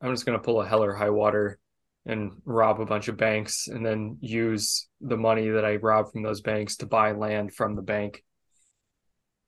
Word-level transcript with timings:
I'm 0.00 0.12
just 0.12 0.26
gonna 0.26 0.38
pull 0.38 0.60
a 0.60 0.66
hell 0.66 0.82
or 0.82 0.94
high 0.94 1.10
water 1.10 1.58
and 2.06 2.32
rob 2.44 2.80
a 2.80 2.86
bunch 2.86 3.08
of 3.08 3.16
banks 3.16 3.68
and 3.68 3.84
then 3.84 4.16
use 4.20 4.88
the 5.00 5.16
money 5.18 5.48
that 5.50 5.64
I 5.64 5.76
robbed 5.76 6.12
from 6.12 6.22
those 6.22 6.40
banks 6.40 6.76
to 6.76 6.86
buy 6.86 7.12
land 7.12 7.54
from 7.54 7.76
the 7.76 7.82
bank 7.82 8.24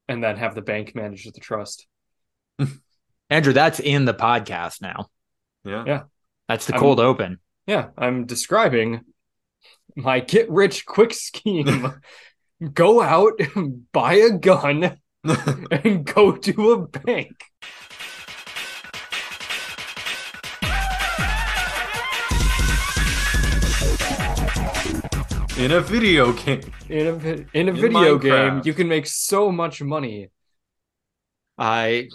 and 0.08 0.22
then 0.22 0.36
have 0.36 0.54
the 0.54 0.62
bank 0.62 0.94
manage 0.94 1.24
the 1.24 1.40
trust. 1.40 1.86
Andrew, 3.30 3.54
that's 3.54 3.80
in 3.80 4.04
the 4.04 4.12
podcast 4.12 4.82
now. 4.82 5.08
Yeah. 5.64 5.84
Yeah. 5.86 6.02
That's 6.48 6.66
the 6.66 6.74
I'm- 6.74 6.80
cold 6.80 7.00
open. 7.00 7.38
Yeah, 7.66 7.90
I'm 7.96 8.26
describing 8.26 9.00
my 9.96 10.20
get 10.20 10.50
rich 10.50 10.84
quick 10.84 11.14
scheme. 11.14 11.94
go 12.74 13.00
out, 13.00 13.40
buy 13.92 14.14
a 14.14 14.30
gun, 14.30 14.98
and 15.70 16.04
go 16.04 16.32
to 16.36 16.72
a 16.72 16.86
bank. 16.86 17.30
In 25.62 25.70
a 25.70 25.80
video 25.80 26.32
game. 26.32 26.60
In 26.88 27.06
a 27.06 27.12
in 27.56 27.68
a 27.68 27.70
In 27.70 27.80
video 27.80 28.18
game, 28.18 28.62
you 28.64 28.74
can 28.74 28.88
make 28.88 29.06
so 29.06 29.52
much 29.52 29.80
money. 29.80 30.28
I 31.56 32.08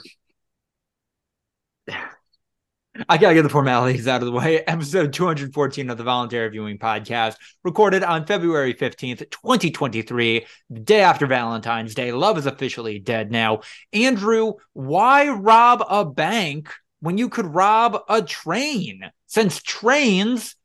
I 1.88 3.18
gotta 3.18 3.36
get 3.36 3.44
the 3.44 3.50
formalities 3.50 4.06
out 4.06 4.22
of 4.22 4.26
the 4.26 4.34
way. 4.34 4.60
Episode 4.68 5.14
214 5.14 5.90
of 5.90 5.98
the 5.98 6.04
Voluntary 6.04 6.50
Viewing 6.50 6.78
Podcast, 6.78 7.38
recorded 7.64 8.04
on 8.04 8.26
February 8.26 8.74
15th, 8.74 9.30
2023, 9.32 10.46
the 10.70 10.80
day 10.82 11.00
after 11.00 11.26
Valentine's 11.26 11.96
Day. 11.96 12.12
Love 12.12 12.38
is 12.38 12.48
officially 12.48 13.00
dead 13.00 13.32
now. 13.32 13.62
Andrew, 13.94 14.56
why 14.74 15.30
rob 15.30 15.86
a 15.90 16.04
bank 16.04 16.74
when 17.00 17.18
you 17.18 17.30
could 17.30 17.46
rob 17.46 17.98
a 18.10 18.22
train? 18.22 19.10
Since 19.28 19.62
trains 19.62 20.58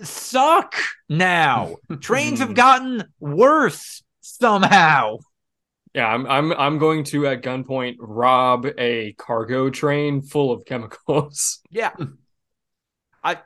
suck 0.00 0.74
now. 1.08 1.76
Trains 2.00 2.40
have 2.40 2.54
gotten 2.54 3.04
worse 3.20 4.02
somehow. 4.20 5.18
Yeah, 5.94 6.06
I'm 6.06 6.26
I'm 6.26 6.52
I'm 6.52 6.78
going 6.78 7.04
to 7.04 7.26
at 7.26 7.42
gunpoint 7.42 7.96
rob 7.98 8.66
a 8.78 9.14
cargo 9.14 9.70
train 9.70 10.22
full 10.22 10.52
of 10.52 10.64
chemicals. 10.64 11.60
Yeah. 11.70 11.92
I 13.22 13.38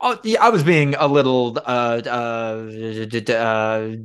oh 0.00 0.18
yeah, 0.24 0.42
I 0.42 0.50
was 0.50 0.62
being 0.62 0.94
a 0.94 1.06
little 1.06 1.58
uh 1.58 2.00
uh, 2.06 3.32
uh 3.32 3.96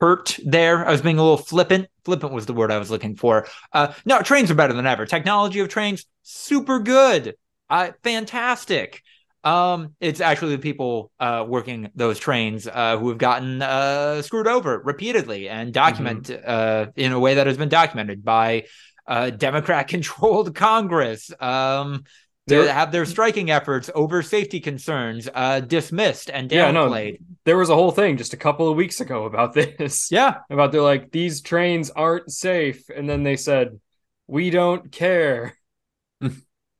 curt 0.00 0.38
there. 0.44 0.86
I 0.86 0.90
was 0.90 1.02
being 1.02 1.18
a 1.18 1.22
little 1.22 1.36
flippant. 1.36 1.88
Flippant 2.04 2.32
was 2.32 2.46
the 2.46 2.52
word 2.52 2.70
I 2.70 2.78
was 2.78 2.90
looking 2.90 3.16
for. 3.16 3.46
Uh 3.72 3.92
no, 4.04 4.20
trains 4.22 4.50
are 4.50 4.54
better 4.54 4.72
than 4.72 4.86
ever. 4.86 5.06
Technology 5.06 5.60
of 5.60 5.68
trains 5.68 6.06
super 6.22 6.80
good. 6.80 7.36
Uh 7.70 7.90
fantastic. 8.02 9.02
Um 9.46 9.94
it's 10.00 10.20
actually 10.20 10.56
the 10.56 10.62
people 10.62 11.10
uh 11.20 11.44
working 11.46 11.90
those 11.94 12.18
trains 12.18 12.66
uh 12.66 12.98
who 12.98 13.08
have 13.10 13.18
gotten 13.18 13.62
uh 13.62 14.20
screwed 14.22 14.46
over 14.48 14.72
repeatedly 14.84 15.48
and 15.48 15.72
document 15.72 16.30
uh 16.30 16.86
in 16.96 17.12
a 17.12 17.20
way 17.20 17.34
that 17.34 17.46
has 17.46 17.56
been 17.56 17.68
documented 17.70 18.24
by 18.24 18.66
uh 19.06 19.30
Democrat 19.30 19.88
controlled 19.88 20.54
Congress. 20.68 21.30
Um 21.40 22.04
to 22.48 22.54
There- 22.54 22.72
have 22.72 22.92
their 22.92 23.04
striking 23.06 23.50
efforts 23.50 23.90
over 23.94 24.22
safety 24.22 24.60
concerns 24.60 25.28
uh, 25.34 25.58
dismissed 25.60 26.30
and 26.30 26.50
Yeah, 26.50 26.70
no. 26.70 26.86
downplayed. 26.88 27.18
There 27.44 27.58
was 27.58 27.70
a 27.70 27.74
whole 27.74 27.90
thing 27.90 28.16
just 28.16 28.34
a 28.34 28.36
couple 28.36 28.68
of 28.70 28.76
weeks 28.76 29.00
ago 29.00 29.24
about 29.24 29.52
this. 29.58 30.12
Yeah, 30.12 30.32
About 30.48 30.70
they're 30.70 30.80
like 30.94 31.10
these 31.10 31.40
trains 31.40 31.90
aren't 31.90 32.30
safe, 32.30 32.88
and 32.88 33.10
then 33.10 33.24
they 33.24 33.34
said 33.36 33.80
we 34.28 34.50
don't 34.50 34.92
care. 34.92 35.56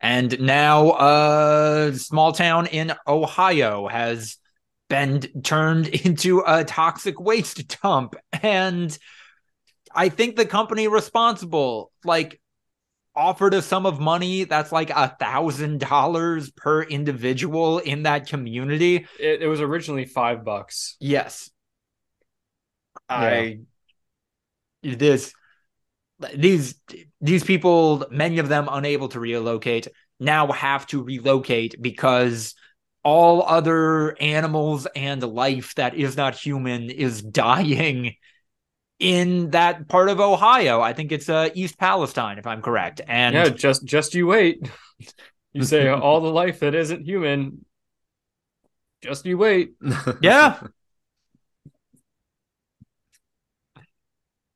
And 0.00 0.38
now 0.40 0.92
a 0.92 1.92
small 1.94 2.32
town 2.32 2.66
in 2.66 2.92
Ohio 3.06 3.88
has 3.88 4.36
been 4.88 5.20
turned 5.42 5.88
into 6.06 6.42
a 6.46 6.64
toxic 6.64 7.20
waste 7.20 7.80
dump, 7.82 8.14
and 8.42 8.96
I 9.94 10.08
think 10.08 10.36
the 10.36 10.46
company 10.46 10.88
responsible 10.88 11.90
like 12.04 12.40
offered 13.14 13.54
a 13.54 13.62
sum 13.62 13.86
of 13.86 13.98
money 13.98 14.44
that's 14.44 14.70
like 14.70 14.90
a 14.90 15.08
thousand 15.18 15.80
dollars 15.80 16.50
per 16.50 16.82
individual 16.82 17.78
in 17.78 18.02
that 18.02 18.28
community. 18.28 19.06
It, 19.18 19.42
it 19.42 19.46
was 19.46 19.60
originally 19.60 20.04
five 20.04 20.44
bucks. 20.44 20.96
Yes. 21.00 21.50
I 23.08 23.60
this 24.82 25.32
these 26.34 26.74
these 27.20 27.44
people, 27.44 28.06
many 28.10 28.38
of 28.38 28.48
them 28.48 28.68
unable 28.70 29.08
to 29.08 29.20
relocate, 29.20 29.88
now 30.18 30.50
have 30.52 30.86
to 30.88 31.02
relocate 31.02 31.80
because 31.80 32.54
all 33.02 33.42
other 33.42 34.20
animals 34.20 34.86
and 34.96 35.22
life 35.22 35.74
that 35.76 35.94
is 35.94 36.16
not 36.16 36.34
human 36.34 36.90
is 36.90 37.22
dying 37.22 38.16
in 38.98 39.50
that 39.50 39.88
part 39.88 40.08
of 40.08 40.20
Ohio. 40.20 40.80
I 40.80 40.92
think 40.92 41.12
it's 41.12 41.28
uh, 41.28 41.50
East 41.54 41.78
Palestine, 41.78 42.38
if 42.38 42.46
I'm 42.46 42.62
correct. 42.62 43.00
And 43.06 43.34
yeah, 43.34 43.48
just 43.50 43.84
just 43.84 44.14
you 44.14 44.26
wait. 44.26 44.68
You 45.52 45.64
say 45.64 45.88
all 45.90 46.20
the 46.20 46.32
life 46.32 46.60
that 46.60 46.74
isn't 46.74 47.04
human. 47.04 47.64
Just 49.02 49.26
you 49.26 49.38
wait. 49.38 49.74
yeah. 50.20 50.58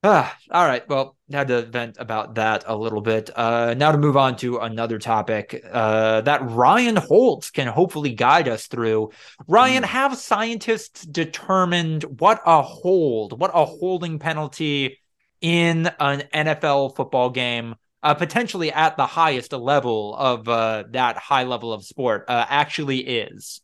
Ah, 0.02 0.34
all 0.50 0.64
right. 0.64 0.88
Well, 0.88 1.16
had 1.30 1.48
to 1.48 1.62
vent 1.66 1.96
about 1.98 2.36
that 2.36 2.64
a 2.66 2.74
little 2.74 3.02
bit. 3.02 3.28
Uh, 3.36 3.74
now 3.76 3.92
to 3.92 3.98
move 3.98 4.16
on 4.16 4.34
to 4.36 4.56
another 4.58 4.98
topic 4.98 5.62
uh, 5.70 6.22
that 6.22 6.40
Ryan 6.42 6.96
Holtz 6.96 7.50
can 7.50 7.66
hopefully 7.66 8.14
guide 8.14 8.48
us 8.48 8.66
through. 8.66 9.10
Ryan, 9.46 9.82
Hmm. 9.82 9.88
have 9.90 10.16
scientists 10.16 11.04
determined 11.04 12.04
what 12.18 12.40
a 12.46 12.62
hold, 12.62 13.38
what 13.38 13.50
a 13.52 13.66
holding 13.66 14.18
penalty 14.18 14.98
in 15.42 15.90
an 16.00 16.22
NFL 16.32 16.90
football 16.96 17.28
game, 17.28 17.74
uh, 18.02 18.14
potentially 18.14 18.72
at 18.72 18.96
the 18.96 19.06
highest 19.06 19.52
level 19.52 20.16
of 20.16 20.48
uh, 20.48 20.84
that 20.92 21.18
high 21.18 21.44
level 21.44 21.74
of 21.74 21.84
sport, 21.84 22.24
uh, 22.28 22.46
actually 22.48 23.00
is? 23.00 23.60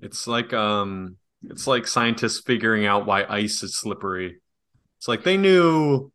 It's 0.00 0.26
like 0.26 0.52
um 0.52 1.16
it's 1.44 1.66
like 1.66 1.86
scientists 1.86 2.40
figuring 2.44 2.86
out 2.86 3.06
why 3.06 3.24
ice 3.24 3.62
is 3.62 3.76
slippery. 3.76 4.40
It's 4.98 5.08
like 5.08 5.24
they 5.24 5.36
knew 5.36 6.10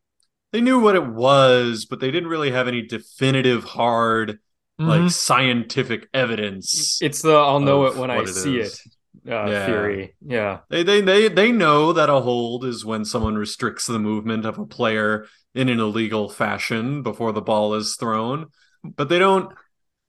they 0.52 0.62
knew 0.62 0.80
what 0.80 0.96
it 0.96 1.06
was, 1.08 1.86
but 1.86 2.00
they 2.00 2.12
didn't 2.12 2.30
really 2.30 2.52
have 2.52 2.68
any 2.68 2.82
definitive 2.82 3.64
hard 3.64 4.40
Mhm. 4.80 4.88
like 4.88 5.12
scientific 5.12 6.08
evidence. 6.14 7.00
It's 7.02 7.22
the 7.22 7.34
I'll 7.36 7.60
know 7.60 7.86
it 7.86 7.96
when 7.96 8.12
I 8.12 8.18
what 8.18 8.30
see 8.30 8.60
is. 8.60 8.82
it 9.26 9.32
uh, 9.32 9.50
Yeah. 9.50 9.66
theory. 9.66 10.16
Yeah. 10.26 10.60
They, 10.70 10.84
they 10.84 11.02
they 11.02 11.28
they 11.28 11.52
know 11.52 11.94
that 11.94 12.10
a 12.10 12.20
hold 12.20 12.66
is 12.66 12.84
when 12.86 13.06
someone 13.06 13.36
restricts 13.36 13.86
the 13.88 14.00
movement 14.00 14.46
of 14.46 14.58
a 14.58 14.66
player 14.66 15.28
in 15.56 15.70
an 15.70 15.80
illegal 15.80 16.30
fashion 16.30 17.04
before 17.04 17.32
the 17.32 17.42
ball 17.42 17.76
is 17.76 17.96
thrown, 17.96 18.48
but 18.84 19.10
they 19.10 19.20
don't 19.20 19.54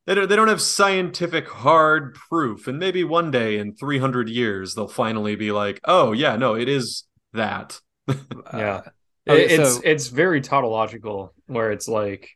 they 0.06 0.14
don't, 0.14 0.28
they 0.28 0.36
don't 0.36 0.48
have 0.48 0.60
scientific 0.60 1.48
hard 1.48 2.14
proof. 2.14 2.66
And 2.68 2.78
maybe 2.78 3.04
one 3.04 3.30
day 3.30 3.58
in 3.58 3.74
300 3.74 4.28
years 4.28 4.74
they'll 4.74 4.88
finally 4.88 5.36
be 5.36 5.52
like, 5.52 5.80
"Oh, 5.84 6.12
yeah, 6.12 6.36
no, 6.36 6.54
it 6.56 6.68
is 6.68 7.04
that." 7.32 7.80
Yeah. 8.52 8.82
okay, 9.28 9.44
It- 9.44 9.60
it's 9.60 9.74
so- 9.76 9.80
it's 9.84 10.08
very 10.08 10.40
tautological 10.40 11.34
where 11.46 11.72
it's 11.72 11.88
like 11.88 12.30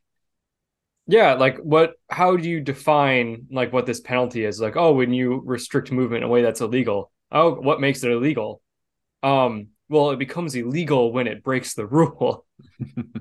yeah, 1.06 1.34
like 1.34 1.56
what 1.58 1.94
how 2.10 2.36
do 2.36 2.48
you 2.48 2.60
define 2.60 3.46
like 3.50 3.72
what 3.72 3.86
this 3.86 4.00
penalty 4.00 4.44
is? 4.44 4.60
Like, 4.60 4.76
oh, 4.76 4.92
when 4.92 5.12
you 5.12 5.42
restrict 5.44 5.90
movement 5.90 6.22
in 6.22 6.28
a 6.28 6.32
way 6.32 6.42
that's 6.42 6.60
illegal. 6.60 7.10
Oh, 7.32 7.54
what 7.54 7.80
makes 7.80 8.02
it 8.04 8.10
illegal? 8.10 8.60
Um, 9.22 9.68
well, 9.88 10.10
it 10.10 10.18
becomes 10.18 10.54
illegal 10.54 11.12
when 11.12 11.26
it 11.26 11.42
breaks 11.42 11.74
the 11.74 11.86
rule. 11.98 12.46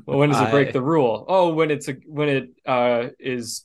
when 0.06 0.30
does 0.30 0.42
it 0.42 0.52
break 0.52 0.70
I- 0.70 0.72
the 0.74 0.82
rule? 0.82 1.26
Oh, 1.30 1.54
when 1.54 1.72
it's 1.72 1.88
a 1.88 1.94
when 2.08 2.30
it 2.30 2.50
uh 2.66 3.10
is 3.20 3.64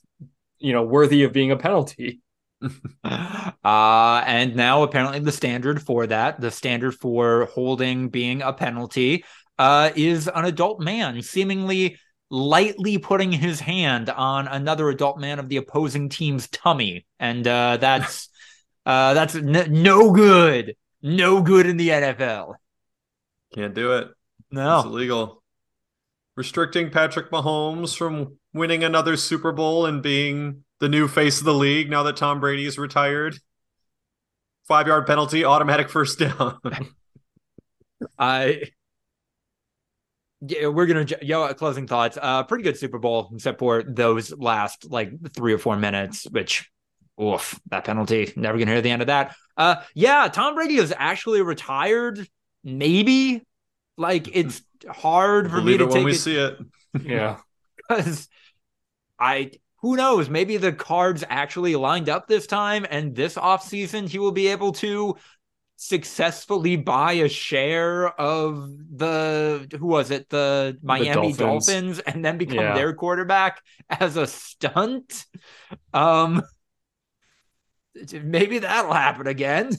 you 0.59 0.73
know 0.73 0.83
worthy 0.83 1.23
of 1.23 1.33
being 1.33 1.51
a 1.51 1.57
penalty. 1.57 2.21
Uh, 3.63 4.21
and 4.27 4.57
now 4.57 4.83
apparently 4.83 5.19
the 5.19 5.31
standard 5.31 5.81
for 5.81 6.05
that, 6.05 6.41
the 6.41 6.51
standard 6.51 6.93
for 6.93 7.45
holding 7.53 8.09
being 8.09 8.41
a 8.41 8.51
penalty, 8.51 9.23
uh, 9.57 9.89
is 9.95 10.27
an 10.27 10.43
adult 10.43 10.81
man 10.81 11.21
seemingly 11.21 11.97
lightly 12.29 12.97
putting 12.97 13.31
his 13.31 13.59
hand 13.59 14.09
on 14.09 14.47
another 14.47 14.89
adult 14.89 15.19
man 15.19 15.39
of 15.39 15.47
the 15.47 15.57
opposing 15.57 16.09
team's 16.09 16.47
tummy, 16.49 17.05
and 17.19 17.47
uh, 17.47 17.77
that's 17.77 18.29
uh, 18.85 19.13
that's 19.13 19.35
n- 19.35 19.67
no 19.69 20.11
good, 20.11 20.75
no 21.01 21.41
good 21.41 21.65
in 21.65 21.77
the 21.77 21.89
NFL. 21.89 22.55
Can't 23.53 23.73
do 23.73 23.93
it. 23.93 24.09
No, 24.51 24.79
it's 24.79 24.87
illegal. 24.87 25.43
Restricting 26.35 26.89
Patrick 26.89 27.29
Mahomes 27.31 27.95
from 27.95 28.37
winning 28.53 28.83
another 28.83 29.15
Super 29.15 29.51
Bowl 29.51 29.85
and 29.85 30.01
being 30.01 30.63
the 30.83 30.89
new 30.89 31.07
face 31.07 31.39
of 31.39 31.45
the 31.45 31.53
league 31.53 31.89
now 31.89 32.03
that 32.03 32.17
Tom 32.17 32.41
Brady 32.41 32.65
is 32.65 32.77
retired. 32.77 33.39
Five 34.67 34.87
yard 34.87 35.07
penalty, 35.07 35.45
automatic 35.45 35.89
first 35.89 36.19
down. 36.19 36.59
I 38.19 38.63
yeah, 40.41 40.67
we're 40.67 40.85
gonna 40.85 41.05
yo 41.21 41.53
closing 41.53 41.87
thoughts. 41.87 42.17
Uh, 42.21 42.43
pretty 42.43 42.65
good 42.65 42.77
Super 42.77 42.99
Bowl, 42.99 43.31
except 43.33 43.59
for 43.59 43.81
those 43.81 44.33
last 44.37 44.91
like 44.91 45.13
three 45.31 45.53
or 45.53 45.57
four 45.57 45.77
minutes, 45.77 46.27
which, 46.29 46.69
oof, 47.21 47.57
that 47.69 47.85
penalty. 47.85 48.33
Never 48.35 48.57
gonna 48.57 48.71
hear 48.71 48.81
the 48.81 48.91
end 48.91 49.03
of 49.03 49.07
that. 49.07 49.37
Uh, 49.55 49.77
yeah, 49.95 50.27
Tom 50.27 50.53
Brady 50.53 50.75
is 50.75 50.93
actually 50.97 51.41
retired. 51.43 52.27
Maybe, 52.65 53.45
like 53.97 54.35
it's 54.35 54.61
hard 54.89 55.49
for 55.49 55.61
me 55.61 55.77
to 55.77 55.85
it 55.85 55.87
when 55.87 55.95
take 55.95 56.05
we 56.05 56.11
it 56.11 56.15
see 56.15 56.35
it. 56.35 56.57
Yeah. 57.01 57.37
because 57.87 58.27
I 59.17 59.51
who 59.83 59.95
knows, 59.97 60.29
maybe 60.29 60.57
the 60.57 60.73
cards 60.73 61.23
actually 61.29 61.75
lined 61.75 62.09
up 62.09 62.25
this 62.27 62.47
time, 62.47 62.87
and 62.89 63.15
this 63.15 63.35
offseason 63.35 64.07
he 64.09 64.17
will 64.17 64.31
be 64.31 64.47
able 64.47 64.71
to 64.71 65.15
successfully 65.75 66.77
buy 66.77 67.11
a 67.13 67.27
share 67.27 68.07
of 68.19 68.69
the 68.95 69.67
who 69.77 69.85
was 69.87 70.09
it 70.11 70.29
the 70.29 70.77
Miami 70.81 71.33
Dolphins. 71.33 71.37
Dolphins. 71.67 71.99
and 71.99 72.23
then 72.23 72.37
become 72.37 72.57
Yeah. 72.57 72.73
their 72.75 72.93
quarterback 72.95 73.61
as 73.89 74.15
a 74.15 74.25
stunt. 74.25 75.25
Um 75.93 76.41
maybe 78.23 78.59
that'll 78.59 78.93
happen 78.93 79.27
again. 79.27 79.71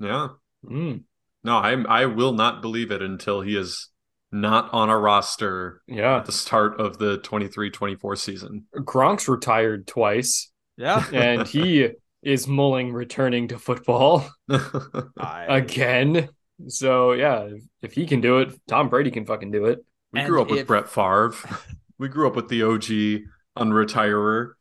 Yeah. 0.00 0.28
Mm, 0.64 1.04
No, 1.44 1.56
I 1.58 1.72
I 1.74 2.06
will 2.06 2.32
not 2.32 2.62
believe 2.62 2.90
it 2.90 3.02
until 3.02 3.42
he 3.42 3.54
is 3.56 3.90
not 4.32 4.72
on 4.72 4.88
a 4.88 4.98
roster 4.98 5.82
yeah. 5.86 6.16
at 6.16 6.26
the 6.26 6.32
start 6.32 6.80
of 6.80 6.98
the 6.98 7.18
23-24 7.18 8.18
season. 8.18 8.66
Gronk's 8.74 9.28
retired 9.28 9.86
twice, 9.86 10.50
Yeah. 10.76 11.04
and 11.12 11.46
he 11.46 11.90
is 12.22 12.48
mulling 12.48 12.92
returning 12.92 13.48
to 13.48 13.58
football 13.58 14.24
again. 15.18 16.28
So 16.68 17.12
yeah, 17.12 17.42
if, 17.42 17.62
if 17.82 17.92
he 17.92 18.06
can 18.06 18.20
do 18.20 18.38
it, 18.38 18.58
Tom 18.68 18.88
Brady 18.88 19.10
can 19.10 19.26
fucking 19.26 19.50
do 19.50 19.66
it. 19.66 19.84
We 20.12 20.20
And 20.20 20.28
grew 20.28 20.40
up 20.42 20.50
with 20.50 20.66
Brett 20.66 20.88
Favre. 20.88 21.34
we 21.98 22.08
grew 22.08 22.26
up 22.26 22.36
with 22.36 22.48
the 22.48 22.62
OG 22.62 23.24
unretirer. 23.58 24.52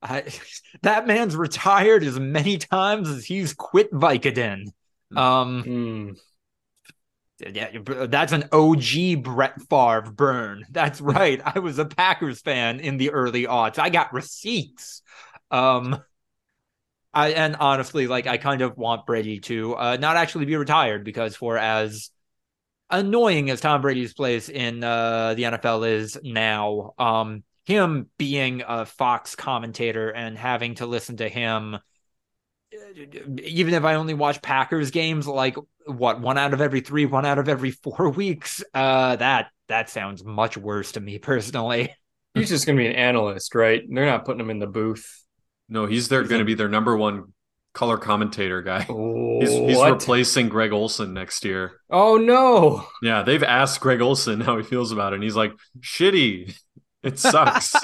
I, 0.00 0.24
that 0.82 1.06
man's 1.06 1.36
retired 1.36 2.02
as 2.02 2.18
many 2.18 2.58
times 2.58 3.08
as 3.08 3.24
he's 3.24 3.54
quit 3.54 3.92
Vicodin. 3.92 4.66
Um 5.14 5.62
Mm, 5.64 6.18
Yeah, 7.44 7.70
that's 8.06 8.32
an 8.32 8.48
OG 8.52 9.22
Brett 9.22 9.60
Favre 9.68 10.12
burn. 10.12 10.64
That's 10.70 11.00
right. 11.00 11.40
I 11.44 11.58
was 11.58 11.78
a 11.78 11.84
Packers 11.84 12.40
fan 12.40 12.78
in 12.80 12.98
the 12.98 13.10
early 13.10 13.46
aughts. 13.46 13.78
I 13.78 13.90
got 13.90 14.12
receipts. 14.12 15.02
Um, 15.50 16.02
I 17.12 17.30
and 17.30 17.56
honestly, 17.56 18.06
like 18.06 18.26
I 18.26 18.38
kind 18.38 18.62
of 18.62 18.76
want 18.78 19.06
Brady 19.06 19.40
to 19.40 19.74
uh, 19.74 19.96
not 20.00 20.16
actually 20.16 20.44
be 20.46 20.56
retired 20.56 21.04
because 21.04 21.36
for 21.36 21.58
as 21.58 22.10
annoying 22.90 23.50
as 23.50 23.60
Tom 23.60 23.82
Brady's 23.82 24.14
place 24.14 24.48
in 24.48 24.84
uh, 24.84 25.34
the 25.34 25.44
NFL 25.44 25.88
is 25.88 26.18
now, 26.22 26.92
um, 26.98 27.42
him 27.64 28.08
being 28.18 28.62
a 28.66 28.86
Fox 28.86 29.34
commentator 29.34 30.10
and 30.10 30.38
having 30.38 30.76
to 30.76 30.86
listen 30.86 31.16
to 31.18 31.28
him 31.28 31.78
even 33.44 33.74
if 33.74 33.84
I 33.84 33.94
only 33.94 34.14
watch 34.14 34.40
Packers 34.42 34.90
games, 34.90 35.26
like 35.26 35.56
what 35.86 36.20
one 36.20 36.38
out 36.38 36.52
of 36.54 36.60
every 36.60 36.80
three, 36.80 37.06
one 37.06 37.24
out 37.26 37.38
of 37.38 37.48
every 37.48 37.70
four 37.70 38.08
weeks, 38.16 38.62
uh, 38.74 39.16
that 39.16 39.48
that 39.68 39.90
sounds 39.90 40.24
much 40.24 40.56
worse 40.56 40.92
to 40.92 41.00
me 41.00 41.18
personally. 41.18 41.94
he's 42.34 42.48
just 42.48 42.66
gonna 42.66 42.78
be 42.78 42.86
an 42.86 42.94
analyst, 42.94 43.54
right? 43.54 43.82
They're 43.88 44.06
not 44.06 44.24
putting 44.24 44.40
him 44.40 44.50
in 44.50 44.58
the 44.58 44.66
booth. 44.66 45.24
No, 45.68 45.86
he's 45.86 46.08
their 46.08 46.22
You 46.22 46.28
going 46.28 46.38
to 46.40 46.44
think- 46.44 46.48
be 46.48 46.54
their 46.54 46.68
number 46.68 46.96
one 46.96 47.32
color 47.72 47.96
commentator 47.96 48.60
guy. 48.60 48.82
He's, 49.40 49.50
he's 49.50 49.82
replacing 49.82 50.50
Greg 50.50 50.72
Olsen 50.72 51.14
next 51.14 51.44
year. 51.44 51.80
Oh 51.90 52.16
no! 52.16 52.86
Yeah, 53.02 53.22
they've 53.22 53.42
asked 53.42 53.80
Greg 53.80 54.00
Olsen 54.00 54.40
how 54.40 54.56
he 54.58 54.62
feels 54.62 54.92
about 54.92 55.12
it, 55.12 55.16
and 55.16 55.22
he's 55.24 55.34
like, 55.34 55.52
"Shitty. 55.80 56.54
It 57.02 57.18
sucks. 57.18 57.74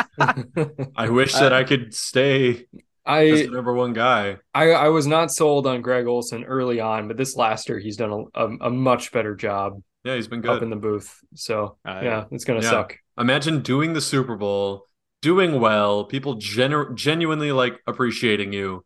I 0.96 1.08
wish 1.08 1.32
that 1.32 1.52
I 1.52 1.64
could 1.64 1.92
stay 1.94 2.66
as 3.08 3.40
I 3.40 3.46
the 3.46 3.50
number 3.52 3.72
one 3.74 3.92
guy." 3.92 4.36
I 4.54 4.70
I 4.72 4.88
was 4.88 5.06
not 5.06 5.30
sold 5.32 5.66
on 5.66 5.82
Greg 5.82 6.06
Olsen 6.06 6.44
early 6.44 6.80
on, 6.80 7.08
but 7.08 7.16
this 7.16 7.36
last 7.36 7.68
year 7.68 7.78
he's 7.78 7.96
done 7.96 8.26
a, 8.34 8.46
a, 8.46 8.56
a 8.68 8.70
much 8.70 9.12
better 9.12 9.34
job 9.34 9.82
Yeah, 10.04 10.14
he's 10.16 10.28
been 10.28 10.40
good 10.40 10.56
up 10.56 10.62
in 10.62 10.70
the 10.70 10.76
booth. 10.76 11.18
So 11.34 11.76
Uh, 11.86 12.00
yeah, 12.02 12.24
it's 12.30 12.44
gonna 12.44 12.62
yeah. 12.62 12.70
suck. 12.70 12.96
Imagine 13.18 13.62
doing 13.62 13.94
the 13.94 14.00
Super 14.00 14.36
Bowl, 14.36 14.84
doing 15.22 15.60
well, 15.60 16.04
people 16.04 16.34
genu- 16.34 16.94
genuinely 16.94 17.50
like 17.52 17.80
appreciating 17.86 18.52
you, 18.52 18.84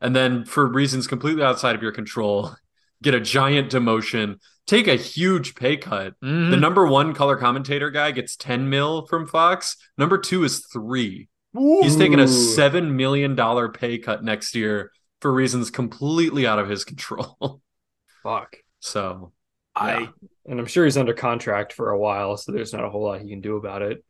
and 0.00 0.14
then 0.16 0.44
for 0.44 0.66
reasons 0.66 1.06
completely 1.06 1.42
outside 1.44 1.74
of 1.76 1.82
your 1.82 1.92
control, 1.92 2.54
get 3.02 3.14
a 3.14 3.20
giant 3.20 3.70
demotion, 3.70 4.36
take 4.66 4.88
a 4.88 4.96
huge 4.96 5.54
pay 5.54 5.76
cut. 5.76 6.14
The 6.20 6.26
Mhm. 6.26 6.60
number 6.60 6.86
one 6.86 7.14
color 7.14 7.36
commentator 7.36 7.90
guy 7.90 8.10
gets 8.10 8.34
10 8.36 8.68
mil 8.68 9.06
from 9.06 9.26
Fox. 9.28 9.76
Number 9.96 10.18
two 10.18 10.42
is 10.44 10.66
three. 10.72 11.28
He's 11.54 11.96
taking 11.96 12.20
a 12.20 12.28
seven 12.28 12.96
million 12.96 13.34
dollar 13.34 13.68
pay 13.68 13.98
cut 13.98 14.22
next 14.22 14.54
year 14.54 14.92
for 15.20 15.32
reasons 15.32 15.70
completely 15.70 16.46
out 16.46 16.58
of 16.58 16.68
his 16.68 16.84
control. 16.84 17.60
Fuck. 18.22 18.56
so 18.80 19.32
I 19.74 19.98
yeah. 20.00 20.06
And 20.46 20.58
I'm 20.60 20.66
sure 20.66 20.84
he's 20.84 20.96
under 20.96 21.12
contract 21.14 21.72
for 21.72 21.90
a 21.90 21.98
while, 21.98 22.36
so 22.36 22.52
there's 22.52 22.72
not 22.72 22.84
a 22.84 22.90
whole 22.90 23.04
lot 23.04 23.20
he 23.20 23.28
can 23.28 23.40
do 23.40 23.56
about 23.56 23.82
it. 23.82 24.02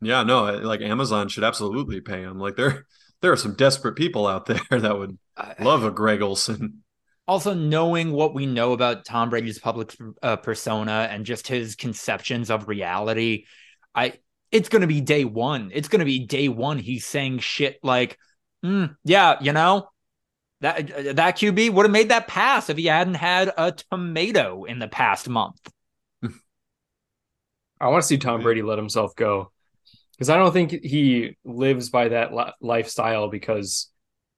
yeah, 0.00 0.22
no, 0.24 0.44
like 0.58 0.80
Amazon 0.80 1.28
should 1.28 1.44
absolutely 1.44 2.00
pay 2.00 2.20
him. 2.22 2.38
Like 2.38 2.56
there 2.56 2.86
there 3.22 3.32
are 3.32 3.36
some 3.36 3.54
desperate 3.54 3.96
people 3.96 4.26
out 4.26 4.46
there 4.46 4.80
that 4.80 4.98
would 4.98 5.18
love 5.60 5.84
a 5.84 5.90
Greg 5.90 6.22
Olsen. 6.22 6.82
also 7.26 7.54
knowing 7.54 8.12
what 8.12 8.34
we 8.34 8.46
know 8.46 8.72
about 8.72 9.04
Tom 9.04 9.30
Brady's 9.30 9.58
public 9.58 9.94
uh, 10.22 10.36
persona 10.36 11.08
and 11.10 11.24
just 11.24 11.46
his 11.48 11.74
conceptions 11.76 12.50
of 12.50 12.68
reality, 12.68 13.46
I 13.94 14.14
it's 14.50 14.68
going 14.68 14.82
to 14.82 14.88
be 14.88 15.00
day 15.00 15.24
one. 15.24 15.70
It's 15.72 15.88
going 15.88 16.00
to 16.00 16.04
be 16.04 16.26
day 16.26 16.48
one. 16.48 16.78
He's 16.78 17.04
saying 17.04 17.40
shit 17.40 17.78
like, 17.82 18.18
"Hmm, 18.62 18.86
"Yeah, 19.04 19.36
you 19.40 19.52
know." 19.52 19.88
That 20.60 21.16
that 21.16 21.36
QB 21.36 21.70
would 21.70 21.84
have 21.84 21.92
made 21.92 22.08
that 22.08 22.26
pass 22.26 22.70
if 22.70 22.78
he 22.78 22.86
hadn't 22.86 23.14
had 23.14 23.52
a 23.58 23.72
tomato 23.72 24.64
in 24.64 24.78
the 24.78 24.88
past 24.88 25.28
month. 25.28 25.60
I 27.80 27.88
want 27.88 28.02
to 28.02 28.06
see 28.06 28.16
Tom 28.16 28.40
Brady 28.40 28.62
let 28.62 28.78
himself 28.78 29.14
go 29.14 29.52
because 30.12 30.30
I 30.30 30.38
don't 30.38 30.52
think 30.52 30.70
he 30.70 31.36
lives 31.44 31.90
by 31.90 32.08
that 32.08 32.32
li- 32.32 32.52
lifestyle 32.60 33.28
because 33.28 33.90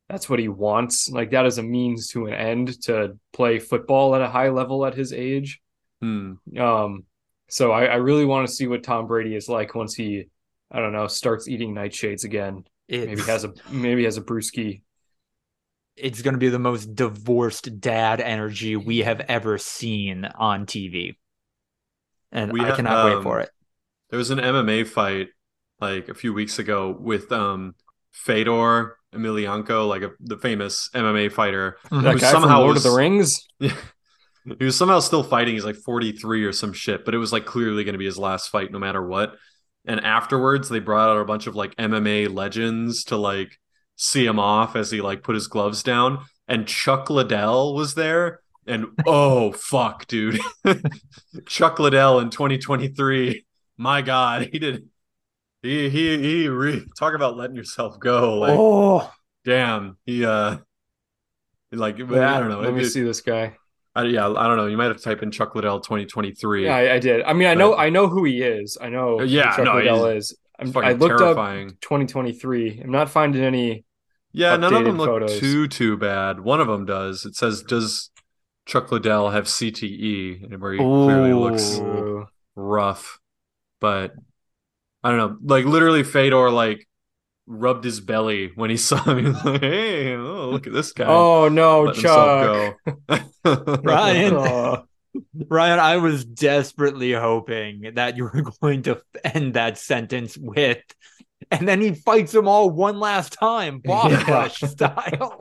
that's 0.09 0.29
what 0.29 0.39
he 0.39 0.49
wants. 0.49 1.11
Like 1.11 1.31
that 1.31 1.47
is 1.47 1.59
a 1.59 1.63
means 1.63 2.09
to 2.09 2.27
an 2.27 2.35
end 2.35 2.83
to 2.85 3.19
play 3.33 3.59
football 3.59 4.15
at 4.15 4.23
a 4.23 4.29
high 4.29 4.49
level 4.49 4.87
at 4.87 4.95
his 4.95 5.13
age. 5.13 5.61
Hmm. 6.01 6.35
Um, 6.59 7.05
so 7.49 7.71
I, 7.73 7.85
I 7.87 7.95
really 7.97 8.25
want 8.25 8.47
to 8.49 8.53
see 8.53 8.67
what 8.67 8.83
Tom 8.83 9.07
Brady 9.07 9.35
is 9.37 9.49
like 9.49 9.75
once 9.75 9.95
he, 9.95 10.29
I 10.71 10.79
don't 10.81 10.93
know, 10.93 11.07
starts 11.07 11.49
eating 11.49 11.75
nightshades 11.75 12.25
again. 12.25 12.65
It's, 12.89 13.07
Maybe 13.07 13.23
has 13.23 13.45
a 13.45 13.53
maybe 13.71 14.05
has 14.05 14.17
a 14.17 14.23
brewski. 14.23 14.83
it's 15.97 16.23
going 16.23 16.35
to 16.35 16.39
be 16.39 16.49
the 16.51 16.59
most 16.59 16.95
divorced 16.95 17.81
dad 17.81 18.21
energy 18.21 18.77
we 18.77 18.99
have 18.99 19.21
ever 19.29 19.59
seen 19.59 20.25
on 20.25 20.67
TV, 20.67 21.17
and 22.33 22.53
We 22.53 22.61
I 22.61 22.69
ha- 22.71 22.77
cannot 22.77 23.07
wait 23.07 23.15
um, 23.17 23.23
for 23.23 23.41
it. 23.41 23.51
There 24.11 24.19
was 24.19 24.31
an 24.31 24.39
MMA 24.39 24.87
fight 24.87 25.29
like 25.81 26.09
a 26.09 26.15
few 26.15 26.33
weeks 26.33 26.59
ago 26.61 26.97
with 26.99 27.33
um 27.33 27.75
Fedor 28.13 28.97
Emelianenko, 29.15 29.89
like 29.89 30.03
a, 30.03 30.11
the 30.21 30.37
famous 30.37 30.89
MMA 30.95 31.33
fighter. 31.33 31.79
Mhm. 31.91 32.03
That 32.03 32.13
Who 32.15 32.19
guy 32.21 32.31
somehow 32.31 32.49
from 32.57 32.61
Lord 32.61 32.75
was- 32.75 32.87
of 32.87 32.93
the 32.93 32.97
Rings. 32.97 33.47
Yeah. 33.59 33.75
He 34.59 34.65
was 34.65 34.77
somehow 34.77 35.01
still 35.01 35.23
fighting. 35.23 35.55
He's 35.55 35.65
like 35.65 35.77
43 35.77 36.45
or 36.45 36.53
some 36.53 36.73
shit, 36.73 37.05
but 37.05 37.15
it 37.15 37.19
was 37.19 37.33
like 37.33 37.47
clearly 37.47 37.85
going 37.85 37.95
to 37.95 37.99
be 37.99 38.05
his 38.05 38.19
last 38.19 38.49
fight 38.49 38.71
no 38.71 38.79
matter 38.79 39.05
what. 39.05 39.35
And 39.85 40.05
afterwards, 40.05 40.69
they 40.69 40.79
brought 40.79 41.11
out 41.11 41.21
a 41.21 41.25
bunch 41.25 41.47
of 41.47 41.57
like 41.57 41.75
MMA 41.77 42.33
legends 42.33 43.05
to 43.05 43.17
like 43.17 43.59
see 43.97 44.27
him 44.27 44.39
off 44.39 44.77
as 44.77 44.91
he 44.91 45.01
like 45.01 45.23
put 45.23 45.35
his 45.35 45.49
gloves 45.49 45.83
down. 45.83 46.25
And 46.49 46.67
Chuck 46.67 47.11
Liddell 47.11 47.75
was 47.75 47.95
there. 47.95 48.41
And 48.67 48.87
oh, 49.07 49.53
fuck, 49.53 50.07
dude. 50.07 50.41
Chuck 51.47 51.79
Liddell 51.79 52.21
in 52.21 52.31
2023. 52.31 53.45
My 53.77 54.03
God, 54.03 54.49
he 54.53 54.59
did. 54.59 54.89
He, 55.63 55.89
he, 55.89 56.19
he, 56.19 56.49
re- 56.49 56.87
talk 56.99 57.15
about 57.15 57.37
letting 57.37 57.57
yourself 57.57 57.99
go. 57.99 58.39
Like, 58.39 58.57
oh, 58.57 59.11
damn. 59.45 59.99
He, 60.05 60.25
uh, 60.25 60.59
like, 61.73 61.97
I 61.97 61.99
don't 62.41 62.49
know. 62.49 62.61
Let 62.61 62.75
me 62.75 62.85
see 62.85 63.03
this 63.03 63.21
guy. 63.21 63.57
I, 63.97 64.05
yeah, 64.05 64.29
I 64.29 64.47
don't 64.47 64.57
know. 64.57 64.67
You 64.67 64.77
might 64.77 64.87
have 64.87 64.97
to 64.99 65.03
type 65.03 65.23
in 65.23 65.31
Chuck 65.31 65.55
Liddell 65.55 65.81
2023. 65.81 66.65
Yeah, 66.65 66.77
I, 66.77 66.95
I 66.95 66.99
did. 66.99 67.23
I 67.23 67.33
mean, 67.33 67.49
I 67.49 67.55
know 67.55 67.75
I 67.77 67.89
know 67.89 68.09
who 68.09 68.25
he 68.25 68.43
is. 68.43 68.77
I 68.81 68.89
know 68.91 69.19
who 69.19 69.25
Yeah, 69.25 69.57
Chuck 69.57 69.65
no, 69.65 69.75
Liddell 69.77 70.07
is. 70.07 70.37
I'm, 70.59 70.73
fucking 70.73 70.89
I 70.89 70.93
looked 70.93 71.19
terrifying. 71.19 71.69
up 71.71 71.81
2023. 71.81 72.81
I'm 72.85 72.91
not 72.91 73.11
finding 73.11 73.43
any. 73.43 73.85
yeah, 74.33 74.57
none 74.57 74.75
of 74.75 74.85
them 74.85 74.97
look 74.99 75.09
photos. 75.09 75.39
too 75.41 75.67
too 75.69 75.97
bad. 75.97 76.41
One 76.41 76.61
of 76.61 76.69
them 76.69 76.85
does. 76.85 77.25
It 77.25 77.37
says, 77.37 77.63
"Does 77.63 78.11
Chuck 78.67 78.93
Liddell 78.93 79.31
have 79.31 79.45
CTE?" 79.45 80.45
And 80.45 80.61
Where 80.61 80.73
he 80.73 80.79
clearly 80.79 81.33
looks 81.33 81.81
rough, 82.55 83.19
but 83.81 84.13
I 85.03 85.11
don't 85.11 85.19
know. 85.19 85.37
Like 85.55 85.65
literally, 85.67 86.03
Fedor 86.03 86.51
like 86.51 86.87
rubbed 87.47 87.85
his 87.85 88.01
belly 88.01 88.53
when 88.55 88.71
he 88.71 88.77
saw 88.89 89.03
me. 89.15 89.23
He 89.23 89.29
was 89.29 89.45
like, 89.45 89.61
"Hey, 89.61 90.15
oh, 90.15 90.51
look 90.51 90.67
at 90.67 90.73
this 90.73 90.93
guy." 90.93 91.07
oh 91.07 91.49
no, 91.49 91.83
letting 91.85 92.03
Chuck! 92.03 92.77
go. 92.85 93.19
Ryan. 93.83 94.35
Oh, 94.37 94.85
Ryan, 95.49 95.79
I 95.79 95.97
was 95.97 96.27
desperately 96.27 97.13
hoping 97.13 97.93
that 97.95 98.19
you 98.19 98.25
were 98.25 98.43
going 98.61 98.83
to 98.83 99.01
end 99.25 99.55
that 99.55 99.79
sentence 99.79 100.37
with, 100.37 100.83
and 101.51 101.67
then 101.67 101.81
he 101.81 101.95
fights 101.95 102.33
them 102.33 102.47
all 102.47 102.69
one 102.69 103.01
last 103.01 103.33
time, 103.33 103.79
boss 103.79 104.11
Yeah. 104.11 104.31
rush 104.31 104.61
style. 104.61 105.39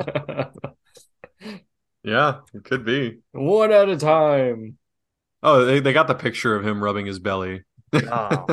Yeah, 2.03 2.41
it 2.53 2.63
could 2.63 2.85
be. 2.85 3.19
One 3.31 3.71
at 3.73 3.89
a 3.89 3.97
time. 3.97 4.77
Oh, 5.43 5.65
they, 5.65 5.79
they 5.81 5.91
got 5.91 6.07
the 6.07 6.15
picture 6.15 6.55
of 6.55 6.65
him 6.65 6.81
rubbing 6.83 7.05
his 7.07 7.19
belly. 7.19 7.63
Oh. 7.93 8.45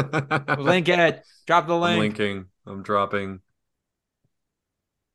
Link 0.59 0.89
it. 0.89 1.23
Drop 1.47 1.67
the 1.67 1.75
I'm 1.77 1.81
link. 1.99 2.19
linking. 2.19 2.47
I'm 2.67 2.83
dropping. 2.83 3.41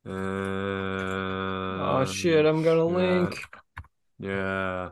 And 0.04 1.80
Oh 1.80 2.04
shit, 2.10 2.44
I'm 2.46 2.62
gonna 2.62 2.88
yeah. 2.88 2.96
link. 2.96 3.40
Yeah. 4.18 4.90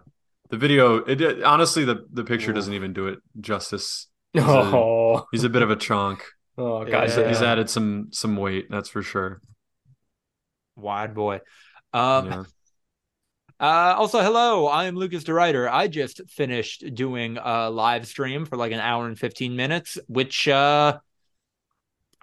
The 0.50 0.56
video 0.56 0.96
it, 0.98 1.20
it- 1.20 1.42
honestly 1.42 1.84
the 1.84 2.06
the 2.12 2.24
picture 2.24 2.52
doesn't 2.52 2.72
even 2.74 2.92
do 2.92 3.06
it 3.08 3.18
justice. 3.40 4.08
a- 4.36 4.40
Oh, 4.42 5.26
He's 5.32 5.44
a 5.44 5.48
bit 5.48 5.62
of 5.62 5.70
a 5.70 5.76
chunk. 5.76 6.24
oh 6.58 6.84
Yeah. 6.84 6.90
god. 6.90 7.04
He's, 7.10 7.16
he's 7.38 7.42
added 7.42 7.70
some 7.70 8.08
some 8.12 8.36
weight, 8.36 8.66
that's 8.70 8.88
for 8.88 9.02
sure. 9.02 9.40
Wide 10.76 11.14
boy. 11.14 11.40
Um, 11.94 12.26
yeah. 12.26 12.44
Uh, 13.58 13.94
also, 13.96 14.20
hello, 14.20 14.66
I 14.66 14.84
am 14.84 14.96
Lucas 14.96 15.24
DeRuyter. 15.24 15.66
I 15.70 15.88
just 15.88 16.20
finished 16.28 16.84
doing 16.94 17.38
a 17.42 17.70
live 17.70 18.06
stream 18.06 18.44
for 18.44 18.58
like 18.58 18.72
an 18.72 18.80
hour 18.80 19.06
and 19.06 19.18
15 19.18 19.56
minutes, 19.56 19.96
which 20.08 20.46
uh, 20.46 20.98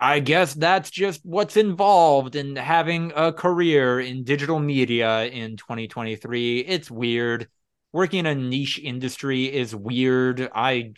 I 0.04 0.20
guess 0.20 0.54
that's 0.54 0.90
just 0.92 1.22
what's 1.24 1.56
involved 1.56 2.36
in 2.36 2.58
having 2.58 3.14
a 3.16 3.32
career 3.32 4.02
in 4.02 4.26
digital 4.26 4.60
media 4.60 5.24
in 5.28 5.56
2023. 5.56 6.60
It's 6.60 6.92
weird. 6.92 7.48
Working 7.94 8.20
in 8.20 8.26
a 8.26 8.36
niche 8.36 8.82
industry 8.84 9.46
is 9.46 9.74
weird. 9.74 10.50
I 10.54 10.92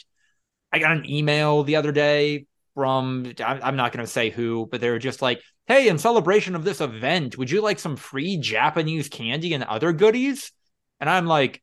I 0.72 0.80
got 0.80 0.98
an 0.98 1.08
email 1.08 1.62
the 1.62 1.76
other 1.76 1.92
day 1.92 2.48
from 2.74 3.32
I'm 3.46 3.76
not 3.76 3.92
going 3.92 4.04
to 4.04 4.12
say 4.12 4.32
who, 4.32 4.68
but 4.72 4.82
they 4.82 4.90
were 4.90 4.98
just 4.98 5.22
like, 5.22 5.40
"Hey, 5.68 5.88
in 5.88 6.00
celebration 6.00 6.56
of 6.56 6.64
this 6.64 6.82
event, 6.82 7.38
would 7.38 7.52
you 7.52 7.62
like 7.62 7.78
some 7.78 7.98
free 7.98 8.38
Japanese 8.38 9.08
candy 9.08 9.54
and 9.54 9.64
other 9.64 9.94
goodies?" 9.94 10.52
And 11.00 11.12
I'm 11.12 11.28
like, 11.28 11.62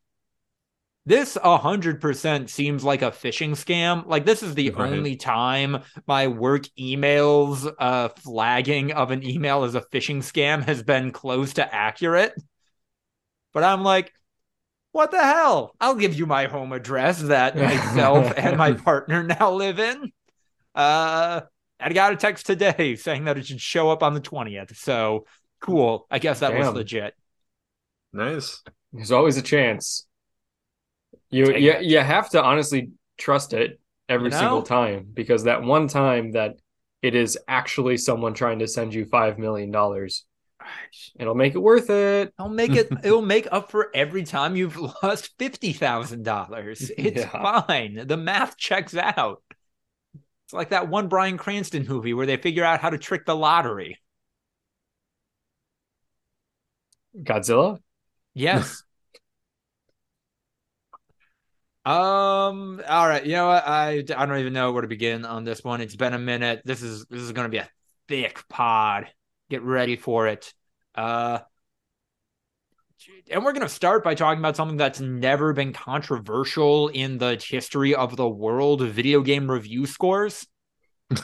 "This 1.05 1.37
a 1.43 1.57
hundred 1.59 2.01
percent 2.01 2.49
seems 2.51 2.85
like 2.85 3.03
a 3.03 3.11
phishing 3.11 3.51
scam. 3.53 4.07
Like 4.07 4.25
this 4.25 4.43
is 4.43 4.55
the 4.55 4.71
Right. 4.71 4.93
only 4.93 5.17
time 5.17 5.83
my 6.07 6.29
work 6.29 6.65
emails 6.79 7.73
uh 7.79 8.09
flagging 8.11 8.93
of 8.93 9.11
an 9.11 9.25
email 9.27 9.65
as 9.65 9.75
a 9.75 9.81
phishing 9.81 10.19
scam 10.19 10.63
has 10.65 10.83
been 10.83 11.11
close 11.11 11.55
to 11.55 11.75
accurate." 11.75 12.35
But 13.53 13.65
I'm 13.65 13.83
like, 13.83 14.13
what 14.93 15.11
the 15.11 15.23
hell? 15.23 15.75
I'll 15.81 15.95
give 15.95 16.15
you 16.15 16.27
my 16.27 16.47
home 16.47 16.73
address 16.73 17.21
that 17.23 17.57
myself 17.59 18.33
and 18.37 18.57
my 18.57 18.73
partner 18.73 19.23
now 19.23 19.53
live 19.53 19.79
in. 19.79 20.13
Uh, 20.75 21.43
I 21.81 21.93
got 21.93 22.13
a 22.13 22.17
text 22.17 22.47
today 22.47 22.97
saying 22.97 23.25
that 23.25 23.37
it 23.37 23.47
should 23.47 23.61
show 23.61 23.91
up 23.91 24.03
on 24.03 24.15
the 24.15 24.21
20th. 24.21 24.77
So 24.77 25.27
cool. 25.61 26.07
I 26.11 26.19
guess 26.19 26.41
that 26.41 26.57
was 26.57 26.69
legit. 26.73 27.15
Nice. 28.13 28.63
There's 28.93 29.13
always 29.13 29.37
a 29.37 29.43
chance. 29.43 30.07
You 31.33 31.47
you, 31.55 31.73
it. 31.73 31.83
you 31.83 31.99
have 31.99 32.31
to 32.31 32.43
honestly 32.43 32.91
trust 33.19 33.53
it 33.53 33.81
every 34.09 34.27
You 34.27 34.31
know? 34.31 34.39
single 34.39 34.63
time 34.63 35.07
because 35.13 35.45
that 35.45 35.63
one 35.63 35.89
time 35.89 36.33
that 36.33 36.57
it 37.03 37.15
is 37.15 37.39
actually 37.49 37.97
someone 37.97 38.35
trying 38.35 38.61
to 38.61 38.69
send 38.69 38.95
you 38.95 39.07
five 39.07 39.39
million 39.39 39.71
dollars, 39.71 40.25
it'll 41.19 41.35
make 41.35 41.55
it 41.55 41.59
worth 41.59 41.91
it. 41.91 42.33
It'll 42.39 42.51
make 42.51 42.75
it, 42.77 42.91
it'll 43.05 43.23
make 43.23 43.49
up 43.51 43.71
for 43.71 43.91
every 43.95 44.25
time 44.25 44.57
you've 44.57 44.77
lost 45.03 45.37
$50,000. 45.39 46.91
It's 46.99 47.25
Yeah. 47.25 47.29
fine. 47.65 48.07
The 48.07 48.17
math 48.17 48.57
checks 48.57 48.95
out. 48.95 49.43
It's 50.47 50.53
like 50.53 50.71
that 50.71 50.89
one 50.89 51.09
Bryan 51.09 51.39
Cranston 51.39 51.87
movie 51.89 52.15
where 52.15 52.27
they 52.27 52.37
figure 52.37 52.65
out 52.65 52.81
how 52.81 52.91
to 52.91 52.99
trick 52.99 53.27
the 53.27 53.35
lottery. 53.37 53.99
Godzilla. 57.15 57.81
Yes. 58.35 58.85
Um. 61.85 62.81
All 62.89 63.09
right. 63.09 63.25
You 63.25 63.33
know 63.33 63.49
what? 63.49 63.67
I 63.67 64.05
I 64.17 64.27
don't 64.27 64.39
even 64.39 64.53
know 64.53 64.73
where 64.73 64.83
to 64.83 64.89
begin 64.89 65.25
on 65.25 65.45
this 65.45 65.63
one. 65.65 65.81
It's 65.81 65.97
been 65.97 66.15
a 66.15 66.19
minute. 66.19 66.63
This 66.65 66.83
is 66.83 67.05
this 67.07 67.23
is 67.23 67.33
going 67.33 67.47
to 67.47 67.51
be 67.51 67.59
a 67.59 67.69
thick 68.09 68.43
pod. 68.49 69.09
Get 69.51 69.63
ready 69.63 69.97
for 69.97 70.29
it. 70.29 70.53
Uh. 70.95 71.41
And 73.31 73.45
we're 73.45 73.53
going 73.53 73.67
to 73.67 73.69
start 73.69 74.05
by 74.05 74.15
talking 74.15 74.39
about 74.39 74.55
something 74.55 74.77
that's 74.77 75.01
never 75.01 75.53
been 75.53 75.73
controversial 75.73 76.87
in 76.87 77.19
the 77.19 77.43
history 77.45 77.97
of 77.97 78.17
the 78.17 78.29
world 78.29 78.81
video 78.83 79.23
game 79.23 79.51
review 79.51 79.87
scores. 79.87 80.47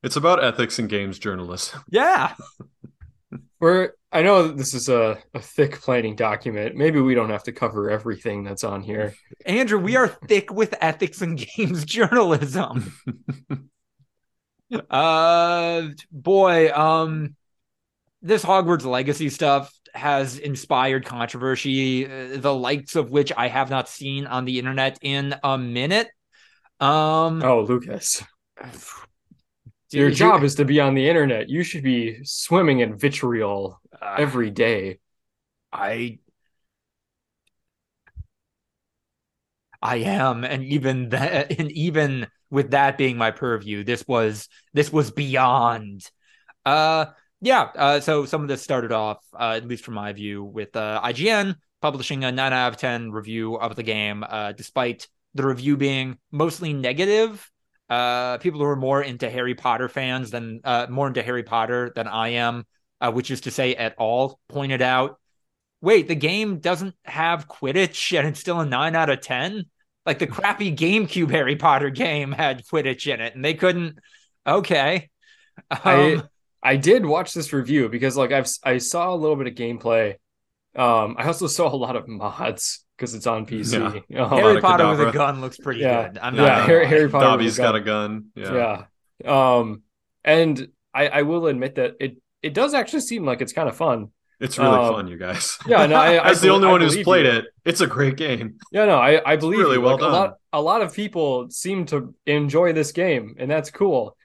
It's 0.00 0.14
about 0.14 0.44
ethics 0.44 0.78
in 0.78 0.86
games 0.86 1.18
journalism. 1.18 1.82
Yeah. 1.90 2.34
We're 3.60 3.92
I 4.10 4.22
know 4.22 4.48
this 4.48 4.72
is 4.72 4.88
a, 4.88 5.18
a 5.34 5.40
thick 5.40 5.80
planning 5.80 6.16
document. 6.16 6.74
Maybe 6.74 7.00
we 7.00 7.14
don't 7.14 7.30
have 7.30 7.42
to 7.44 7.52
cover 7.52 7.90
everything 7.90 8.42
that's 8.42 8.64
on 8.64 8.82
here. 8.82 9.14
Andrew, 9.44 9.78
we 9.78 9.96
are 9.96 10.08
thick 10.08 10.50
with 10.52 10.74
ethics 10.80 11.20
and 11.20 11.36
games 11.36 11.84
journalism. 11.86 12.92
uh 14.90 15.88
boy, 16.10 16.72
um 16.72 17.36
this 18.22 18.44
Hogwarts 18.44 18.84
legacy 18.84 19.28
stuff 19.28 19.72
has 19.94 20.38
inspired 20.38 21.04
controversy, 21.04 22.06
uh, 22.06 22.38
the 22.38 22.54
likes 22.54 22.96
of 22.96 23.10
which 23.10 23.32
I 23.36 23.48
have 23.48 23.70
not 23.70 23.88
seen 23.88 24.26
on 24.26 24.44
the 24.44 24.58
internet 24.58 24.98
in 25.02 25.34
a 25.42 25.58
minute. 25.58 26.08
Um 26.80 27.42
Oh, 27.42 27.60
Lucas. 27.60 28.22
Your 29.90 30.10
job 30.10 30.44
is 30.44 30.56
to 30.56 30.64
be 30.64 30.80
on 30.80 30.94
the 30.94 31.08
internet. 31.08 31.48
You 31.48 31.62
should 31.62 31.82
be 31.82 32.22
swimming 32.24 32.80
in 32.80 32.96
vitriol 32.96 33.80
uh, 34.00 34.16
every 34.18 34.50
day. 34.50 34.98
I 35.72 36.18
I 39.80 39.96
am, 39.96 40.44
and 40.44 40.64
even 40.64 41.10
that, 41.10 41.58
and 41.58 41.70
even 41.72 42.26
with 42.50 42.70
that 42.72 42.98
being 42.98 43.16
my 43.16 43.30
purview, 43.30 43.84
this 43.84 44.06
was 44.06 44.48
this 44.74 44.92
was 44.92 45.10
beyond. 45.10 46.10
Uh, 46.66 47.06
yeah. 47.40 47.70
Uh, 47.74 48.00
so 48.00 48.24
some 48.24 48.42
of 48.42 48.48
this 48.48 48.62
started 48.62 48.92
off, 48.92 49.18
uh, 49.38 49.54
at 49.56 49.66
least 49.66 49.84
from 49.84 49.94
my 49.94 50.12
view, 50.12 50.42
with 50.42 50.74
uh, 50.76 51.00
IGN 51.04 51.56
publishing 51.80 52.24
a 52.24 52.32
nine 52.32 52.52
out 52.52 52.72
of 52.72 52.76
ten 52.78 53.10
review 53.12 53.54
of 53.56 53.76
the 53.76 53.82
game, 53.82 54.24
uh, 54.28 54.52
despite 54.52 55.08
the 55.34 55.46
review 55.46 55.76
being 55.76 56.18
mostly 56.32 56.72
negative. 56.72 57.50
Uh, 57.88 58.38
people 58.38 58.60
who 58.60 58.66
are 58.66 58.76
more 58.76 59.02
into 59.02 59.30
Harry 59.30 59.54
Potter 59.54 59.88
fans 59.88 60.30
than 60.30 60.60
uh, 60.64 60.86
more 60.90 61.08
into 61.08 61.22
Harry 61.22 61.42
Potter 61.42 61.90
than 61.94 62.06
I 62.06 62.30
am, 62.30 62.66
uh, 63.00 63.10
which 63.12 63.30
is 63.30 63.42
to 63.42 63.50
say, 63.50 63.74
at 63.74 63.94
all, 63.98 64.40
pointed 64.48 64.82
out 64.82 65.18
wait, 65.80 66.08
the 66.08 66.14
game 66.14 66.58
doesn't 66.58 66.94
have 67.04 67.48
Quidditch 67.48 68.18
and 68.18 68.26
it's 68.28 68.40
still 68.40 68.60
a 68.60 68.66
nine 68.66 68.96
out 68.96 69.10
of 69.10 69.20
10? 69.20 69.64
Like 70.06 70.18
the 70.18 70.26
crappy 70.26 70.74
GameCube 70.74 71.30
Harry 71.30 71.56
Potter 71.56 71.90
game 71.90 72.32
had 72.32 72.64
Quidditch 72.66 73.12
in 73.12 73.20
it 73.20 73.34
and 73.34 73.44
they 73.44 73.54
couldn't. 73.54 73.98
Okay. 74.46 75.08
I- 75.70 76.14
Um, 76.14 76.28
I 76.60 76.76
did 76.76 77.06
watch 77.06 77.34
this 77.34 77.52
review 77.52 77.88
because 77.88 78.16
like 78.16 78.32
I've 78.32 78.48
I 78.64 78.78
saw 78.78 79.14
a 79.14 79.16
little 79.16 79.36
bit 79.36 79.46
of 79.46 79.54
gameplay. 79.54 80.14
Um, 80.74 81.14
I 81.18 81.26
also 81.26 81.46
saw 81.58 81.72
a 81.72 81.76
lot 81.76 81.94
of 81.96 82.08
mods 82.08 82.84
because 82.98 83.14
it's 83.14 83.26
on 83.28 83.46
PC. 83.46 83.76
Um, 83.80 83.92
Harry 84.10 84.56
Avada 84.56 84.60
Potter 84.60 84.88
with 84.90 85.00
a 85.08 85.12
gun 85.12 85.40
looks 85.40 85.56
pretty 85.56 85.80
Yeah. 85.80 86.08
good. 86.08 86.18
I'm 86.20 86.34
Yeah, 86.34 86.42
not 86.42 86.48
gonna 86.48 86.64
Harry- 86.66 86.86
Harry 86.86 87.08
Potter 87.08 87.24
Dobby's 87.26 87.52
with 87.52 87.60
a 87.60 87.62
got 87.62 87.74
a 87.76 87.80
gun. 87.80 88.24
Yeah. 88.34 88.84
yeah. 89.24 89.56
Um, 89.58 89.82
and 90.24 90.68
I 90.92 91.08
I 91.08 91.22
will 91.22 91.46
admit 91.46 91.76
that 91.76 91.94
it 92.00 92.18
it 92.42 92.54
does 92.54 92.74
actually 92.74 93.00
seem 93.00 93.24
like 93.24 93.40
it's 93.40 93.52
kind 93.52 93.68
of 93.68 93.76
fun. 93.76 94.10
It's 94.40 94.56
really 94.58 94.70
Um, 94.76 94.94
fun, 94.94 95.08
you 95.08 95.16
guys. 95.18 95.58
Yeah, 95.66 95.86
no, 95.86 95.96
I, 95.96 96.14
I 96.24 96.30
As 96.30 96.40
the 96.40 96.50
only 96.50 96.68
I 96.68 96.70
one 96.70 96.80
who's 96.80 96.96
played 97.02 97.26
you. 97.26 97.32
it, 97.32 97.46
it's 97.64 97.80
a 97.80 97.86
great 97.88 98.16
game. 98.16 98.58
Yeah, 98.70 98.84
no, 98.84 98.96
I 98.98 99.32
I 99.32 99.36
believe 99.36 99.58
really 99.60 99.76
you. 99.76 99.80
well 99.80 99.94
Like, 99.94 100.00
done. 100.00 100.10
A 100.10 100.14
lot 100.16 100.34
a 100.52 100.62
lot 100.62 100.82
of 100.82 100.94
people 100.94 101.50
seem 101.50 101.86
to 101.86 102.14
enjoy 102.26 102.72
this 102.72 102.92
game, 102.92 103.34
and 103.38 103.50
that's 103.50 103.70
cool. 103.70 104.16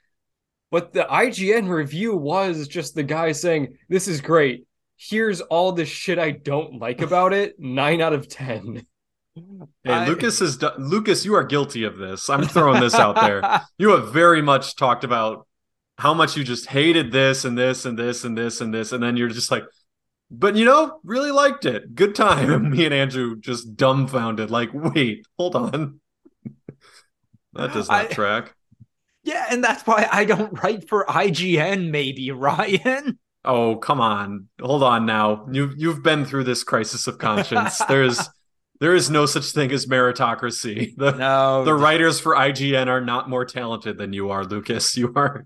But 0.71 0.93
the 0.93 1.03
IGN 1.09 1.67
review 1.69 2.15
was 2.15 2.67
just 2.67 2.95
the 2.95 3.03
guy 3.03 3.31
saying, 3.31 3.77
"This 3.89 4.07
is 4.07 4.21
great. 4.21 4.65
Here's 4.97 5.41
all 5.41 5.71
the 5.73 5.85
shit 5.85 6.19
I 6.19 6.31
don't 6.31 6.79
like 6.79 7.01
about 7.01 7.33
it. 7.33 7.59
Nine 7.59 8.01
out 8.01 8.13
of 8.13 8.27
ten. 8.27 8.85
Hey, 9.83 9.91
I- 9.91 10.07
Lucas 10.07 10.41
is 10.41 10.57
do- 10.57 10.69
Lucas. 10.77 11.25
You 11.25 11.35
are 11.35 11.43
guilty 11.43 11.83
of 11.83 11.97
this. 11.97 12.29
I'm 12.29 12.43
throwing 12.43 12.79
this 12.81 12.93
out 12.93 13.15
there. 13.15 13.41
You 13.77 13.89
have 13.89 14.13
very 14.13 14.41
much 14.41 14.75
talked 14.75 15.03
about 15.03 15.47
how 15.97 16.13
much 16.13 16.37
you 16.37 16.43
just 16.43 16.67
hated 16.67 17.11
this 17.11 17.43
and 17.45 17.57
this 17.57 17.85
and 17.85 17.97
this 17.97 18.23
and 18.23 18.37
this 18.37 18.61
and 18.61 18.73
this, 18.73 18.91
and 18.91 19.01
then 19.03 19.17
you're 19.17 19.29
just 19.29 19.51
like, 19.51 19.63
but 20.31 20.55
you 20.55 20.65
know, 20.65 20.99
really 21.03 21.31
liked 21.31 21.65
it. 21.65 21.93
Good 21.95 22.15
time. 22.15 22.51
And 22.51 22.69
me 22.71 22.85
and 22.85 22.93
Andrew 22.93 23.35
just 23.39 23.75
dumbfounded, 23.75 24.49
like, 24.51 24.69
wait, 24.73 25.25
hold 25.37 25.55
on. 25.55 25.99
that 27.53 27.73
does 27.73 27.89
not 27.89 28.05
I- 28.05 28.13
track. 28.13 28.55
yeah, 29.23 29.47
and 29.49 29.63
that's 29.63 29.85
why 29.85 30.07
I 30.11 30.25
don't 30.25 30.61
write 30.63 30.87
for 30.87 31.05
IGN, 31.07 31.89
maybe, 31.89 32.31
Ryan. 32.31 33.17
Oh, 33.45 33.75
come 33.75 33.99
on. 33.99 34.47
Hold 34.61 34.83
on 34.83 35.05
now. 35.05 35.47
You 35.51 35.71
you've 35.75 36.03
been 36.03 36.25
through 36.25 36.45
this 36.45 36.63
crisis 36.63 37.07
of 37.07 37.17
conscience. 37.17 37.77
There's 37.89 38.29
there 38.79 38.95
is 38.95 39.09
no 39.09 39.25
such 39.25 39.51
thing 39.51 39.71
as 39.71 39.85
meritocracy. 39.85 40.93
The, 40.97 41.11
No, 41.11 41.63
the 41.63 41.73
writers 41.73 42.19
for 42.19 42.35
IGN 42.35 42.87
are 42.87 43.01
not 43.01 43.29
more 43.29 43.45
talented 43.45 43.97
than 43.97 44.13
you 44.13 44.29
are, 44.29 44.43
Lucas. 44.43 44.95
You 44.97 45.13
are 45.15 45.45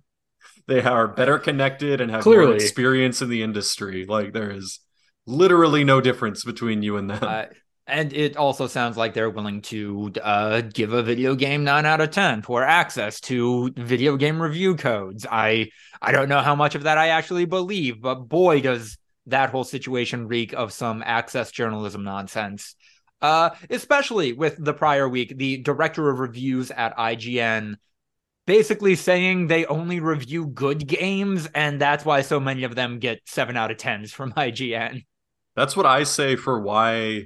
they 0.68 0.82
are 0.82 1.08
better 1.08 1.40
connected 1.40 2.02
and 2.02 2.12
have 2.12 2.26
more 2.26 2.54
experience 2.54 3.22
in 3.22 3.30
the 3.30 3.42
industry. 3.42 4.06
Like 4.06 4.34
there 4.34 4.52
is 4.52 4.80
literally 5.26 5.84
no 5.84 6.02
difference 6.02 6.44
between 6.44 6.84
you 6.84 6.98
and 6.98 7.10
them. 7.10 7.24
Uh, 7.24 7.46
and 7.88 8.14
it 8.14 8.38
also 8.38 8.68
sounds 8.68 8.98
like 8.98 9.14
they're 9.14 9.30
willing 9.30 9.62
to 9.64 10.12
uh, 10.22 10.62
give 10.62 10.94
a 10.94 11.04
video 11.04 11.36
game 11.36 11.64
nine 11.64 11.86
out 11.86 12.02
of 12.02 12.12
ten 12.12 12.42
for 12.42 12.64
access 12.64 13.20
to 13.22 13.72
video 13.76 14.18
game 14.18 14.42
review 14.42 14.76
codes. 14.76 15.26
I 15.30 15.70
I 16.02 16.12
don't 16.12 16.30
know 16.30 16.42
how 16.42 16.56
much 16.56 16.76
of 16.76 16.84
that 16.84 16.98
I 16.98 17.10
actually 17.10 17.46
believe, 17.46 18.02
but 18.02 18.16
boy, 18.28 18.62
does 18.62 18.98
that 19.28 19.50
whole 19.50 19.64
situation 19.64 20.28
reek 20.28 20.54
of 20.54 20.74
some 20.74 21.04
access 21.06 21.52
journalism 21.52 22.04
nonsense. 22.04 22.76
Uh, 23.22 23.50
especially 23.70 24.34
with 24.34 24.56
the 24.64 24.74
prior 24.74 25.08
week, 25.10 25.38
the 25.38 25.58
director 25.58 26.10
of 26.10 26.20
reviews 26.20 26.72
at 26.72 26.96
IGN 26.98 27.76
basically 28.46 28.96
saying 28.96 29.48
they 29.48 29.66
only 29.66 30.00
review 30.00 30.48
good 30.48 30.88
games, 30.88 31.48
and 31.54 31.80
that's 31.82 32.06
why 32.06 32.22
so 32.22 32.40
many 32.40 32.64
of 32.64 32.76
them 32.76 33.00
get 33.00 33.20
seven 33.26 33.58
out 33.58 33.72
of 33.72 33.78
tens 33.78 34.12
from 34.12 34.32
IGN. 34.38 35.06
That's 35.56 35.76
what 35.76 35.86
I 35.86 36.04
say 36.04 36.36
for 36.36 36.62
why 36.62 37.26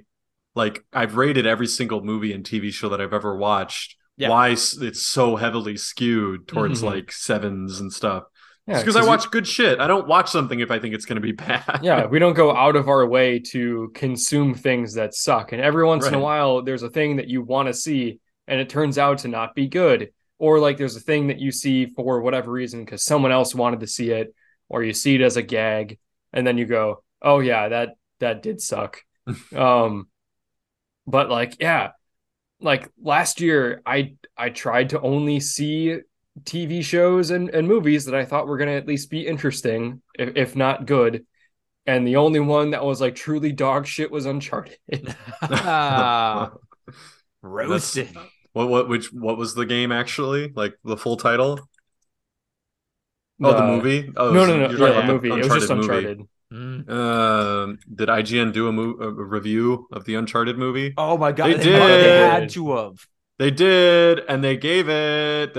like 0.56 0.84
I've 0.94 1.16
rated 1.16 1.46
every 1.46 1.68
single 1.68 2.04
movie 2.04 2.34
and 2.34 2.44
TV 2.44 2.72
show 2.72 2.90
that 2.90 3.02
I've 3.02 3.14
ever 3.14 3.36
watched. 3.38 3.96
Yeah. 4.18 4.30
Why 4.30 4.50
it's 4.50 5.02
so 5.02 5.36
heavily 5.36 5.78
skewed 5.78 6.48
towards 6.48 6.82
Mhm. 6.82 6.86
like 6.86 7.12
sevens 7.12 7.80
and 7.80 7.92
stuff. 7.92 8.24
Yeah, 8.68 8.78
because 8.80 8.96
I 8.96 9.02
we- 9.02 9.08
watch 9.08 9.32
good 9.32 9.48
shit. 9.48 9.80
I 9.80 9.88
don't 9.88 10.08
watch 10.08 10.30
something 10.30 10.60
if 10.60 10.70
I 10.70 10.78
think 10.80 10.94
it's 10.94 11.06
going 11.06 11.16
to 11.16 11.22
be 11.22 11.32
bad. 11.48 11.80
yeah, 11.82 12.06
we 12.06 12.20
don't 12.20 12.36
go 12.36 12.56
out 12.56 12.76
of 12.76 12.88
our 12.90 13.08
way 13.08 13.40
to 13.52 13.92
consume 13.96 14.54
things 14.54 14.94
that 14.96 15.16
suck. 15.16 15.52
And 15.52 15.62
every 15.62 15.84
once 15.86 16.06
in 16.06 16.14
a 16.14 16.20
while, 16.20 16.62
there's 16.62 16.84
a 16.84 16.90
thing 16.90 17.16
that 17.16 17.28
you 17.28 17.42
want 17.42 17.68
to 17.68 17.74
see, 17.74 18.20
and 18.48 18.60
it 18.60 18.70
turns 18.70 18.98
out 18.98 19.20
to 19.20 19.28
not 19.30 19.56
be 19.56 19.68
good. 19.68 20.12
Or 20.38 20.60
like 20.60 20.78
there's 20.78 20.96
a 20.96 21.00
thing 21.02 21.28
that 21.28 21.40
you 21.40 21.52
see 21.52 21.86
for 21.88 22.22
whatever 22.22 22.52
reason 22.52 22.84
because 22.86 23.04
someone 23.04 23.32
else 23.32 23.56
wanted 23.56 23.80
to 23.80 23.88
see 23.88 24.12
it, 24.12 24.34
or 24.70 24.84
you 24.84 24.94
see 24.94 25.16
it 25.16 25.22
as 25.22 25.38
a 25.38 25.42
gag, 25.44 25.98
and 26.34 26.46
then 26.46 26.58
you 26.58 26.66
go, 26.66 27.04
"Oh 27.22 27.40
yeah, 27.40 27.70
that 27.70 27.96
that 28.20 28.42
did 28.44 28.60
suck." 28.62 29.02
um, 29.56 30.08
but 31.08 31.30
like 31.30 31.58
yeah, 31.60 31.92
like 32.60 32.90
last 33.02 33.42
year, 33.42 33.82
I 33.86 34.16
I 34.38 34.50
tried 34.50 34.90
to 34.92 35.02
only 35.02 35.40
see 35.40 36.00
TV 36.46 36.82
shows 36.82 37.32
and, 37.32 37.50
and 37.50 37.68
movies 37.68 38.06
that 38.06 38.16
I 38.16 38.26
thought 38.26 38.48
were 38.48 38.58
going 38.58 38.70
to 38.70 38.76
at 38.76 38.88
least 38.88 39.10
be 39.10 39.28
interesting, 39.28 40.02
if, 40.18 40.36
if 40.38 40.56
not 40.56 40.86
good. 40.88 41.26
And 41.88 42.08
the 42.08 42.18
only 42.18 42.40
one 42.42 42.72
that 42.72 42.86
was 42.86 43.02
like 43.02 43.16
truly 43.16 43.52
dog 43.54 43.88
shit 43.88 44.12
was 44.12 44.26
Uncharted. 44.28 45.16
Ah, 45.50 46.54
roasted. 47.42 48.10
What 48.54 48.70
what 48.70 48.90
which 48.90 49.14
what 49.14 49.38
was 49.38 49.56
the 49.56 49.66
game 49.66 49.92
actually? 49.92 50.52
Like 50.56 50.76
the 50.84 50.98
full 50.98 51.18
title? 51.18 51.60
Oh, 53.44 53.54
the 53.54 53.62
The- 53.62 53.64
movie? 53.64 54.12
Oh, 54.16 54.32
no, 54.32 54.46
so 54.46 54.54
no, 54.54 54.58
no, 54.68 54.70
you're 54.70 54.78
yeah, 54.78 54.78
talking 54.78 54.96
the 54.96 55.04
about 55.04 55.04
movie. 55.04 55.30
It 55.38 55.44
was 55.44 55.54
just 55.54 55.70
movie. 55.76 56.28
Uncharted. 56.52 56.88
Mm. 56.88 57.64
Um, 57.64 57.80
did 57.96 58.10
IGN 58.10 58.54
do 58.54 58.68
a, 58.68 58.72
mo- 58.72 58.98
a 59.00 59.10
review 59.12 59.88
of 59.92 60.06
the 60.06 60.16
Uncharted 60.16 60.58
movie? 60.58 60.94
Oh 60.98 61.18
my 61.18 61.32
god, 61.32 61.48
They 61.48 61.54
they, 61.56 61.72
must- 61.80 61.88
they 61.90 62.02
did. 62.04 62.32
had 62.32 62.50
to 62.52 62.76
have. 62.76 63.08
They 63.40 63.52
did, 63.52 64.20
and 64.30 64.44
they 64.44 64.56
gave 64.58 64.88
it 64.90 65.56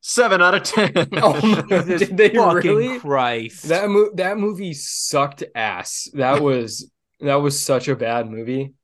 seven 0.00 0.42
out 0.42 0.54
of 0.54 0.62
ten. 0.64 0.92
Oh 1.22 1.40
my- 1.40 1.62
Jesus 1.82 2.08
Did 2.08 2.16
they 2.16 2.30
fucking 2.30 2.74
really? 2.76 2.98
Christ. 2.98 3.68
That 3.68 3.88
mo- 3.88 4.10
that 4.14 4.38
movie 4.38 4.74
sucked 4.74 5.44
ass. 5.54 6.08
That 6.14 6.42
was 6.46 6.90
that 7.20 7.36
was 7.36 7.62
such 7.64 7.88
a 7.88 7.94
bad 7.96 8.28
movie. 8.30 8.74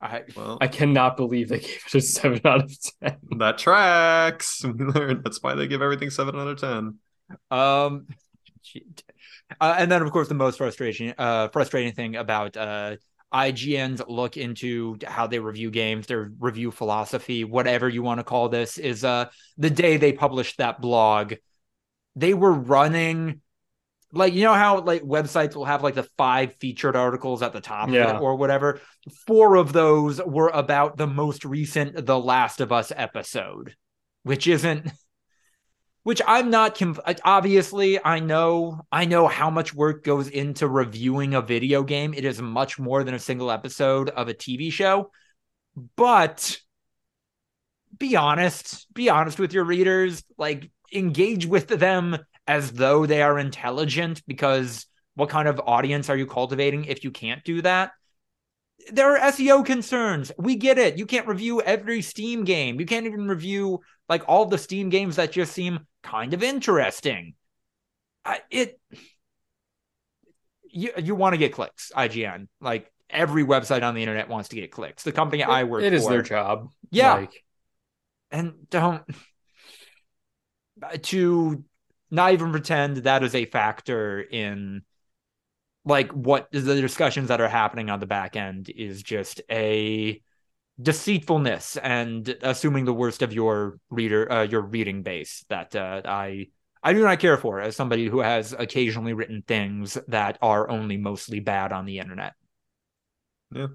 I, 0.00 0.22
well, 0.36 0.58
I 0.60 0.68
cannot 0.68 1.16
believe 1.16 1.48
they 1.48 1.58
gave 1.58 1.82
it 1.86 1.94
a 1.96 2.00
seven 2.00 2.40
out 2.44 2.62
of 2.64 2.72
ten. 3.02 3.16
that 3.38 3.58
tracks. 3.58 4.64
We 4.64 4.84
learned 4.84 5.24
that's 5.24 5.42
why 5.42 5.54
they 5.56 5.66
give 5.66 5.82
everything 5.82 6.10
seven 6.10 6.36
out 6.36 6.46
of 6.48 6.60
ten. 6.60 6.98
um, 7.50 8.06
shit. 8.62 9.02
Uh, 9.60 9.74
and 9.78 9.90
then 9.90 10.02
of 10.02 10.10
course 10.12 10.28
the 10.28 10.34
most 10.34 10.58
frustrating, 10.58 11.14
uh, 11.18 11.48
frustrating 11.48 11.92
thing 11.92 12.16
about 12.16 12.56
uh 12.56 12.96
IGN's 13.32 14.00
look 14.08 14.38
into 14.38 14.96
how 15.06 15.26
they 15.26 15.38
review 15.38 15.70
games, 15.70 16.06
their 16.06 16.30
review 16.40 16.70
philosophy, 16.70 17.44
whatever 17.44 17.86
you 17.88 18.02
want 18.02 18.20
to 18.20 18.24
call 18.24 18.48
this, 18.48 18.78
is 18.78 19.04
uh 19.04 19.26
the 19.58 19.70
day 19.70 19.96
they 19.98 20.12
published 20.12 20.58
that 20.58 20.80
blog, 20.80 21.34
they 22.16 22.34
were 22.34 22.52
running 22.52 23.40
like 24.12 24.32
you 24.32 24.42
know 24.44 24.54
how 24.54 24.80
like 24.80 25.02
websites 25.02 25.54
will 25.54 25.66
have 25.66 25.82
like 25.82 25.94
the 25.94 26.08
five 26.16 26.54
featured 26.54 26.96
articles 26.96 27.42
at 27.42 27.52
the 27.52 27.60
top 27.60 27.90
Yeah. 27.90 28.18
or 28.18 28.36
whatever. 28.36 28.80
Four 29.26 29.56
of 29.56 29.72
those 29.74 30.18
were 30.22 30.48
about 30.48 30.96
the 30.96 31.06
most 31.06 31.44
recent 31.44 32.06
The 32.06 32.18
Last 32.18 32.62
of 32.62 32.72
Us 32.72 32.90
episode, 32.96 33.74
which 34.22 34.46
isn't 34.46 34.90
which 36.08 36.22
I'm 36.26 36.48
not 36.48 36.74
conf- 36.74 37.00
uh, 37.04 37.12
obviously 37.22 38.02
I 38.02 38.20
know 38.20 38.80
I 38.90 39.04
know 39.04 39.28
how 39.28 39.50
much 39.50 39.74
work 39.74 40.04
goes 40.04 40.26
into 40.28 40.66
reviewing 40.66 41.34
a 41.34 41.42
video 41.42 41.82
game. 41.82 42.14
It 42.14 42.24
is 42.24 42.40
much 42.40 42.78
more 42.78 43.04
than 43.04 43.12
a 43.12 43.18
single 43.18 43.50
episode 43.50 44.08
of 44.08 44.26
a 44.26 44.32
TV 44.32 44.70
show. 44.70 45.10
But 45.96 46.56
be 47.98 48.16
honest, 48.16 48.86
be 48.94 49.10
honest 49.10 49.38
with 49.38 49.52
your 49.52 49.64
readers, 49.64 50.24
like 50.38 50.70
engage 50.94 51.44
with 51.44 51.68
them 51.68 52.16
as 52.46 52.72
though 52.72 53.04
they 53.04 53.20
are 53.20 53.38
intelligent 53.38 54.22
because 54.26 54.86
what 55.14 55.28
kind 55.28 55.46
of 55.46 55.60
audience 55.66 56.08
are 56.08 56.16
you 56.16 56.24
cultivating 56.24 56.86
if 56.86 57.04
you 57.04 57.10
can't 57.10 57.44
do 57.44 57.60
that? 57.60 57.90
There 58.92 59.16
are 59.16 59.32
SEO 59.32 59.64
concerns. 59.64 60.32
We 60.38 60.56
get 60.56 60.78
it. 60.78 60.98
You 60.98 61.06
can't 61.06 61.26
review 61.26 61.60
every 61.60 62.00
Steam 62.02 62.44
game. 62.44 62.80
You 62.80 62.86
can't 62.86 63.06
even 63.06 63.28
review 63.28 63.80
like 64.08 64.22
all 64.28 64.46
the 64.46 64.58
Steam 64.58 64.88
games 64.88 65.16
that 65.16 65.32
just 65.32 65.52
seem 65.52 65.80
kind 66.02 66.32
of 66.32 66.42
interesting. 66.42 67.34
I, 68.24 68.40
it 68.50 68.80
you 70.70 70.92
you 70.98 71.14
want 71.14 71.34
to 71.34 71.38
get 71.38 71.52
clicks, 71.52 71.92
IGN. 71.96 72.48
Like 72.60 72.90
every 73.10 73.44
website 73.44 73.82
on 73.82 73.94
the 73.94 74.02
internet 74.02 74.28
wants 74.28 74.50
to 74.50 74.56
get 74.56 74.70
clicks. 74.70 75.02
The 75.02 75.12
company 75.12 75.42
I 75.42 75.64
work 75.64 75.82
It 75.82 75.92
is 75.92 76.04
for, 76.04 76.10
their 76.10 76.22
job. 76.22 76.68
Yeah. 76.90 77.14
Like, 77.14 77.44
and 78.30 78.68
don't 78.70 79.02
to 81.02 81.64
not 82.10 82.32
even 82.32 82.50
pretend 82.50 82.98
that 82.98 83.22
is 83.22 83.34
a 83.34 83.44
factor 83.46 84.20
in 84.20 84.82
like 85.84 86.10
what 86.12 86.48
the 86.50 86.80
discussions 86.80 87.28
that 87.28 87.40
are 87.40 87.48
happening 87.48 87.90
on 87.90 88.00
the 88.00 88.06
back 88.06 88.36
end 88.36 88.70
is 88.74 89.02
just 89.02 89.40
a 89.50 90.20
deceitfulness 90.80 91.76
and 91.76 92.36
assuming 92.42 92.84
the 92.84 92.92
worst 92.92 93.22
of 93.22 93.32
your 93.32 93.78
reader 93.90 94.30
uh, 94.30 94.42
your 94.42 94.60
reading 94.60 95.02
base 95.02 95.44
that 95.48 95.74
uh, 95.74 96.02
I 96.04 96.48
I 96.82 96.92
do 96.92 97.02
not 97.02 97.18
care 97.18 97.36
for 97.36 97.60
as 97.60 97.74
somebody 97.74 98.06
who 98.06 98.20
has 98.20 98.54
occasionally 98.56 99.12
written 99.12 99.42
things 99.46 99.98
that 100.08 100.38
are 100.40 100.68
only 100.70 100.96
mostly 100.96 101.40
bad 101.40 101.72
on 101.72 101.86
the 101.86 101.98
internet. 101.98 102.34
Yeah. 103.52 103.66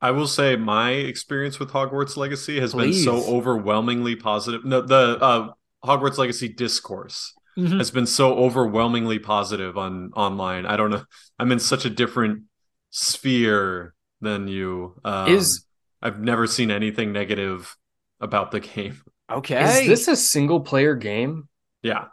I 0.00 0.10
will 0.10 0.26
say 0.26 0.56
my 0.56 0.90
experience 0.90 1.58
with 1.58 1.70
Hogwarts 1.70 2.16
Legacy 2.16 2.60
has 2.60 2.74
been 2.74 2.92
so 2.92 3.24
overwhelmingly 3.24 4.16
positive. 4.16 4.64
No, 4.64 4.80
the 4.80 5.18
uh, 5.20 5.52
Hogwarts 5.84 6.18
Legacy 6.18 6.48
discourse 6.48 7.34
has 7.56 7.90
been 7.90 8.06
so 8.06 8.34
overwhelmingly 8.34 9.18
positive 9.18 9.76
on 9.78 10.10
online. 10.14 10.66
I 10.66 10.76
don't 10.76 10.90
know. 10.90 11.04
I'm 11.38 11.52
in 11.52 11.58
such 11.60 11.84
a 11.84 11.90
different 11.90 12.42
sphere 12.90 13.94
than 14.20 14.48
you. 14.48 15.00
Um, 15.04 15.28
is 15.28 15.64
I've 16.02 16.20
never 16.20 16.46
seen 16.46 16.70
anything 16.70 17.12
negative 17.12 17.76
about 18.20 18.50
the 18.50 18.60
game. 18.60 19.00
Okay. 19.30 19.82
is 19.82 19.88
this 19.88 20.08
a 20.08 20.16
single 20.16 20.60
player 20.60 20.94
game? 20.94 21.48
Yeah, 21.82 22.06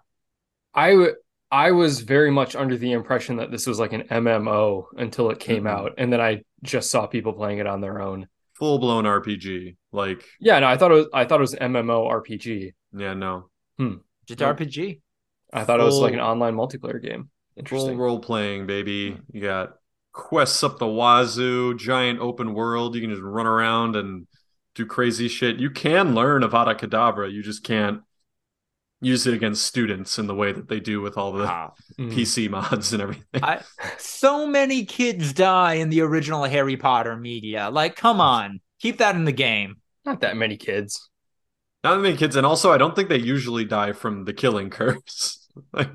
I 0.73 0.91
w- 0.91 1.15
I 1.51 1.71
was 1.71 1.99
very 1.99 2.31
much 2.31 2.55
under 2.55 2.77
the 2.77 2.93
impression 2.93 3.35
that 3.37 3.51
this 3.51 3.67
was 3.67 3.79
like 3.79 3.91
an 3.91 4.03
MMO 4.09 4.85
until 4.97 5.29
it 5.31 5.39
came 5.39 5.63
Mhm. 5.63 5.69
out, 5.69 5.93
and 5.97 6.11
then 6.11 6.21
I 6.21 6.43
just 6.63 6.89
saw 6.89 7.07
people 7.07 7.33
playing 7.33 7.57
it 7.59 7.67
on 7.67 7.81
their 7.81 8.01
own. 8.01 8.27
full 8.53 8.77
blown 8.77 9.05
RPG. 9.05 9.75
Like, 9.91 10.23
Yeah, 10.39 10.59
no, 10.59 10.67
I 10.67 10.77
thought 10.77 10.91
it 10.91 10.95
was 10.95 11.07
I 11.13 11.25
thought 11.25 11.39
it 11.39 11.41
was 11.41 11.55
MMO 11.55 12.07
RPG. 12.07 12.73
yeah, 12.95 13.13
no, 13.15 13.49
Hmm. 13.77 13.95
just 14.27 14.39
Nope. 14.39 14.49
RPG? 14.59 15.01
I 15.53 15.63
thought 15.63 15.79
it 15.79 15.83
was 15.83 15.99
like 15.99 16.13
an 16.13 16.19
online 16.21 16.55
multiplayer 16.55 17.01
game. 17.01 17.23
full 17.55 17.59
Interesting. 17.59 17.97
role 17.97 18.19
playing, 18.19 18.67
baby. 18.67 19.17
You 19.31 19.41
got 19.41 19.73
quests 20.13 20.63
up 20.63 20.77
the 20.79 20.87
wazoo, 20.87 21.75
giant 21.75 22.19
open 22.19 22.53
world. 22.53 22.95
You 22.95 23.01
can 23.01 23.09
just 23.09 23.21
run 23.21 23.47
around 23.47 23.95
and 23.95 24.27
do 24.75 24.85
crazy 24.85 25.27
shit. 25.27 25.57
You 25.59 25.69
can 25.69 26.15
learn 26.15 26.43
Avada 26.43 26.77
Kedavra. 26.79 27.31
You 27.31 27.43
just 27.43 27.63
can't 27.63 28.01
use 29.01 29.25
it 29.27 29.33
against 29.33 29.65
students 29.65 30.19
in 30.19 30.27
the 30.27 30.35
way 30.35 30.51
that 30.51 30.69
they 30.69 30.79
do 30.79 31.01
with 31.01 31.17
all 31.17 31.31
the 31.33 31.45
Ah. 31.47 31.71
PC 31.97 32.47
mods 32.49 32.93
and 32.93 33.01
everything. 33.01 33.25
I, 33.43 33.61
so 33.97 34.45
many 34.47 34.85
kids 34.85 35.33
die 35.33 35.73
in 35.75 35.89
the 35.89 36.01
original 36.01 36.43
Harry 36.43 36.77
Potter 36.77 37.17
media. 37.17 37.69
Like, 37.71 37.95
come 37.95 38.21
on, 38.21 38.61
keep 38.79 38.99
that 38.99 39.15
in 39.15 39.25
the 39.25 39.31
game. 39.31 39.77
Not 40.05 40.21
that 40.21 40.37
many 40.37 40.55
kids. 40.55 41.09
Not 41.83 41.95
that 41.95 42.01
many 42.01 42.15
kids, 42.15 42.35
and 42.35 42.45
also 42.45 42.71
I 42.71 42.77
don't 42.77 42.95
think 42.95 43.09
they 43.09 43.17
usually 43.17 43.65
die 43.65 43.91
from 43.91 44.25
the 44.25 44.33
killing 44.33 44.69
curse. 44.69 45.40
like, 45.73 45.89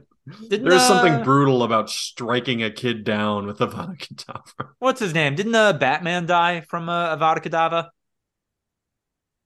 Didn't, 0.48 0.68
There's 0.68 0.82
uh, 0.82 0.86
something 0.88 1.22
brutal 1.24 1.62
about 1.62 1.90
striking 1.90 2.62
a 2.62 2.70
kid 2.70 3.04
down 3.04 3.46
with 3.46 3.60
a 3.60 3.66
Avada 3.68 3.96
Kedavra. 3.98 4.68
What's 4.78 5.00
his 5.00 5.14
name? 5.14 5.34
Didn't 5.34 5.54
uh, 5.54 5.72
Batman 5.72 6.26
die 6.26 6.62
from 6.62 6.88
uh, 6.88 7.16
Avada 7.16 7.42
Kedavra? 7.42 7.88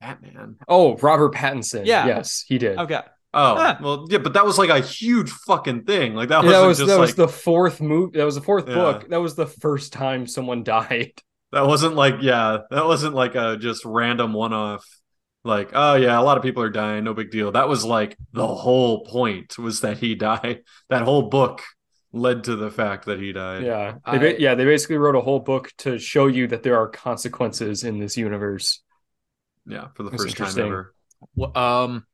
Batman. 0.01 0.57
Oh, 0.66 0.96
Robert 0.96 1.35
Pattinson. 1.35 1.85
Yeah. 1.87 2.07
Yes, 2.07 2.44
he 2.46 2.59
did. 2.59 2.79
Okay. 2.79 3.01
Oh, 3.33 3.55
Huh. 3.57 3.77
well, 3.81 4.07
yeah, 4.11 4.18
but 4.18 4.33
that 4.33 4.44
was 4.44 4.59
like 4.59 4.70
a 4.70 4.81
huge 4.81 5.31
fucking 5.31 5.85
thing. 5.85 6.14
Like 6.14 6.31
that 6.31 6.42
Yeah, 6.42 6.61
wasn't 6.61 6.62
that 6.62 6.66
was 6.68 6.79
just 6.79 6.88
that 6.88 6.96
like 6.96 7.07
was 7.09 7.14
the 7.14 7.29
fourth 7.29 7.81
move. 7.81 8.12
That 8.14 8.25
was 8.25 8.35
the 8.35 8.40
fourth 8.40 8.66
Yeah. 8.66 8.75
book. 8.75 9.09
That 9.09 9.20
was 9.20 9.35
the 9.37 9.46
first 9.46 9.92
time 9.92 10.27
someone 10.27 10.64
died. 10.64 11.12
that 11.53 11.66
wasn't 11.66 11.94
like 11.94 12.16
yeah, 12.23 12.59
that 12.70 12.87
wasn't 12.87 13.14
like 13.14 13.35
a 13.35 13.57
just 13.57 13.85
random 13.85 14.33
one 14.33 14.53
off. 14.53 14.85
Like 15.44 15.70
oh 15.72 15.94
yeah, 15.94 16.18
a 16.20 16.22
lot 16.22 16.37
of 16.37 16.42
people 16.42 16.62
are 16.62 16.70
dying, 16.70 17.05
no 17.05 17.14
big 17.14 17.31
deal. 17.31 17.53
That 17.53 17.68
was 17.68 17.85
like 17.85 18.16
the 18.33 18.46
whole 18.46 19.05
point 19.05 19.59
was 19.59 19.81
that 19.81 19.98
he 19.98 20.14
died. 20.31 20.61
That 20.90 21.03
whole 21.03 21.22
book 21.31 21.62
led 22.12 22.44
to 22.44 22.57
the 22.57 22.70
fact 22.70 23.07
that 23.07 23.18
he 23.20 23.33
died. 23.33 23.62
Yeah, 23.64 23.94
they 24.12 24.35
I- 24.35 24.38
yeah, 24.38 24.55
they 24.55 24.64
basically 24.64 24.98
wrote 24.98 25.16
a 25.16 25.20
whole 25.20 25.40
book 25.40 25.72
to 25.79 25.98
show 25.98 26.26
you 26.26 26.46
that 26.48 26.62
there 26.62 26.76
are 26.76 26.88
consequences 26.88 27.85
in 27.85 27.98
this 28.00 28.16
universe. 28.16 28.83
yeah, 29.66 29.88
for 29.94 30.03
the 30.03 30.11
That's 30.11 30.24
first 30.24 30.37
time 30.37 30.59
ever. 30.66 30.94
Wh- 31.38 31.57
Um, 31.57 32.07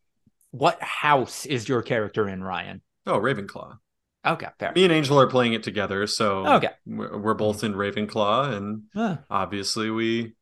what 0.51 0.81
house 0.83 1.47
is 1.47 1.69
your 1.69 1.83
character 1.83 2.29
in, 2.29 2.43
Ryan? 2.45 2.81
Oh, 3.07 3.19
Ravenclaw. 3.19 3.79
Okay, 4.27 4.49
fair. 4.59 4.73
Me 4.75 4.85
and 4.85 4.93
Angel 4.93 5.19
are 5.21 5.29
playing 5.29 5.53
it 5.53 5.63
together, 5.63 6.07
so 6.07 6.47
Okay. 6.57 6.71
we're 6.85 7.17
we're 7.19 7.35
both 7.35 7.63
in 7.65 7.75
Ravenclaw, 7.75 8.53
and 8.57 8.83
Huh. 8.95 9.19
obviously 9.31 9.91
we 9.91 10.35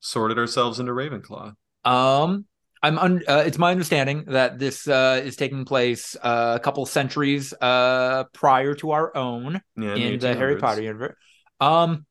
sorted 0.00 0.38
ourselves 0.38 0.78
into 0.80 0.92
Ravenclaw. 0.92 1.54
Um, 1.84 2.46
I'm 2.82 2.98
un- 2.98 3.22
uh, 3.28 3.44
it's 3.46 3.58
my 3.58 3.70
understanding 3.70 4.24
that 4.28 4.58
this 4.58 4.88
uh, 4.88 5.20
is 5.24 5.36
taking 5.36 5.64
place 5.64 6.16
uh, 6.20 6.54
a 6.56 6.60
couple 6.60 6.84
centuries 6.86 7.52
uh, 7.60 8.24
prior 8.32 8.74
to 8.76 8.90
our 8.92 9.16
own 9.16 9.60
Yeah, 9.76 9.94
in 9.94 10.18
the 10.18 10.34
Harry 10.34 10.56
Potter 10.56 10.82
universe. 10.82 11.16
Um, 11.60 12.06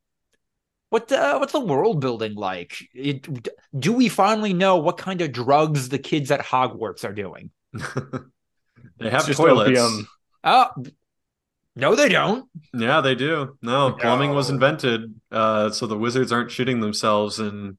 what 0.89 1.11
uh, 1.11 1.37
what's 1.39 1.53
the 1.53 1.59
world 1.59 2.01
building 2.01 2.35
like? 2.35 2.77
It, 2.93 3.27
do 3.77 3.93
we 3.93 4.09
finally 4.09 4.53
know 4.53 4.77
what 4.77 4.97
kind 4.97 5.21
of 5.21 5.31
drugs 5.31 5.89
the 5.89 5.99
kids 5.99 6.31
at 6.31 6.41
Hogwarts 6.41 7.05
are 7.05 7.13
doing? 7.13 7.51
they 8.99 9.09
have 9.09 9.21
It's 9.21 9.25
just 9.25 9.37
toilets. 9.37 9.79
opium. 9.79 10.07
Oh, 10.43 10.69
no, 11.75 11.95
they 11.95 12.09
don't. 12.09 12.49
Yeah, 12.73 13.01
they 13.01 13.15
do. 13.15 13.57
No, 13.61 13.93
plumbing 13.93 14.33
was 14.33 14.49
invented, 14.49 15.13
uh, 15.31 15.69
so 15.71 15.87
the 15.87 15.97
wizards 15.97 16.31
aren't 16.31 16.51
shooting 16.51 16.79
themselves 16.79 17.39
and 17.39 17.77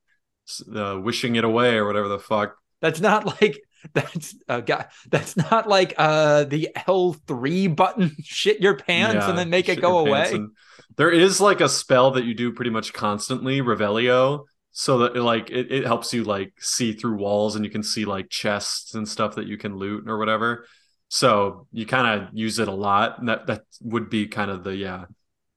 uh, 0.61 0.99
wishing 1.01 1.37
it 1.37 1.45
away 1.45 1.77
or 1.77 1.87
whatever 1.87 2.09
the 2.09 2.19
fuck. 2.19 2.57
That's 2.81 3.01
not 3.01 3.25
like 3.41 3.61
that's 3.95 4.35
uh, 4.49 4.61
God, 4.61 4.87
that's 5.11 5.37
not 5.37 5.69
like 5.69 5.95
uh 5.97 6.45
the 6.45 6.69
L 6.87 7.15
three 7.27 7.67
button 7.69 8.15
shit 8.23 8.61
your 8.61 8.77
pants 8.77 9.15
Yeah, 9.15 9.31
and 9.31 9.39
then 9.39 9.51
make 9.51 9.69
it 9.69 9.81
go 9.81 9.99
away. 9.99 10.33
and- 10.33 10.51
there 10.97 11.11
is 11.11 11.41
like 11.41 11.61
a 11.61 11.69
spell 11.69 12.11
that 12.13 12.25
you 12.25 12.35
do 12.35 12.53
pretty 12.53 12.71
much 12.71 12.93
constantly, 12.93 13.63
Revelio, 13.63 14.45
so 14.73 14.99
that 14.99 15.17
like 15.17 15.51
it, 15.51 15.71
it 15.73 15.87
helps 15.87 16.13
you 16.13 16.25
like 16.25 16.53
see 16.59 16.93
through 16.93 17.17
walls 17.17 17.57
and 17.57 17.65
you 17.65 17.71
can 17.71 17.83
see 17.83 18.05
like 18.05 18.29
chests 18.29 18.95
and 18.95 19.09
stuff 19.09 19.37
that 19.37 19.47
you 19.47 19.57
can 19.57 19.77
loot 19.77 20.09
or 20.09 20.19
whatever. 20.19 20.67
So 21.09 21.67
you 21.73 21.87
kind 21.87 22.23
of 22.23 22.29
use 22.33 22.59
it 22.59 22.69
a 22.69 22.75
lot. 22.75 23.19
And 23.19 23.29
that 23.29 23.47
that 23.47 23.63
would 23.81 24.11
be 24.11 24.27
kind 24.27 24.51
of 24.51 24.65
the 24.65 24.75
yeah, 24.77 25.05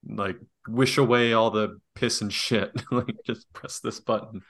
like 0.08 0.38
wish 0.68 0.98
away 0.98 1.34
all 1.34 1.52
the 1.52 1.80
piss 1.96 2.22
and 2.22 2.32
shit. 2.32 2.72
like 2.92 3.16
just 3.26 3.52
press 3.54 3.80
this 3.80 4.00
button. 4.00 4.42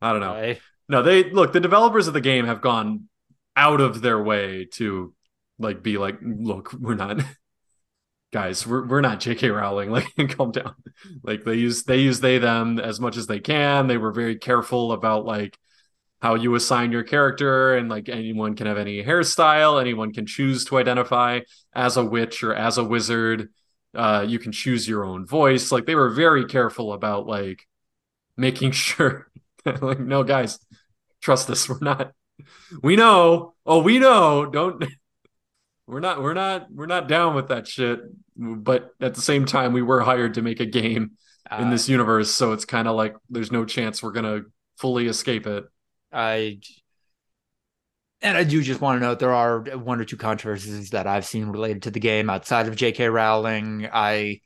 I 0.00 0.12
don't 0.12 0.20
know. 0.20 0.32
I- 0.32 0.60
No, 0.88 1.02
they 1.02 1.30
look, 1.30 1.52
the 1.52 1.60
developers 1.60 2.06
of 2.08 2.14
the 2.14 2.20
game 2.20 2.46
have 2.46 2.60
gone 2.60 3.08
out 3.56 3.80
of 3.80 4.02
their 4.02 4.22
way 4.22 4.66
to 4.74 5.14
like 5.58 5.82
be 5.82 5.98
like, 5.98 6.18
look, 6.22 6.72
we're 6.74 6.94
not 6.94 7.20
guys, 8.32 8.66
we're 8.66 8.86
we're 8.86 9.00
not 9.00 9.20
JK 9.20 9.50
Rowling. 9.50 9.90
Like 9.96 10.36
calm 10.36 10.52
down. 10.52 10.74
Like 11.22 11.44
they 11.44 11.54
use 11.54 11.84
they 11.84 11.98
use 11.98 12.20
they 12.20 12.38
them 12.38 12.78
as 12.78 13.00
much 13.00 13.16
as 13.16 13.26
they 13.26 13.40
can. 13.40 13.86
They 13.86 13.96
were 13.98 14.12
very 14.12 14.36
careful 14.36 14.92
about 14.92 15.24
like 15.24 15.56
how 16.22 16.34
you 16.34 16.54
assign 16.54 16.92
your 16.92 17.02
character 17.04 17.76
and 17.76 17.88
like 17.90 18.08
anyone 18.08 18.56
can 18.56 18.66
have 18.66 18.78
any 18.78 19.02
hairstyle, 19.02 19.80
anyone 19.80 20.12
can 20.12 20.26
choose 20.26 20.64
to 20.66 20.78
identify 20.78 21.40
as 21.74 21.96
a 21.96 22.04
witch 22.04 22.42
or 22.42 22.54
as 22.54 22.78
a 22.78 22.84
wizard. 22.84 23.50
Uh, 23.94 24.24
you 24.28 24.38
can 24.38 24.52
choose 24.52 24.88
your 24.88 25.04
own 25.04 25.26
voice. 25.26 25.72
Like 25.72 25.86
they 25.86 25.94
were 25.94 26.10
very 26.10 26.46
careful 26.46 26.92
about 26.92 27.26
like 27.26 27.66
making 28.36 28.70
sure 28.72 29.28
like 29.80 30.00
no 30.00 30.22
guys 30.22 30.58
trust 31.20 31.50
us. 31.50 31.68
We're 31.68 31.78
not 31.80 32.12
we 32.82 32.96
know. 32.96 33.54
Oh 33.64 33.80
we 33.80 33.98
know. 33.98 34.46
Don't 34.46 34.84
we're 35.86 36.00
not 36.00 36.22
we're 36.22 36.34
not 36.34 36.66
we're 36.72 36.86
not 36.86 37.08
down 37.08 37.34
with 37.34 37.48
that 37.48 37.66
shit. 37.66 38.00
But 38.36 38.90
at 39.00 39.14
the 39.14 39.22
same 39.22 39.46
time 39.46 39.72
we 39.72 39.82
were 39.82 40.00
hired 40.00 40.34
to 40.34 40.42
make 40.42 40.60
a 40.60 40.66
game 40.66 41.12
in 41.50 41.68
uh, 41.68 41.70
this 41.70 41.88
universe. 41.88 42.30
So 42.30 42.52
it's 42.52 42.64
kind 42.64 42.88
of 42.88 42.96
like 42.96 43.16
there's 43.30 43.52
no 43.52 43.64
chance 43.64 44.02
we're 44.02 44.12
gonna 44.12 44.42
fully 44.76 45.06
escape 45.06 45.46
it. 45.46 45.64
I 46.12 46.60
and 48.22 48.36
I 48.36 48.44
do 48.44 48.62
just 48.62 48.80
want 48.80 49.00
to 49.00 49.06
note 49.06 49.18
there 49.18 49.32
are 49.32 49.60
one 49.60 50.00
or 50.00 50.04
two 50.04 50.16
controversies 50.16 50.90
that 50.90 51.06
I've 51.06 51.26
seen 51.26 51.46
related 51.46 51.82
to 51.84 51.90
the 51.90 52.00
game 52.00 52.28
outside 52.30 52.66
of 52.66 52.76
J.K. 52.76 53.08
Rowling. 53.08 53.88
I 53.92 54.40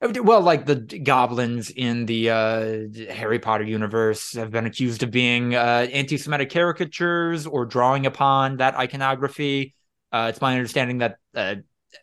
well, 0.00 0.40
like 0.40 0.64
the 0.64 0.76
goblins 0.76 1.70
in 1.70 2.06
the 2.06 2.30
uh, 2.30 3.12
Harry 3.12 3.38
Potter 3.38 3.64
universe 3.64 4.32
have 4.34 4.50
been 4.50 4.66
accused 4.66 5.02
of 5.02 5.10
being 5.10 5.54
uh, 5.54 5.88
anti-Semitic 5.92 6.50
caricatures 6.50 7.46
or 7.46 7.66
drawing 7.66 8.06
upon 8.06 8.58
that 8.58 8.76
iconography. 8.76 9.74
Uh, 10.12 10.28
it's 10.30 10.40
my 10.40 10.54
understanding 10.54 10.98
that 10.98 11.16
uh, 11.34 11.56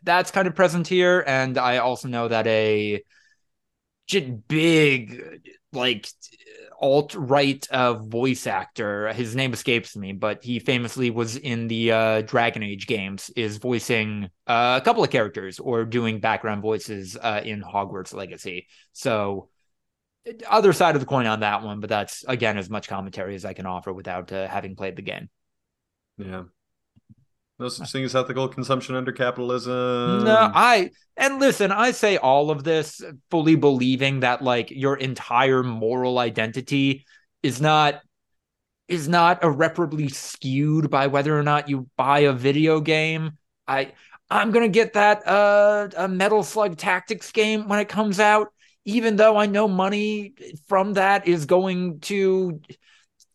that's 0.03 0.31
kind 0.31 0.47
of 0.47 0.55
present 0.55 0.87
here, 0.87 1.23
and 1.25 1.57
I 1.57 1.77
also 1.77 2.07
know 2.07 2.27
that 2.27 2.47
a 2.47 3.01
big 4.47 5.21
like 5.71 6.07
alt 6.85 7.15
right 7.15 7.67
uh, 7.71 7.95
voice 7.95 8.45
actor. 8.45 9.11
His 9.13 9.35
name 9.35 9.53
escapes 9.53 9.95
me, 9.95 10.13
but 10.13 10.43
he 10.43 10.59
famously 10.59 11.09
was 11.09 11.35
in 11.35 11.67
the 11.67 11.91
uh, 11.91 12.21
Dragon 12.21 12.61
Age 12.61 12.85
games, 12.85 13.31
is 13.35 13.57
voicing 13.57 14.29
uh, 14.45 14.79
a 14.81 14.85
couple 14.85 15.03
of 15.03 15.09
characters 15.09 15.59
or 15.59 15.83
doing 15.83 16.19
background 16.19 16.61
voices 16.61 17.17
uh, 17.19 17.41
in 17.43 17.63
Hogwarts 17.63 18.13
Legacy. 18.13 18.67
So, 18.93 19.49
other 20.47 20.73
side 20.73 20.95
of 20.95 21.01
the 21.01 21.07
coin 21.07 21.25
on 21.25 21.39
that 21.39 21.63
one, 21.63 21.79
but 21.79 21.89
that's 21.89 22.23
again 22.27 22.57
as 22.57 22.69
much 22.69 22.87
commentary 22.87 23.35
as 23.35 23.45
I 23.45 23.53
can 23.53 23.65
offer 23.65 23.91
without 23.91 24.31
uh, 24.31 24.47
having 24.47 24.75
played 24.75 24.95
the 24.95 25.01
game. 25.01 25.29
yeah 26.17 26.43
no 27.59 27.69
such 27.69 27.91
thing 27.91 28.03
as 28.03 28.15
ethical 28.15 28.47
consumption 28.47 28.95
under 28.95 29.11
capitalism 29.11 30.25
No, 30.25 30.49
I 30.53 30.91
and 31.17 31.39
listen, 31.39 31.71
I 31.71 31.91
say 31.91 32.17
all 32.17 32.51
of 32.51 32.63
this 32.63 33.01
fully 33.31 33.55
believing 33.55 34.19
that 34.19 34.41
like 34.43 34.69
your 34.69 34.97
entire 34.97 35.63
moral 35.63 36.19
identity 36.19 37.05
is 37.41 37.59
not 37.59 38.01
is 38.87 39.07
not 39.07 39.43
irreparably 39.43 40.09
skewed 40.09 40.89
by 40.89 41.07
whether 41.07 41.37
or 41.37 41.43
not 41.43 41.69
you 41.69 41.89
buy 41.97 42.19
a 42.21 42.33
video 42.33 42.81
game. 42.81 43.33
I 43.67 43.93
I'm 44.29 44.51
gonna 44.51 44.69
get 44.69 44.93
that 44.93 45.27
uh 45.27 45.89
a 45.97 46.07
Metal 46.07 46.43
Slug 46.43 46.77
Tactics 46.77 47.31
game 47.31 47.67
when 47.67 47.79
it 47.79 47.89
comes 47.89 48.19
out, 48.19 48.49
even 48.85 49.15
though 49.15 49.37
I 49.37 49.47
know 49.47 49.67
money 49.67 50.33
from 50.67 50.93
that 50.93 51.27
is 51.27 51.45
going 51.45 51.99
to 52.01 52.61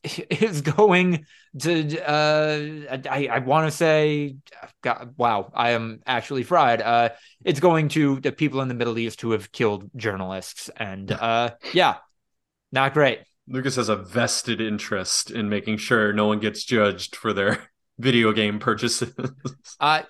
is 0.31 0.63
going 0.63 1.27
to 1.61 2.01
uh 2.01 2.99
I 3.11 3.29
I 3.31 3.39
want 3.41 3.71
to 3.71 3.77
say 3.77 4.37
God, 4.83 5.15
wow 5.17 5.51
I 5.55 5.71
am 5.71 6.01
actually 6.07 6.43
fried. 6.43 6.81
Uh 6.81 7.11
it's 7.45 7.61
going 7.61 7.89
to 7.91 8.21
the 8.21 8.33
people 8.33 8.61
in 8.61 8.69
the 8.69 8.75
Middle 8.75 8.99
East 8.99 9.21
who 9.21 9.33
have 9.33 9.53
killed 9.53 9.91
journalists 9.97 10.71
and 10.77 11.11
uh 11.13 11.51
yeah 11.75 11.97
not 12.73 12.95
great. 12.95 13.21
Lucas 13.49 13.77
has 13.77 13.89
a 13.89 13.97
vested 13.97 14.61
interest 14.61 15.31
in 15.31 15.49
making 15.49 15.77
sure 15.77 16.13
no 16.13 16.27
one 16.27 16.39
gets 16.41 16.65
judged 16.65 17.17
for 17.17 17.33
their 17.33 17.71
video 17.99 18.33
game 18.33 18.59
purchases. 18.59 19.13
Uh 19.79 20.03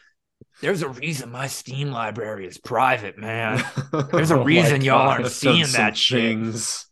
there's 0.60 0.82
a 0.82 0.88
reason 0.88 1.30
my 1.30 1.46
Steam 1.46 1.90
library 1.90 2.46
is 2.46 2.58
private 2.58 3.16
man. 3.18 3.64
There's 4.12 4.30
a 4.30 4.36
Oh 4.36 4.42
reason 4.42 4.82
y'all 4.82 5.08
aren't 5.08 5.28
seeing 5.28 5.66
that 5.72 5.96
shit. 5.96 6.20
things. 6.20 6.86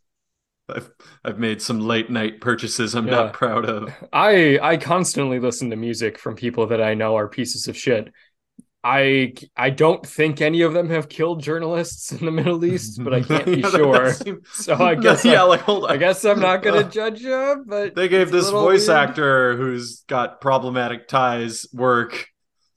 I've 0.75 0.91
I've 1.25 1.39
made 1.39 1.61
some 1.61 1.79
late 1.79 2.09
night 2.09 2.41
purchases 2.41 2.95
I'm 2.95 3.07
Yeah. 3.07 3.15
not 3.15 3.33
proud 3.33 3.65
of. 3.65 3.93
I 4.13 4.59
I 4.61 4.77
constantly 4.77 5.39
listen 5.39 5.69
to 5.71 5.75
music 5.75 6.17
from 6.17 6.35
people 6.35 6.67
that 6.67 6.81
I 6.81 6.93
know 6.93 7.15
are 7.17 7.27
pieces 7.27 7.67
of 7.67 7.75
shit. 7.77 8.11
I 8.83 9.33
I 9.57 9.71
don't 9.71 10.05
think 10.05 10.39
any 10.39 10.61
of 10.61 10.71
them 10.73 10.89
have 10.89 11.09
killed 11.09 11.41
journalists 11.43 12.13
in 12.13 12.25
the 12.25 12.31
Middle 12.31 12.63
East, 12.63 13.03
but 13.03 13.13
I 13.13 13.21
can't 13.21 13.45
be 13.55 13.59
Yeah, 13.59 13.69
sure. 13.71 14.05
that 14.05 14.15
seemed- 14.15 14.45
So 14.53 14.75
I 14.75 14.95
guess 14.95 15.25
yeah, 15.25 15.41
I, 15.41 15.45
like 15.45 15.61
hold 15.61 15.83
on. 15.85 15.91
I 15.91 15.97
guess 15.97 16.23
I'm 16.23 16.39
not 16.39 16.63
gonna 16.63 16.89
judge 16.89 17.19
you. 17.21 17.63
But 17.67 17.95
they 17.95 18.07
gave 18.07 18.31
this 18.31 18.49
voice 18.49 18.87
weird. 18.87 18.99
actor 19.09 19.57
who's 19.57 20.03
got 20.07 20.39
problematic 20.39 21.07
ties 21.09 21.65
work. 21.73 22.27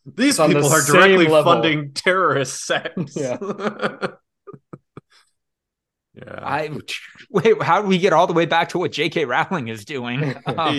These 0.05 0.31
It's 0.31 0.39
on 0.41 0.51
the 0.51 0.57
people 0.57 0.73
are 0.73 0.85
directly 0.85 1.29
level. 1.29 1.53
funding 1.53 1.93
terrorist 1.93 2.65
sects. 2.67 3.17
Yeah. 3.17 3.37
Yeah. 6.15 6.39
I 6.43 6.71
wait 7.31 7.63
how 7.63 7.83
do 7.83 7.89
we 7.89 7.99
get 7.99 8.13
all 8.13 8.27
the 8.27 8.33
way 8.33 8.47
back 8.47 8.71
to 8.71 8.79
what 8.79 8.93
J.K. 8.93 9.25
Rowling 9.25 9.69
is 9.69 9.85
doing 9.85 10.35
Um. 10.47 10.75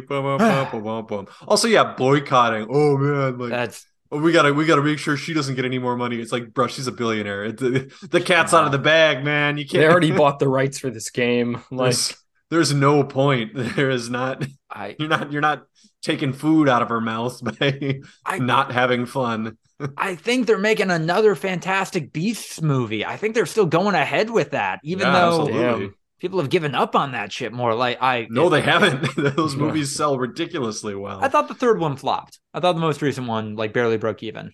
Also, 1.48 1.68
yeah, 1.68 1.94
boycotting. 1.96 2.66
Oh 2.70 2.96
man, 2.96 3.38
like 3.38 3.50
that's 3.50 3.86
Oh, 4.12 4.20
we 4.20 4.30
gotta 4.30 4.54
we 4.54 4.66
gotta 4.66 4.82
make 4.82 4.98
sure 4.98 5.16
she 5.16 5.34
doesn't 5.34 5.56
get 5.56 5.64
any 5.64 5.78
more 5.78 5.96
money. 5.96 6.20
It's 6.20 6.30
like, 6.30 6.54
bro, 6.54 6.68
she's 6.68 6.86
a 6.86 6.92
billionaire. 6.92 7.46
It- 7.46 7.58
the, 7.58 7.92
the 8.08 8.20
cat's 8.20 8.54
out 8.54 8.64
of 8.64 8.72
the 8.72 8.78
bag, 8.78 9.24
man. 9.24 9.58
You 9.58 9.66
can't. 9.66 9.80
They 9.82 9.88
already 9.88 10.12
bought 10.12 10.38
the 10.38 10.48
rights 10.48 10.78
for 10.78 10.90
this 10.90 11.10
game. 11.10 11.60
Like, 11.72 11.90
There's, 11.90 12.14
there's 12.50 12.72
no 12.72 13.02
point. 13.02 13.50
There 13.54 13.90
is 13.90 14.08
not. 14.08 14.44
I 14.70 14.94
You're 14.98 15.08
not. 15.08 15.32
You're 15.32 15.42
not 15.42 15.64
taking 16.02 16.32
food 16.32 16.68
out 16.68 16.82
of 16.82 16.88
her 16.90 17.00
mouth 17.00 17.42
by 17.42 18.00
I- 18.24 18.38
not 18.38 18.70
having 18.70 19.06
fun. 19.06 19.58
I 19.96 20.14
think 20.14 20.46
they're 20.46 20.58
making 20.58 20.90
another 20.90 21.34
Fantastic 21.34 22.12
Beasts 22.12 22.62
movie. 22.62 23.04
I 23.04 23.16
think 23.16 23.34
they're 23.34 23.46
still 23.46 23.66
going 23.66 23.94
ahead 23.94 24.30
with 24.30 24.52
that, 24.52 24.80
even 24.82 25.06
Yeah, 25.06 25.12
though 25.12 25.48
absolutely. 25.48 25.94
People 26.18 26.40
have 26.40 26.48
given 26.48 26.74
up 26.74 26.96
on 26.96 27.12
that 27.12 27.30
shit 27.30 27.52
more. 27.52 27.74
Like 27.74 27.98
I 28.02 28.26
No, 28.30 28.48
they 28.48 28.60
haven't. 28.72 29.14
Those 29.36 29.54
No. 29.54 29.66
movies 29.66 29.94
sell 29.94 30.18
ridiculously 30.18 30.94
well. 30.94 31.22
I 31.22 31.28
thought 31.28 31.48
the 31.48 31.54
third 31.54 31.78
one 31.78 31.96
flopped. 31.96 32.40
I 32.54 32.60
thought 32.60 32.72
the 32.72 32.80
most 32.80 33.02
recent 33.02 33.26
one 33.26 33.54
like 33.56 33.72
barely 33.74 33.98
broke 33.98 34.22
even. 34.22 34.52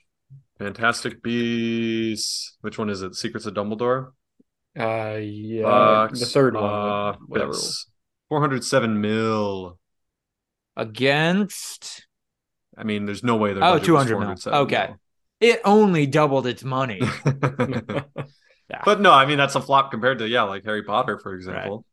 Fantastic 0.58 1.22
Beasts. 1.22 2.56
Which 2.60 2.78
one 2.78 2.90
is 2.90 3.02
it? 3.02 3.14
Secrets 3.14 3.46
of 3.46 3.54
Dumbledore. 3.54 4.12
uh, 4.78 5.18
yeah, 5.20 5.62
Box 5.62 6.20
the 6.20 6.26
third 6.26 6.54
one, 6.54 6.64
office. 6.64 7.20
whatever. 7.26 7.54
407 8.28 9.00
mil. 9.00 9.78
Against 10.76 12.06
I 12.76 12.84
mean, 12.84 13.04
there's 13.04 13.22
no 13.22 13.36
way 13.36 13.52
they're 13.52 13.62
Oh, 13.64 13.78
200 13.78 14.18
mil. 14.18 14.34
Okay. 14.46 14.94
It 15.42 15.60
only 15.64 16.06
doubled 16.06 16.46
its 16.46 16.64
money. 16.64 17.00
But 18.84 19.00
no, 19.00 19.12
I 19.12 19.26
mean 19.26 19.36
that's 19.38 19.54
a 19.54 19.60
flop 19.60 19.90
compared 19.90 20.18
to 20.18 20.28
yeah, 20.28 20.42
like 20.42 20.64
Harry 20.64 20.82
Potter, 20.82 21.18
for 21.18 21.34
example. 21.34 21.84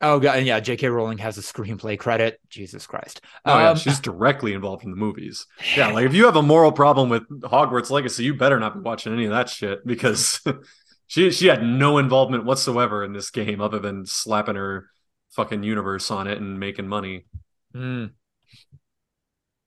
oh 0.00 0.20
god, 0.20 0.38
and 0.38 0.46
yeah, 0.46 0.60
J.K. 0.60 0.88
Rowling 0.88 1.18
has 1.18 1.38
a 1.38 1.40
screenplay 1.40 1.98
credit. 1.98 2.40
Jesus 2.48 2.86
Christ. 2.86 3.20
Oh 3.44 3.58
yeah, 3.58 3.70
Um, 3.70 3.76
she's 3.76 4.00
directly 4.00 4.52
involved 4.52 4.84
in 4.84 4.90
the 4.90 4.96
movies. 4.96 5.46
Yeah, 5.76 5.88
like 5.92 6.06
if 6.06 6.14
you 6.14 6.26
have 6.26 6.36
a 6.36 6.42
moral 6.42 6.72
problem 6.72 7.08
with 7.08 7.28
Hogwarts 7.42 7.90
Legacy, 7.90 8.24
you 8.24 8.34
better 8.34 8.60
not 8.60 8.74
be 8.74 8.80
watching 8.80 9.12
any 9.12 9.24
of 9.24 9.32
that 9.32 9.48
shit 9.48 9.84
because 9.86 10.40
she 11.06 11.30
she 11.30 11.48
had 11.48 11.62
no 11.62 11.98
involvement 11.98 12.44
whatsoever 12.44 13.04
in 13.04 13.12
this 13.12 13.30
game 13.30 13.60
other 13.60 13.78
than 13.80 14.06
slapping 14.06 14.56
her 14.56 14.86
fucking 15.30 15.62
universe 15.62 16.10
on 16.10 16.26
it 16.26 16.38
and 16.38 16.60
making 16.60 16.88
money. 16.88 17.26
Hmm. 17.74 18.06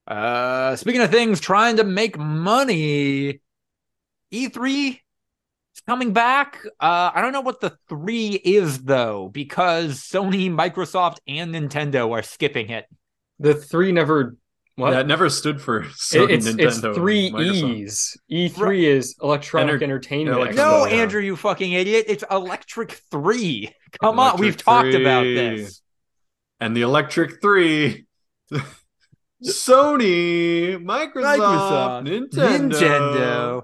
Uh, 0.08 0.76
speaking 0.76 1.02
of 1.02 1.12
things 1.12 1.40
trying 1.40 1.78
to 1.78 1.84
make 1.84 2.18
money, 2.18 3.40
E3 4.34 4.90
is 4.90 5.82
coming 5.88 6.14
back. 6.14 6.60
Uh, 6.80 7.12
I 7.14 7.22
don't 7.22 7.34
know 7.34 7.42
what 7.42 7.62
the 7.62 7.78
three 7.88 8.30
is 8.44 8.84
though, 8.84 9.30
because 9.32 10.00
Sony, 10.00 10.50
Microsoft, 10.52 11.18
and 11.28 11.54
Nintendo 11.54 12.12
are 12.12 12.24
skipping 12.24 12.70
it. 12.70 12.86
The 13.40 13.54
three 13.54 13.92
never. 13.92 14.36
What? 14.76 14.92
That 14.92 15.06
never 15.06 15.30
stood 15.30 15.62
for 15.62 15.84
Sony, 15.84 16.30
it's 16.32 16.48
Nintendo, 16.48 16.90
it's 16.90 16.98
three 16.98 17.28
E's. 17.28 18.18
E 18.30 18.48
three 18.48 18.86
is 18.88 19.16
electronic 19.22 19.74
Enter- 19.74 19.84
entertainment. 19.84 20.38
Electronic- 20.38 20.56
No, 20.56 20.86
yeah. 20.96 21.02
Andrew, 21.04 21.22
you 21.22 21.36
fucking 21.36 21.74
idiot! 21.74 22.06
It's 22.08 22.24
Electric 22.32 22.94
Three. 23.12 23.70
Come 24.02 24.18
on, 24.18 24.40
we've 24.40 24.58
talked 24.58 24.94
about 24.94 25.24
this. 25.24 25.82
And 26.60 26.76
the 26.76 26.82
Electric 26.82 27.42
Three. 27.42 28.06
Sony, 29.44 30.78
Microsoft, 30.84 32.08
Nintendo, 32.08 32.72
Nintendo. 32.72 33.64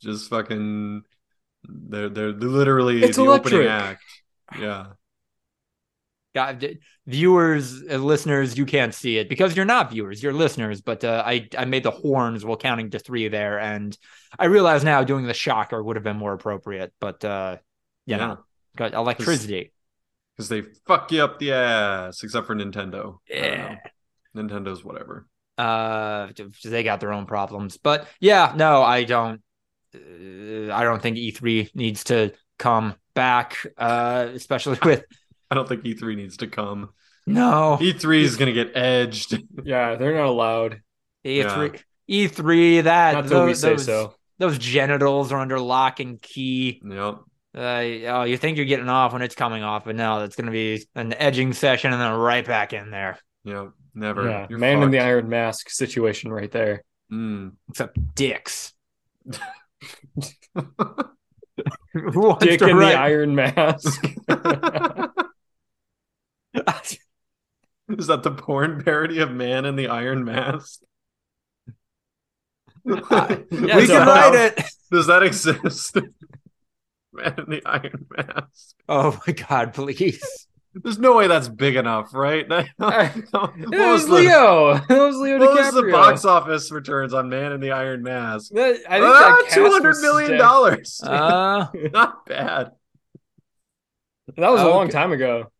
just 0.00 0.30
fucking 0.30 1.02
they're 1.68 2.08
they're 2.08 2.32
literally 2.32 3.02
It's 3.02 3.16
the 3.16 3.22
opening 3.26 3.60
electric. 3.62 3.68
act. 3.68 4.02
Yeah. 4.58 4.86
God, 6.34 6.78
viewers, 7.06 7.82
uh, 7.90 7.96
listeners, 7.96 8.58
you 8.58 8.66
can't 8.66 8.94
see 8.94 9.16
it 9.16 9.26
because 9.26 9.56
you're 9.56 9.64
not 9.64 9.90
viewers, 9.90 10.22
you're 10.22 10.34
listeners. 10.34 10.82
But 10.82 11.02
uh, 11.02 11.22
I 11.24 11.48
I 11.56 11.64
made 11.64 11.82
the 11.82 11.90
horns 11.90 12.44
while 12.44 12.58
counting 12.58 12.90
to 12.90 12.98
three 12.98 13.28
there, 13.28 13.58
and 13.58 13.96
I 14.38 14.44
realize 14.44 14.84
now 14.84 15.02
doing 15.02 15.26
the 15.26 15.32
shocker 15.32 15.82
would 15.82 15.96
have 15.96 16.04
been 16.04 16.18
more 16.18 16.34
appropriate. 16.34 16.92
But 17.00 17.24
uh, 17.24 17.56
you 18.04 18.18
know, 18.18 18.38
got 18.76 18.92
electricity. 18.92 19.72
Because 20.36 20.50
they 20.50 20.62
fuck 20.86 21.10
you 21.10 21.24
up 21.24 21.38
the 21.38 21.52
ass, 21.52 22.22
except 22.22 22.46
for 22.46 22.54
Nintendo. 22.54 23.16
Yeah. 23.30 23.78
Know. 24.36 24.42
Nintendo's 24.60 24.84
whatever. 24.84 25.26
Uh, 25.58 26.28
they 26.64 26.82
got 26.82 27.00
their 27.00 27.12
own 27.12 27.26
problems. 27.26 27.76
But 27.78 28.06
yeah, 28.20 28.52
no, 28.56 28.82
I 28.82 29.04
don't. 29.04 29.40
Uh, 29.94 30.72
I 30.72 30.84
don't 30.84 31.00
think 31.00 31.16
E3 31.16 31.74
needs 31.74 32.04
to 32.04 32.32
come 32.58 32.94
back, 33.14 33.56
uh, 33.78 34.28
especially 34.34 34.78
with 34.84 35.04
I 35.50 35.54
don't 35.54 35.68
think 35.68 35.84
E3 35.84 36.16
needs 36.16 36.36
to 36.38 36.46
come. 36.46 36.90
no 37.26 37.78
E3 37.80 38.20
is 38.22 38.36
gonna 38.36 38.52
get 38.52 38.76
edged. 38.76 39.42
Yeah, 39.64 39.94
they're 39.94 40.14
not 40.14 40.26
allowed. 40.26 40.80
E3. 41.24 41.80
E3 42.10 42.84
that 42.84 43.14
Not 43.14 43.28
till 43.28 43.40
we 43.46 43.50
those, 43.52 43.60
say 43.60 43.70
those- 43.70 43.84
so. 43.86 44.14
those 44.38 44.58
genitals 44.58 45.32
are 45.32 45.38
under 45.40 45.58
lock 45.58 46.00
and 46.00 46.20
key. 46.20 46.80
yep. 46.84 47.16
Uh, 47.56 47.82
oh, 48.12 48.24
you 48.24 48.36
think 48.36 48.58
you're 48.58 48.66
getting 48.66 48.90
off 48.90 49.14
when 49.14 49.22
it's 49.22 49.34
coming 49.34 49.62
off, 49.62 49.86
but 49.86 49.96
no, 49.96 50.20
that's 50.20 50.36
going 50.36 50.44
to 50.44 50.52
be 50.52 50.84
an 50.94 51.14
edging 51.14 51.54
session 51.54 51.90
and 51.90 52.00
then 52.00 52.12
right 52.12 52.44
back 52.46 52.74
in 52.74 52.90
there. 52.90 53.18
Yep. 53.44 53.70
Never. 53.96 54.28
Yeah, 54.28 54.46
You're 54.50 54.58
man 54.58 54.82
in 54.82 54.90
the. 54.90 55.00
Iron 55.00 55.28
Mask 55.30 55.70
situation 55.70 56.30
right 56.30 56.52
there. 56.52 56.84
Mm. 57.10 57.52
Except 57.70 57.96
dicks. 58.14 58.72
Who 61.94 62.20
wants 62.20 62.44
Dick 62.44 62.58
to 62.60 62.68
in 62.68 62.76
write- 62.76 62.92
the 62.92 62.98
Iron 62.98 63.34
Mask. 63.34 64.04
Is 67.88 68.08
that 68.08 68.22
the 68.22 68.32
porn 68.32 68.82
parody 68.84 69.20
of 69.20 69.30
Man 69.30 69.64
in 69.64 69.76
the 69.76 69.88
Iron 69.88 70.24
Mask? 70.24 70.80
Uh, 72.88 72.92
Yeah, 72.92 73.36
we 73.50 73.66
Does 73.66 73.86
can 73.88 74.06
that 74.06 74.06
write 74.32 74.34
it. 74.58 74.64
Does 74.92 75.06
that 75.06 75.22
exist? 75.22 75.96
Man 77.12 77.34
in 77.38 77.48
the 77.50 77.62
Iron 77.64 78.06
Mask. 78.16 78.74
Oh 78.88 79.18
my 79.26 79.32
god, 79.32 79.72
please. 79.74 80.46
There's 80.82 80.98
no 80.98 81.16
way 81.16 81.26
that's 81.26 81.48
big 81.48 81.76
enough, 81.76 82.12
right? 82.12 82.46
what 82.76 83.16
It 83.16 83.30
was 83.32 84.02
was 84.02 84.06
the, 84.06 84.12
Leo. 84.14 84.74
It 84.90 84.90
was 84.90 85.16
Leo 85.16 85.38
what 85.38 85.56
was 85.58 85.72
the 85.74 85.82
box 85.90 86.24
office 86.24 86.70
returns 86.70 87.14
on 87.14 87.28
Man 87.28 87.52
in 87.52 87.60
the 87.60 87.70
Iron 87.72 88.02
Mask? 88.02 88.52
That- 88.52 88.76
I 88.88 89.00
think 89.00 89.04
Ah, 89.14 89.36
that 89.40 89.48
cast 89.48 89.58
was 89.60 90.02
million 90.02 90.28
stacked. 90.28 90.40
dollars. 90.40 91.00
Uh, 91.02 91.66
Not 91.92 92.26
bad. 92.26 92.72
That 94.36 94.50
was 94.50 94.60
a 94.60 94.68
long 94.68 94.88
time 94.88 95.12
ago. 95.12 95.50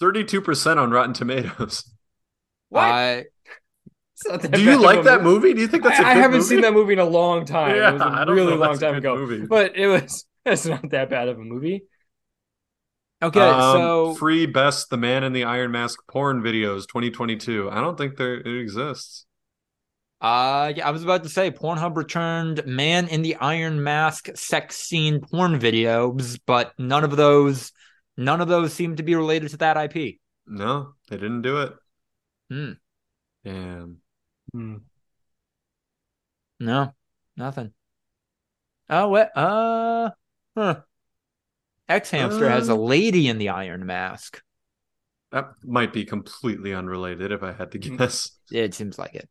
Thirty-two 0.00 0.40
percent 0.40 0.78
on 0.80 0.90
Rotten 0.90 1.12
Tomatoes. 1.12 1.84
What? 2.70 2.82
I, 2.84 3.24
It's 4.14 4.26
not 4.28 4.42
that 4.42 4.52
Do 4.52 4.62
you 4.62 4.78
like 4.80 5.02
that 5.04 5.22
movie? 5.22 5.52
Do 5.54 5.60
you 5.60 5.68
think 5.68 5.82
that's 5.82 5.98
a 6.00 6.06
I, 6.06 6.10
I 6.12 6.14
good 6.14 6.20
haven't 6.22 6.36
movie? 6.38 6.48
seen 6.48 6.60
that 6.62 6.72
movie 6.72 6.94
in 6.94 6.98
a 6.98 7.04
long 7.04 7.44
time. 7.44 7.76
Yeah, 7.76 7.90
it 7.90 7.92
was 7.94 8.02
a 8.02 8.06
I 8.06 8.24
don't 8.24 8.34
really 8.34 8.52
know 8.52 8.56
long 8.56 8.70
that's 8.70 8.78
a 8.78 8.80
time 8.80 8.94
good 8.94 8.98
ago. 8.98 9.16
movie. 9.16 9.46
But 9.46 9.76
it 9.76 9.86
was 9.88 10.24
it's 10.46 10.66
not 10.66 10.88
that 10.90 11.10
bad 11.10 11.28
of 11.28 11.38
a 11.38 11.42
movie. 11.44 11.84
Okay, 13.22 13.40
Um, 13.40 13.72
so 13.76 14.14
free 14.14 14.46
best 14.46 14.90
the 14.90 14.96
Man 14.96 15.24
in 15.24 15.32
the 15.32 15.44
Iron 15.44 15.70
Mask 15.70 16.00
porn 16.08 16.42
videos 16.42 16.86
2022. 16.86 17.70
I 17.70 17.80
don't 17.80 17.96
think 17.96 18.16
there 18.16 18.34
it 18.34 18.60
exists. 18.60 19.26
Uh, 20.20 20.72
yeah, 20.76 20.86
I 20.86 20.92
was 20.92 21.02
about 21.02 21.24
to 21.24 21.28
say 21.28 21.50
Pornhub 21.50 21.96
returned 21.96 22.64
Man 22.64 23.08
in 23.08 23.22
the 23.22 23.34
Iron 23.36 23.82
Mask 23.82 24.28
sex 24.36 24.76
scene 24.76 25.20
porn 25.20 25.58
videos, 25.58 26.38
but 26.46 26.72
none 26.78 27.02
of 27.02 27.16
those, 27.16 27.72
none 28.16 28.40
of 28.40 28.46
those 28.48 28.72
seem 28.72 28.96
to 28.96 29.02
be 29.02 29.16
related 29.16 29.50
to 29.50 29.56
that 29.58 29.76
IP. 29.96 30.20
No, 30.46 30.94
they 31.08 31.16
didn't 31.16 31.42
do 31.42 31.62
it. 31.62 31.72
Hmm. 32.50 32.72
Damn. 33.44 33.98
Hmm. 34.52 34.76
No, 36.60 36.94
nothing. 37.36 37.74
Oh, 38.88 39.08
what? 39.08 39.36
Uh, 39.36 40.10
huh. 40.56 40.82
X 41.92 42.10
Hamster 42.10 42.48
has 42.48 42.68
a 42.68 42.72
Uh. 42.72 42.76
lady 42.76 43.28
in 43.28 43.38
the 43.38 43.48
Iron 43.50 43.86
Mask. 43.86 44.40
That 45.30 45.50
might 45.64 45.92
be 45.92 46.04
completely 46.04 46.74
unrelated 46.74 47.32
if 47.32 47.42
I 47.42 47.52
had 47.52 47.70
to 47.72 47.78
Mm. 47.78 47.98
guess. 47.98 48.30
It 48.50 48.74
seems 48.74 48.98
like 48.98 49.14
it. 49.14 49.28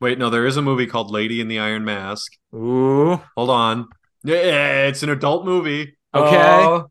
Wait, 0.00 0.18
no, 0.18 0.28
there 0.28 0.46
is 0.46 0.56
a 0.56 0.62
movie 0.62 0.86
called 0.86 1.10
Lady 1.10 1.40
in 1.40 1.48
the 1.48 1.58
Iron 1.58 1.84
Mask. 1.84 2.32
Ooh, 2.54 3.20
Hold 3.36 3.50
on. 3.50 3.86
Yeah, 4.22 4.86
it's 4.86 5.02
an 5.02 5.08
adult 5.10 5.44
movie. 5.44 5.96
okay. 6.14 6.64
Oh, 6.66 6.90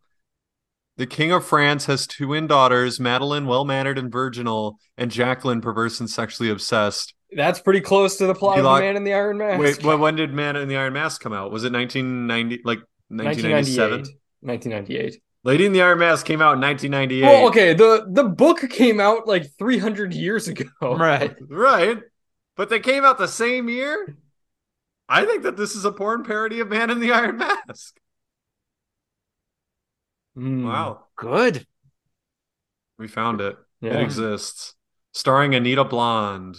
The 0.98 1.08
King 1.08 1.32
of 1.32 1.44
France 1.46 1.88
has 1.88 2.06
twin 2.06 2.46
daughters, 2.48 3.00
Madeline, 3.00 3.48
well 3.48 3.66
mannered 3.66 3.98
and 3.98 4.12
virginal, 4.12 4.78
and 4.98 5.10
Jacqueline, 5.12 5.60
perverse 5.62 6.00
and 6.00 6.08
sexually 6.10 6.50
obsessed. 6.52 7.14
that's 7.36 7.60
pretty 7.60 7.82
close 7.82 8.16
to 8.18 8.28
the 8.28 8.36
plot 8.36 8.58
You 8.58 8.68
of 8.68 8.80
Man 8.80 8.96
in 8.96 9.04
the 9.04 9.14
Iron 9.14 9.40
Mask. 9.40 9.60
Wait, 9.84 9.98
when 9.98 10.16
did 10.16 10.34
Man 10.34 10.56
in 10.56 10.68
the 10.68 10.78
Iron 10.78 10.94
Mask 10.94 11.20
come 11.20 11.34
out? 11.34 11.52
Was 11.52 11.64
it 11.64 11.72
1990, 11.72 12.62
like 12.64 12.80
1997? 13.18 14.00
1998. 14.42 14.42
1998. 14.42 15.22
Lady 15.46 15.66
in 15.66 15.74
the 15.74 15.82
Iron 15.82 16.00
Mask 16.00 16.26
came 16.26 16.42
out 16.42 16.54
in 16.56 16.62
1998. 16.62 17.22
Well, 17.24 17.48
okay, 17.50 17.74
the 17.74 18.06
the 18.10 18.24
book 18.24 18.70
came 18.70 19.00
out 19.02 19.28
like 19.28 19.46
300 19.58 20.14
years 20.14 20.48
ago. 20.48 20.66
Right. 20.82 21.36
Right. 21.50 22.00
But 22.56 22.70
they 22.70 22.80
came 22.80 23.04
out 23.04 23.18
the 23.18 23.28
same 23.28 23.68
year? 23.68 24.16
I 25.10 25.26
think 25.26 25.44
that 25.44 25.58
this 25.58 25.76
is 25.76 25.84
a 25.86 25.92
porn 25.92 26.24
parody 26.24 26.60
of 26.62 26.70
Man 26.70 26.90
in 26.90 27.00
the 27.00 27.12
Iron 27.12 27.38
Mask. 27.38 27.98
Hmm. 30.36 30.66
Wow. 30.66 31.06
Good. 31.16 31.66
We 32.98 33.08
found 33.08 33.42
it. 33.42 33.56
Yeah. 33.82 33.96
It 33.96 34.02
exists. 34.04 34.76
Starring 35.14 35.54
Anita 35.56 35.84
Blonde 35.84 36.58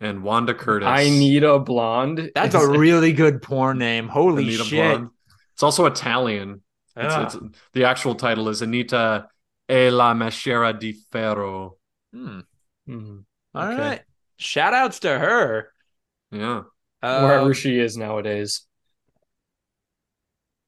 and 0.00 0.22
Wanda 0.22 0.52
Curtis. 0.54 0.88
I 0.88 1.04
need 1.04 1.44
a 1.44 1.58
blonde. 1.58 2.30
That's 2.34 2.54
Is 2.54 2.68
a 2.68 2.72
it- 2.72 2.76
really 2.78 3.12
good 3.12 3.40
porn 3.40 3.78
name. 3.78 4.08
Holy 4.08 4.42
Anita 4.42 4.64
shit. 4.64 4.98
Blonde. 4.98 5.10
It's 5.54 5.62
also 5.62 5.86
Italian. 5.86 6.62
It's, 6.96 7.34
it's, 7.34 7.44
the 7.72 7.84
actual 7.84 8.14
title 8.14 8.48
is 8.48 8.62
Anita 8.62 9.28
e 9.68 9.90
la 9.90 10.14
Machera 10.14 10.78
di 10.78 10.92
Ferro. 11.10 11.76
Hmm. 12.12 12.40
Mhm. 12.88 13.24
All 13.54 13.66
Okay. 13.68 13.76
right. 13.82 14.02
Shout 14.36 14.74
outs 14.74 15.00
to 15.00 15.18
her. 15.18 15.72
Yeah. 16.30 16.62
Uh, 17.02 17.22
Wherever 17.22 17.54
she 17.54 17.78
is 17.78 17.96
nowadays. 17.96 18.66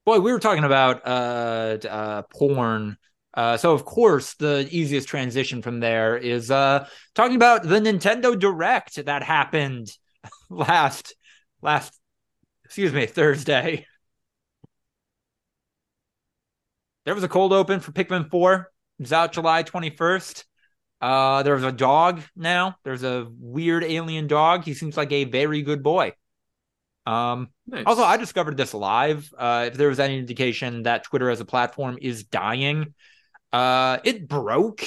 boy, 0.04 0.20
we 0.20 0.32
were 0.32 0.38
talking 0.38 0.64
about 0.64 1.06
uh, 1.06 1.78
uh, 1.88 2.22
porn. 2.34 2.96
Uh, 3.34 3.56
so 3.56 3.72
of 3.72 3.84
course, 3.84 4.34
the 4.34 4.66
easiest 4.70 5.08
transition 5.08 5.60
from 5.62 5.80
there 5.80 6.16
is 6.16 6.50
uh, 6.50 6.88
talking 7.14 7.36
about 7.36 7.62
the 7.64 7.80
Nintendo 7.80 8.38
Direct 8.38 9.04
that 9.04 9.22
happened 9.22 9.88
last 10.50 11.14
last 11.60 11.92
excuse 12.64 12.92
me 12.92 13.06
Thursday. 13.06 13.86
There 17.06 17.14
was 17.14 17.22
a 17.22 17.28
cold 17.28 17.52
open 17.52 17.78
for 17.78 17.92
Pikmin 17.92 18.28
4. 18.28 18.70
It's 18.98 19.12
out 19.12 19.32
July 19.32 19.62
21st. 19.62 20.44
Uh, 21.00 21.44
there's 21.44 21.62
a 21.62 21.70
dog 21.70 22.20
now. 22.34 22.76
There's 22.82 23.04
a 23.04 23.28
weird 23.38 23.84
alien 23.84 24.26
dog. 24.26 24.64
He 24.64 24.74
seems 24.74 24.96
like 24.96 25.12
a 25.12 25.22
very 25.22 25.62
good 25.62 25.84
boy. 25.84 26.14
Um, 27.06 27.50
Nice. 27.68 27.84
also, 27.86 28.02
I 28.02 28.16
discovered 28.16 28.56
this 28.56 28.74
live. 28.74 29.32
Uh, 29.38 29.66
if 29.68 29.74
there 29.74 29.88
was 29.88 30.00
any 30.00 30.18
indication 30.18 30.82
that 30.82 31.04
Twitter 31.04 31.30
as 31.30 31.40
a 31.40 31.44
platform 31.44 31.96
is 32.02 32.24
dying, 32.24 32.92
uh, 33.52 33.98
it 34.02 34.26
broke. 34.26 34.82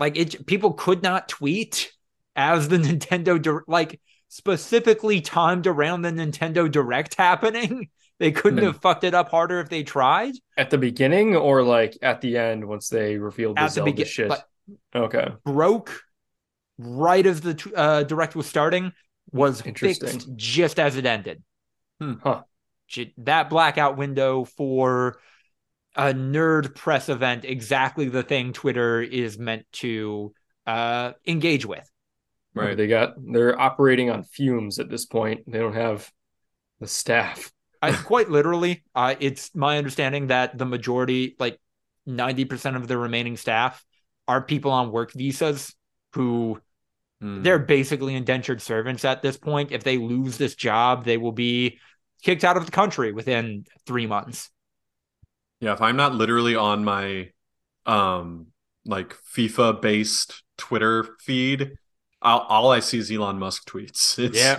Like 0.00 0.16
it, 0.16 0.46
people 0.46 0.72
could 0.72 1.04
not 1.04 1.28
tweet 1.28 1.92
as 2.34 2.66
the 2.66 2.78
Nintendo 2.78 3.60
like 3.68 4.00
specifically 4.26 5.20
timed 5.20 5.68
around 5.68 6.02
the 6.02 6.10
Nintendo 6.10 6.68
Direct 6.68 7.14
happening. 7.14 7.90
They 8.24 8.32
couldn't 8.32 8.62
have 8.62 8.80
fucked 8.80 9.04
it 9.04 9.12
up 9.12 9.28
harder 9.28 9.60
if 9.60 9.68
they 9.68 9.82
tried. 9.82 10.32
At 10.56 10.70
the 10.70 10.78
beginning 10.78 11.36
or 11.36 11.62
like 11.62 11.98
at 12.00 12.22
the 12.22 12.38
end 12.38 12.66
once 12.66 12.88
they 12.88 13.18
revealed 13.18 13.58
the 13.58 13.60
At 13.60 13.74
the 13.74 13.82
begin- 13.82 14.06
shit? 14.06 14.32
okay. 14.94 15.28
Broke 15.44 16.00
right 16.78 17.26
as 17.26 17.42
the 17.42 17.70
uh, 17.76 18.02
Direct 18.04 18.34
was 18.34 18.46
starting. 18.46 18.92
Was 19.30 19.60
Interesting. 19.60 20.08
fixed 20.08 20.28
just 20.36 20.80
as 20.80 20.96
it 20.96 21.04
ended. 21.04 21.42
Hmm. 22.00 22.14
Huh. 22.22 22.44
That 23.18 23.50
blackout 23.50 23.98
window 23.98 24.44
for 24.44 25.18
a 25.94 26.14
nerd 26.14 26.74
press 26.74 27.10
event, 27.10 27.44
exactly 27.44 28.08
the 28.08 28.22
thing 28.22 28.54
Twitter 28.54 29.02
is 29.02 29.38
meant 29.38 29.66
to 29.72 30.32
uh, 30.66 31.12
engage 31.26 31.66
with. 31.66 31.86
Right. 32.54 32.74
They 32.74 32.86
got 32.86 33.16
they're 33.18 33.60
operating 33.60 34.08
on 34.08 34.22
fumes 34.22 34.78
at 34.78 34.88
this 34.88 35.04
point. 35.04 35.42
They 35.46 35.58
don't 35.58 35.74
have 35.74 36.10
the 36.80 36.86
staff. 36.86 37.52
I, 37.84 37.92
quite 38.04 38.30
literally, 38.30 38.84
uh, 38.94 39.14
it's 39.20 39.54
my 39.54 39.78
understanding 39.78 40.28
that 40.28 40.58
the 40.58 40.66
majority, 40.66 41.36
like 41.38 41.60
90% 42.06 42.76
of 42.76 42.88
the 42.88 42.98
remaining 42.98 43.36
staff, 43.36 43.84
are 44.28 44.42
people 44.42 44.70
on 44.70 44.90
work 44.90 45.12
visas 45.12 45.74
who 46.14 46.60
Hmm. 47.20 47.44
they're 47.44 47.58
basically 47.58 48.14
indentured 48.14 48.62
servants 48.62 49.04
at 49.04 49.22
this 49.22 49.36
point. 49.36 49.72
If 49.72 49.84
they 49.84 49.98
lose 49.98 50.38
this 50.38 50.54
job, 50.54 51.04
they 51.04 51.16
will 51.18 51.32
be 51.32 51.78
kicked 52.22 52.44
out 52.44 52.56
of 52.56 52.66
the 52.66 52.72
country 52.72 53.12
within 53.12 53.66
three 53.86 54.06
months. 54.06 54.50
Yeah, 55.60 55.72
if 55.72 55.80
I'm 55.80 55.96
not 55.96 56.14
literally 56.14 56.56
on 56.56 56.84
my 56.84 57.30
um 57.86 58.48
like 58.84 59.16
FIFA 59.36 59.80
based 59.80 60.42
Twitter 60.58 61.04
feed, 61.20 61.76
I'll, 62.24 62.40
all 62.40 62.70
I 62.72 62.80
see 62.80 62.98
is 62.98 63.10
Elon 63.10 63.38
Musk 63.38 63.68
tweets. 63.68 64.18
It's, 64.24 64.58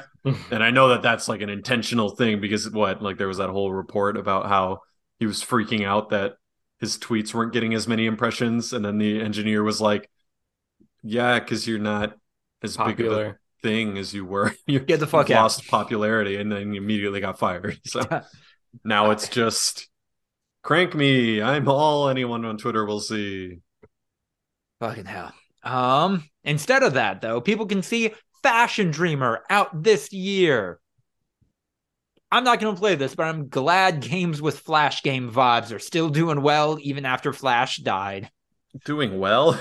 and 0.51 0.63
I 0.63 0.71
know 0.71 0.89
that 0.89 1.01
that's 1.01 1.27
like 1.27 1.41
an 1.41 1.49
intentional 1.49 2.09
thing 2.09 2.41
because 2.41 2.69
what 2.69 3.01
like 3.01 3.17
there 3.17 3.27
was 3.27 3.37
that 3.37 3.49
whole 3.49 3.71
report 3.73 4.17
about 4.17 4.47
how 4.47 4.81
he 5.19 5.25
was 5.25 5.43
freaking 5.43 5.85
out 5.85 6.09
that 6.09 6.35
his 6.79 6.97
tweets 6.97 7.33
weren't 7.33 7.53
getting 7.53 7.73
as 7.73 7.87
many 7.87 8.05
impressions, 8.05 8.73
and 8.73 8.83
then 8.85 8.97
the 8.97 9.21
engineer 9.21 9.63
was 9.63 9.81
like, 9.81 10.09
"Yeah, 11.03 11.39
because 11.39 11.67
you're 11.67 11.79
not 11.79 12.17
as 12.63 12.77
big 12.77 12.99
of 13.01 13.11
a 13.11 13.23
Popular. 13.23 13.39
thing 13.63 13.97
as 13.97 14.13
you 14.13 14.25
were. 14.25 14.53
you 14.67 14.79
Get 14.87 14.99
the 14.99 15.07
fuck 15.07 15.29
you've 15.29 15.37
out. 15.37 15.43
lost 15.43 15.67
popularity, 15.67 16.37
and 16.37 16.51
then 16.51 16.73
you 16.73 16.81
immediately 16.81 17.21
got 17.21 17.39
fired. 17.39 17.79
So 17.85 18.01
now 18.83 19.11
it's 19.11 19.29
just 19.29 19.89
crank 20.63 20.95
me. 20.95 21.41
I'm 21.41 21.67
all 21.69 22.09
anyone 22.09 22.45
on 22.45 22.57
Twitter 22.57 22.85
will 22.85 23.01
see. 23.01 23.59
Fucking 24.79 25.05
hell. 25.05 25.33
Um, 25.65 26.23
instead 26.43 26.83
of 26.83 26.93
that, 26.93 27.21
though, 27.21 27.41
people 27.41 27.65
can 27.65 27.81
see 27.83 28.13
Fashion 28.43 28.91
Dreamer 28.91 29.43
out 29.49 29.83
this 29.83 30.13
year. 30.13 30.79
I'm 32.31 32.43
not 32.43 32.59
going 32.59 32.75
to 32.75 32.79
play 32.79 32.95
this, 32.95 33.15
but 33.15 33.27
I'm 33.27 33.47
glad 33.49 34.01
games 34.01 34.41
with 34.41 34.59
Flash 34.59 35.03
game 35.03 35.31
vibes 35.31 35.73
are 35.73 35.79
still 35.79 36.09
doing 36.09 36.41
well 36.41 36.77
even 36.81 37.05
after 37.05 37.33
Flash 37.33 37.77
died. 37.77 38.29
Doing 38.85 39.19
well. 39.19 39.59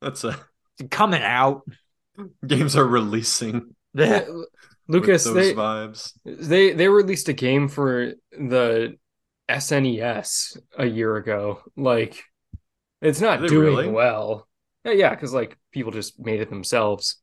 That's 0.00 0.24
a 0.24 0.38
Coming 0.90 1.22
out. 1.22 1.62
games 2.46 2.76
are 2.76 2.86
releasing 2.86 3.74
Yeah, 3.94 4.24
Lucas, 4.88 5.24
those 5.24 5.34
they, 5.34 5.54
vibes. 5.54 6.12
they 6.24 6.72
they 6.72 6.88
released 6.88 7.28
a 7.28 7.32
game 7.32 7.68
for 7.68 8.12
the 8.32 8.96
SNES 9.48 10.56
a 10.76 10.86
year 10.86 11.16
ago. 11.16 11.62
Like 11.76 12.22
it's 13.00 13.20
not 13.20 13.46
doing 13.46 13.76
really? 13.76 13.88
well. 13.88 14.48
Yeah, 14.84 14.92
yeah, 14.92 15.10
because 15.10 15.32
like 15.32 15.56
people 15.70 15.92
just 15.92 16.18
made 16.18 16.40
it 16.40 16.50
themselves. 16.50 17.20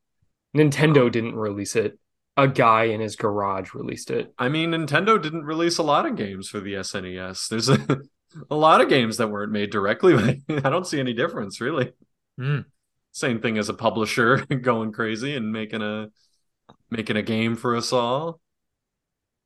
Nintendo 0.55 1.11
didn't 1.11 1.35
release 1.35 1.75
it. 1.75 1.99
A 2.37 2.47
guy 2.47 2.85
in 2.85 3.01
his 3.01 3.15
garage 3.15 3.73
released 3.73 4.11
it. 4.11 4.33
I 4.37 4.47
mean, 4.47 4.71
Nintendo 4.71 5.21
didn't 5.21 5.43
release 5.43 5.77
a 5.77 5.83
lot 5.83 6.05
of 6.05 6.15
games 6.15 6.49
for 6.49 6.61
the 6.61 6.75
SNES. 6.75 7.49
There's 7.49 7.69
a, 7.69 7.99
a 8.49 8.55
lot 8.55 8.81
of 8.81 8.87
games 8.89 9.17
that 9.17 9.29
weren't 9.29 9.51
made 9.51 9.71
directly, 9.71 10.15
but 10.47 10.65
I 10.65 10.69
don't 10.69 10.87
see 10.87 10.99
any 10.99 11.13
difference 11.13 11.59
really. 11.59 11.91
Hmm. 12.37 12.59
Same 13.11 13.41
thing 13.41 13.57
as 13.57 13.69
a 13.69 13.73
publisher 13.73 14.37
going 14.61 14.91
crazy 14.91 15.35
and 15.35 15.51
making 15.51 15.81
a 15.81 16.09
making 16.89 17.17
a 17.17 17.21
game 17.21 17.55
for 17.55 17.75
us 17.75 17.91
all. 17.91 18.39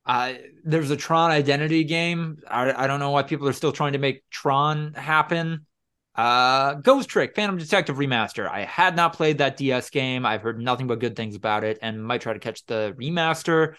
Uh, 0.06 0.34
there's 0.64 0.90
a 0.90 0.96
Tron 0.96 1.30
Identity 1.30 1.84
game. 1.84 2.36
I, 2.46 2.84
I 2.84 2.86
don't 2.86 3.00
know 3.00 3.10
why 3.10 3.22
people 3.22 3.48
are 3.48 3.54
still 3.54 3.72
trying 3.72 3.94
to 3.94 3.98
make 3.98 4.22
Tron 4.30 4.92
happen. 4.92 5.66
Uh, 6.14 6.74
Ghost 6.74 7.08
Trick, 7.08 7.34
Phantom 7.34 7.58
Detective 7.58 7.96
Remaster. 7.96 8.48
I 8.48 8.64
had 8.64 8.94
not 8.94 9.14
played 9.14 9.38
that 9.38 9.56
DS 9.56 9.90
game. 9.90 10.24
I've 10.24 10.42
heard 10.42 10.60
nothing 10.60 10.86
but 10.86 11.00
good 11.00 11.16
things 11.16 11.34
about 11.34 11.64
it 11.64 11.78
and 11.82 12.04
might 12.04 12.20
try 12.20 12.32
to 12.32 12.38
catch 12.38 12.64
the 12.66 12.94
remaster. 12.98 13.74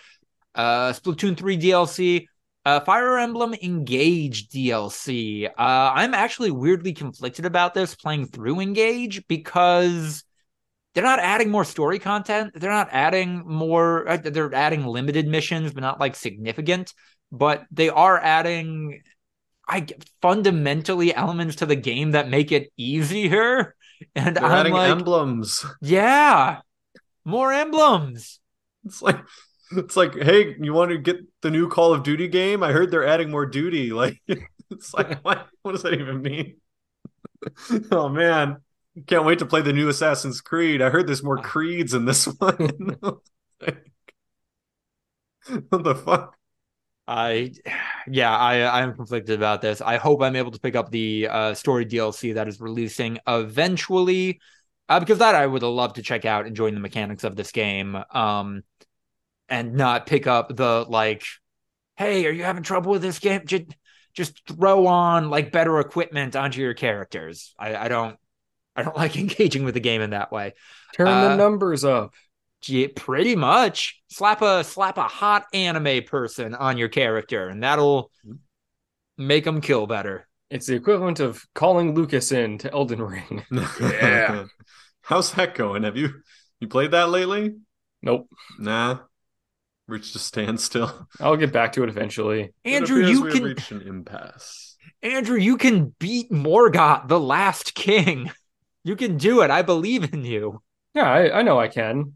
Uh, 0.54 0.92
Splatoon 0.94 1.38
3 1.38 1.58
DLC. 1.58 2.28
Uh, 2.66 2.80
Fire 2.80 3.20
Emblem 3.20 3.54
Engage 3.54 4.50
DLC. 4.50 5.46
Uh, 5.48 5.52
I'm 5.58 6.14
actually 6.14 6.52
weirdly 6.52 6.94
conflicted 6.94 7.46
about 7.46 7.74
this 7.74 7.96
playing 7.96 8.28
through 8.28 8.60
Engage 8.60 9.26
because 9.28 10.24
they're 10.94 11.04
not 11.04 11.20
adding 11.20 11.52
more 11.52 11.66
story 11.66 12.00
content. 12.00 12.54
They're 12.56 12.72
not 12.72 12.90
adding 12.92 13.44
more. 13.46 14.08
uh, 14.10 14.18
They're 14.18 14.54
adding 14.54 14.86
limited 14.86 15.28
missions, 15.28 15.74
but 15.74 15.82
not 15.82 16.00
like 16.00 16.16
significant. 16.16 16.94
But 17.32 17.66
they 17.72 17.90
are 17.90 18.18
adding, 18.18 19.02
I 19.68 19.88
fundamentally 20.22 21.14
elements 21.14 21.58
to 21.58 21.66
the 21.66 21.76
game 21.76 22.12
that 22.12 22.30
make 22.30 22.52
it 22.52 22.72
easier. 22.78 23.76
And 24.16 24.36
They're 24.36 24.52
I'm 24.52 24.52
adding 24.52 24.74
like, 24.74 24.92
emblems. 24.92 25.66
yeah, 25.82 26.62
more 27.24 27.52
emblems. 27.54 28.40
It's 28.86 29.02
like 29.02 29.20
it's 29.72 29.96
like, 29.98 30.16
hey, 30.16 30.56
you 30.60 30.74
want 30.74 30.92
to 30.92 30.98
get 30.98 31.18
the 31.42 31.50
new 31.52 31.70
Call 31.70 31.94
of 31.94 32.04
Duty 32.04 32.28
game? 32.28 32.64
I 32.64 32.72
heard 32.72 32.92
they're 32.92 33.08
adding 33.08 33.32
more 33.32 33.46
duty. 33.46 33.92
Like 33.96 34.22
it's 34.72 34.94
like 34.94 35.20
what 35.24 35.48
what 35.62 35.72
does 35.74 35.84
that 35.84 35.94
even 35.94 36.22
mean? 36.22 36.58
oh 37.92 38.10
man. 38.10 38.58
Can't 39.08 39.26
wait 39.26 39.40
to 39.40 39.46
play 39.46 39.62
the 39.62 39.74
new 39.74 39.90
Assassin's 39.90 40.40
Creed. 40.40 40.82
I 40.82 40.90
heard 40.90 41.06
there's 41.06 41.24
more 41.24 41.40
uh. 41.40 41.42
creeds 41.42 41.94
in 41.94 42.06
this 42.06 42.26
one. 42.26 42.58
what 45.70 45.84
the 45.84 45.96
fuck? 45.96 46.38
I, 47.08 47.52
yeah, 48.08 48.36
I 48.36 48.82
I'm 48.82 48.96
conflicted 48.96 49.36
about 49.38 49.62
this. 49.62 49.82
I 49.82 49.98
hope 49.98 50.22
I'm 50.22 50.36
able 50.36 50.52
to 50.52 50.60
pick 50.60 50.76
up 50.76 50.92
the 50.92 51.28
uh, 51.30 51.54
story 51.54 51.86
DLC 51.86 52.34
that 52.34 52.48
is 52.48 52.60
releasing 52.60 53.20
eventually, 53.28 54.40
uh, 54.90 55.00
because 55.00 55.20
that 55.20 55.36
I 55.36 55.46
would 55.46 55.64
love 55.64 55.94
to 55.94 56.02
check 56.02 56.26
out, 56.26 56.48
enjoying 56.48 56.74
the 56.74 56.80
mechanics 56.80 57.24
of 57.24 57.36
this 57.36 57.52
game, 57.52 57.98
um, 58.12 58.64
and 59.50 59.76
not 59.76 60.08
pick 60.08 60.28
up 60.28 60.56
the 60.56 60.86
like, 60.88 61.24
hey, 61.98 62.26
are 62.28 62.32
you 62.32 62.44
having 62.44 62.64
trouble 62.64 62.92
with 62.92 63.02
this 63.02 63.20
game? 63.20 63.44
Just 63.46 63.66
just 64.14 64.48
throw 64.48 64.88
on 64.88 65.30
like 65.30 65.52
better 65.52 65.80
equipment 65.80 66.36
onto 66.36 66.62
your 66.62 66.74
characters. 66.74 67.54
I 67.60 67.76
I 67.76 67.88
don't 67.88 68.18
I 68.76 68.84
don't 68.84 68.98
like 68.98 69.18
engaging 69.18 69.64
with 69.66 69.74
the 69.76 69.80
game 69.80 70.02
in 70.02 70.12
that 70.12 70.32
way. 70.32 70.54
Turn 70.94 71.08
Uh, 71.10 71.22
the 71.22 71.38
numbers 71.38 71.84
up. 71.84 72.14
Yeah, 72.68 72.88
pretty 72.96 73.36
much. 73.36 74.02
Slap 74.10 74.42
a 74.42 74.64
slap 74.64 74.98
a 74.98 75.04
hot 75.04 75.46
anime 75.54 76.04
person 76.04 76.56
on 76.56 76.78
your 76.78 76.90
character, 76.90 77.48
and 77.50 77.62
that'll 77.64 78.12
make 79.18 79.44
them 79.44 79.62
kill 79.62 79.88
better. 79.88 80.28
It's 80.50 80.68
the 80.68 80.76
equivalent 80.76 81.20
of 81.20 81.44
calling 81.56 81.96
Lucas 81.96 82.32
in 82.32 82.58
to 82.60 82.72
Elden 82.72 83.02
Ring. 83.02 83.44
Yeah. 83.82 84.46
How's 85.02 85.34
that 85.34 85.54
going? 85.56 85.84
Have 85.84 85.98
you 85.98 86.10
you 86.60 86.68
played 86.68 86.92
that 86.92 87.10
lately? 87.10 87.56
Nope. 88.02 88.30
Nah. 88.60 89.00
Reached 89.88 90.16
a 90.16 90.20
standstill. 90.20 91.08
I'll 91.20 91.38
get 91.38 91.54
back 91.54 91.74
to 91.74 91.84
it 91.84 91.90
eventually. 91.90 92.54
Andrew, 92.64 93.04
It 93.04 93.10
you 93.10 93.26
can 93.26 93.44
reached 93.44 93.72
an 93.72 93.82
impasse. 93.82 94.76
Andrew, 95.04 95.38
you 95.38 95.58
can 95.58 95.94
beat 96.00 96.32
Morgott, 96.32 97.08
the 97.08 97.20
last 97.20 97.76
king. 97.76 98.32
You 98.84 98.96
can 98.96 99.18
do 99.18 99.42
it. 99.42 99.52
I 99.52 99.62
believe 99.62 100.12
in 100.14 100.26
you. 100.26 100.62
Yeah, 100.96 101.12
I, 101.12 101.40
I 101.40 101.42
know 101.44 101.60
I 101.60 101.68
can. 101.68 102.14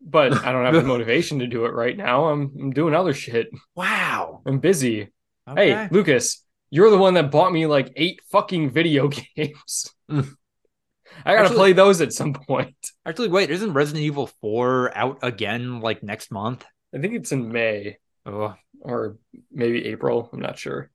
But 0.00 0.44
I 0.44 0.52
don't 0.52 0.64
have 0.64 0.74
the 0.74 0.82
motivation 0.86 1.38
to 1.40 1.46
do 1.46 1.64
it 1.66 1.72
right 1.74 1.96
now. 1.96 2.26
I'm, 2.26 2.52
I'm 2.58 2.70
doing 2.72 2.94
other 2.94 3.14
shit. 3.14 3.48
Wow. 3.74 4.42
I'm 4.46 4.58
busy. 4.58 5.08
Okay. 5.48 5.70
Hey, 5.72 5.88
Lucas, 5.90 6.44
you're 6.70 6.90
the 6.90 6.98
one 6.98 7.14
that 7.14 7.30
bought 7.30 7.52
me 7.52 7.66
like 7.66 7.92
eight 7.96 8.20
fucking 8.30 8.70
video 8.70 9.08
games. 9.36 9.92
Mm. 10.10 10.34
I 11.24 11.32
gotta 11.32 11.40
Actually- 11.42 11.56
play 11.56 11.72
those 11.72 12.00
at 12.00 12.12
some 12.12 12.32
point. 12.32 12.74
Actually, 13.04 13.28
wait, 13.28 13.50
isn't 13.50 13.72
Resident 13.72 14.04
Evil 14.04 14.26
4 14.40 14.96
out 14.96 15.18
again 15.22 15.80
like 15.80 16.02
next 16.02 16.30
month? 16.30 16.64
I 16.94 16.98
think 16.98 17.14
it's 17.14 17.32
in 17.32 17.50
May 17.52 17.98
Oh, 18.26 18.54
or 18.80 19.16
maybe 19.50 19.86
April. 19.86 20.28
I'm 20.32 20.40
not 20.40 20.58
sure. 20.58 20.90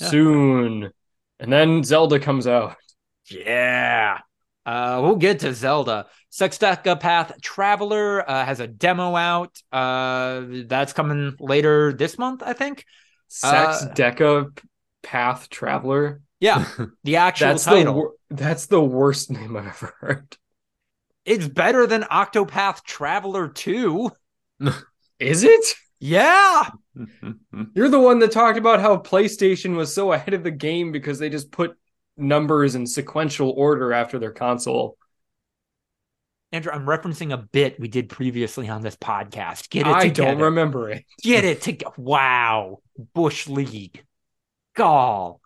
Yeah. 0.00 0.08
Soon. 0.08 0.90
And 1.38 1.52
then 1.52 1.82
Zelda 1.82 2.18
comes 2.20 2.46
out. 2.46 2.76
yeah. 3.30 4.18
Uh, 4.66 5.00
we'll 5.02 5.16
get 5.16 5.40
to 5.40 5.54
Zelda. 5.54 6.06
Sexteca 6.30 6.98
Path 7.00 7.40
Traveler 7.42 8.28
uh, 8.28 8.44
has 8.44 8.60
a 8.60 8.66
demo 8.66 9.16
out. 9.16 9.56
Uh, 9.72 10.42
that's 10.66 10.92
coming 10.92 11.34
later 11.40 11.92
this 11.92 12.18
month, 12.18 12.42
I 12.44 12.52
think. 12.52 12.84
Sex 13.28 13.82
Uh, 13.84 13.88
Deca 13.94 14.56
Path 15.02 15.48
Traveler. 15.50 16.20
Yeah, 16.40 16.66
the 17.04 17.16
actual 17.16 17.48
That's 17.48 17.64
the 17.64 17.70
title. 17.70 17.94
wor- 17.94 18.12
that's 18.30 18.66
the 18.66 18.80
worst 18.82 19.30
name 19.30 19.56
I've 19.56 19.66
ever 19.66 19.94
heard. 20.00 20.36
it's 21.24 21.46
better 21.48 21.86
than 21.86 22.02
Octopath 22.04 22.82
Traveler 22.84 23.48
2. 23.48 24.10
Is 25.18 25.42
it? 25.44 25.74
Yeah. 25.98 26.70
You're 27.74 27.88
the 27.90 28.00
one 28.00 28.20
that 28.20 28.32
talked 28.32 28.56
about 28.58 28.80
how 28.80 28.96
PlayStation 28.98 29.76
was 29.76 29.94
so 29.94 30.12
ahead 30.12 30.32
of 30.34 30.44
the 30.44 30.50
game 30.50 30.92
because 30.92 31.18
they 31.18 31.28
just 31.28 31.50
put 31.50 31.76
numbers 32.20 32.74
in 32.74 32.86
sequential 32.86 33.50
order 33.50 33.92
after 33.92 34.18
their 34.18 34.32
console. 34.32 34.96
Andrew, 36.52 36.72
I'm 36.72 36.84
referencing 36.84 37.32
a 37.32 37.36
bit 37.36 37.78
we 37.78 37.86
did 37.88 38.08
previously 38.08 38.68
on 38.68 38.82
this 38.82 38.96
podcast. 38.96 39.70
Get 39.70 39.86
it 39.86 39.92
I 39.94 40.08
together. 40.08 40.32
don't 40.32 40.40
remember 40.42 40.90
it. 40.90 41.04
Get 41.22 41.44
it 41.44 41.62
together. 41.62 41.94
Wow. 41.96 42.78
Bush 43.14 43.46
League. 43.46 44.04
Gall. 44.74 45.40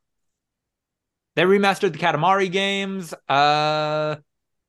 They 1.36 1.42
remastered 1.42 1.92
the 1.92 1.98
Katamari 1.98 2.50
games. 2.50 3.12
Uh, 3.28 4.16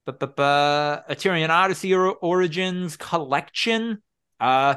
bu- 0.05 0.11
bu- 0.13 0.27
bu- 0.27 1.13
Etrian 1.13 1.49
Odyssey 1.49 1.93
Origins 1.93 2.97
Collection. 2.97 4.01
Uh, 4.39 4.75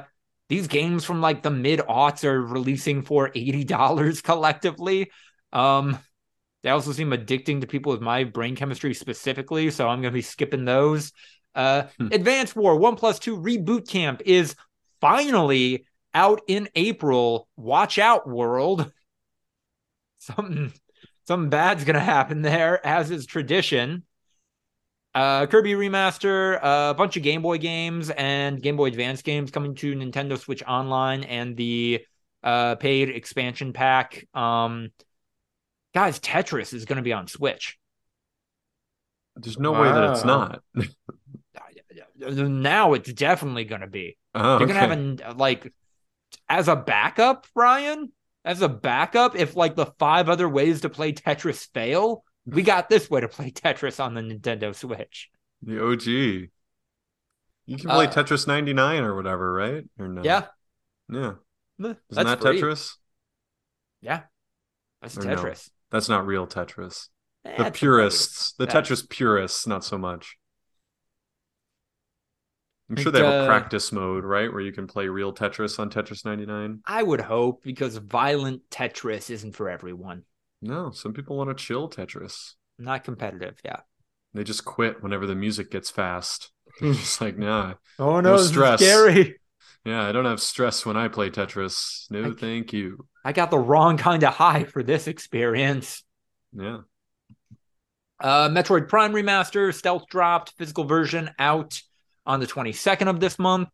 these 0.49 0.68
games 0.68 1.05
from 1.05 1.20
like 1.20 1.43
the 1.43 1.51
mid 1.51 1.81
aughts 1.81 2.24
are 2.24 2.41
releasing 2.41 3.03
for 3.03 3.31
$80 3.31 4.22
collectively. 4.22 5.11
Um, 5.53 5.99
they 6.63 6.71
also 6.71 6.93
seem 6.93 7.11
addicting 7.11 7.61
to 7.61 7.67
people 7.67 7.93
with 7.93 8.01
my 8.01 8.25
brain 8.25 8.57
chemistry 8.57 8.95
specifically, 8.95 9.71
so 9.71 9.89
I'm 9.89 10.01
going 10.01 10.13
to 10.13 10.19
be 10.19 10.23
skipping 10.23 10.65
those. 10.65 11.13
Uh, 11.55 11.85
Hmm. 11.99 12.09
Advanced 12.13 12.57
War 12.57 12.77
1 12.77 12.97
plus 12.97 13.19
2 13.19 13.37
Reboot 13.39 13.89
Camp 13.89 14.23
is 14.25 14.55
finally 15.01 15.87
out 16.15 16.41
in 16.47 16.69
April. 16.75 17.49
Watch 17.57 17.99
out, 17.99 18.29
world. 18.29 18.93
Something 20.19 20.73
something 21.27 21.51
bad's 21.51 21.85
gonna 21.85 22.01
happen 22.01 22.43
there, 22.43 22.85
as 22.87 23.11
is 23.11 23.27
tradition. 23.27 24.05
Uh, 25.15 25.47
Kirby 25.47 25.73
remaster, 25.73 26.57
uh, 26.63 26.91
a 26.91 26.95
bunch 26.95 27.17
of 27.17 27.23
Game 27.23 27.43
Boy 27.43 27.59
games 27.59 28.11
and 28.11 28.63
Game 28.63 28.77
Boy 28.77 28.87
Advance 28.87 29.23
games 29.23 29.51
coming 29.51 29.75
to 29.77 29.95
Nintendo 29.95 30.39
Switch 30.39 30.63
Online 30.63 31.25
and 31.25 31.57
the 31.57 32.05
uh, 32.43 32.77
paid 32.77 33.09
expansion 33.11 33.73
pack. 33.73 34.27
Um, 34.35 34.91
guys, 35.95 36.18
Tetris 36.20 36.72
is 36.74 36.84
going 36.84 36.97
to 36.97 37.03
be 37.03 37.12
on 37.12 37.26
Switch. 37.28 37.78
There's 39.36 39.59
no 39.59 39.72
way 39.72 39.89
that 39.89 40.12
it's 40.12 40.24
not. 40.24 40.62
Now 42.20 42.95
it's 42.95 43.12
definitely 43.12 43.64
going 43.64 43.80
to 43.82 43.86
be. 43.86 44.16
Oh, 44.34 44.59
They're 44.59 44.66
gonna 44.66 44.80
have 44.80 44.91
okay. 44.91 45.22
an 45.24 45.36
like 45.39 45.72
as 46.49 46.66
a 46.66 46.74
backup, 46.74 47.47
Ryan. 47.55 48.12
As 48.45 48.61
a 48.61 48.68
backup, 48.68 49.36
if 49.36 49.55
like 49.55 49.76
the 49.76 49.86
five 49.99 50.28
other 50.28 50.49
ways 50.49 50.80
to 50.80 50.89
play 50.89 51.12
Tetris 51.12 51.68
fail, 51.72 52.24
we 52.45 52.62
got 52.62 52.89
this 52.89 53.09
way 53.09 53.20
to 53.20 53.28
play 53.28 53.51
Tetris 53.53 54.03
on 54.03 54.14
the 54.14 54.20
Nintendo 54.22 54.74
Switch. 54.74 55.30
the 55.62 55.80
OG. 55.84 56.07
You 56.07 56.49
can 57.76 57.89
play 57.91 58.07
Uh, 58.07 58.11
Tetris 58.11 58.47
99 58.49 59.05
or 59.05 59.14
whatever, 59.14 59.53
right? 59.53 59.84
Or 59.99 60.09
no? 60.09 60.22
Yeah, 60.24 60.47
Yeah. 61.09 61.34
Isn't 61.78 61.97
that 62.11 62.41
free. 62.41 62.61
Tetris? 62.61 62.95
Yeah, 64.01 64.22
that's 65.03 65.16
Or 65.18 65.24
no. 65.24 65.36
Tetris. 65.36 65.70
That's 65.91 66.09
not 66.09 66.26
real 66.26 66.47
Tetris. 66.47 67.09
Eh, 67.45 67.57
The 67.57 67.66
it's 67.68 67.78
purists, 67.78 68.53
the 68.59 68.66
That's- 68.66 68.89
Tetris 68.91 69.09
purists, 69.09 69.66
not 69.66 69.84
so 69.84 69.97
much. 69.99 70.36
I'm 72.91 72.97
sure 72.97 73.12
they 73.12 73.18
have 73.22 73.28
a 73.32 73.36
uh, 73.45 73.47
practice 73.47 73.93
mode, 73.93 74.24
right, 74.24 74.51
where 74.51 74.62
you 74.62 74.72
can 74.72 74.86
play 74.86 75.09
real 75.09 75.32
Tetris 75.34 75.78
on 75.78 75.91
Tetris 75.91 76.24
99. 76.24 76.80
I 76.86 77.03
would 77.03 77.20
hope 77.20 77.62
because 77.62 77.97
violent 77.99 78.62
Tetris 78.70 79.28
isn't 79.30 79.55
for 79.55 79.68
everyone. 79.68 80.22
No, 80.62 80.91
some 80.91 81.12
people 81.12 81.36
want 81.36 81.51
to 81.51 81.55
chill 81.64 81.91
Tetris. 81.91 82.55
Not 82.78 83.05
competitive. 83.05 83.59
Yeah. 83.62 83.80
They 84.32 84.43
just 84.43 84.64
quit 84.64 85.03
whenever 85.03 85.26
the 85.26 85.34
music 85.34 85.70
gets 85.70 85.91
fast. 85.91 86.51
They're 86.80 86.95
just 86.95 87.20
like, 87.20 87.36
nah, 87.36 87.74
Oh 87.99 88.20
no, 88.20 88.32
this 88.32 88.43
is 88.47 88.49
stress. 88.49 88.80
scary. 88.80 89.39
yeah, 89.84 90.07
I 90.09 90.12
don't 90.12 90.24
have 90.24 90.41
stress 90.41 90.86
when 90.86 90.97
I 90.97 91.09
play 91.09 91.28
Tetris. 91.28 92.11
No, 92.11 92.30
I- 92.30 92.34
thank 92.34 92.72
you. 92.72 93.07
I 93.29 93.33
got 93.33 93.51
the 93.51 93.59
wrong 93.59 93.99
kind 93.99 94.24
of 94.24 94.33
high 94.33 94.64
for 94.64 94.83
this 94.83 95.07
experience. 95.07 96.03
Yeah. 96.55 96.79
Uh, 98.18 98.49
Metroid 98.49 98.89
Prime 98.89 99.12
Remaster, 99.12 99.74
stealth 99.74 100.07
dropped, 100.09 100.55
physical 100.57 100.85
version 100.85 101.31
out 101.39 101.79
on 102.24 102.41
the 102.41 102.47
22nd 102.47 103.07
of 103.07 103.20
this 103.20 103.39
month. 103.39 103.68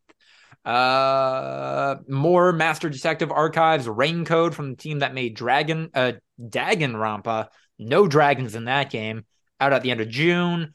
Uh, 0.65 1.95
more 2.09 2.51
Master 2.51 2.89
Detective 2.89 3.31
Archives, 3.31 3.87
Rain 3.87 4.25
Code 4.25 4.53
from 4.53 4.71
the 4.71 4.75
team 4.75 4.99
that 4.99 5.13
made 5.13 5.37
Dragon, 5.37 5.89
uh, 5.93 6.11
Rampa. 6.37 7.47
No 7.79 8.09
dragons 8.09 8.55
in 8.55 8.65
that 8.65 8.91
game. 8.91 9.23
Out 9.61 9.71
at 9.71 9.83
the 9.83 9.91
end 9.91 10.01
of 10.01 10.09
June. 10.09 10.73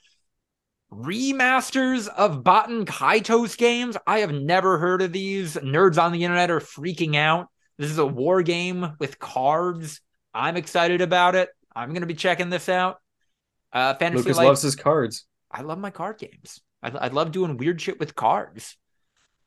Remasters 0.90 2.08
of 2.08 2.42
Baten 2.42 2.86
Kaitos 2.86 3.58
games. 3.58 3.98
I 4.06 4.20
have 4.20 4.32
never 4.32 4.78
heard 4.78 5.02
of 5.02 5.12
these. 5.12 5.56
Nerds 5.56 6.02
on 6.02 6.12
the 6.12 6.24
internet 6.24 6.50
are 6.50 6.60
freaking 6.60 7.14
out. 7.14 7.49
This 7.80 7.90
is 7.90 7.96
a 7.96 8.04
war 8.06 8.42
game 8.42 8.92
with 8.98 9.18
cards. 9.18 10.02
I'm 10.34 10.58
excited 10.58 11.00
about 11.00 11.34
it. 11.34 11.48
I'm 11.74 11.88
going 11.88 12.02
to 12.02 12.06
be 12.06 12.14
checking 12.14 12.50
this 12.50 12.68
out. 12.68 12.98
Uh, 13.72 13.94
Fantasy 13.94 14.24
Lucas 14.24 14.36
Life. 14.36 14.46
loves 14.48 14.60
his 14.60 14.76
cards. 14.76 15.24
I 15.50 15.62
love 15.62 15.78
my 15.78 15.88
card 15.88 16.18
games. 16.18 16.60
I, 16.82 16.90
I 16.90 17.08
love 17.08 17.32
doing 17.32 17.56
weird 17.56 17.80
shit 17.80 17.98
with 17.98 18.14
cards. 18.14 18.76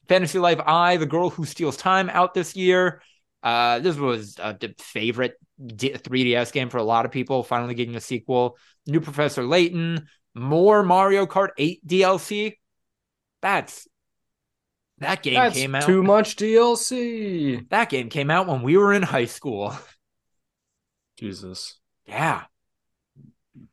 Fantasy 0.07 0.39
Life 0.39 0.59
I, 0.65 0.97
The 0.97 1.05
Girl 1.05 1.29
Who 1.29 1.45
Steals 1.45 1.77
Time, 1.77 2.09
out 2.09 2.34
this 2.34 2.55
year. 2.55 3.03
Uh, 3.43 3.77
this 3.77 3.97
was 3.97 4.39
a 4.39 4.57
favorite 4.79 5.36
3DS 5.61 6.51
game 6.51 6.69
for 6.69 6.77
a 6.77 6.84
lot 6.84 7.05
of 7.05 7.11
people. 7.11 7.43
Finally 7.43 7.75
getting 7.75 7.95
a 7.95 8.01
sequel. 8.01 8.57
New 8.88 8.99
Professor 8.99 9.43
Layton. 9.43 10.07
More 10.34 10.81
Mario 10.81 11.27
Kart 11.27 11.49
8 11.59 11.86
DLC. 11.86 12.53
That's 13.43 13.88
that 15.04 15.24
game 15.24 15.36
That's 15.36 15.56
came 15.56 15.76
out. 15.76 15.84
too 15.84 16.04
much 16.04 16.36
DLC. 16.36 17.68
That 17.70 17.89
game 17.89 18.10
came 18.10 18.30
out 18.32 18.47
when 18.47 18.62
we 18.64 18.78
were 18.78 18.93
in 18.93 19.04
high 19.04 19.26
school. 19.26 19.76
Jesus. 21.18 21.80
yeah, 22.06 22.43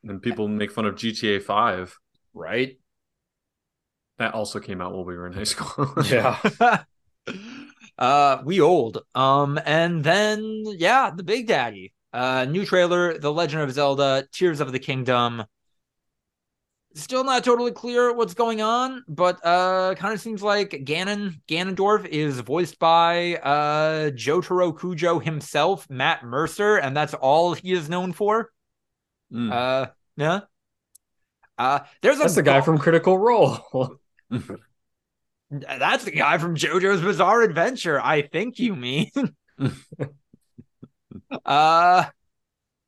And 0.03 0.21
people 0.21 0.47
make 0.47 0.71
fun 0.71 0.85
of 0.85 0.95
GTA 0.95 1.41
5. 1.41 1.97
right. 2.33 2.77
That 4.19 4.35
also 4.35 4.59
came 4.59 4.81
out 4.81 4.93
while 4.93 5.03
we 5.03 5.15
were 5.17 5.25
in 5.25 5.33
high 5.33 5.43
school. 5.45 5.91
Yeah. 6.05 6.37
uh 7.97 8.41
we 8.45 8.61
old 8.61 8.99
um 9.15 9.59
and 9.65 10.03
then 10.03 10.63
yeah 10.65 11.11
the 11.15 11.23
big 11.23 11.45
daddy 11.47 11.93
uh 12.13 12.45
new 12.45 12.65
trailer 12.65 13.17
the 13.19 13.31
legend 13.31 13.61
of 13.61 13.71
zelda 13.71 14.25
tears 14.31 14.59
of 14.59 14.71
the 14.71 14.79
kingdom 14.79 15.43
still 16.93 17.23
not 17.23 17.43
totally 17.43 17.71
clear 17.71 18.13
what's 18.13 18.33
going 18.33 18.61
on 18.61 19.03
but 19.07 19.39
uh 19.45 19.95
kind 19.95 20.13
of 20.13 20.19
seems 20.19 20.43
like 20.43 20.71
ganon 20.83 21.39
ganondorf 21.47 22.05
is 22.05 22.39
voiced 22.41 22.77
by 22.79 23.35
uh 23.37 24.09
jotaro 24.11 24.73
kujo 24.77 25.23
himself 25.23 25.89
matt 25.89 26.23
mercer 26.23 26.75
and 26.77 26.95
that's 26.95 27.13
all 27.13 27.53
he 27.53 27.71
is 27.71 27.89
known 27.89 28.11
for 28.13 28.49
Mm. 29.33 29.49
uh 29.51 29.89
yeah 30.17 30.41
uh 31.57 31.79
there's 32.01 32.17
a 32.17 32.19
That's 32.19 32.35
the 32.35 32.43
guy 32.43 32.59
go- 32.59 32.65
from 32.65 32.77
Critical 32.79 33.17
Role. 33.17 33.97
That's 35.49 36.03
the 36.05 36.11
guy 36.11 36.37
from 36.37 36.55
JoJo's 36.55 37.01
Bizarre 37.01 37.41
Adventure. 37.41 37.99
I 38.01 38.21
think 38.23 38.57
you 38.59 38.75
mean. 38.75 39.11
uh 41.45 42.05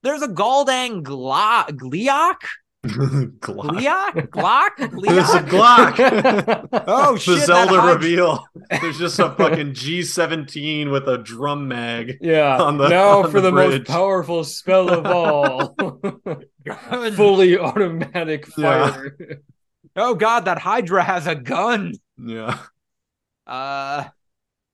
there's 0.02 0.22
a 0.22 0.28
Galdang 0.28 1.04
Gla- 1.04 1.68
Gliok 1.70 2.42
Glock. 3.40 3.78
Leon? 3.80 4.12
Glock? 4.28 4.72
There's 4.78 5.30
a 5.30 5.40
Glock. 5.44 6.70
Oh 6.88 7.14
the 7.14 7.20
shit! 7.20 7.38
that 7.38 7.46
Zelda 7.46 7.94
reveal. 7.94 8.46
There's 8.82 8.98
just 8.98 9.20
a 9.20 9.30
fucking 9.32 9.72
G17 9.74 10.92
with 10.92 11.08
a 11.08 11.18
drum 11.20 11.68
mag. 11.70 12.18
yeah. 12.22 12.58
On 12.62 12.78
the- 12.78 12.90
now 12.90 13.24
on 13.24 13.32
for 13.32 13.40
the 13.40 13.52
the, 13.52 13.52
most 13.52 13.86
powerful 13.88 14.44
spell 14.44 14.90
of 14.90 15.06
all. 15.06 15.76
Fully 17.16 17.58
automatic 17.58 18.48
Yeah. 18.58 18.92
fire. 18.92 19.18
Oh 19.96 20.16
god, 20.16 20.46
that 20.46 20.58
Hydra 20.60 21.04
has 21.04 21.26
a 21.28 21.36
gun. 21.36 21.94
Yeah. 22.18 22.58
Uh, 23.48 24.06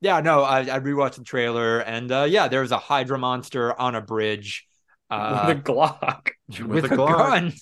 yeah, 0.01 0.22
no, 0.22 0.43
I, 0.43 0.60
I 0.62 0.80
rewatched 0.80 1.16
the 1.16 1.24
trailer, 1.24 1.80
and 1.80 2.12
uh, 2.12 2.26
yeah, 2.30 2.47
there's 2.47 2.72
a 2.72 2.78
Hydra 2.78 3.18
monster 3.20 3.78
on 3.80 3.95
a 3.95 4.01
bridge 4.01 4.66
uh, 5.10 5.43
with 5.47 5.57
a 5.57 5.62
Glock. 5.62 6.30
with, 6.47 6.62
with 6.62 6.91
a, 6.91 6.93
a 6.93 6.97
Glock. 6.97 7.18
gun. 7.18 7.53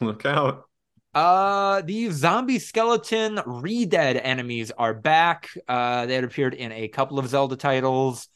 Look 0.04 0.24
out. 0.24 0.64
Uh, 1.12 1.82
the 1.82 2.08
zombie 2.10 2.58
skeleton 2.58 3.40
re-dead 3.44 4.16
enemies 4.16 4.70
are 4.70 4.94
back. 4.94 5.50
Uh, 5.66 6.06
they 6.06 6.14
had 6.14 6.24
appeared 6.24 6.54
in 6.54 6.70
a 6.72 6.88
couple 6.88 7.18
of 7.18 7.28
Zelda 7.28 7.56
titles. 7.56 8.28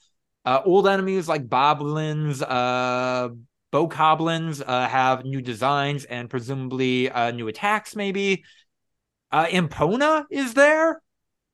Uh, 0.45 0.61
old 0.65 0.89
enemies 0.89 1.29
like 1.29 1.49
boblins, 1.49 2.43
uh, 2.47 3.29
bokoblins, 3.73 4.63
uh, 4.67 4.89
have 4.89 5.25
new 5.25 5.41
designs 5.41 6.05
and 6.05 6.29
presumably 6.29 7.11
uh, 7.11 7.31
new 7.31 7.49
attacks. 7.49 7.95
Maybe. 7.97 8.45
Uh, 9.31 9.47
Epona 9.47 10.25
is 10.31 10.55
there, 10.55 11.01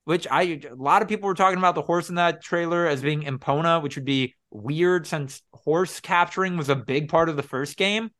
which 0.04 0.26
I 0.30 0.60
a 0.70 0.74
lot 0.74 1.02
of 1.02 1.08
people 1.08 1.28
were 1.28 1.34
talking 1.34 1.58
about 1.58 1.74
the 1.74 1.82
horse 1.82 2.08
in 2.08 2.16
that 2.16 2.42
trailer 2.42 2.86
as 2.86 3.00
being 3.00 3.22
Epona, 3.22 3.82
which 3.82 3.96
would 3.96 4.04
be 4.04 4.34
weird 4.50 5.06
since 5.06 5.40
horse 5.52 6.00
capturing 6.00 6.56
was 6.56 6.68
a 6.68 6.76
big 6.76 7.08
part 7.08 7.28
of 7.28 7.36
the 7.36 7.42
first 7.42 7.76
game 7.76 8.10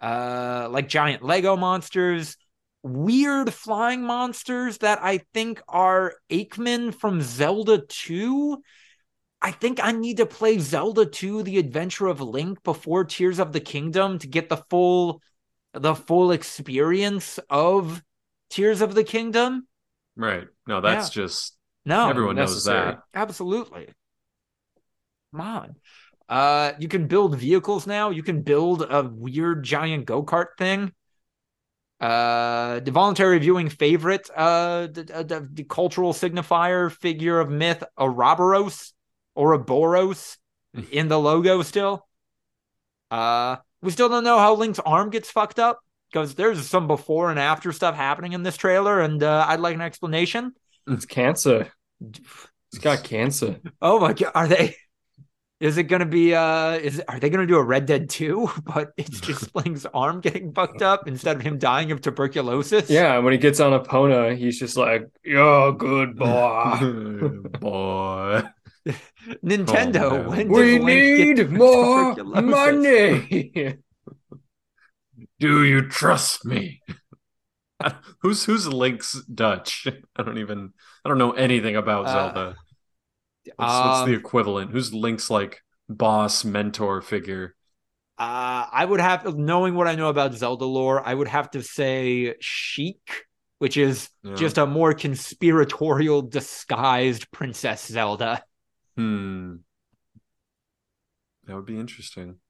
uh 0.00 0.68
like 0.70 0.88
giant 0.88 1.22
lego 1.22 1.56
monsters 1.56 2.36
weird 2.82 3.52
flying 3.52 4.02
monsters 4.02 4.78
that 4.78 4.98
i 5.02 5.18
think 5.34 5.60
are 5.68 6.14
aikman 6.30 6.94
from 6.94 7.20
zelda 7.20 7.78
2 7.88 8.62
i 9.42 9.50
think 9.50 9.82
i 9.82 9.92
need 9.92 10.18
to 10.18 10.26
play 10.26 10.58
zelda 10.58 11.06
2 11.06 11.42
the 11.42 11.58
adventure 11.58 12.06
of 12.06 12.20
link 12.20 12.62
before 12.62 13.04
tears 13.04 13.38
of 13.38 13.52
the 13.52 13.60
kingdom 13.60 14.18
to 14.18 14.26
get 14.26 14.48
the 14.48 14.58
full 14.68 15.20
the 15.72 15.94
full 15.94 16.30
experience 16.30 17.38
of 17.50 18.02
tears 18.50 18.80
of 18.80 18.94
the 18.94 19.04
kingdom 19.04 19.66
Right. 20.16 20.48
No, 20.66 20.80
that's 20.80 21.10
just 21.10 21.56
no 21.84 22.08
everyone 22.10 22.36
knows 22.36 22.64
that. 22.64 23.00
Absolutely. 23.14 23.88
Come 25.32 25.40
on. 25.42 25.76
Uh, 26.28 26.72
you 26.78 26.88
can 26.88 27.06
build 27.06 27.38
vehicles 27.38 27.86
now. 27.86 28.10
You 28.10 28.22
can 28.22 28.42
build 28.42 28.82
a 28.82 29.02
weird 29.02 29.62
giant 29.62 30.06
go 30.06 30.22
kart 30.24 30.56
thing. 30.58 30.92
Uh, 32.00 32.80
the 32.80 32.90
voluntary 32.90 33.38
viewing 33.38 33.70
favorite, 33.70 34.28
uh, 34.36 34.86
the, 34.88 35.02
the, 35.02 35.48
the 35.50 35.64
cultural 35.64 36.12
signifier 36.12 36.92
figure 36.92 37.40
of 37.40 37.48
myth, 37.48 37.82
Ouroboros 37.98 38.92
or 39.34 39.54
a 39.54 39.58
Boros 39.58 40.36
in 40.90 41.08
the 41.08 41.18
logo 41.18 41.62
still. 41.62 42.06
Uh, 43.10 43.56
we 43.82 43.92
still 43.92 44.08
don't 44.08 44.24
know 44.24 44.38
how 44.38 44.54
Link's 44.54 44.80
arm 44.80 45.10
gets 45.10 45.30
fucked 45.30 45.58
up 45.58 45.80
because 46.10 46.34
there's 46.34 46.66
some 46.66 46.86
before 46.86 47.30
and 47.30 47.38
after 47.38 47.72
stuff 47.72 47.94
happening 47.94 48.32
in 48.32 48.42
this 48.42 48.56
trailer, 48.56 49.00
and 49.00 49.22
uh, 49.22 49.46
I'd 49.48 49.60
like 49.60 49.74
an 49.74 49.80
explanation. 49.80 50.52
It's 50.86 51.06
cancer. 51.06 51.70
It's 52.00 52.78
got 52.80 53.04
cancer. 53.04 53.60
Oh 53.80 54.00
my 54.00 54.12
god, 54.12 54.32
are 54.34 54.48
they? 54.48 54.76
Is 55.58 55.78
it 55.78 55.84
gonna 55.84 56.04
be? 56.06 56.34
Uh, 56.34 56.72
is 56.72 57.00
are 57.08 57.18
they 57.18 57.30
gonna 57.30 57.46
do 57.46 57.56
a 57.56 57.62
Red 57.62 57.86
Dead 57.86 58.10
Two? 58.10 58.50
But 58.64 58.92
it's 58.98 59.20
just 59.20 59.54
Link's 59.56 59.86
arm 59.94 60.20
getting 60.20 60.52
fucked 60.52 60.82
up 60.82 61.08
instead 61.08 61.36
of 61.36 61.42
him 61.42 61.58
dying 61.58 61.92
of 61.92 62.02
tuberculosis. 62.02 62.90
Yeah, 62.90 63.18
when 63.18 63.32
he 63.32 63.38
gets 63.38 63.58
on 63.60 63.72
Epona, 63.72 64.36
he's 64.36 64.58
just 64.58 64.76
like, 64.76 65.06
"You're 65.24 65.68
a 65.68 65.72
good 65.72 66.16
boy." 66.16 67.30
Boy. 67.60 68.42
Nintendo. 69.44 70.12
Oh, 70.26 70.28
when 70.30 70.48
we 70.48 70.78
did 70.78 70.82
Link 70.82 71.36
get 71.36 71.48
need 71.48 71.50
more 71.58 72.14
money. 72.42 73.78
Do 75.40 75.64
you 75.64 75.88
trust 75.88 76.44
me? 76.44 76.80
who's 78.20 78.44
who's 78.44 78.66
Link's 78.68 79.22
Dutch? 79.24 79.86
I 80.16 80.22
don't 80.22 80.38
even 80.38 80.72
I 81.04 81.08
don't 81.08 81.18
know 81.18 81.32
anything 81.32 81.76
about 81.76 82.06
Uh, 82.06 82.12
Zelda. 82.12 82.56
What's, 83.56 83.82
what's 83.82 84.02
the 84.02 84.12
Um, 84.12 84.14
equivalent? 84.14 84.70
Who's 84.72 84.92
Link's 84.92 85.30
like 85.30 85.62
boss 85.88 86.44
mentor 86.44 87.00
figure? 87.02 87.54
Uh, 88.18 88.64
I 88.72 88.84
would 88.84 89.00
have, 89.00 89.36
knowing 89.36 89.74
what 89.74 89.86
I 89.86 89.94
know 89.94 90.08
about 90.08 90.32
Zelda 90.34 90.64
lore, 90.64 91.06
I 91.06 91.12
would 91.12 91.28
have 91.28 91.50
to 91.50 91.62
say 91.62 92.34
Sheik, 92.40 93.26
which 93.58 93.76
is 93.76 94.08
Yeah. 94.22 94.32
just 94.34 94.56
a 94.58 94.66
more 94.66 94.94
conspiratorial, 94.94 96.22
disguised 96.22 97.30
Princess 97.30 97.84
Zelda. 97.86 98.42
Hmm. 98.96 99.62
That 101.44 101.54
would 101.56 101.64
be 101.64 101.78
interesting. 101.80 102.40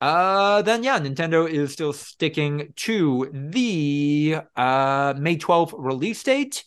Uh, 0.00 0.62
then 0.62 0.82
yeah, 0.82 0.98
Nintendo 0.98 1.48
is 1.48 1.72
still 1.72 1.92
sticking 1.92 2.72
to 2.76 3.28
the 3.32 4.38
uh 4.56 5.14
May 5.18 5.36
12th 5.36 5.74
release 5.76 6.22
date. 6.22 6.64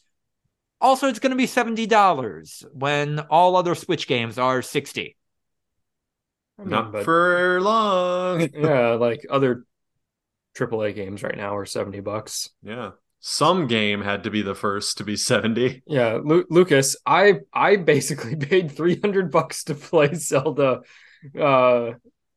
Also, 0.84 1.08
it's 1.08 1.20
going 1.20 1.32
to 1.32 1.38
be 1.38 1.48
seventy 1.48 1.88
dollars 1.88 2.64
when 2.74 3.20
all 3.32 3.56
other 3.56 3.74
Switch 3.74 4.06
games 4.06 4.38
are 4.38 4.62
sixty. 4.62 5.16
I 6.60 6.64
mean, 6.64 6.70
Not 6.72 6.92
but- 6.92 7.06
for 7.06 7.60
long. 7.62 8.42
yeah, 8.54 8.90
like 8.90 9.26
other 9.30 9.66
AAA 10.56 10.94
games 10.94 11.24
right 11.24 11.36
now 11.38 11.56
are 11.56 11.66
seventy 11.66 12.02
bucks. 12.02 12.50
Yeah. 12.62 12.92
Some 13.26 13.68
game 13.68 14.02
had 14.02 14.24
to 14.26 14.30
be 14.30 14.42
the 14.42 14.54
first 14.54 14.98
to 14.98 15.06
be 15.06 15.16
70. 15.16 15.84
Yeah, 15.88 16.20
Lu- 16.22 16.46
Lucas, 16.50 16.98
I 17.06 17.36
I 17.54 17.78
basically 17.78 18.36
paid 18.50 18.70
three 18.70 19.00
hundred 19.00 19.32
bucks 19.32 19.64
to 19.66 19.76
play 19.76 20.14
Zelda, 20.14 20.82
uh, 21.40 21.92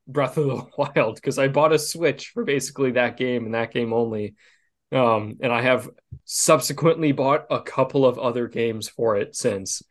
Breath 0.07 0.37
of 0.37 0.47
the 0.47 0.65
Wild 0.79 1.17
because 1.17 1.41
I 1.41 1.49
bought 1.49 1.73
a 1.73 1.79
Switch 1.81 2.29
for 2.29 2.45
basically 2.45 2.93
that 2.93 3.17
game 3.17 3.47
and 3.47 3.55
that 3.55 3.73
game 3.73 3.93
only. 3.93 4.37
Um, 4.93 5.39
and 5.41 5.53
I 5.53 5.63
have 5.63 5.89
subsequently 6.25 7.13
bought 7.13 7.47
a 7.51 7.61
couple 7.61 8.07
of 8.07 8.19
other 8.19 8.49
games 8.49 8.89
for 8.89 9.17
it 9.17 9.35
since. 9.35 9.83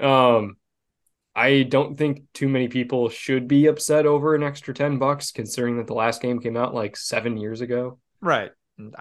Um, 0.00 0.56
I 1.34 1.62
don't 1.62 1.96
think 1.96 2.24
too 2.34 2.48
many 2.48 2.68
people 2.68 3.08
should 3.08 3.48
be 3.48 3.66
upset 3.66 4.04
over 4.04 4.34
an 4.34 4.42
extra 4.42 4.74
ten 4.74 4.98
bucks, 4.98 5.30
considering 5.30 5.78
that 5.78 5.86
the 5.86 5.94
last 5.94 6.20
game 6.20 6.40
came 6.40 6.56
out 6.56 6.74
like 6.74 6.96
seven 6.96 7.36
years 7.36 7.60
ago. 7.60 7.98
Right. 8.20 8.50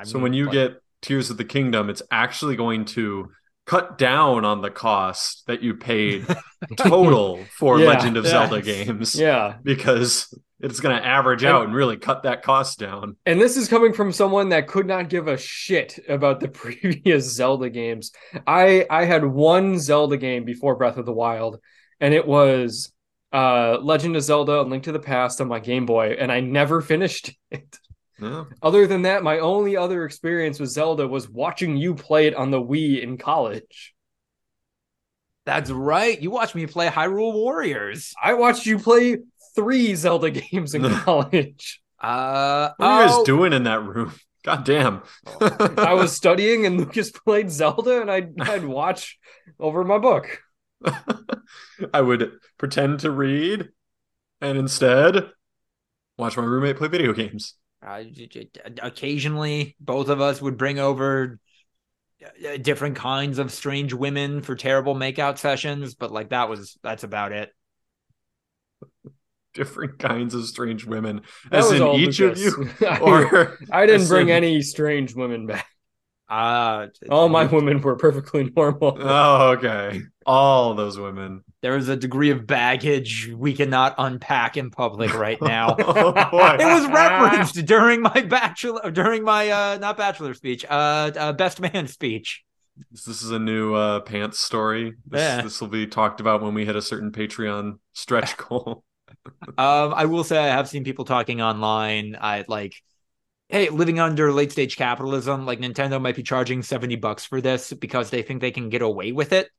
so 0.03 0.19
when 0.19 0.33
you 0.33 0.49
get 0.49 0.81
Tears 1.01 1.29
of 1.29 1.37
the 1.37 1.45
Kingdom, 1.45 1.89
it's 1.89 2.01
actually 2.11 2.55
going 2.55 2.85
to 2.85 3.31
cut 3.65 3.97
down 3.97 4.45
on 4.45 4.61
the 4.61 4.69
cost 4.71 5.45
that 5.47 5.61
you 5.61 5.75
paid 5.75 6.25
total 6.77 7.43
for 7.57 7.79
Yeah, 7.79 7.87
Legend 7.87 8.17
of 8.17 8.25
yeah. 8.25 8.31
Zelda 8.31 8.61
games. 8.61 9.15
Yeah, 9.15 9.55
Because 9.63 10.33
it's 10.63 10.79
going 10.79 10.95
to 10.95 11.05
average 11.05 11.43
And- 11.43 11.51
out 11.53 11.65
and 11.65 11.73
really 11.73 11.97
cut 11.97 12.23
that 12.23 12.43
cost 12.43 12.79
down. 12.79 13.15
And 13.25 13.39
this 13.41 13.57
is 13.57 13.67
coming 13.67 13.93
from 13.93 14.11
someone 14.11 14.49
that 14.49 14.67
could 14.67 14.85
not 14.87 15.09
give 15.09 15.27
a 15.27 15.37
shit 15.37 15.99
about 16.07 16.39
the 16.39 16.47
previous 16.63 17.25
Zelda 17.31 17.69
games. 17.69 18.11
I 18.47 18.85
I 18.89 19.05
had 19.05 19.25
one 19.25 19.79
Zelda 19.79 20.17
game 20.17 20.43
before 20.45 20.75
Breath 20.75 20.97
of 20.97 21.05
the 21.05 21.13
Wild, 21.13 21.59
and 21.99 22.13
it 22.13 22.25
was 22.27 22.91
uh 23.33 23.77
Legend 23.81 24.15
of 24.15 24.23
Zelda: 24.23 24.61
A 24.61 24.63
Link 24.63 24.83
to 24.83 24.91
the 24.91 24.99
Past 24.99 25.41
on 25.41 25.47
my 25.47 25.59
Game 25.59 25.85
Boy, 25.85 26.15
and 26.19 26.31
I 26.31 26.39
never 26.41 26.81
finished 26.93 27.31
it. 27.49 27.77
Yeah. 28.19 28.43
Other 28.61 28.85
than 28.85 29.01
that, 29.03 29.23
my 29.23 29.39
only 29.39 29.75
other 29.75 30.05
experience 30.05 30.59
with 30.59 30.69
Zelda 30.69 31.07
was 31.07 31.27
watching 31.27 31.75
you 31.75 31.95
play 31.95 32.27
it 32.27 32.35
on 32.35 32.51
the 32.51 32.61
Wii 32.61 33.01
in 33.01 33.17
college. 33.17 33.95
That's 35.45 35.71
right. 35.71 36.21
You 36.21 36.29
watched 36.29 36.53
me 36.53 36.67
play 36.67 36.87
Hyrule 36.87 37.33
Warriors. 37.33 38.13
I 38.21 38.35
watched 38.35 38.67
you 38.67 38.77
play 38.77 39.17
three 39.55 39.95
Zelda 39.95 40.29
games 40.51 40.73
in 40.75 40.83
college. 40.89 41.81
Uh, 41.99 42.71
What 42.77 42.87
are 42.87 43.03
you 43.03 43.07
guys 43.09 43.19
oh, 43.19 43.25
doing 43.25 43.53
in 43.53 43.63
that 43.63 43.83
room? 43.83 44.13
God 44.43 44.65
damn. 44.65 45.03
I 45.39 45.93
was 45.93 46.15
studying, 46.15 46.65
and 46.65 46.77
Lucas 46.77 47.11
played 47.11 47.51
Zelda, 47.51 48.01
and 48.01 48.09
I'd 48.09 48.41
I'd 48.41 48.65
watch 48.65 49.19
over 49.59 49.83
my 49.83 49.99
book. 49.99 50.41
I 51.93 52.01
would 52.01 52.39
pretend 52.57 53.01
to 53.01 53.11
read 53.11 53.69
and 54.41 54.57
instead 54.57 55.29
watch 56.17 56.37
my 56.37 56.43
roommate 56.43 56.77
play 56.77 56.87
video 56.87 57.13
games. 57.13 57.55
uh, 57.85 58.03
j- 58.03 58.27
j- 58.27 58.49
occasionally, 58.81 59.75
both 59.79 60.09
of 60.09 60.21
us 60.21 60.41
would 60.41 60.57
bring 60.57 60.79
over 60.79 61.39
uh, 62.23 62.57
different 62.57 62.95
kinds 62.95 63.39
of 63.39 63.51
strange 63.51 63.93
women 63.93 64.41
for 64.41 64.55
terrible 64.55 64.95
makeout 64.95 65.37
sessions, 65.37 65.95
but 65.95 66.11
like 66.11 66.29
that 66.29 66.49
was 66.49 66.77
that's 66.83 67.03
about 67.03 67.31
it. 67.31 67.51
Different 69.53 69.99
kinds 69.99 70.33
of 70.33 70.45
strange 70.45 70.85
women. 70.85 71.21
That 71.49 71.59
As 71.59 71.71
in 71.71 71.85
each 71.87 72.19
Lucas. 72.19 72.45
of 72.55 72.57
you? 72.81 72.87
Or 73.01 73.57
I 73.71 73.85
didn't 73.85 74.07
bring 74.07 74.29
in- 74.29 74.35
any 74.35 74.61
strange 74.61 75.13
women 75.15 75.45
back. 75.47 75.67
Uh 76.29 76.87
All 77.09 77.27
my 77.27 77.43
women 77.45 77.81
were 77.81 77.97
perfectly 77.97 78.49
normal. 78.55 78.97
Oh, 78.97 79.49
okay. 79.57 80.01
all 80.25 80.73
those 80.75 80.97
women. 80.97 81.43
There 81.61 81.75
is 81.75 81.89
a 81.89 81.97
degree 81.97 82.29
of 82.29 82.47
baggage 82.47 83.29
we 83.35 83.53
cannot 83.53 83.95
unpack 83.97 84.55
in 84.55 84.71
public 84.71 85.13
right 85.13 85.39
now. 85.41 85.75
Oh, 85.77 86.09
it 86.57 86.65
was 86.65 86.87
referenced 86.87 87.65
during 87.65 88.01
my 88.01 88.21
bachelor, 88.21 88.89
during 88.91 89.23
my 89.25 89.49
uh, 89.49 89.77
not 89.81 89.97
bachelor 89.97 90.33
speech, 90.33 90.63
uh, 90.69 91.11
uh 91.15 91.33
best 91.33 91.59
man 91.59 91.87
speech. 91.87 92.43
This 92.91 93.03
this 93.03 93.21
is 93.21 93.31
a 93.31 93.37
new 93.39 93.73
uh, 93.75 93.99
pants 93.99 94.39
story. 94.39 94.93
This 95.05 95.19
Yeah. 95.19 95.41
this 95.41 95.59
will 95.59 95.67
be 95.67 95.85
talked 95.85 96.21
about 96.21 96.41
when 96.41 96.53
we 96.53 96.63
hit 96.65 96.77
a 96.77 96.81
certain 96.81 97.11
Patreon 97.11 97.79
stretch 97.91 98.37
goal. 98.37 98.85
Um, 99.57 99.93
I 99.93 100.05
will 100.05 100.23
say 100.23 100.37
I 100.37 100.47
have 100.47 100.69
seen 100.69 100.83
people 100.83 101.05
talking 101.05 101.41
online. 101.41 102.17
I 102.19 102.45
like, 102.47 102.75
hey, 103.49 103.69
living 103.69 103.99
under 103.99 104.31
late 104.31 104.51
stage 104.51 104.77
capitalism, 104.77 105.45
like 105.45 105.59
Nintendo 105.59 106.01
might 106.01 106.15
be 106.15 106.23
charging 106.23 106.61
70 106.61 106.95
bucks 106.97 107.25
for 107.25 107.41
this 107.41 107.73
because 107.73 108.09
they 108.09 108.21
think 108.21 108.41
they 108.41 108.51
can 108.51 108.69
get 108.69 108.81
away 108.81 109.11
with 109.11 109.33
it. 109.33 109.49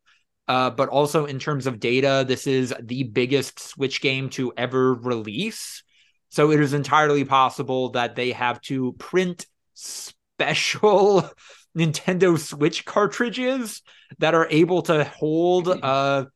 Uh, 0.48 0.70
but 0.70 0.88
also 0.88 1.26
in 1.26 1.38
terms 1.38 1.66
of 1.66 1.78
data, 1.78 2.24
this 2.26 2.46
is 2.46 2.74
the 2.82 3.04
biggest 3.04 3.60
Switch 3.60 4.00
game 4.00 4.28
to 4.30 4.52
ever 4.56 4.94
release. 4.94 5.82
So 6.30 6.50
it 6.50 6.60
is 6.60 6.72
entirely 6.72 7.24
possible 7.24 7.90
that 7.90 8.16
they 8.16 8.32
have 8.32 8.60
to 8.62 8.92
print 8.94 9.46
special 9.74 11.30
Nintendo 11.76 12.38
Switch 12.38 12.84
cartridges 12.84 13.82
that 14.18 14.34
are 14.34 14.46
able 14.50 14.82
to 14.82 15.04
hold 15.04 15.68
uh 15.68 16.26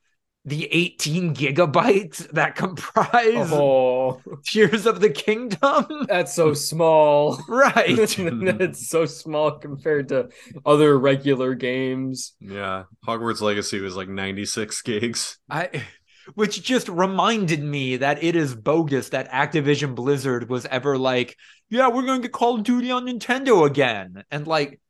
the 0.46 0.66
18 0.72 1.34
gigabytes 1.34 2.30
that 2.30 2.54
comprise 2.54 3.50
Oh, 3.52 4.22
Tears 4.46 4.86
of 4.86 5.00
the 5.00 5.10
Kingdom. 5.10 6.06
that's 6.08 6.34
so 6.34 6.54
small. 6.54 7.38
Right. 7.48 7.84
it's 8.18 8.88
so 8.88 9.06
small 9.06 9.58
compared 9.58 10.08
to 10.08 10.28
other 10.64 10.96
regular 10.98 11.54
games. 11.54 12.34
Yeah, 12.40 12.84
Hogwarts 13.06 13.40
Legacy 13.40 13.80
was 13.80 13.96
like 13.96 14.08
96 14.08 14.82
gigs. 14.82 15.38
I 15.50 15.84
which 16.34 16.62
just 16.62 16.88
reminded 16.88 17.62
me 17.62 17.98
that 17.98 18.22
it 18.22 18.34
is 18.36 18.54
bogus 18.54 19.10
that 19.10 19.30
Activision 19.30 19.94
Blizzard 19.94 20.48
was 20.48 20.66
ever 20.66 20.98
like, 20.98 21.36
yeah, 21.70 21.88
we're 21.88 22.02
going 22.02 22.20
to 22.20 22.28
get 22.28 22.32
Call 22.32 22.56
of 22.56 22.64
Duty 22.64 22.90
on 22.90 23.06
Nintendo 23.06 23.64
again. 23.66 24.24
And 24.30 24.46
like 24.46 24.80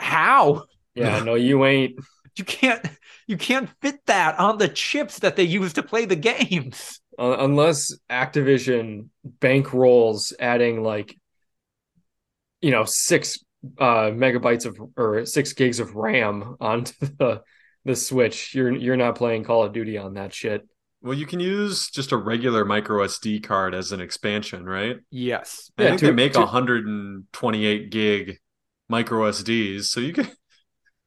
how? 0.00 0.64
Yeah, 0.94 1.22
no, 1.22 1.34
you 1.34 1.64
ain't. 1.64 2.00
You 2.38 2.44
can't 2.44 2.84
you 3.26 3.36
can't 3.36 3.68
fit 3.82 4.00
that 4.06 4.38
on 4.38 4.58
the 4.58 4.68
chips 4.68 5.18
that 5.20 5.36
they 5.36 5.42
use 5.44 5.72
to 5.74 5.82
play 5.82 6.04
the 6.04 6.16
games. 6.16 7.00
Uh, 7.18 7.36
unless 7.40 7.92
Activision 8.08 9.08
bankrolls 9.40 10.32
adding 10.38 10.82
like, 10.84 11.18
you 12.60 12.70
know, 12.70 12.84
six 12.84 13.44
uh 13.78 14.10
megabytes 14.12 14.66
of 14.66 14.78
or 14.96 15.26
six 15.26 15.52
gigs 15.52 15.80
of 15.80 15.94
RAM 15.96 16.56
onto 16.60 16.92
the 17.18 17.42
the 17.84 17.96
Switch, 17.96 18.54
you're 18.54 18.72
you're 18.74 18.96
not 18.96 19.16
playing 19.16 19.44
Call 19.44 19.64
of 19.64 19.72
Duty 19.72 19.98
on 19.98 20.14
that 20.14 20.32
shit. 20.32 20.66
Well, 21.00 21.14
you 21.14 21.26
can 21.26 21.38
use 21.40 21.90
just 21.90 22.10
a 22.12 22.16
regular 22.16 22.64
micro 22.64 23.04
SD 23.04 23.42
card 23.44 23.72
as 23.74 23.92
an 23.92 24.00
expansion, 24.00 24.64
right? 24.64 24.96
Yes. 25.10 25.70
I 25.78 25.82
Yeah, 25.82 25.88
think 25.90 26.00
to- 26.00 26.06
they 26.06 26.12
make 26.12 26.32
to- 26.32 26.40
128 26.40 27.90
gig 27.90 28.38
micro 28.88 29.28
SDs, 29.28 29.84
so 29.84 30.00
you 30.00 30.12
could, 30.12 30.28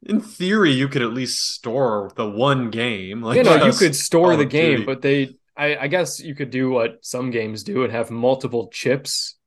in 0.04 0.20
theory, 0.20 0.72
you 0.72 0.88
could 0.88 1.02
at 1.02 1.14
least 1.14 1.54
store 1.54 2.12
the 2.16 2.30
one 2.30 2.70
game. 2.70 3.22
Like 3.22 3.38
you 3.38 3.44
know, 3.44 3.64
you 3.66 3.74
could 3.74 3.96
store 3.96 4.36
the 4.36 4.46
game, 4.46 4.72
Duty. 4.78 4.86
but 4.86 5.02
they, 5.02 5.36
I, 5.56 5.78
I 5.78 5.88
guess 5.88 6.20
you 6.20 6.34
could 6.36 6.50
do 6.50 6.70
what 6.72 7.00
some 7.06 7.30
games 7.32 7.64
do 7.64 7.84
and 7.84 7.92
have 7.92 8.10
multiple 8.12 8.70
chips 8.72 9.38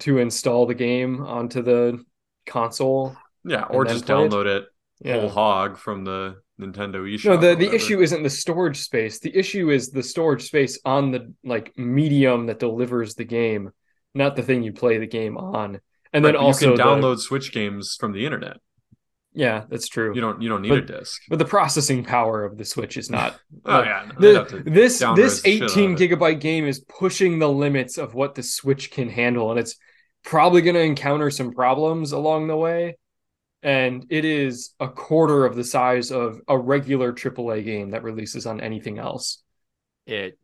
to 0.00 0.18
install 0.18 0.66
the 0.66 0.74
game 0.74 1.22
onto 1.22 1.62
the 1.62 2.02
console. 2.46 3.16
yeah, 3.44 3.64
or 3.64 3.84
just 3.84 4.06
play 4.06 4.14
it. 4.24 4.30
download 4.30 4.46
it, 4.46 4.64
whole 5.04 5.22
Yeah. 5.24 5.28
hog 5.28 5.76
from 5.78 6.04
the 6.04 6.36
Nintendo 6.60 6.96
eShop. 7.08 7.24
No, 7.26 7.36
the, 7.36 7.54
the 7.54 7.72
issue 7.74 8.00
isn't 8.00 8.22
the 8.22 8.30
storage 8.30 8.78
space. 8.78 9.20
The 9.20 9.34
issue 9.36 9.70
is 9.70 9.90
the 9.90 10.02
storage 10.02 10.42
space 10.42 10.78
on 10.84 11.10
the 11.10 11.32
like 11.44 11.76
medium 11.78 12.46
that 12.46 12.58
delivers 12.58 13.14
the 13.14 13.24
game, 13.24 13.70
not 14.14 14.36
the 14.36 14.42
thing 14.42 14.62
you 14.62 14.72
play 14.72 14.98
the 14.98 15.06
game 15.06 15.36
on. 15.38 15.80
And 16.12 16.24
Right, 16.24 16.32
then 16.32 16.36
also 16.40 16.72
you 16.72 16.76
can 16.76 16.78
the- 16.78 16.82
download 17.06 17.18
Switch 17.20 17.52
games 17.52 17.96
from 17.98 18.12
the 18.12 18.24
internet. 18.26 18.56
Yeah, 19.32 19.64
that's 19.68 19.88
true. 19.88 20.12
You 20.14 20.20
don't 20.20 20.42
you 20.42 20.48
don't 20.48 20.62
need 20.62 20.72
a 20.72 20.82
disc. 20.82 21.22
but 21.28 21.38
the 21.38 21.44
processing 21.44 22.02
power 22.04 22.44
of 22.44 22.58
the 22.58 22.64
Switch 22.64 22.96
is 22.96 23.10
not 23.10 23.38
Oh 23.64 23.78
Like, 23.78 23.86
yeah, 23.86 24.08
no, 24.12 24.20
they'd 24.20 24.34
have 24.36 24.64
the, 24.64 24.70
this 24.70 24.98
this 25.14 25.42
the 25.42 25.50
shit 25.50 25.62
out 25.62 25.70
18 25.70 25.96
gigabyte 25.96 26.40
game 26.40 26.66
is 26.66 26.80
pushing 26.80 27.38
the 27.38 27.48
limits 27.48 27.96
of 27.96 28.14
what 28.14 28.34
the 28.34 28.42
switch 28.42 28.90
can 28.90 29.08
handle 29.08 29.50
and 29.50 29.60
it's 29.60 29.76
probably 30.24 30.62
going 30.62 30.74
to 30.74 30.82
encounter 30.82 31.30
some 31.30 31.52
problems 31.52 32.12
along 32.12 32.48
the 32.48 32.56
way 32.56 32.96
and 33.62 34.06
it 34.10 34.24
is 34.24 34.74
a 34.80 34.88
quarter 34.88 35.44
of 35.44 35.54
the 35.54 35.64
size 35.64 36.10
of 36.10 36.40
a 36.48 36.58
regular 36.58 37.12
AAA 37.12 37.64
game 37.64 37.90
that 37.90 38.02
releases 38.02 38.46
on 38.46 38.60
anything 38.60 38.98
else 38.98 39.42
it 40.06 40.38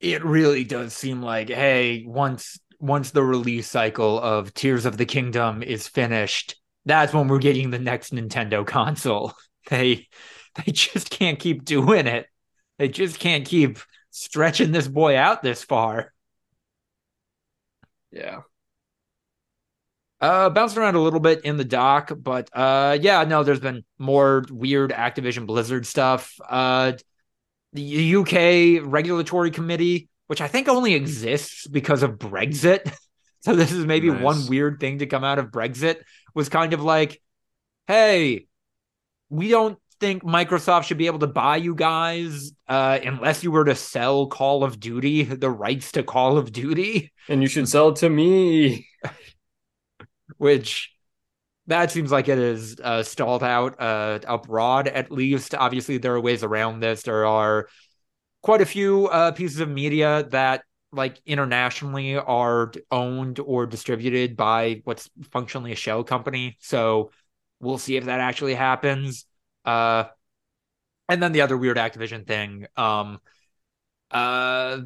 it 0.00 0.24
really 0.24 0.64
does 0.64 0.92
seem 0.92 1.22
like 1.22 1.48
hey 1.48 2.04
once 2.06 2.58
once 2.80 3.10
the 3.10 3.22
release 3.22 3.68
cycle 3.68 4.20
of 4.20 4.52
tears 4.54 4.86
of 4.86 4.96
the 4.96 5.06
kingdom 5.06 5.62
is 5.62 5.88
finished 5.88 6.56
that's 6.88 7.12
when 7.12 7.28
we're 7.28 7.38
getting 7.38 7.70
the 7.70 7.78
next 7.78 8.12
nintendo 8.12 8.66
console 8.66 9.34
they 9.70 10.06
they 10.56 10.72
just 10.72 11.10
can't 11.10 11.38
keep 11.38 11.64
doing 11.64 12.06
it 12.06 12.26
they 12.78 12.88
just 12.88 13.18
can't 13.20 13.46
keep 13.46 13.78
stretching 14.10 14.72
this 14.72 14.88
boy 14.88 15.16
out 15.16 15.42
this 15.42 15.64
far 15.64 16.12
yeah 18.10 18.40
Uh, 20.20 20.50
bounced 20.50 20.76
around 20.76 20.96
a 20.96 21.00
little 21.00 21.20
bit 21.20 21.42
in 21.44 21.56
the 21.56 21.64
dock, 21.64 22.10
but 22.18 22.50
uh, 22.52 22.98
yeah, 23.00 23.22
no, 23.22 23.44
there's 23.44 23.60
been 23.60 23.84
more 23.98 24.44
weird 24.50 24.90
Activision 24.90 25.46
Blizzard 25.46 25.86
stuff. 25.86 26.34
Uh, 26.48 26.92
the 27.72 27.82
UK 27.82 28.80
regulatory 28.82 29.52
committee, 29.52 30.08
which 30.26 30.40
I 30.40 30.48
think 30.48 30.68
only 30.68 30.94
exists 30.94 31.66
because 31.68 32.02
of 32.02 32.18
Brexit. 32.18 32.92
So 33.48 33.56
this 33.56 33.72
is 33.72 33.86
maybe 33.86 34.10
Nice. 34.10 34.22
one 34.22 34.46
weird 34.46 34.78
thing 34.78 34.98
to 34.98 35.06
come 35.06 35.24
out 35.24 35.38
of 35.38 35.46
Brexit 35.46 36.02
was 36.34 36.50
kind 36.50 36.74
of 36.74 36.82
like, 36.82 37.18
hey, 37.86 38.46
we 39.30 39.48
don't 39.48 39.78
think 40.00 40.22
Microsoft 40.22 40.84
should 40.84 40.98
be 40.98 41.06
able 41.06 41.20
to 41.20 41.26
buy 41.26 41.56
you 41.56 41.74
guys 41.74 42.52
uh, 42.68 42.98
unless 43.02 43.42
you 43.42 43.50
were 43.50 43.64
to 43.64 43.74
sell 43.74 44.26
Call 44.26 44.64
of 44.64 44.78
Duty, 44.78 45.22
the 45.44 45.48
rights 45.50 45.92
to 45.92 46.02
Call 46.02 46.36
of 46.36 46.52
Duty. 46.52 47.10
and 47.26 47.40
you 47.40 47.48
should 47.48 47.66
sell 47.70 47.88
it 47.88 47.96
to 47.96 48.10
me 48.10 48.86
which 50.36 50.92
that 51.68 51.90
seems 51.90 52.12
like 52.12 52.28
it 52.28 52.38
is 52.38 52.78
uh, 52.82 53.02
stalled 53.02 53.42
out 53.42 53.80
uh, 53.80 54.18
abroad 54.26 54.88
at 54.88 55.10
least. 55.10 55.54
Obviously, 55.54 55.98
there 55.98 56.14
are 56.14 56.20
ways 56.20 56.42
around 56.44 56.80
this. 56.80 57.02
There 57.02 57.26
are 57.26 57.68
quite 58.42 58.60
a 58.60 58.66
few 58.66 59.06
uh, 59.08 59.32
pieces 59.32 59.60
of 59.60 59.68
media 59.68 60.26
that, 60.30 60.62
like 60.92 61.20
internationally, 61.26 62.16
are 62.16 62.72
owned 62.90 63.40
or 63.40 63.66
distributed 63.66 64.36
by 64.36 64.82
what's 64.84 65.10
functionally 65.30 65.72
a 65.72 65.76
shell 65.76 66.04
company. 66.04 66.56
So 66.60 67.10
we'll 67.60 67.78
see 67.78 67.96
if 67.96 68.04
that 68.06 68.20
actually 68.20 68.54
happens. 68.54 69.26
Uh, 69.64 70.04
and 71.08 71.22
then 71.22 71.32
the 71.32 71.42
other 71.42 71.56
weird 71.56 71.76
Activision 71.76 72.26
thing. 72.26 72.66
Um, 72.76 73.18
uh, 74.10 74.80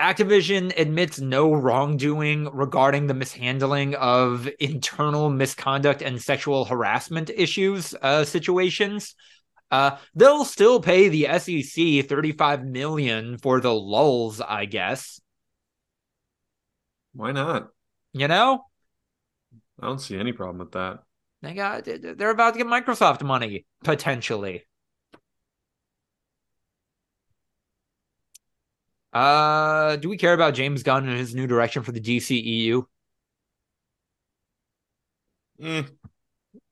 Activision 0.00 0.76
admits 0.76 1.20
no 1.20 1.52
wrongdoing 1.52 2.48
regarding 2.52 3.06
the 3.06 3.14
mishandling 3.14 3.94
of 3.94 4.48
internal 4.58 5.30
misconduct 5.30 6.02
and 6.02 6.20
sexual 6.20 6.64
harassment 6.64 7.30
issues 7.30 7.94
uh, 8.02 8.24
situations. 8.24 9.14
Uh, 9.70 9.96
they'll 10.14 10.44
still 10.44 10.80
pay 10.80 11.08
the 11.08 11.26
SEC 11.38 12.08
35 12.08 12.64
million 12.64 13.38
for 13.38 13.60
the 13.60 13.72
lulls, 13.72 14.40
I 14.40 14.66
guess. 14.66 15.20
Why 17.14 17.32
not? 17.32 17.70
You 18.12 18.28
know, 18.28 18.64
I 19.80 19.86
don't 19.86 20.00
see 20.00 20.18
any 20.18 20.32
problem 20.32 20.58
with 20.58 20.72
that. 20.72 21.02
they 21.42 21.54
got 21.54 21.84
they're 21.84 22.30
about 22.30 22.54
to 22.54 22.58
get 22.58 22.66
Microsoft 22.66 23.22
money 23.22 23.66
potentially. 23.82 24.64
Uh, 29.12 29.96
do 29.96 30.08
we 30.08 30.16
care 30.16 30.32
about 30.34 30.54
James 30.54 30.82
Gunn 30.82 31.08
and 31.08 31.16
his 31.18 31.34
new 31.34 31.46
direction 31.46 31.82
for 31.82 31.92
the 31.92 32.00
DCEU? 32.00 32.84
Eh, 35.62 35.82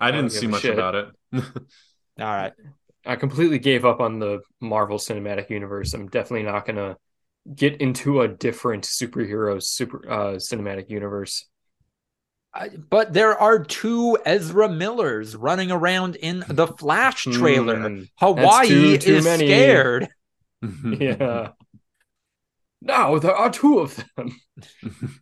I 0.01 0.11
don't 0.11 0.29
didn't 0.29 0.33
see 0.33 0.47
much 0.47 0.63
shit. 0.63 0.75
about 0.75 0.95
it. 0.95 1.09
All 1.33 1.41
right. 2.19 2.53
I 3.05 3.17
completely 3.17 3.59
gave 3.59 3.85
up 3.85 4.01
on 4.01 4.19
the 4.19 4.41
Marvel 4.61 4.99
Cinematic 4.99 5.51
Universe. 5.51 5.95
I'm 5.95 6.09
definitely 6.09 6.45
not 6.45 6.67
going 6.67 6.77
to 6.77 6.97
get 7.55 7.81
into 7.81 8.21
a 8.21 8.29
different 8.29 8.85
superhero 8.85 9.63
super 9.63 10.09
uh 10.11 10.33
cinematic 10.37 10.89
universe. 10.91 11.47
I- 12.55 12.69
but 12.69 13.13
there 13.13 13.37
are 13.39 13.65
two 13.65 14.19
Ezra 14.25 14.69
Millers 14.69 15.35
running 15.35 15.71
around 15.71 16.17
in 16.17 16.45
the 16.49 16.67
Flash 16.67 17.25
trailer. 17.25 17.77
Mm, 17.77 18.09
Hawaii 18.17 18.69
too- 18.69 18.99
too 18.99 19.15
is 19.17 19.25
many. 19.25 19.47
scared. 19.47 20.09
yeah. 20.85 21.49
Now 22.81 23.19
there 23.19 23.35
are 23.35 23.51
two 23.51 23.81
of 23.81 24.05
them. 24.17 24.37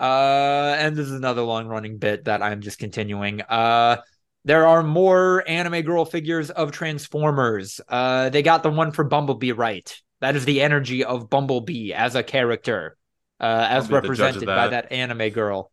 Uh, 0.00 0.74
and 0.78 0.96
this 0.96 1.06
is 1.06 1.12
another 1.12 1.42
long 1.42 1.66
running 1.66 1.98
bit 1.98 2.24
that 2.24 2.42
I'm 2.42 2.60
just 2.60 2.78
continuing. 2.78 3.40
Uh, 3.42 3.98
There 4.44 4.66
are 4.66 4.82
more 4.82 5.42
anime 5.48 5.82
girl 5.82 6.04
figures 6.04 6.50
of 6.50 6.72
Transformers. 6.72 7.80
Uh, 7.88 8.28
they 8.28 8.42
got 8.42 8.62
the 8.62 8.70
one 8.70 8.90
for 8.92 9.04
Bumblebee 9.04 9.52
right. 9.52 9.96
That 10.24 10.36
is 10.36 10.46
the 10.46 10.62
energy 10.62 11.04
of 11.04 11.28
Bumblebee 11.28 11.92
as 11.92 12.14
a 12.14 12.22
character, 12.22 12.96
uh, 13.38 13.66
as 13.68 13.90
represented 13.90 14.40
that. 14.40 14.46
by 14.46 14.68
that 14.68 14.90
anime 14.90 15.28
girl. 15.28 15.70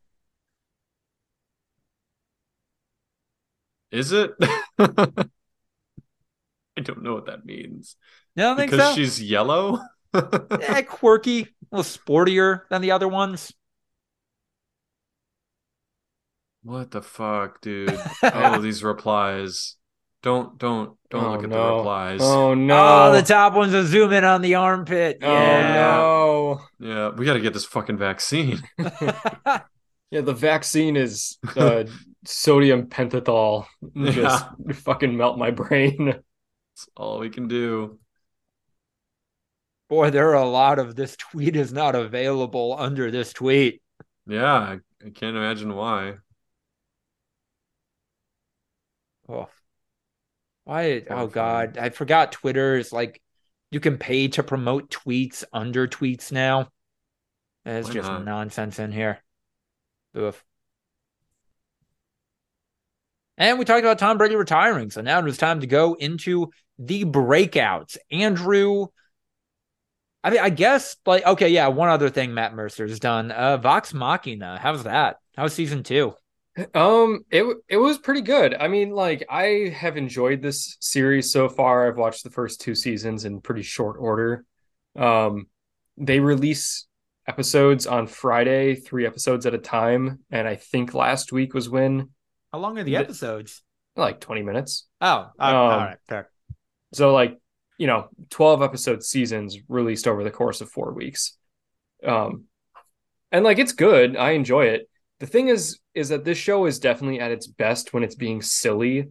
Is 3.92 4.12
it? 4.12 4.32
I 4.78 5.06
don't 6.84 7.02
know 7.02 7.14
what 7.14 7.28
that 7.28 7.46
means. 7.46 7.96
Don't 8.36 8.58
because 8.58 8.90
so? 8.90 8.94
she's 8.94 9.24
yellow. 9.24 9.80
yeah, 10.14 10.82
quirky, 10.86 11.44
a 11.44 11.78
little 11.78 11.86
sportier 11.86 12.64
than 12.70 12.82
the 12.82 12.92
other 12.92 13.08
ones. 13.08 13.54
What 16.62 16.92
the 16.92 17.02
fuck, 17.02 17.62
dude? 17.62 17.98
oh, 18.22 18.60
these 18.60 18.84
replies. 18.84 19.78
Don't 20.24 20.58
don't 20.60 20.98
don't 21.10 21.26
oh, 21.26 21.32
look 21.32 21.44
at 21.44 21.50
no. 21.50 21.56
the 21.56 21.78
replies. 21.78 22.20
Oh 22.22 22.54
no! 22.54 23.08
Oh, 23.08 23.12
the 23.12 23.24
top 23.24 23.54
ones 23.54 23.74
are 23.74 23.86
zoom 23.86 24.14
in 24.14 24.24
on 24.24 24.42
the 24.42 24.56
armpit. 24.56 25.18
Oh, 25.22 25.32
yeah. 25.32 25.98
Oh 26.00 26.62
no! 26.80 26.88
Yeah, 26.88 27.10
we 27.10 27.26
got 27.26 27.34
to 27.34 27.40
get 27.40 27.54
this 27.54 27.66
fucking 27.66 27.98
vaccine. 27.98 28.62
yeah, 28.78 30.22
the 30.22 30.34
vaccine 30.34 30.96
is 30.96 31.40
uh, 31.56 31.86
sodium 32.24 32.86
pentothal. 32.86 33.66
Just 33.98 34.46
yeah. 34.68 34.74
fucking 34.74 35.18
melt 35.18 35.40
my 35.40 35.50
brain. 35.50 36.06
That's 36.06 36.90
all 36.96 37.20
we 37.20 37.32
can 37.32 37.48
do. 37.48 38.00
Boy, 39.90 40.12
there 40.12 40.30
are 40.30 40.44
a 40.44 40.48
lot 40.48 40.78
of 40.78 40.96
this 40.96 41.18
tweet 41.18 41.56
is 41.56 41.74
not 41.74 41.96
available 41.96 42.76
under 42.78 43.10
this 43.10 43.34
tweet. 43.34 43.82
Yeah, 44.28 44.54
I, 44.54 44.80
I 45.06 45.10
can't 45.10 45.36
imagine 45.36 45.76
why. 45.76 46.14
Oh, 49.28 49.50
why? 50.72 51.04
Oh 51.10 51.28
God, 51.28 51.78
I 51.78 51.90
forgot 51.90 52.32
Twitter 52.32 52.78
is 52.78 52.94
like 52.94 53.22
you 53.72 53.82
can 53.82 53.98
pay 53.98 54.30
to 54.30 54.42
promote 54.42 54.90
tweets 54.90 55.44
under 55.52 55.86
tweets 55.86 56.32
now. 56.32 56.70
It's 57.66 57.90
just 57.90 58.08
not? 58.08 58.24
nonsense 58.24 58.80
in 58.80 58.94
here. 58.94 59.22
Oof. 60.18 60.42
And 63.38 63.60
we 63.60 63.66
talked 63.66 63.84
about 63.84 64.00
Tom 64.00 64.18
Brady 64.18 64.38
retiring. 64.38 64.92
So 64.92 65.02
now 65.02 65.20
it 65.20 65.26
was 65.26 65.38
time 65.38 65.60
to 65.60 65.68
go 65.68 65.96
into 65.96 66.52
the 66.80 67.04
breakouts. 67.04 67.98
Andrew, 68.10 68.88
I 70.24 70.30
mean, 70.30 70.40
I 70.40 70.52
guess, 70.52 70.96
like, 71.06 71.26
okay, 71.26 71.50
yeah, 71.50 71.68
one 71.68 71.90
other 71.90 72.10
thing 72.10 72.34
Matt 72.34 72.54
Mercer's 72.54 73.00
done. 73.00 73.32
Uh, 73.32 73.58
Vox 73.58 73.94
Machina. 73.94 74.58
How's 74.58 74.84
that? 74.84 75.18
How's 75.36 75.54
season 75.54 75.84
two? 75.84 76.14
Um, 76.74 77.26
it 77.32 77.46
it 77.70 77.78
was 77.78 77.98
pretty 77.98 78.22
good. 78.22 78.54
I 78.54 78.68
mean, 78.68 78.92
like 78.92 79.26
I 79.30 79.74
have 79.76 79.96
enjoyed 79.96 80.42
this 80.42 80.78
series 80.82 81.32
so 81.32 81.48
far. 81.48 81.88
I've 81.88 81.98
watched 81.98 82.24
the 82.24 82.30
first 82.30 82.60
two 82.60 82.76
seasons 82.76 83.24
in 83.24 83.42
pretty 83.42 83.62
short 83.62 83.96
order. 84.00 84.44
Um, 84.96 85.48
they 85.98 86.20
release 86.20 86.88
episodes 87.28 87.88
on 87.88 88.08
Friday, 88.08 88.76
three 88.76 89.06
episodes 89.06 89.46
at 89.46 89.54
a 89.54 89.60
time, 89.60 90.20
and 90.30 90.48
I 90.48 90.56
think 90.56 90.94
last 90.94 91.32
week 91.32 91.54
was 91.54 91.70
when. 91.70 92.10
How 92.52 92.60
long 92.60 92.78
are 92.78 92.84
the 92.84 92.98
episodes? 92.98 93.64
Like 93.96 94.20
twenty 94.20 94.42
minutes. 94.44 94.88
Oh, 95.00 95.30
um, 95.40 95.56
all 95.56 95.70
right, 95.70 95.98
fair. 96.10 96.30
So, 96.94 97.14
like, 97.14 97.40
you 97.78 97.88
know, 97.88 98.10
twelve 98.30 98.62
episode 98.62 99.04
seasons 99.04 99.58
released 99.70 100.06
over 100.06 100.26
the 100.26 100.32
course 100.32 100.60
of 100.60 100.70
four 100.70 100.92
weeks. 100.92 101.38
Um, 102.06 102.46
and 103.32 103.46
like 103.46 103.58
it's 103.58 103.72
good. 103.72 104.18
I 104.18 104.32
enjoy 104.32 104.66
it 104.66 104.90
the 105.22 105.28
thing 105.28 105.50
is 105.50 105.80
is 105.94 106.10
that 106.10 106.26
this 106.26 106.38
show 106.38 106.66
is 106.66 106.80
definitely 106.80 107.20
at 107.20 107.32
its 107.32 107.46
best 107.46 107.94
when 107.94 108.04
it's 108.04 108.16
being 108.16 108.42
silly 108.42 109.02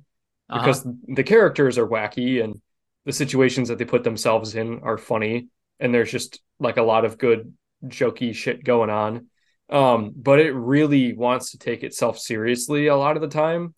uh-huh. 0.48 0.58
because 0.58 0.84
the 1.06 1.22
characters 1.22 1.78
are 1.78 1.86
wacky 1.86 2.42
and 2.42 2.60
the 3.06 3.12
situations 3.12 3.68
that 3.68 3.78
they 3.78 3.84
put 3.84 4.02
themselves 4.02 4.56
in 4.56 4.80
are 4.82 4.98
funny 4.98 5.46
and 5.78 5.94
there's 5.94 6.10
just 6.10 6.40
like 6.58 6.78
a 6.78 6.82
lot 6.82 7.04
of 7.04 7.16
good 7.16 7.54
jokey 7.86 8.34
shit 8.34 8.64
going 8.64 8.90
on. 8.90 9.28
Um 9.68 10.12
but 10.16 10.40
it 10.40 10.50
really 10.50 11.14
wants 11.14 11.52
to 11.52 11.58
take 11.58 11.84
itself 11.84 12.18
seriously 12.18 12.88
a 12.88 12.96
lot 12.96 13.16
of 13.16 13.22
the 13.22 13.28
time. 13.28 13.74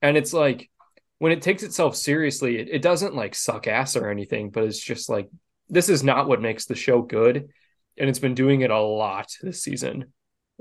And 0.00 0.16
it's 0.16 0.32
like 0.32 0.70
when 1.18 1.32
it 1.32 1.42
takes 1.42 1.62
itself 1.62 1.96
seriously 1.96 2.56
it, 2.56 2.68
it 2.70 2.82
doesn't 2.82 3.14
like 3.14 3.34
suck 3.34 3.66
ass 3.66 3.94
or 3.94 4.08
anything 4.08 4.48
but 4.48 4.64
it's 4.64 4.82
just 4.82 5.10
like 5.10 5.28
this 5.68 5.90
is 5.90 6.02
not 6.02 6.28
what 6.28 6.40
makes 6.40 6.64
the 6.64 6.74
show 6.74 7.02
good. 7.02 7.50
And 7.98 8.08
it's 8.08 8.18
been 8.18 8.34
doing 8.34 8.62
it 8.62 8.70
a 8.70 8.80
lot 8.80 9.36
this 9.42 9.62
season 9.62 10.14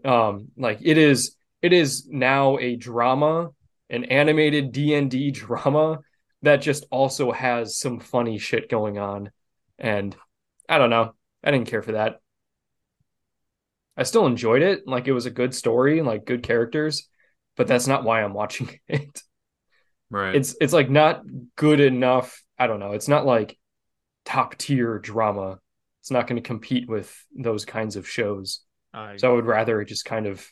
um 0.06 0.50
like 0.58 0.80
it 0.82 0.98
is 0.98 1.36
it 1.62 1.72
is 1.72 2.08
now 2.10 2.58
a 2.58 2.76
drama 2.76 3.50
an 3.90 4.06
animated 4.06 4.72
d&d 4.72 5.32
drama 5.32 6.00
that 6.42 6.58
just 6.58 6.86
also 6.92 7.32
has 7.32 7.78
some 7.78 8.00
funny 8.00 8.38
shit 8.38 8.70
going 8.70 8.98
on. 8.98 9.32
And 9.80 10.16
i 10.68 10.78
don't 10.78 10.90
know. 10.90 11.14
I 11.44 11.52
didn't 11.52 11.70
care 11.70 11.82
for 11.82 11.94
that. 11.94 12.20
I 13.96 14.04
still 14.04 14.26
enjoyed 14.26 14.62
it. 14.62 14.88
Like 14.88 15.08
it 15.08 15.14
was 15.14 15.26
a 15.26 15.32
good 15.32 15.54
story 15.54 16.00
and 16.00 16.08
like 16.08 16.26
good 16.26 16.44
characters 16.44 17.08
but 17.56 17.68
that's 17.68 17.88
not 17.88 18.04
why 18.04 18.24
i'm 18.24 18.34
watching 18.34 18.70
it. 18.88 19.22
Right. 20.10 20.36
It's 20.36 20.56
it's 20.62 20.74
like 20.74 20.90
not 20.90 21.24
good 21.56 21.80
enough. 21.80 22.44
I 22.58 22.68
don't 22.68 22.80
know. 22.80 22.92
It's 22.92 23.08
not 23.08 23.26
like 23.26 23.58
top 24.26 24.56
tier 24.58 25.00
drama. 25.00 25.60
It's 26.02 26.12
not 26.12 26.28
going 26.28 26.42
to 26.42 26.48
compete 26.48 26.88
with 26.88 27.16
those 27.36 27.66
kinds 27.66 27.96
of 27.96 28.08
shows 28.08 28.63
uh, 28.94 29.18
so 29.18 29.32
I 29.32 29.34
would 29.34 29.46
rather 29.46 29.82
it 29.82 29.88
just 29.88 30.06
kind 30.06 30.28
of 30.28 30.46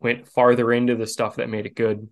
went 0.00 0.28
farther 0.28 0.72
into 0.72 0.96
the 0.96 1.06
stuff 1.06 1.36
that 1.36 1.48
made 1.48 1.66
it 1.66 1.74
good. 1.74 2.08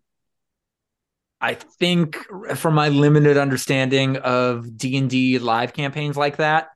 I 1.41 1.55
think 1.55 2.17
from 2.57 2.75
my 2.75 2.89
limited 2.89 3.37
understanding 3.37 4.17
of 4.17 4.77
D&D 4.77 5.39
live 5.39 5.75
campaigns 5.75 6.17
like 6.17 6.37
that, 6.37 6.69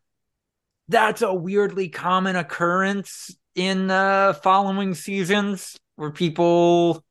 that's 0.89 1.23
a 1.23 1.33
weirdly 1.33 1.89
common 1.89 2.37
occurrence 2.37 3.35
in 3.55 3.91
uh, 3.91 4.35
following 4.35 4.95
seasons 4.95 5.77
where 5.97 6.11
people 6.11 7.05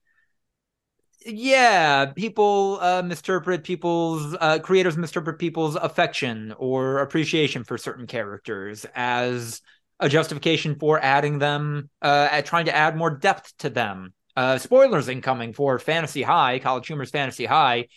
yeah 1.25 2.05
people 2.07 2.79
uh, 2.81 3.01
misinterpret 3.01 3.63
people's 3.63 4.35
uh, 4.39 4.59
creators 4.59 4.97
misinterpret 4.97 5.37
people's 5.37 5.75
affection 5.75 6.53
or 6.57 6.99
appreciation 6.99 7.63
for 7.63 7.77
certain 7.77 8.07
characters 8.07 8.85
as 8.95 9.61
a 9.99 10.09
justification 10.09 10.75
for 10.75 11.03
adding 11.03 11.39
them, 11.39 11.89
uh, 12.01 12.27
at 12.31 12.45
trying 12.45 12.65
to 12.65 12.75
add 12.75 12.95
more 12.95 13.11
depth 13.11 13.53
to 13.59 13.69
them. 13.69 14.13
Uh, 14.35 14.57
spoilers 14.57 15.09
incoming 15.09 15.53
for 15.53 15.77
Fantasy 15.79 16.21
High, 16.21 16.59
College 16.59 16.87
Humor's 16.87 17.11
Fantasy 17.11 17.45
High. 17.45 17.87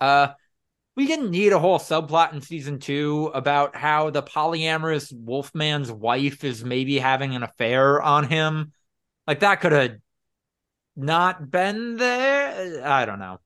Uh, 0.00 0.28
we 0.96 1.06
didn't 1.06 1.30
need 1.30 1.52
a 1.52 1.58
whole 1.58 1.78
subplot 1.78 2.32
in 2.32 2.40
season 2.40 2.78
two 2.78 3.30
about 3.34 3.76
how 3.76 4.10
the 4.10 4.22
polyamorous 4.22 5.12
Wolfman's 5.12 5.92
wife 5.92 6.44
is 6.44 6.64
maybe 6.64 6.98
having 6.98 7.34
an 7.34 7.42
affair 7.42 8.02
on 8.02 8.24
him. 8.24 8.72
Like 9.26 9.40
that 9.40 9.60
could 9.60 9.72
have 9.72 9.96
not 10.96 11.50
been 11.50 11.96
there. 11.96 12.86
I 12.86 13.04
don't 13.04 13.18
know. 13.18 13.38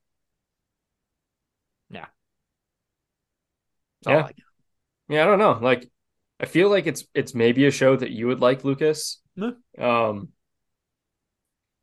Yeah. 1.89 2.05
yeah. 4.07 4.27
yeah, 5.07 5.23
I 5.23 5.25
don't 5.25 5.39
know. 5.39 5.59
Like 5.61 5.89
I 6.39 6.45
feel 6.45 6.69
like 6.69 6.87
it's 6.87 7.05
it's 7.13 7.33
maybe 7.33 7.65
a 7.65 7.71
show 7.71 7.95
that 7.95 8.11
you 8.11 8.27
would 8.27 8.41
like, 8.41 8.63
Lucas. 8.63 9.21
Mm-hmm. 9.37 9.83
Um, 9.83 10.29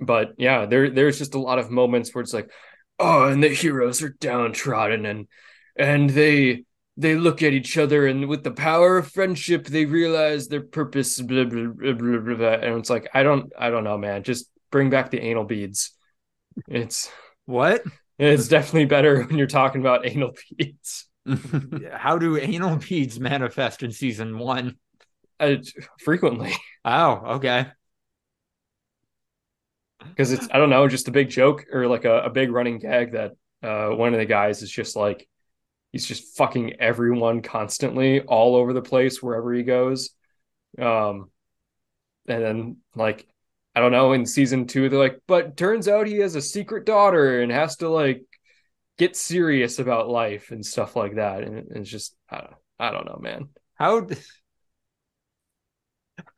but 0.01 0.35
yeah, 0.39 0.67
there 0.67 0.91
there's 0.91 1.19
just 1.19 1.35
a 1.35 1.41
lot 1.41 1.59
of 1.59 1.71
moments 1.71 2.15
where 2.15 2.23
it's 2.23 2.35
like, 2.35 2.51
oh, 2.99 3.29
and 3.29 3.43
the 3.43 3.49
heroes 3.49 4.03
are 4.03 4.17
downtrodden 4.21 5.07
and 5.07 5.27
and 5.77 6.11
they 6.11 6.65
they 6.97 7.17
look 7.17 7.43
at 7.43 7.53
each 7.53 7.79
other 7.79 8.07
and 8.07 8.29
with 8.29 8.45
the 8.45 8.51
power 8.51 8.99
of 8.99 9.11
friendship 9.11 9.67
they 9.67 9.87
realize 9.87 10.49
their 10.49 10.63
purpose 10.63 11.21
blah, 11.21 11.45
blah, 11.45 11.69
blah, 11.69 11.93
blah, 11.93 12.19
blah, 12.19 12.35
blah. 12.35 12.49
and 12.49 12.79
it's 12.79 12.91
like 12.91 13.09
i 13.15 13.23
don't 13.23 13.51
i 13.59 13.71
don't 13.71 13.85
know 13.85 13.97
man 13.97 14.23
just 14.23 14.51
bring 14.71 14.91
back 14.91 15.11
the 15.11 15.21
anal 15.21 15.45
beads 15.45 15.93
it's 16.69 17.11
what 17.47 17.83
it's 18.19 18.49
definitely 18.49 18.85
better 18.85 19.23
when 19.23 19.39
you're 19.39 19.47
talking 19.47 19.81
about 19.81 20.07
anal 20.07 20.33
beads 20.59 21.09
How 21.93 22.19
do 22.19 22.37
anal 22.37 22.77
beads 22.77 23.21
manifest 23.21 23.83
in 23.83 23.93
season 23.93 24.39
one? 24.39 24.77
Uh, 25.39 25.57
frequently. 25.99 26.53
Oh, 26.85 27.13
okay. 27.37 27.67
Because 30.01 30.33
it's 30.33 30.49
I 30.51 30.59
don't 30.59 30.71
know, 30.71 30.89
just 30.89 31.09
a 31.09 31.13
big 31.13 31.31
joke 31.31 31.65
or 31.73 31.87
like 31.87 32.05
a, 32.05 32.23
a 32.23 32.31
big 32.31 32.51
running 32.51 32.79
gag 32.79 33.13
that 33.13 33.33
uh, 33.63 33.91
one 33.91 34.13
of 34.13 34.19
the 34.19 34.27
guys 34.27 34.63
is 34.63 34.71
just 34.71 34.97
like 34.97 35.29
he's 35.93 36.07
just 36.07 36.37
fucking 36.37 36.81
everyone 36.81 37.43
constantly 37.43 38.21
all 38.23 38.57
over 38.57 38.73
the 38.73 38.83
place 38.83 39.23
wherever 39.23 39.53
he 39.53 39.63
goes. 39.63 40.11
Um, 40.79 41.31
and 42.27 42.43
then 42.43 42.77
like 42.95 43.27
I 43.75 43.81
don't 43.81 43.93
know 43.93 44.13
in 44.13 44.27
season 44.27 44.67
two 44.67 44.89
they're 44.89 44.99
like, 44.99 45.21
but 45.27 45.57
turns 45.57 45.87
out 45.87 46.07
he 46.07 46.19
has 46.19 46.35
a 46.35 46.43
secret 46.43 46.85
daughter 46.85 47.41
and 47.41 47.53
has 47.53 47.77
to 47.77 47.89
like 47.89 48.25
get 48.99 49.17
serious 49.17 49.79
about 49.79 50.09
life 50.09 50.51
and 50.51 50.65
stuff 50.65 50.97
like 50.97 51.17
that. 51.17 51.43
And 51.43 51.73
it's 51.77 51.91
just 51.91 52.15
I 52.31 52.39
don't, 52.39 52.55
I 52.79 52.91
don't 52.91 53.07
know, 53.07 53.19
man. 53.21 53.49
How 53.75 54.07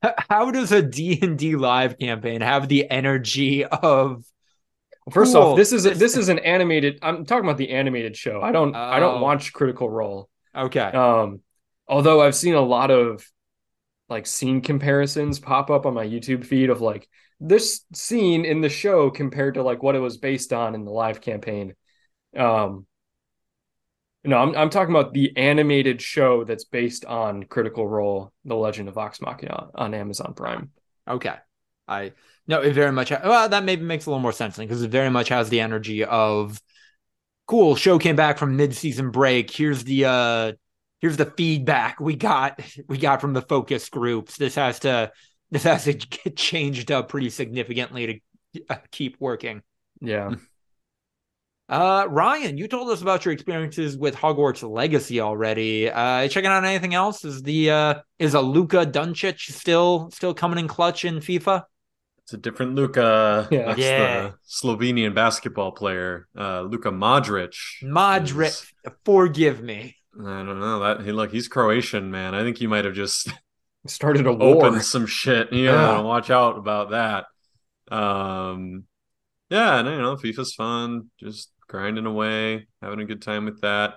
how 0.28 0.50
does 0.50 0.72
a 0.72 0.82
D&D 0.82 1.56
live 1.56 1.98
campaign 1.98 2.40
have 2.40 2.68
the 2.68 2.90
energy 2.90 3.64
of 3.64 4.24
First 5.10 5.34
Cool. 5.34 5.42
off, 5.42 5.56
this 5.58 5.72
is 5.72 5.82
This- 5.84 5.98
this 5.98 6.16
is 6.16 6.30
an 6.30 6.38
animated. 6.38 6.98
I'm 7.02 7.26
talking 7.26 7.44
about 7.44 7.58
the 7.58 7.70
animated 7.70 8.16
show. 8.16 8.40
I 8.40 8.52
don't 8.52 8.74
I 8.74 8.96
Oh. 8.96 9.00
don't 9.00 9.20
watch 9.20 9.52
Critical 9.52 9.90
Role. 9.90 10.30
Okay. 10.56 10.80
Um, 10.80 11.40
although 11.86 12.22
I've 12.22 12.34
seen 12.34 12.54
a 12.54 12.60
lot 12.62 12.90
of 12.90 13.26
like 14.08 14.26
scene 14.26 14.60
comparisons 14.62 15.38
pop 15.40 15.70
up 15.70 15.84
on 15.84 15.92
my 15.94 16.06
YouTube 16.06 16.44
feed 16.46 16.70
of 16.70 16.80
like 16.80 17.06
this 17.40 17.84
scene 17.92 18.44
in 18.46 18.62
the 18.62 18.68
show 18.70 19.10
compared 19.10 19.54
to 19.54 19.62
like 19.62 19.82
what 19.82 19.94
it 19.94 19.98
was 19.98 20.16
based 20.16 20.52
on 20.54 20.74
in 20.74 20.84
the 20.86 20.90
live 20.92 21.20
campaign. 21.20 21.74
Um, 22.36 22.86
no, 24.24 24.38
I'm 24.38 24.56
I'm 24.56 24.70
talking 24.70 24.94
about 24.94 25.12
the 25.12 25.36
animated 25.36 26.00
show 26.00 26.44
that's 26.44 26.64
based 26.64 27.04
on 27.04 27.44
Critical 27.44 27.86
Role: 27.86 28.32
The 28.44 28.56
Legend 28.56 28.88
of 28.88 28.94
Vox 28.94 29.20
Machina 29.20 29.68
on 29.74 29.94
Amazon 29.94 30.34
Prime. 30.34 30.70
Okay. 31.06 31.34
I 31.86 32.12
no, 32.46 32.60
it 32.60 32.72
very 32.72 32.92
much 32.92 33.10
well, 33.10 33.48
that 33.48 33.64
maybe 33.64 33.82
makes 33.82 34.06
a 34.06 34.10
little 34.10 34.22
more 34.22 34.32
sense 34.32 34.56
because 34.56 34.82
it 34.82 34.90
very 34.90 35.10
much 35.10 35.28
has 35.28 35.48
the 35.48 35.60
energy 35.60 36.04
of 36.04 36.60
cool, 37.46 37.76
show 37.76 37.98
came 37.98 38.16
back 38.16 38.38
from 38.38 38.56
mid-season 38.56 39.10
break. 39.10 39.50
Here's 39.50 39.84
the 39.84 40.04
uh 40.06 40.52
here's 41.00 41.16
the 41.16 41.26
feedback 41.26 42.00
we 42.00 42.16
got 42.16 42.60
we 42.88 42.98
got 42.98 43.20
from 43.20 43.34
the 43.34 43.42
focus 43.42 43.88
groups. 43.88 44.36
This 44.36 44.54
has 44.54 44.80
to 44.80 45.12
this 45.50 45.64
has 45.64 45.84
to 45.84 45.92
get 46.24 46.36
changed 46.36 46.90
up 46.90 47.08
pretty 47.08 47.30
significantly 47.30 48.22
to 48.54 48.62
uh, 48.70 48.76
keep 48.90 49.16
working. 49.20 49.62
Yeah. 50.00 50.34
Uh 51.68 52.06
Ryan, 52.10 52.58
you 52.58 52.68
told 52.68 52.90
us 52.90 53.00
about 53.00 53.24
your 53.24 53.32
experiences 53.32 53.96
with 53.96 54.14
Hogwarts 54.14 54.68
Legacy 54.68 55.20
already. 55.20 55.90
Uh 55.90 56.28
checking 56.28 56.50
out 56.50 56.64
anything 56.64 56.92
else? 56.94 57.24
Is 57.24 57.42
the 57.42 57.70
uh 57.70 57.94
is 58.18 58.34
a 58.34 58.40
Luka 58.40 58.84
Doncic 58.84 59.38
still 59.40 60.10
still 60.10 60.34
coming 60.34 60.58
in 60.58 60.68
clutch 60.68 61.04
in 61.06 61.16
FIFA? 61.20 61.62
It's 62.24 62.32
a 62.34 62.36
different 62.38 62.74
Luka. 62.74 63.48
Yeah. 63.50 63.66
That's 63.66 63.78
Yeah. 63.78 64.22
the 64.22 64.34
Slovenian 64.48 65.14
basketball 65.14 65.72
player, 65.72 66.26
uh, 66.38 66.62
Luka 66.62 66.90
Modric. 66.90 67.54
Modric, 67.82 68.46
is- 68.48 68.72
forgive 69.04 69.62
me. 69.62 69.96
I 70.18 70.42
don't 70.42 70.58
know 70.60 70.80
that 70.80 71.04
he 71.04 71.12
look. 71.12 71.32
He's 71.32 71.48
Croatian, 71.48 72.10
man. 72.10 72.34
I 72.34 72.42
think 72.42 72.56
he 72.58 72.66
might 72.66 72.84
have 72.84 72.94
just 72.94 73.30
Started 73.86 74.26
a 74.26 74.32
war. 74.32 74.64
opened 74.66 74.82
some 74.84 75.04
shit. 75.06 75.52
Yeah, 75.52 75.72
Yeah. 75.72 76.00
watch 76.00 76.30
out 76.30 76.56
about 76.56 76.90
that. 76.90 77.26
Um, 77.94 78.84
yeah, 79.50 79.80
and 79.80 79.88
you 79.88 79.98
know, 79.98 80.16
FIFA's 80.16 80.54
fun. 80.54 81.10
Just 81.20 81.50
grinding 81.68 82.06
away, 82.06 82.66
having 82.82 83.00
a 83.00 83.04
good 83.04 83.22
time 83.22 83.44
with 83.44 83.60
that. 83.62 83.94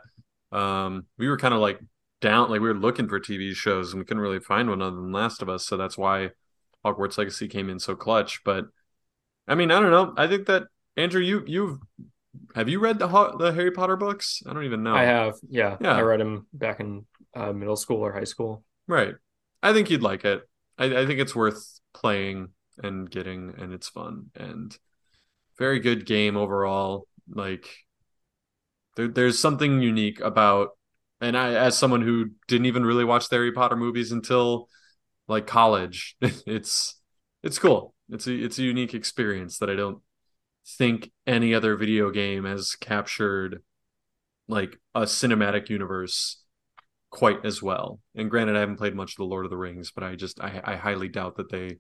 Um, 0.52 1.06
we 1.18 1.28
were 1.28 1.38
kind 1.38 1.54
of 1.54 1.60
like 1.60 1.80
down, 2.22 2.50
like 2.50 2.62
we 2.62 2.68
were 2.68 2.74
looking 2.74 3.08
for 3.08 3.20
TV 3.20 3.54
shows, 3.54 3.92
and 3.92 4.00
we 4.00 4.06
couldn't 4.06 4.24
really 4.24 4.40
find 4.40 4.70
one 4.70 4.82
other 4.82 4.96
than 4.96 5.12
Last 5.12 5.42
of 5.42 5.50
Us. 5.50 5.66
So 5.66 5.78
that's 5.78 5.98
why 5.98 6.32
Hogwarts 6.86 7.18
Legacy 7.18 7.48
came 7.48 7.70
in 7.70 7.80
so 7.80 7.96
clutch. 7.96 8.42
But 8.44 8.66
I 9.48 9.56
mean, 9.56 9.72
I 9.72 9.80
don't 9.80 9.92
know. 9.92 10.14
I 10.18 10.28
think 10.28 10.48
that 10.48 10.64
Andrew, 10.96 11.22
you 11.22 11.44
you've 11.46 11.80
have 12.56 12.70
you 12.70 12.80
read 12.80 13.00
the 13.00 13.08
the 13.38 13.52
Harry 13.54 13.72
Potter 13.72 13.96
books? 13.96 14.42
I 14.48 14.54
don't 14.54 14.66
even 14.66 14.84
know. 14.84 14.96
I 14.96 15.04
have, 15.04 15.36
yeah, 15.50 15.78
Yeah. 15.80 15.96
I 15.96 16.02
read 16.02 16.20
them 16.20 16.48
back 16.54 16.80
in 16.80 17.06
uh, 17.36 17.54
middle 17.54 17.76
school 17.76 17.98
or 17.98 18.12
high 18.12 18.24
school. 18.24 18.64
Right. 18.88 19.16
I 19.62 19.74
think 19.74 19.90
you'd 19.90 20.04
like 20.04 20.26
it. 20.26 20.42
I, 20.78 20.86
I 20.86 21.06
think 21.06 21.20
it's 21.20 21.36
worth 21.36 21.80
playing 21.94 22.50
and 22.82 23.10
getting, 23.10 23.54
and 23.58 23.74
it's 23.74 23.90
fun 23.90 24.28
and 24.36 24.78
very 25.58 25.80
good 25.80 26.06
game 26.06 26.38
overall. 26.38 27.08
Like 27.30 27.68
there, 28.96 29.08
there's 29.08 29.40
something 29.40 29.82
unique 29.82 30.20
about, 30.22 30.70
and 31.22 31.38
I, 31.38 31.54
as 31.54 31.78
someone 31.78 32.02
who 32.02 32.32
didn't 32.48 32.66
even 32.68 32.86
really 32.86 33.06
watch 33.06 33.30
the 33.30 33.36
Harry 33.38 33.52
Potter 33.52 33.76
movies 33.76 34.12
until 34.12 34.70
like 35.28 35.48
college, 35.48 36.16
it's 36.22 37.00
it's 37.44 37.60
cool. 37.60 37.94
It's 38.10 38.28
a 38.28 38.34
it's 38.34 38.60
a 38.60 38.64
unique 38.64 38.94
experience 38.94 39.60
that 39.60 39.70
I 39.70 39.76
don't 39.76 40.00
think 40.78 41.12
any 41.26 41.54
other 41.54 41.76
video 41.76 42.12
game 42.12 42.46
has 42.46 42.76
captured 42.76 43.64
like 44.48 44.78
a 44.96 45.02
cinematic 45.02 45.70
universe 45.70 46.44
quite 47.10 47.46
as 47.46 47.62
well. 47.62 48.00
And 48.16 48.30
granted, 48.30 48.56
I 48.56 48.62
haven't 48.62 48.78
played 48.78 48.96
much 48.96 49.14
of 49.14 49.18
the 49.18 49.26
Lord 49.26 49.46
of 49.46 49.52
the 49.52 49.58
Rings, 49.58 49.92
but 49.92 50.04
I 50.04 50.16
just 50.16 50.42
I, 50.42 50.62
I 50.64 50.76
highly 50.76 51.08
doubt 51.10 51.38
that 51.38 51.52
they 51.52 51.78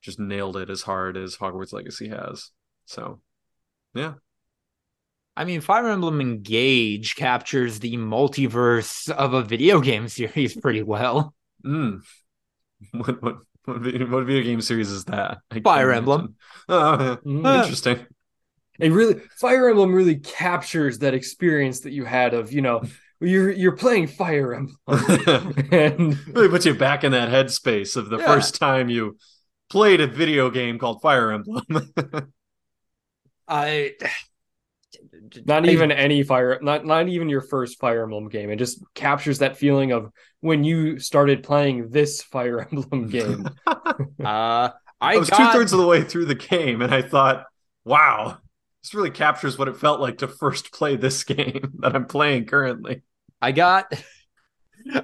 just 0.00 0.18
nailed 0.18 0.56
it 0.56 0.70
as 0.70 0.82
hard 0.82 1.16
as 1.16 1.36
Hogwarts 1.36 1.72
Legacy 1.72 2.08
has. 2.08 2.50
So, 2.86 3.20
yeah, 3.94 4.14
I 5.36 5.44
mean, 5.44 5.60
Fire 5.60 5.88
Emblem 5.88 6.20
Engage 6.20 7.16
captures 7.16 7.80
the 7.80 7.96
multiverse 7.96 9.10
of 9.10 9.32
a 9.34 9.42
video 9.42 9.80
game 9.80 10.08
series 10.08 10.54
pretty 10.56 10.82
well. 10.82 11.34
mm. 11.64 12.02
what 12.92 13.22
what 13.22 13.36
what 13.64 13.78
video, 13.78 14.06
what 14.08 14.26
video 14.26 14.42
game 14.42 14.60
series 14.60 14.90
is 14.90 15.04
that? 15.04 15.38
I 15.50 15.60
Fire. 15.60 15.92
Emblem. 15.92 16.34
Oh. 16.68 17.18
Mhm. 17.24 17.58
interesting. 17.62 18.06
It 18.80 18.90
really 18.90 19.20
Fire 19.38 19.68
Emblem 19.70 19.94
really 19.94 20.16
captures 20.16 20.98
that 20.98 21.14
experience 21.14 21.80
that 21.80 21.92
you 21.92 22.04
had 22.04 22.34
of, 22.34 22.52
you 22.52 22.60
know, 22.60 22.82
you're 23.20 23.52
you're 23.52 23.76
playing 23.76 24.08
Fire 24.08 24.52
Emblem 24.54 24.76
and 25.70 26.18
really 26.34 26.48
puts 26.48 26.66
you 26.66 26.74
back 26.74 27.04
in 27.04 27.12
that 27.12 27.28
headspace 27.30 27.96
of 27.96 28.08
the 28.10 28.18
Yeah. 28.18 28.26
first 28.26 28.56
time 28.56 28.88
you 28.88 29.16
played 29.70 30.00
a 30.00 30.08
video 30.08 30.50
game 30.50 30.78
called 30.78 31.00
Fire 31.00 31.30
Emblem. 31.30 31.64
I 33.48 33.94
not 35.44 35.66
I- 35.66 35.70
even 35.70 35.92
any 35.92 36.22
fire 36.22 36.58
not 36.62 36.84
not 36.84 37.08
even 37.08 37.28
your 37.28 37.40
first 37.40 37.78
Fire 37.78 38.02
Emblem 38.02 38.28
game. 38.28 38.50
It 38.50 38.56
just 38.56 38.82
captures 38.94 39.38
that 39.38 39.56
feeling 39.56 39.92
of 39.92 40.10
when 40.40 40.64
you 40.64 40.98
started 40.98 41.42
playing 41.42 41.90
this 41.90 42.22
Fire 42.22 42.60
Emblem 42.72 43.08
game. 43.08 43.48
uh 43.66 44.70
I, 45.00 45.14
I 45.14 45.16
was 45.16 45.30
got, 45.30 45.52
two 45.52 45.58
thirds 45.58 45.72
of 45.72 45.80
the 45.80 45.86
way 45.86 46.04
through 46.04 46.26
the 46.26 46.36
game, 46.36 46.80
and 46.80 46.94
I 46.94 47.02
thought, 47.02 47.46
"Wow, 47.84 48.38
this 48.82 48.94
really 48.94 49.10
captures 49.10 49.58
what 49.58 49.66
it 49.66 49.76
felt 49.76 50.00
like 50.00 50.18
to 50.18 50.28
first 50.28 50.72
play 50.72 50.94
this 50.94 51.24
game 51.24 51.72
that 51.80 51.96
I'm 51.96 52.06
playing 52.06 52.46
currently." 52.46 53.02
I 53.40 53.50
got 53.50 53.92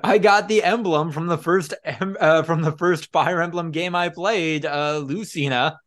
I 0.05 0.19
got 0.19 0.47
the 0.49 0.63
emblem 0.63 1.11
from 1.11 1.27
the 1.27 1.39
first 1.39 1.75
em- 1.85 2.17
uh, 2.21 2.43
from 2.45 2.63
the 2.63 2.73
first 2.73 3.11
Fire 3.13 3.43
Emblem 3.43 3.71
game 3.73 3.95
I 3.97 4.09
played, 4.09 4.65
uh 4.65 4.99
Lucina. 4.99 5.79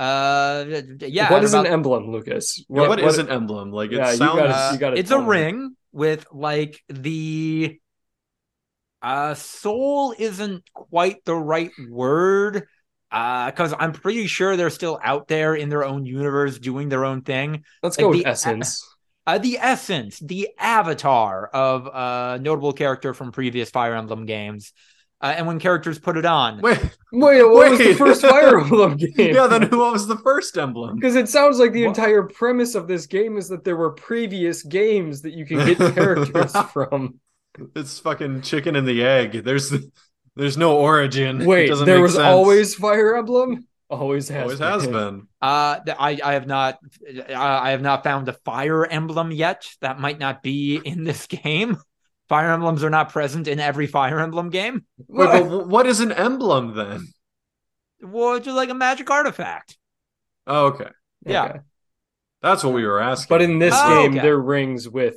Uh 0.00 0.80
yeah, 1.00 1.30
what 1.30 1.44
is 1.44 1.52
about- 1.52 1.66
an 1.66 1.72
emblem, 1.72 2.10
Lucas? 2.10 2.64
Yeah, 2.70 2.88
what 2.88 2.98
is 3.00 3.18
an 3.18 3.28
emblem? 3.28 3.70
Like 3.70 3.92
it 3.92 3.96
Yeah, 3.96 4.12
you 4.12 4.18
gotta- 4.18 4.56
Uh, 4.56 4.70
you 4.72 4.78
gotta 4.78 4.96
it's 4.96 5.10
a 5.10 5.18
me. 5.20 5.26
ring 5.26 5.76
with 5.92 6.26
like 6.32 6.82
the 6.88 7.78
uh 9.02 9.34
soul 9.34 10.14
isn't 10.18 10.62
quite 10.72 11.24
the 11.26 11.34
right 11.34 11.70
word 11.90 12.66
uh 13.10 13.46
because 13.50 13.72
i'm 13.78 13.92
pretty 13.92 14.26
sure 14.26 14.56
they're 14.56 14.68
still 14.70 14.98
out 15.02 15.26
there 15.26 15.54
in 15.54 15.68
their 15.70 15.84
own 15.84 16.04
universe 16.04 16.58
doing 16.58 16.88
their 16.90 17.04
own 17.04 17.22
thing 17.22 17.64
Let's 17.82 17.96
like 17.96 18.04
go 18.04 18.10
with 18.10 18.18
the- 18.24 18.26
essence. 18.28 18.86
uh 19.26 19.38
the 19.38 19.56
essence 19.58 20.18
the 20.20 20.50
avatar 20.58 21.46
of 21.48 21.86
a 21.86 22.38
notable 22.40 22.72
character 22.74 23.14
from 23.14 23.32
previous 23.32 23.70
fire 23.70 23.94
emblem 23.94 24.26
games 24.26 24.72
uh, 25.22 25.34
and 25.36 25.46
when 25.46 25.58
characters 25.58 25.98
put 25.98 26.16
it 26.16 26.24
on 26.24 26.60
Wait, 26.60 26.78
Wait, 27.12 27.42
what 27.44 27.70
was 27.70 27.78
the 27.78 27.94
first 27.94 28.22
Fire 28.22 28.58
Emblem 28.60 28.96
game? 29.16 29.34
yeah. 29.34 29.46
Then 29.46 29.62
what 29.70 29.92
was 29.92 30.06
the 30.06 30.16
first 30.18 30.56
emblem? 30.56 30.96
Because 30.96 31.16
it 31.16 31.28
sounds 31.28 31.58
like 31.58 31.72
the 31.72 31.86
What? 31.86 31.98
entire 31.98 32.22
premise 32.22 32.74
of 32.74 32.88
this 32.88 33.06
game 33.06 33.36
is 33.36 33.48
that 33.48 33.64
there 33.64 33.76
were 33.76 33.90
previous 33.92 34.62
games 34.62 35.22
that 35.22 35.32
you 35.34 35.44
can 35.46 35.58
get 35.66 35.78
characters 35.94 36.56
from. 36.72 37.20
It's 37.74 37.98
fucking 37.98 38.42
chicken 38.42 38.76
and 38.76 38.86
the 38.86 39.04
egg. 39.04 39.44
There's 39.44 39.72
there's 40.36 40.56
no 40.56 40.76
origin. 40.78 41.44
Wait, 41.44 41.68
doesn't 41.68 41.84
there 41.86 41.96
make 41.96 42.02
was 42.02 42.14
sense. 42.14 42.24
always 42.24 42.74
Fire 42.74 43.16
Emblem. 43.16 43.66
Always 43.90 44.28
has. 44.28 44.42
always 44.44 44.58
has 44.60 44.86
been. 44.86 45.26
uh 45.42 45.80
i 45.98 46.16
i 46.24 46.32
have 46.34 46.46
not 46.46 46.78
uh, 47.28 47.34
i 47.34 47.70
have 47.72 47.82
not 47.82 48.04
found 48.04 48.28
a 48.28 48.32
fire 48.44 48.86
emblem 48.86 49.32
yet 49.32 49.66
that 49.80 49.98
might 49.98 50.20
not 50.20 50.44
be 50.44 50.76
in 50.76 51.02
this 51.02 51.26
game 51.42 51.76
fire 52.30 52.50
emblems 52.50 52.82
are 52.82 52.88
not 52.90 53.10
present 53.12 53.46
in 53.48 53.60
every 53.60 53.86
fire 53.86 54.18
emblem 54.20 54.48
game 54.48 54.86
Wait, 55.08 55.26
but 55.26 55.68
what 55.68 55.84
is 55.86 56.00
an 56.00 56.12
emblem 56.12 56.74
then? 56.74 57.06
well 58.02 58.34
it's 58.36 58.46
just 58.46 58.56
like 58.56 58.70
a 58.70 58.74
magic 58.74 59.10
artifact 59.10 59.76
Oh, 60.46 60.66
okay, 60.68 60.88
yeah. 61.26 61.44
Okay. 61.44 61.58
that's 62.42 62.64
what 62.64 62.72
we 62.72 62.84
were 62.86 62.98
asking. 63.00 63.28
But 63.28 63.42
in 63.42 63.58
this 63.58 63.74
Oh, 63.76 64.02
game, 64.02 64.12
okay. 64.12 64.22
there 64.22 64.34
are 64.34 64.40
rings 64.42 64.88
with 64.88 65.16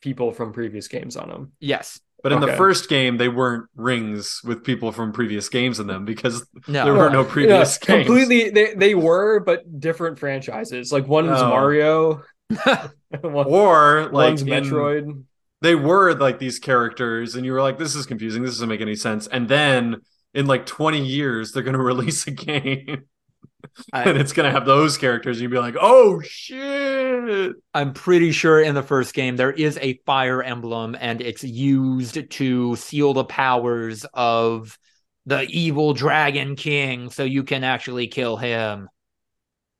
people 0.00 0.32
from 0.32 0.52
previous 0.52 0.88
games 0.88 1.16
on 1.16 1.28
them. 1.28 1.52
yes 1.60 2.00
But 2.22 2.32
in 2.32 2.40
the 2.40 2.54
first 2.56 2.88
game, 2.88 3.18
they 3.18 3.28
weren't 3.28 3.66
rings 3.76 4.40
with 4.42 4.64
people 4.64 4.90
from 4.92 5.12
previous 5.12 5.48
games 5.50 5.78
in 5.80 5.86
them 5.86 6.04
because 6.06 6.46
no 6.66 6.84
there 6.84 6.94
were 6.94 7.10
no 7.10 7.24
previous 7.24 7.78
Yeah, 7.82 7.86
games. 7.96 8.06
completely. 8.06 8.50
They 8.50 8.74
they 8.74 8.94
were, 8.94 9.40
but 9.40 9.58
different 9.78 10.18
franchises. 10.18 10.90
Like 10.90 11.06
one's 11.06 11.38
Oh. 11.40 11.48
Mario, 11.50 12.22
one, 13.20 13.46
Or 13.46 14.08
like 14.12 14.12
one's 14.30 14.42
in- 14.42 14.48
Metroid. 14.48 15.24
They 15.64 15.74
were 15.74 16.14
like 16.14 16.38
these 16.38 16.58
characters, 16.58 17.34
and 17.36 17.44
you 17.46 17.52
were 17.52 17.62
like, 17.62 17.78
"This 17.78 17.94
is 17.96 18.06
confusing. 18.06 18.42
This 18.42 18.52
doesn't 18.54 18.68
make 18.68 18.80
any 18.82 18.96
sense." 18.96 19.26
And 19.26 19.48
then 19.48 19.96
in 20.34 20.46
like 20.46 20.66
twenty 20.66 21.04
years, 21.04 21.52
they're 21.52 21.62
gonna 21.64 21.78
release 21.82 22.26
a 22.26 22.30
game, 22.32 23.04
and 23.92 24.18
it's 24.18 24.32
gonna 24.32 24.50
have 24.52 24.66
those 24.66 24.98
characters. 24.98 25.38
And 25.38 25.42
you'd 25.42 25.50
be 25.50 25.58
like, 25.58 25.76
"Oh 25.80 26.20
shit!" 26.20 27.54
i'm 27.72 27.92
pretty 27.94 28.32
sure 28.32 28.60
in 28.60 28.74
the 28.74 28.82
first 28.82 29.14
game 29.14 29.36
there 29.36 29.50
is 29.50 29.78
a 29.80 29.98
fire 30.04 30.42
emblem 30.42 30.94
and 31.00 31.20
it's 31.22 31.42
used 31.42 32.30
to 32.30 32.76
seal 32.76 33.14
the 33.14 33.24
powers 33.24 34.04
of 34.12 34.78
the 35.26 35.42
evil 35.48 35.94
dragon 35.94 36.54
king 36.56 37.10
so 37.10 37.24
you 37.24 37.42
can 37.42 37.64
actually 37.64 38.06
kill 38.08 38.36
him 38.36 38.88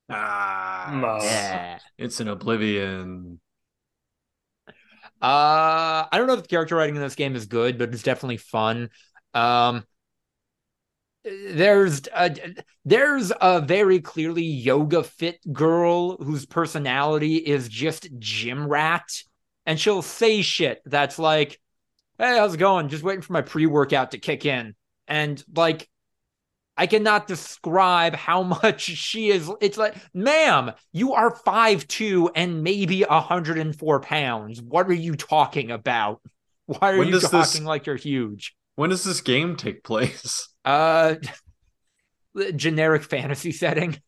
Ah, 0.09 1.19
Yeah. 1.23 1.79
it's 1.99 2.21
an 2.21 2.29
oblivion. 2.29 3.41
Uh, 5.25 6.05
I 6.13 6.19
don't 6.19 6.27
know 6.27 6.35
if 6.35 6.43
the 6.43 6.49
character 6.49 6.77
writing 6.77 6.97
in 6.97 7.01
this 7.01 7.15
game 7.15 7.35
is 7.35 7.47
good, 7.47 7.79
but 7.79 7.95
it's 7.95 8.03
definitely 8.03 8.37
fun. 8.37 8.91
Um, 9.33 9.85
there's 11.25 12.03
a, 12.15 12.37
there's 12.85 13.33
a 13.41 13.63
very 13.63 14.01
clearly 14.01 14.43
yoga 14.43 15.03
fit 15.03 15.39
girl 15.51 16.19
whose 16.19 16.45
personality 16.45 17.37
is 17.37 17.71
just 17.71 18.09
gym 18.19 18.69
rat, 18.69 19.09
and 19.65 19.81
she'll 19.81 20.03
say 20.03 20.43
shit 20.43 20.83
that's 20.85 21.19
like, 21.19 21.59
"Hey, 22.19 22.37
how's 22.37 22.55
it 22.55 22.59
going? 22.59 22.91
Just 22.91 23.03
waiting 23.03 23.23
for 23.23 23.33
my 23.33 23.43
pre 23.43 23.65
workout 23.65 24.11
to 24.11 24.19
kick 24.19 24.45
in," 24.45 24.75
and 25.09 25.43
like. 25.55 25.89
I 26.77 26.87
cannot 26.87 27.27
describe 27.27 28.15
how 28.15 28.43
much 28.63 28.83
she 28.83 29.31
is. 29.31 29.51
It's 29.61 29.79
like, 29.79 29.95
ma'am, 30.13 30.73
you 30.93 31.15
are 31.15 31.35
five 31.35 31.87
two 31.89 32.31
and 32.35 32.63
maybe 32.63 33.03
104 33.03 34.01
pounds. 34.01 34.61
What 34.61 34.87
are 34.89 34.93
you 34.93 35.15
talking 35.15 35.71
about? 35.71 36.21
Why 36.67 36.93
are 36.93 36.99
When 36.99 37.09
you 37.09 37.21
talking 37.21 37.39
this- 37.39 37.61
like 37.63 37.87
you're 37.87 37.97
huge? 37.97 38.55
When 38.77 38.91
does 38.91 39.05
this 39.05 39.21
game 39.21 39.55
take 39.55 39.85
place? 39.85 40.49
Uh, 40.65 41.15
generic 42.57 43.05
fantasy 43.05 43.53
setting. 43.53 43.99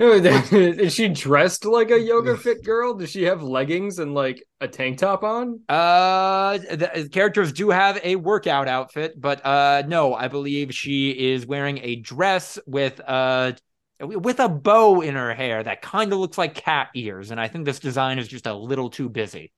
Is 0.02 0.94
she 0.94 1.08
dressed 1.08 1.66
like 1.66 1.90
a 1.90 2.00
yoga 2.00 2.36
fit 2.38 2.64
girl? 2.64 2.94
Does 2.94 3.10
she 3.10 3.24
have 3.24 3.42
leggings 3.42 3.98
and 3.98 4.14
like 4.14 4.42
a 4.60 4.66
tank 4.66 4.98
top 4.98 5.22
on? 5.22 5.60
Uh, 5.68 6.56
the 6.58 7.08
characters 7.12 7.52
do 7.52 7.68
have 7.68 8.00
a 8.02 8.16
workout 8.16 8.66
outfit, 8.66 9.20
but 9.20 9.44
uh, 9.44 9.82
no, 9.86 10.14
I 10.14 10.28
believe 10.28 10.74
she 10.74 11.10
is 11.10 11.46
wearing 11.46 11.78
a 11.82 11.96
dress 11.96 12.58
with 12.66 12.98
uh 13.06 13.52
with 14.00 14.40
a 14.40 14.48
bow 14.48 15.02
in 15.02 15.14
her 15.14 15.34
hair 15.34 15.62
that 15.62 15.82
kind 15.82 16.10
of 16.14 16.18
looks 16.18 16.38
like 16.38 16.54
cat 16.54 16.88
ears, 16.94 17.30
and 17.30 17.38
I 17.38 17.48
think 17.48 17.66
this 17.66 17.78
design 17.78 18.18
is 18.18 18.26
just 18.26 18.46
a 18.46 18.54
little 18.54 18.88
too 18.90 19.08
busy. 19.10 19.52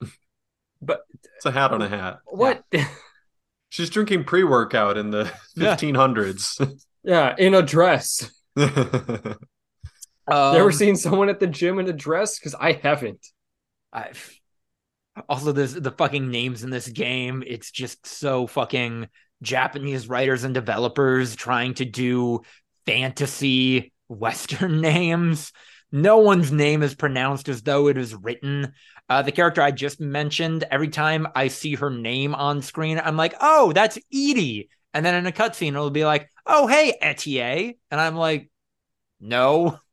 But 0.80 1.00
it's 1.36 1.44
a 1.44 1.50
hat 1.50 1.72
on 1.72 1.82
a 1.82 1.88
hat. 1.88 2.20
What? 2.24 2.62
She's 3.68 3.90
drinking 3.90 4.24
pre-workout 4.24 4.96
in 4.96 5.10
the 5.10 5.30
Yeah. 5.56 5.74
1500s. 5.74 6.78
Yeah, 7.02 7.34
in 7.36 7.52
a 7.52 7.62
dress. 7.62 8.30
Um, 10.30 10.54
you 10.54 10.60
ever 10.60 10.72
seen 10.72 10.96
someone 10.96 11.28
at 11.28 11.40
the 11.40 11.46
gym 11.46 11.78
in 11.78 11.88
a 11.88 11.92
dress? 11.92 12.38
Because 12.38 12.54
I 12.54 12.72
haven't. 12.72 13.26
I've 13.92 14.38
also, 15.28 15.52
this 15.52 15.72
the 15.72 15.90
fucking 15.90 16.30
names 16.30 16.62
in 16.62 16.70
this 16.70 16.88
game. 16.88 17.42
It's 17.46 17.70
just 17.70 18.06
so 18.06 18.46
fucking 18.46 19.08
Japanese 19.42 20.08
writers 20.08 20.44
and 20.44 20.54
developers 20.54 21.36
trying 21.36 21.74
to 21.74 21.84
do 21.84 22.42
fantasy 22.86 23.92
Western 24.08 24.80
names. 24.82 25.52
No 25.90 26.18
one's 26.18 26.52
name 26.52 26.82
is 26.82 26.94
pronounced 26.94 27.48
as 27.48 27.62
though 27.62 27.88
it 27.88 27.96
is 27.96 28.14
written. 28.14 28.74
Uh, 29.08 29.22
the 29.22 29.32
character 29.32 29.62
I 29.62 29.70
just 29.70 30.00
mentioned, 30.00 30.64
every 30.70 30.88
time 30.88 31.26
I 31.34 31.48
see 31.48 31.76
her 31.76 31.88
name 31.88 32.34
on 32.34 32.60
screen, 32.60 33.00
I'm 33.02 33.16
like, 33.16 33.34
oh, 33.40 33.72
that's 33.72 33.96
Edie. 34.12 34.68
And 34.92 35.04
then 35.04 35.14
in 35.14 35.26
a 35.26 35.32
cutscene, 35.32 35.68
it'll 35.68 35.90
be 35.90 36.04
like, 36.04 36.28
oh, 36.46 36.66
hey, 36.66 36.94
Etier. 37.02 37.76
And 37.90 38.00
I'm 38.00 38.16
like, 38.16 38.50
no, 39.20 39.78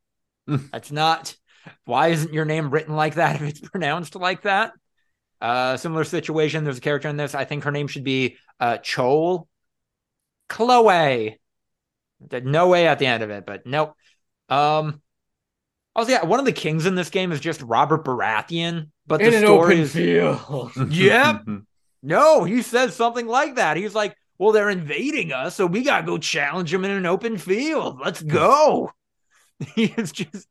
that's 0.72 0.92
not. 0.92 1.36
Why 1.86 2.10
isn't 2.10 2.34
your 2.34 2.46
name 2.46 2.70
written 2.70 2.96
like 2.96 3.16
that 3.16 3.36
if 3.36 3.42
it's 3.42 3.60
pronounced 3.70 4.16
like 4.16 4.44
that? 4.44 4.74
Uh, 5.42 5.78
similar 5.78 6.04
situation. 6.04 6.64
There's 6.64 6.78
a 6.78 6.82
character 6.82 7.10
in 7.10 7.18
this. 7.18 7.36
I 7.36 7.46
think 7.46 7.64
her 7.64 7.72
name 7.72 7.88
should 7.88 8.04
be 8.04 8.38
uh, 8.60 8.78
Chol. 8.78 9.48
Chloe. 10.48 11.40
No 12.32 12.70
way 12.70 12.88
at 12.88 13.00
the 13.00 13.06
end 13.06 13.24
of 13.24 13.30
it, 13.30 13.46
but 13.46 13.66
nope. 13.66 13.94
Um, 14.50 15.02
also, 15.96 16.12
yeah, 16.12 16.26
one 16.26 16.40
of 16.40 16.46
the 16.46 16.52
kings 16.52 16.86
in 16.86 16.96
this 16.96 17.10
game 17.10 17.32
is 17.32 17.40
just 17.40 17.62
Robert 17.62 18.06
Baratheon, 18.06 18.90
but 19.08 19.22
in 19.22 19.32
the 19.32 19.38
an 19.38 19.44
story 19.44 19.76
open 19.76 19.80
is 19.80 19.94
field. 19.94 20.72
Yep. 20.92 21.46
no. 22.04 22.44
He 22.44 22.62
says 22.62 22.96
something 22.96 23.28
like 23.28 23.56
that. 23.56 23.78
He's 23.78 23.96
like, 23.96 24.16
"Well, 24.38 24.52
they're 24.52 24.70
invading 24.70 25.32
us, 25.32 25.56
so 25.56 25.66
we 25.66 25.84
gotta 25.84 26.06
go 26.06 26.18
challenge 26.18 26.72
them 26.72 26.86
in 26.86 26.92
an 26.92 27.06
open 27.06 27.38
field. 27.38 28.00
Let's 28.04 28.22
go." 28.22 28.92
he 29.76 29.86
is 29.86 30.12
just 30.12 30.48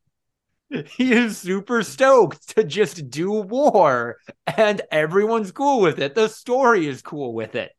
he 0.87 1.13
is 1.13 1.39
super 1.39 1.83
stoked 1.83 2.57
to 2.57 2.65
just 2.65 3.09
do 3.11 3.31
war, 3.31 4.17
and 4.57 4.81
everyone's 4.91 5.53
cool 5.53 5.81
with 5.81 5.99
it. 6.01 6.15
The 6.15 6.29
story 6.29 6.87
is 6.87 7.03
cool 7.03 7.33
with 7.35 7.55
it. 7.55 7.71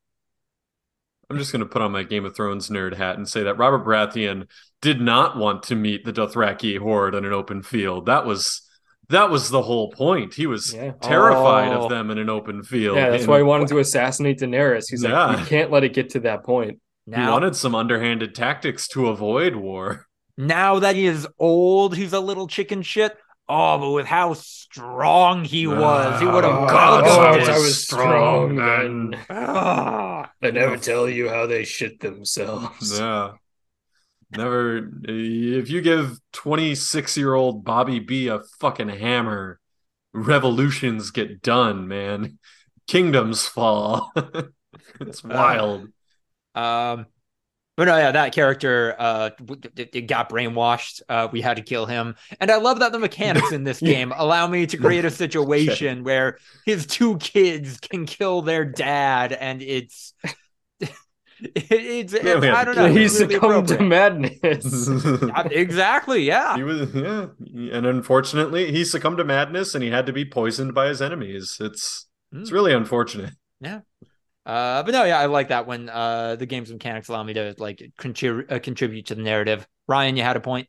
I'm 1.30 1.38
just 1.38 1.52
going 1.52 1.62
to 1.62 1.66
put 1.66 1.82
on 1.82 1.92
my 1.92 2.04
Game 2.04 2.24
of 2.26 2.36
Thrones 2.36 2.70
nerd 2.70 2.96
hat 2.96 3.18
and 3.18 3.28
say 3.28 3.44
that 3.44 3.58
Robert 3.58 3.84
Baratheon 3.84 4.48
did 4.82 5.02
not 5.02 5.36
want 5.38 5.64
to 5.64 5.76
meet 5.76 6.06
the 6.06 6.14
Dothraki 6.14 6.78
horde 6.78 7.16
on 7.16 7.26
an 7.26 7.34
open 7.34 7.64
field. 7.64 8.06
That 8.06 8.26
was 8.26 8.62
that 9.10 9.30
was 9.30 9.50
the 9.50 9.62
whole 9.62 9.92
point. 9.92 10.34
He 10.36 10.46
was 10.48 10.74
Yeah. 10.74 10.92
terrified 11.02 11.74
Oh. 11.74 11.84
of 11.84 11.90
them 11.90 12.10
in 12.12 12.18
an 12.18 12.30
open 12.30 12.64
field. 12.64 12.98
Yeah, 12.98 13.10
that's 13.10 13.24
And 13.24 13.30
why 13.32 13.38
he 13.38 13.44
wanted 13.44 13.68
to 13.70 13.80
assassinate 13.80 14.40
Daenerys. 14.40 14.86
He's 14.90 15.04
like, 15.04 15.12
Yeah. 15.12 15.36
we 15.42 15.48
can't 15.48 15.72
let 15.72 15.84
it 15.84 15.94
get 15.94 16.10
to 16.12 16.20
that 16.22 16.44
point. 16.44 16.80
he 17.06 17.12
wanted 17.20 17.56
some 17.56 17.76
underhanded 17.76 18.34
tactics 18.34 18.88
to 18.90 19.08
avoid 19.10 19.56
war. 19.56 20.05
Now 20.38 20.80
that 20.80 20.96
he 20.96 21.06
is 21.06 21.28
old, 21.40 21.96
he's 21.96 22.14
a 22.14 22.20
little 22.20 22.48
chicken 22.48 22.82
shit. 22.82 23.18
Oh, 23.48 23.78
but 23.78 23.92
with 23.92 24.08
how 24.08 24.34
strong 24.34 25.46
he 25.46 25.68
was, 25.68 26.20
he 26.20 26.26
would 26.26 26.44
have 26.44 26.54
Oh, 26.56 26.66
welcomed 26.66 27.06
God, 27.06 27.40
it. 27.40 27.50
I 27.50 27.60
was 27.60 27.84
strong, 27.84 28.56
man. 28.56 29.16
Ah. 29.30 30.32
They 30.42 30.52
never 30.52 30.78
tell 30.78 31.08
you 31.08 31.30
how 31.30 31.46
they 31.46 31.64
shit 31.64 32.00
themselves. 32.00 32.98
Yeah. 33.00 33.34
Never 34.32 34.90
if 35.04 35.70
you 35.70 35.82
give 35.82 36.20
26 36.34 37.16
year 37.18 37.36
old 37.36 37.64
Bobby 37.64 38.00
B 38.00 38.28
a 38.28 38.40
fucking 38.60 38.90
hammer, 38.90 39.60
revolutions 40.14 41.12
get 41.12 41.44
done, 41.44 41.88
man. 41.88 42.40
Kingdoms 42.88 43.46
fall. 43.46 44.12
it's 45.00 45.24
wild. 45.24 45.88
Um, 46.56 47.06
but 47.78 47.86
no, 47.86 47.98
yeah, 47.98 48.12
that 48.12 48.34
character 48.34 48.96
uh 48.98 49.30
w- 49.38 49.60
d- 49.74 49.86
d- 49.92 50.02
got 50.02 50.30
brainwashed. 50.30 51.02
Uh, 51.10 51.28
we 51.32 51.42
had 51.42 51.58
to 51.58 51.64
kill 51.64 51.86
him, 51.86 52.16
and 52.40 52.50
I 52.52 52.58
love 52.58 52.80
that 52.80 52.92
the 52.92 53.00
mechanics 53.00 53.52
in 53.52 53.64
this 53.64 53.80
game 53.92 54.14
allow 54.16 54.48
me 54.48 54.66
to 54.68 54.78
create 54.78 55.06
a 55.06 55.12
situation 55.12 56.04
where 56.04 56.38
his 56.66 56.86
two 56.86 57.18
kids 57.18 57.80
can 57.80 58.06
kill 58.06 58.42
their 58.42 58.66
dad, 58.66 59.34
and 59.34 59.62
it's 59.62 60.14
it- 60.82 60.94
it's, 61.54 62.14
Yeah, 62.14 62.56
I 62.56 62.64
don't 62.64 62.76
know. 62.76 62.86
kill 62.88 62.96
he 62.96 63.04
it's 63.06 63.20
really 63.20 63.34
succumbed 63.34 63.68
to 63.70 63.84
madness. 63.84 64.90
Exactly, 65.52 66.24
yeah. 66.24 66.56
he 66.56 66.64
was 66.64 66.94
yeah, 66.94 67.28
and 67.76 67.86
unfortunately, 67.86 68.72
he 68.72 68.86
succumbed 68.86 69.18
to 69.18 69.24
madness 69.26 69.76
and 69.76 69.84
he 69.84 69.90
had 69.90 70.06
to 70.06 70.14
be 70.14 70.24
poisoned 70.26 70.74
by 70.74 70.88
his 70.88 71.02
enemies. 71.02 71.58
It's 71.60 72.08
it's 72.32 72.50
Mm. 72.50 72.54
really 72.54 72.74
unfortunate. 72.74 73.34
Uh, 74.46 74.84
but 74.84 74.92
no, 74.92 75.04
yeah, 75.06 75.20
I 75.20 75.26
like 75.26 75.50
that 75.50 75.66
when 75.66 75.90
uh 75.90 76.36
the 76.36 76.46
game's 76.46 76.72
mechanics 76.72 77.08
allow 77.08 77.24
me 77.24 77.34
to 77.34 77.56
like 77.58 77.82
contribute 77.98 78.52
uh, 78.52 78.60
contribute 78.60 79.08
to 79.08 79.16
the 79.16 79.24
narrative. 79.24 79.68
Ryan, 79.88 80.18
you 80.18 80.24
had 80.24 80.36
a 80.36 80.42
point. 80.42 80.68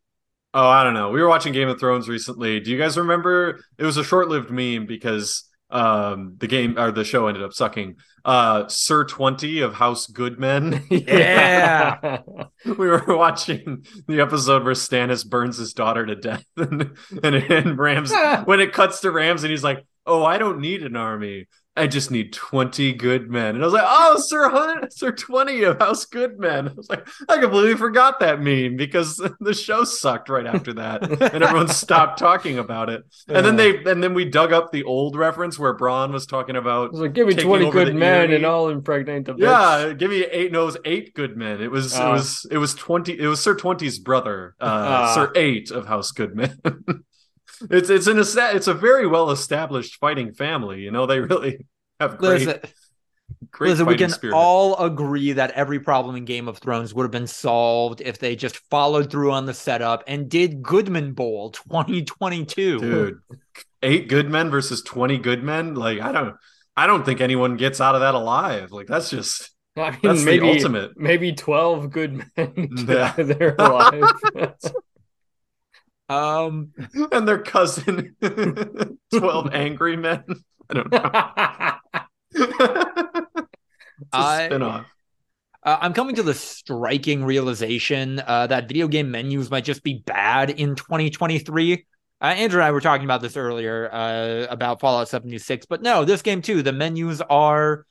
Oh, 0.54 0.66
I 0.68 0.84
don't 0.84 0.94
know. 0.94 1.10
We 1.10 1.20
were 1.20 1.28
watching 1.28 1.52
Game 1.52 1.68
of 1.68 1.78
Thrones 1.78 2.08
recently. 2.08 2.60
Do 2.60 2.70
you 2.70 2.78
guys 2.78 2.96
remember? 2.96 3.60
It 3.76 3.84
was 3.84 3.98
a 3.98 4.04
short-lived 4.04 4.50
meme 4.50 4.86
because 4.86 5.44
um 5.68 6.36
the 6.38 6.46
game 6.46 6.78
or 6.78 6.92
the 6.92 7.04
show 7.04 7.26
ended 7.26 7.42
up 7.42 7.52
sucking. 7.52 7.96
Uh 8.24 8.66
Sir 8.68 9.04
20 9.04 9.60
of 9.60 9.74
House 9.74 10.06
Goodman. 10.06 10.84
Yeah. 10.90 12.20
we 12.64 12.86
were 12.88 13.04
watching 13.16 13.84
the 14.08 14.20
episode 14.20 14.64
where 14.64 14.74
Stannis 14.74 15.28
burns 15.28 15.58
his 15.58 15.74
daughter 15.74 16.06
to 16.06 16.14
death 16.16 16.44
and 16.56 16.96
and, 17.22 17.34
and 17.34 17.78
Rams 17.78 18.12
when 18.46 18.60
it 18.60 18.72
cuts 18.72 19.00
to 19.00 19.10
Rams 19.10 19.42
and 19.44 19.50
he's 19.50 19.64
like, 19.64 19.84
"Oh, 20.06 20.24
I 20.24 20.38
don't 20.38 20.60
need 20.60 20.82
an 20.82 20.96
army. 20.96 21.46
I 21.76 21.86
just 21.86 22.10
need 22.10 22.32
20 22.32 22.92
good 22.94 23.30
men." 23.30 23.54
And 23.54 23.62
I 23.62 23.66
was 23.66 23.74
like, 23.74 23.84
"Oh, 23.86 24.16
Sir 24.18 24.48
Hun- 24.48 24.90
Sir 24.90 25.12
20 25.12 25.62
of 25.64 25.78
House 25.78 26.04
Goodmen." 26.06 26.68
I 26.68 26.72
was 26.72 26.88
like, 26.88 27.06
I 27.28 27.38
completely 27.38 27.74
forgot 27.76 28.20
that 28.20 28.40
meme 28.40 28.76
because 28.76 29.16
the 29.40 29.54
show 29.54 29.84
sucked 29.84 30.28
right 30.28 30.46
after 30.46 30.72
that 30.74 31.02
and 31.34 31.42
everyone 31.44 31.68
stopped 31.84 32.18
talking 32.18 32.58
about 32.58 32.88
it. 32.88 33.02
And 33.28 33.44
then 33.44 33.56
they 33.56 33.82
and 33.84 34.02
then 34.02 34.14
we 34.14 34.24
dug 34.24 34.52
up 34.52 34.72
the 34.72 34.84
old 34.84 35.16
reference 35.16 35.58
where 35.58 35.76
Bronn 35.76 36.12
was 36.12 36.26
talking 36.26 36.56
about 36.56 36.92
was 36.92 37.00
like, 37.00 37.12
give 37.12 37.26
me 37.26 37.34
20 37.34 37.70
good 37.70 37.94
men 37.94 38.32
and 38.32 38.46
I'll 38.46 38.68
impregnate 38.68 39.24
the 39.26 39.34
bitch. 39.34 39.40
yeah, 39.40 39.92
give 39.92 40.10
me 40.10 40.24
eight. 40.24 40.52
No, 40.52 40.62
it 40.62 40.66
was 40.66 40.76
eight 40.84 41.14
good 41.14 41.36
men. 41.36 41.60
It 41.60 41.70
was 41.70 41.94
it 41.94 42.00
Ah. 42.00 42.12
was 42.12 42.46
it 42.50 42.58
was 42.58 42.74
twenty. 42.74 43.18
It 43.18 43.26
was 43.26 43.42
Sir 43.42 43.54
Twenty's 43.54 43.98
brother, 43.98 44.54
uh, 44.60 44.64
Ah. 44.66 45.14
Sir 45.14 45.32
Eight 45.36 45.70
of 45.70 45.86
House 45.86 46.10
Goodman. 46.12 46.58
it's 47.70 47.90
it's 47.90 48.06
an 48.06 48.18
it's 48.18 48.66
a 48.66 48.74
very 48.74 49.06
well 49.06 49.30
established 49.30 49.96
fighting 49.96 50.32
family. 50.32 50.80
You 50.80 50.90
know, 50.90 51.06
they 51.06 51.20
really 51.20 51.66
have 52.00 52.18
great 52.18 52.46
Listen, 52.46 52.60
great 53.50 53.70
Listen, 53.70 53.86
we 53.86 53.96
can 53.96 54.10
spirit. 54.10 54.34
all 54.34 54.76
agree 54.84 55.32
that 55.32 55.50
every 55.52 55.80
problem 55.80 56.16
in 56.16 56.24
Game 56.24 56.48
of 56.48 56.58
Thrones 56.58 56.94
would 56.94 57.02
have 57.04 57.10
been 57.10 57.26
solved 57.26 58.00
if 58.00 58.18
they 58.18 58.36
just 58.36 58.58
followed 58.70 59.10
through 59.10 59.32
on 59.32 59.46
the 59.46 59.54
setup 59.54 60.04
and 60.06 60.28
did 60.28 60.62
Goodman 60.62 61.12
Bowl 61.12 61.50
2022. 61.52 62.78
Dude, 62.78 63.18
eight 63.82 64.08
good 64.08 64.30
men 64.30 64.50
versus 64.50 64.82
twenty 64.82 65.18
good 65.18 65.42
men. 65.42 65.74
Like 65.74 66.00
I 66.00 66.12
don't 66.12 66.36
I 66.76 66.86
don't 66.86 67.04
think 67.04 67.20
anyone 67.20 67.56
gets 67.56 67.80
out 67.80 67.94
of 67.94 68.00
that 68.02 68.14
alive. 68.14 68.72
Like 68.72 68.86
that's 68.86 69.10
just 69.10 69.50
I 69.78 69.90
mean, 69.90 70.00
that's 70.02 70.24
maybe, 70.24 70.38
the 70.46 70.52
ultimate. 70.52 70.96
maybe 70.96 71.32
12 71.34 71.90
good 71.90 72.24
men 72.36 72.52
get 72.54 72.88
Yeah. 72.88 73.04
out 73.12 73.18
of 73.18 73.28
there 73.28 73.54
alive. 73.58 74.04
Um, 76.08 76.72
and 77.12 77.26
their 77.26 77.42
cousin, 77.42 78.16
Twelve 79.14 79.52
Angry 79.52 79.96
Men. 79.96 80.24
I 80.70 80.74
don't 80.74 80.90
know. 80.92 82.10
it's 82.32 82.48
a 84.12 84.16
I- 84.16 84.48
spinoff. 84.50 84.86
Uh, 85.62 85.78
I'm 85.80 85.94
coming 85.94 86.14
to 86.14 86.22
the 86.22 86.34
striking 86.34 87.24
realization 87.24 88.22
uh, 88.24 88.46
that 88.46 88.68
video 88.68 88.86
game 88.86 89.10
menus 89.10 89.50
might 89.50 89.64
just 89.64 89.82
be 89.82 89.94
bad 90.06 90.50
in 90.50 90.76
2023. 90.76 91.84
Uh, 92.20 92.24
Andrew 92.24 92.60
and 92.60 92.66
I 92.66 92.70
were 92.70 92.80
talking 92.80 93.04
about 93.04 93.20
this 93.20 93.36
earlier 93.36 93.92
uh, 93.92 94.46
about 94.48 94.78
Fallout 94.78 95.08
76, 95.08 95.66
but 95.66 95.82
no, 95.82 96.04
this 96.04 96.22
game 96.22 96.40
too, 96.40 96.62
the 96.62 96.72
menus 96.72 97.20
are 97.20 97.84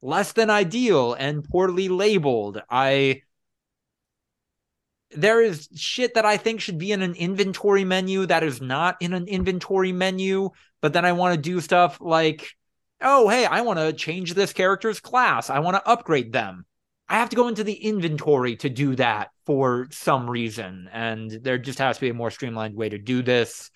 less 0.00 0.30
than 0.32 0.48
ideal 0.48 1.14
and 1.14 1.42
poorly 1.42 1.88
labeled. 1.88 2.62
I 2.70 3.22
there 5.14 5.40
is 5.40 5.68
shit 5.74 6.14
that 6.14 6.24
I 6.24 6.36
think 6.36 6.60
should 6.60 6.78
be 6.78 6.92
in 6.92 7.02
an 7.02 7.14
inventory 7.14 7.84
menu 7.84 8.26
that 8.26 8.42
is 8.42 8.60
not 8.60 8.96
in 9.00 9.12
an 9.12 9.26
inventory 9.28 9.92
menu, 9.92 10.50
but 10.80 10.92
then 10.92 11.04
I 11.04 11.12
want 11.12 11.34
to 11.34 11.40
do 11.40 11.60
stuff 11.60 11.98
like, 12.00 12.48
oh, 13.00 13.28
hey, 13.28 13.44
I 13.44 13.62
want 13.62 13.78
to 13.78 13.92
change 13.92 14.34
this 14.34 14.52
character's 14.52 15.00
class. 15.00 15.50
I 15.50 15.58
want 15.60 15.76
to 15.76 15.88
upgrade 15.88 16.32
them. 16.32 16.64
I 17.08 17.16
have 17.16 17.30
to 17.30 17.36
go 17.36 17.48
into 17.48 17.64
the 17.64 17.74
inventory 17.74 18.56
to 18.56 18.70
do 18.70 18.96
that 18.96 19.30
for 19.44 19.88
some 19.90 20.30
reason. 20.30 20.88
And 20.92 21.30
there 21.30 21.58
just 21.58 21.78
has 21.78 21.96
to 21.96 22.00
be 22.00 22.08
a 22.08 22.14
more 22.14 22.30
streamlined 22.30 22.74
way 22.74 22.88
to 22.88 22.98
do 22.98 23.22
this. 23.22 23.70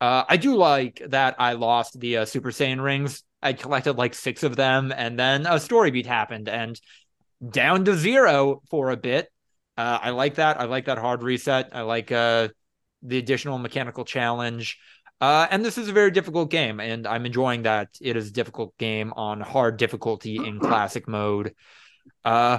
Uh, 0.00 0.24
I 0.28 0.36
do 0.36 0.56
like 0.56 1.02
that 1.08 1.36
I 1.38 1.52
lost 1.54 1.98
the 1.98 2.18
uh, 2.18 2.24
Super 2.24 2.50
Saiyan 2.50 2.82
rings. 2.82 3.22
I 3.42 3.52
collected 3.52 3.96
like 3.96 4.14
six 4.14 4.42
of 4.42 4.56
them, 4.56 4.92
and 4.94 5.18
then 5.18 5.46
a 5.46 5.60
story 5.60 5.90
beat 5.90 6.06
happened, 6.06 6.48
and 6.48 6.80
down 7.48 7.84
to 7.84 7.94
zero 7.94 8.62
for 8.70 8.90
a 8.90 8.96
bit. 8.96 9.30
Uh, 9.76 9.98
I 10.02 10.10
like 10.10 10.36
that. 10.36 10.60
I 10.60 10.64
like 10.64 10.86
that 10.86 10.98
hard 10.98 11.22
reset. 11.22 11.70
I 11.72 11.82
like 11.82 12.10
uh, 12.10 12.48
the 13.02 13.18
additional 13.18 13.58
mechanical 13.58 14.04
challenge. 14.04 14.78
Uh, 15.20 15.46
and 15.50 15.64
this 15.64 15.78
is 15.78 15.88
a 15.88 15.92
very 15.92 16.10
difficult 16.10 16.50
game, 16.50 16.78
and 16.78 17.06
I'm 17.06 17.24
enjoying 17.24 17.62
that 17.62 17.88
it 18.00 18.16
is 18.16 18.28
a 18.28 18.32
difficult 18.32 18.76
game 18.76 19.12
on 19.16 19.40
hard 19.40 19.78
difficulty 19.78 20.36
in 20.36 20.60
classic 20.60 21.08
mode. 21.08 21.54
Uh, 22.24 22.58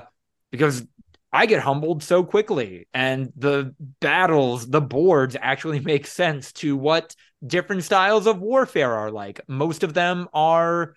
because 0.51 0.86
I 1.32 1.45
get 1.45 1.61
humbled 1.61 2.01
so 2.03 2.24
quickly, 2.24 2.88
and 2.93 3.32
the 3.36 3.76
battles, 3.99 4.68
the 4.68 4.82
boards 4.82 5.36
actually 5.39 5.80
make 5.93 6.07
sense 6.07 6.51
to 6.53 6.76
what 6.76 7.15
different 7.45 7.84
styles 7.84 8.26
of 8.26 8.39
warfare 8.39 8.93
are 8.93 9.11
like. 9.11 9.41
Most 9.47 9.84
of 9.84 9.93
them 9.93 10.28
are 10.34 10.95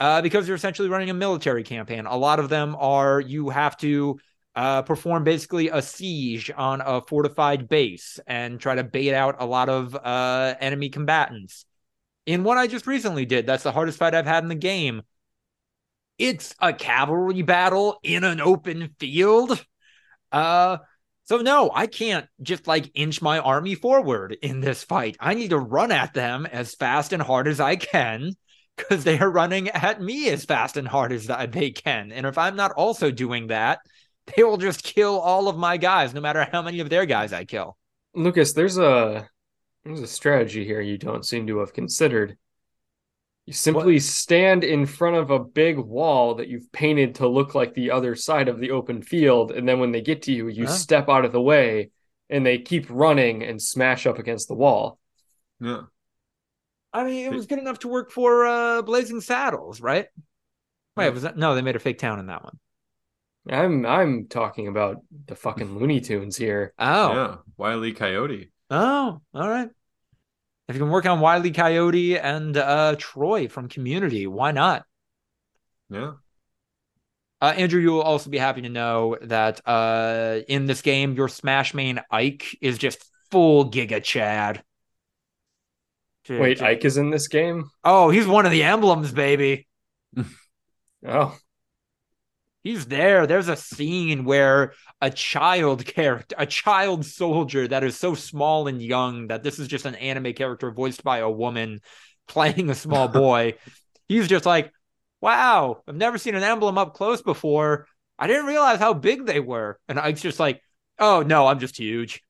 uh, 0.00 0.22
because 0.22 0.48
you're 0.48 0.56
essentially 0.56 0.88
running 0.88 1.10
a 1.10 1.14
military 1.14 1.64
campaign. 1.64 2.06
A 2.06 2.16
lot 2.16 2.38
of 2.38 2.48
them 2.48 2.76
are 2.78 3.20
you 3.20 3.50
have 3.50 3.76
to 3.78 4.18
uh, 4.56 4.82
perform 4.82 5.24
basically 5.24 5.68
a 5.68 5.82
siege 5.82 6.50
on 6.56 6.80
a 6.80 7.00
fortified 7.00 7.68
base 7.68 8.20
and 8.26 8.60
try 8.60 8.74
to 8.74 8.84
bait 8.84 9.14
out 9.14 9.36
a 9.38 9.46
lot 9.46 9.68
of 9.68 9.94
uh, 9.94 10.54
enemy 10.60 10.88
combatants. 10.88 11.64
In 12.26 12.44
what 12.44 12.56
I 12.56 12.66
just 12.66 12.86
recently 12.86 13.26
did, 13.26 13.46
that's 13.46 13.64
the 13.64 13.72
hardest 13.72 13.98
fight 13.98 14.14
I've 14.14 14.26
had 14.26 14.44
in 14.44 14.48
the 14.48 14.54
game. 14.54 15.02
It's 16.18 16.54
a 16.60 16.72
cavalry 16.72 17.42
battle 17.42 17.98
in 18.02 18.22
an 18.24 18.40
open 18.40 18.94
field. 18.98 19.62
Uh, 20.30 20.78
so 21.24 21.38
no, 21.38 21.70
I 21.74 21.86
can't 21.86 22.26
just 22.40 22.66
like 22.66 22.90
inch 22.94 23.20
my 23.20 23.38
army 23.38 23.74
forward 23.74 24.36
in 24.40 24.60
this 24.60 24.84
fight. 24.84 25.16
I 25.18 25.34
need 25.34 25.50
to 25.50 25.58
run 25.58 25.90
at 25.90 26.14
them 26.14 26.46
as 26.46 26.74
fast 26.74 27.12
and 27.12 27.22
hard 27.22 27.48
as 27.48 27.60
I 27.60 27.76
can 27.76 28.34
because 28.76 29.04
they 29.04 29.18
are 29.18 29.30
running 29.30 29.68
at 29.68 30.00
me 30.00 30.28
as 30.28 30.44
fast 30.44 30.76
and 30.76 30.86
hard 30.86 31.12
as 31.12 31.26
they 31.50 31.70
can. 31.70 32.12
And 32.12 32.26
if 32.26 32.38
I'm 32.38 32.56
not 32.56 32.72
also 32.72 33.10
doing 33.10 33.48
that, 33.48 33.80
they 34.36 34.42
will 34.42 34.56
just 34.56 34.82
kill 34.82 35.18
all 35.20 35.48
of 35.48 35.56
my 35.56 35.76
guys, 35.76 36.14
no 36.14 36.20
matter 36.20 36.46
how 36.50 36.62
many 36.62 36.80
of 36.80 36.90
their 36.90 37.06
guys 37.06 37.32
I 37.32 37.44
kill. 37.44 37.76
Lucas, 38.14 38.52
there's 38.52 38.78
a 38.78 39.28
there's 39.84 40.00
a 40.00 40.06
strategy 40.06 40.64
here 40.64 40.80
you 40.80 40.96
don't 40.96 41.26
seem 41.26 41.46
to 41.46 41.58
have 41.58 41.72
considered. 41.72 42.36
You 43.46 43.52
simply 43.52 43.98
stand 43.98 44.64
in 44.64 44.86
front 44.86 45.16
of 45.16 45.30
a 45.30 45.38
big 45.38 45.78
wall 45.78 46.36
that 46.36 46.48
you've 46.48 46.72
painted 46.72 47.16
to 47.16 47.28
look 47.28 47.54
like 47.54 47.74
the 47.74 47.90
other 47.90 48.14
side 48.14 48.48
of 48.48 48.58
the 48.58 48.70
open 48.70 49.02
field, 49.02 49.50
and 49.50 49.68
then 49.68 49.80
when 49.80 49.92
they 49.92 50.00
get 50.00 50.22
to 50.22 50.32
you, 50.32 50.48
you 50.48 50.64
Huh? 50.64 50.72
step 50.72 51.08
out 51.10 51.26
of 51.26 51.32
the 51.32 51.42
way, 51.42 51.90
and 52.30 52.46
they 52.46 52.58
keep 52.58 52.86
running 52.88 53.42
and 53.42 53.60
smash 53.60 54.06
up 54.06 54.18
against 54.18 54.48
the 54.48 54.54
wall. 54.54 54.98
Yeah. 55.60 55.82
I 56.94 57.04
mean, 57.04 57.26
it 57.26 57.32
was 57.32 57.46
good 57.46 57.58
enough 57.58 57.80
to 57.80 57.88
work 57.88 58.10
for 58.10 58.46
uh, 58.46 58.80
Blazing 58.80 59.20
Saddles, 59.20 59.80
right? 59.80 60.06
Wait, 60.96 61.10
was 61.10 61.22
that 61.22 61.36
no? 61.36 61.54
They 61.54 61.62
made 61.62 61.76
a 61.76 61.80
fake 61.80 61.98
town 61.98 62.20
in 62.20 62.26
that 62.26 62.44
one. 62.44 62.58
I'm 63.48 63.84
I'm 63.84 64.26
talking 64.28 64.68
about 64.68 65.02
the 65.26 65.36
fucking 65.36 65.78
Looney 65.78 66.00
Tunes 66.00 66.36
here. 66.36 66.72
Oh, 66.78 67.12
Yeah. 67.14 67.36
Wiley 67.56 67.92
Coyote. 67.92 68.50
oh, 68.70 69.20
all 69.34 69.48
right. 69.48 69.68
If 70.68 70.74
you 70.76 70.80
can 70.80 70.90
work 70.90 71.04
on 71.04 71.20
Wiley 71.20 71.50
Coyote 71.50 72.18
and 72.18 72.56
uh, 72.56 72.96
Troy 72.98 73.48
from 73.48 73.68
Community, 73.68 74.26
why 74.26 74.50
not? 74.52 74.84
Yeah. 75.90 76.12
Uh, 77.42 77.52
Andrew, 77.58 77.82
you 77.82 77.90
will 77.92 78.00
also 78.02 78.30
be 78.30 78.38
happy 78.38 78.62
to 78.62 78.70
know 78.70 79.18
that 79.20 79.60
uh, 79.68 80.40
in 80.48 80.64
this 80.64 80.80
game, 80.80 81.14
your 81.14 81.28
Smash 81.28 81.74
main 81.74 82.00
Ike 82.10 82.56
is 82.62 82.78
just 82.78 83.04
full 83.30 83.70
Giga 83.70 84.02
Chad. 84.02 84.62
J- 86.24 86.38
Wait, 86.40 86.58
j- 86.60 86.64
Ike 86.64 86.86
is 86.86 86.96
in 86.96 87.10
this 87.10 87.28
game? 87.28 87.68
Oh, 87.84 88.08
he's 88.08 88.26
one 88.26 88.46
of 88.46 88.52
the 88.52 88.62
emblems, 88.62 89.12
baby. 89.12 89.66
Oh, 91.06 91.36
He's 92.64 92.86
there. 92.86 93.26
There's 93.26 93.48
a 93.48 93.56
scene 93.56 94.24
where 94.24 94.72
a 95.02 95.10
child 95.10 95.84
character, 95.84 96.34
a 96.38 96.46
child 96.46 97.04
soldier 97.04 97.68
that 97.68 97.84
is 97.84 97.98
so 97.98 98.14
small 98.14 98.68
and 98.68 98.80
young 98.80 99.28
that 99.28 99.42
this 99.42 99.58
is 99.58 99.68
just 99.68 99.84
an 99.84 99.94
anime 99.96 100.32
character 100.32 100.70
voiced 100.72 101.04
by 101.04 101.18
a 101.18 101.30
woman 101.30 101.80
playing 102.26 102.70
a 102.70 102.74
small 102.74 103.06
boy. 103.22 103.54
He's 104.08 104.28
just 104.28 104.46
like, 104.46 104.72
wow, 105.20 105.82
I've 105.86 105.94
never 105.94 106.16
seen 106.16 106.34
an 106.34 106.42
emblem 106.42 106.78
up 106.78 106.94
close 106.94 107.20
before. 107.20 107.86
I 108.18 108.26
didn't 108.26 108.46
realize 108.46 108.78
how 108.78 108.94
big 108.94 109.26
they 109.26 109.40
were. 109.40 109.78
And 109.86 110.00
Ike's 110.00 110.22
just 110.22 110.40
like, 110.40 110.62
oh, 110.98 111.22
no, 111.22 111.46
I'm 111.46 111.58
just 111.58 111.78
huge. 111.78 112.22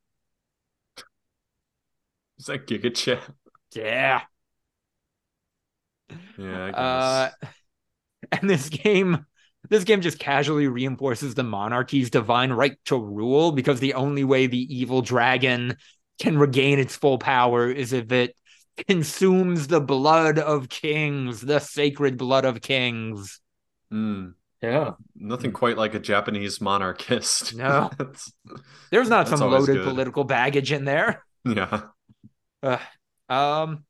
Is 2.39 2.47
that 2.47 2.67
Giga 2.67 2.93
Chad? 2.93 3.21
Yeah. 3.73 4.23
Yeah. 6.37 6.65
I 6.65 6.71
guess. 6.71 6.79
Uh, 6.79 7.31
and 8.33 8.51
this 8.51 8.69
game, 8.69 9.27
this 9.75 9.85
game 9.85 10.01
just 10.01 10.21
casually 10.21 10.69
reinforces 10.69 11.35
the 11.35 11.43
monarchy's 11.43 12.09
divine 12.09 12.53
right 12.53 12.77
to 12.85 12.97
rule 12.97 13.51
because 13.51 13.81
the 13.81 13.95
only 13.95 14.23
way 14.23 14.47
the 14.47 14.73
evil 14.73 15.03
dragon 15.03 15.77
can 16.21 16.39
regain 16.39 16.79
its 16.79 16.95
full 16.95 17.19
power 17.19 17.69
is 17.69 17.93
if 17.93 18.13
it 18.13 18.37
consumes 18.87 19.67
the 19.67 19.81
blood 19.81 20.39
of 20.39 20.69
kings, 20.69 21.41
the 21.41 21.59
sacred 21.59 22.17
blood 22.17 22.45
of 22.45 22.61
kings. 22.61 23.41
Hmm. 23.91 24.29
yeah. 24.63 24.93
Nothing 25.17 25.51
quite 25.51 25.77
like 25.77 25.95
a 25.95 25.99
Japanese 25.99 26.61
monarchist. 26.61 27.57
No. 27.57 27.91
There's 28.93 29.09
not 29.09 29.27
some 29.27 29.41
loaded 29.41 29.79
good. 29.79 29.85
political 29.85 30.23
baggage 30.23 30.71
in 30.71 30.85
there. 30.85 31.25
yeah. 31.45 31.83
Ugh. 32.63 32.81
um 33.29 33.85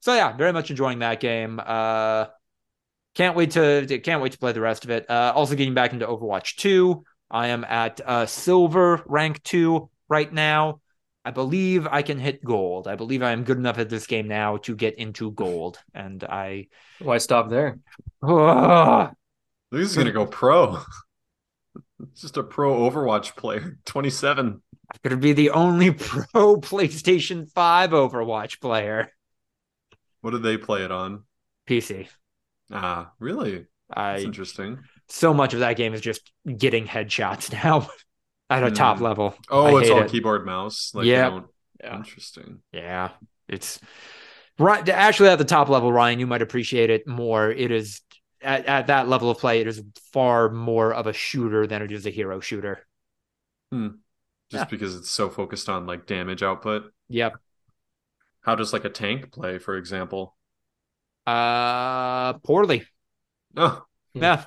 so 0.00 0.14
yeah 0.14 0.36
very 0.36 0.52
much 0.52 0.70
enjoying 0.70 1.00
that 1.00 1.18
game 1.18 1.60
uh 1.64 2.26
can't 3.14 3.36
wait 3.36 3.52
to 3.52 4.00
can't 4.02 4.22
wait 4.22 4.32
to 4.32 4.38
play 4.38 4.52
the 4.52 4.60
rest 4.60 4.84
of 4.84 4.90
it 4.90 5.08
uh 5.10 5.32
also 5.34 5.54
getting 5.54 5.74
back 5.74 5.92
into 5.92 6.06
overwatch 6.06 6.56
2 6.56 7.04
i 7.30 7.48
am 7.48 7.64
at 7.64 8.00
uh 8.04 8.26
silver 8.26 9.02
rank 9.06 9.42
2 9.42 9.88
right 10.08 10.32
now 10.32 10.80
i 11.24 11.30
believe 11.30 11.86
i 11.90 12.02
can 12.02 12.18
hit 12.18 12.42
gold 12.44 12.88
i 12.88 12.96
believe 12.96 13.22
i 13.22 13.32
am 13.32 13.44
good 13.44 13.58
enough 13.58 13.78
at 13.78 13.88
this 13.88 14.06
game 14.06 14.28
now 14.28 14.56
to 14.58 14.74
get 14.74 14.98
into 14.98 15.30
gold 15.32 15.78
and 15.94 16.24
i 16.24 16.66
Why 16.98 17.18
stop 17.18 17.48
there? 17.50 17.78
Ugh. 18.22 19.14
This 19.70 19.90
is 19.90 19.96
gonna 19.96 20.12
go 20.12 20.26
pro. 20.26 20.80
It's 22.10 22.20
just 22.22 22.36
a 22.36 22.42
pro 22.42 22.90
Overwatch 22.90 23.36
player. 23.36 23.78
27. 23.86 24.46
i'm 24.46 24.98
gonna 25.02 25.16
be 25.16 25.32
the 25.32 25.50
only 25.50 25.90
pro 26.08 26.56
playstation 26.56 27.48
5 27.50 27.90
overwatch 27.90 28.60
player 28.60 29.10
What 30.20 30.32
did 30.32 30.42
they 30.42 30.56
play 30.56 30.84
it 30.84 30.90
on? 30.92 31.24
pc 31.68 32.08
Ah, 32.72 33.12
really? 33.18 33.66
That's 33.88 33.98
i 33.98 34.18
interesting. 34.20 34.78
so 35.08 35.34
much 35.34 35.52
of 35.54 35.60
that 35.60 35.76
game 35.76 35.92
is 35.94 36.00
just 36.00 36.32
getting 36.56 36.86
headshots 36.86 37.52
now 37.64 37.88
at 38.48 38.62
a 38.62 38.68
Hmm. 38.68 38.74
top 38.74 39.00
level. 39.00 39.34
Oh, 39.50 39.76
I 39.76 39.80
it's 39.82 39.90
all 39.90 40.02
it. 40.02 40.10
keyboard 40.10 40.46
mouse. 40.46 40.92
Like, 40.94 41.06
Yeah. 41.06 41.30
don't- 41.30 41.46
Yeah. 41.82 41.96
Interesting. 41.96 42.60
Yeah, 42.72 43.10
it's 43.48 43.80
right. 44.58 44.88
Actually, 44.88 45.30
at 45.30 45.38
the 45.38 45.44
top 45.44 45.68
level, 45.68 45.92
Ryan, 45.92 46.20
you 46.20 46.26
might 46.26 46.42
appreciate 46.42 46.90
it 46.90 47.06
more. 47.08 47.50
It 47.50 47.70
is 47.70 48.00
at, 48.40 48.66
at 48.66 48.86
that 48.88 49.08
level 49.08 49.30
of 49.30 49.38
play, 49.38 49.60
it 49.60 49.66
is 49.66 49.82
far 50.12 50.48
more 50.50 50.92
of 50.94 51.06
a 51.06 51.12
shooter 51.12 51.66
than 51.66 51.82
it 51.82 51.92
is 51.92 52.06
a 52.06 52.10
hero 52.10 52.40
shooter. 52.40 52.86
Just 53.72 53.94
Yeah. 54.50 54.64
because 54.64 54.94
it's 54.96 55.10
so 55.10 55.28
focused 55.30 55.68
on 55.68 55.86
like 55.86 56.06
damage 56.06 56.42
output. 56.42 56.92
Yep. 57.08 57.34
How 58.42 58.54
does 58.54 58.72
like 58.72 58.84
a 58.84 58.90
tank 58.90 59.32
play, 59.32 59.58
for 59.58 59.76
example? 59.76 60.36
Uh, 61.26 62.34
poorly. 62.40 62.84
Oh. 63.56 63.84
Yeah. 64.14 64.44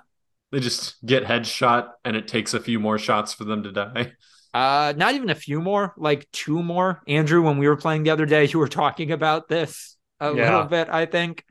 they 0.52 0.60
just 0.60 1.04
get 1.06 1.24
headshot 1.24 1.90
and 2.04 2.16
it 2.16 2.28
takes 2.28 2.54
a 2.54 2.60
few 2.60 2.80
more 2.80 2.98
shots 3.00 3.34
for 3.34 3.44
them 3.46 3.64
to 3.64 3.72
die. 3.72 4.12
Uh, 4.54 4.94
not 4.96 5.16
even 5.16 5.30
a 5.30 5.36
few 5.36 5.60
more, 5.62 5.94
like 5.98 6.30
two 6.32 6.64
more. 6.64 7.02
Andrew, 7.08 7.42
when 7.42 7.58
we 7.58 7.68
were 7.68 7.76
playing 7.76 8.04
the 8.04 8.12
other 8.12 8.26
day, 8.26 8.46
you 8.46 8.58
were 8.60 8.70
talking 8.70 9.12
about 9.12 9.50
this 9.50 9.98
a 10.22 10.34
Yeah. 10.34 10.44
little 10.44 10.64
bit, 10.64 10.88
I 10.90 11.06
think. 11.08 11.44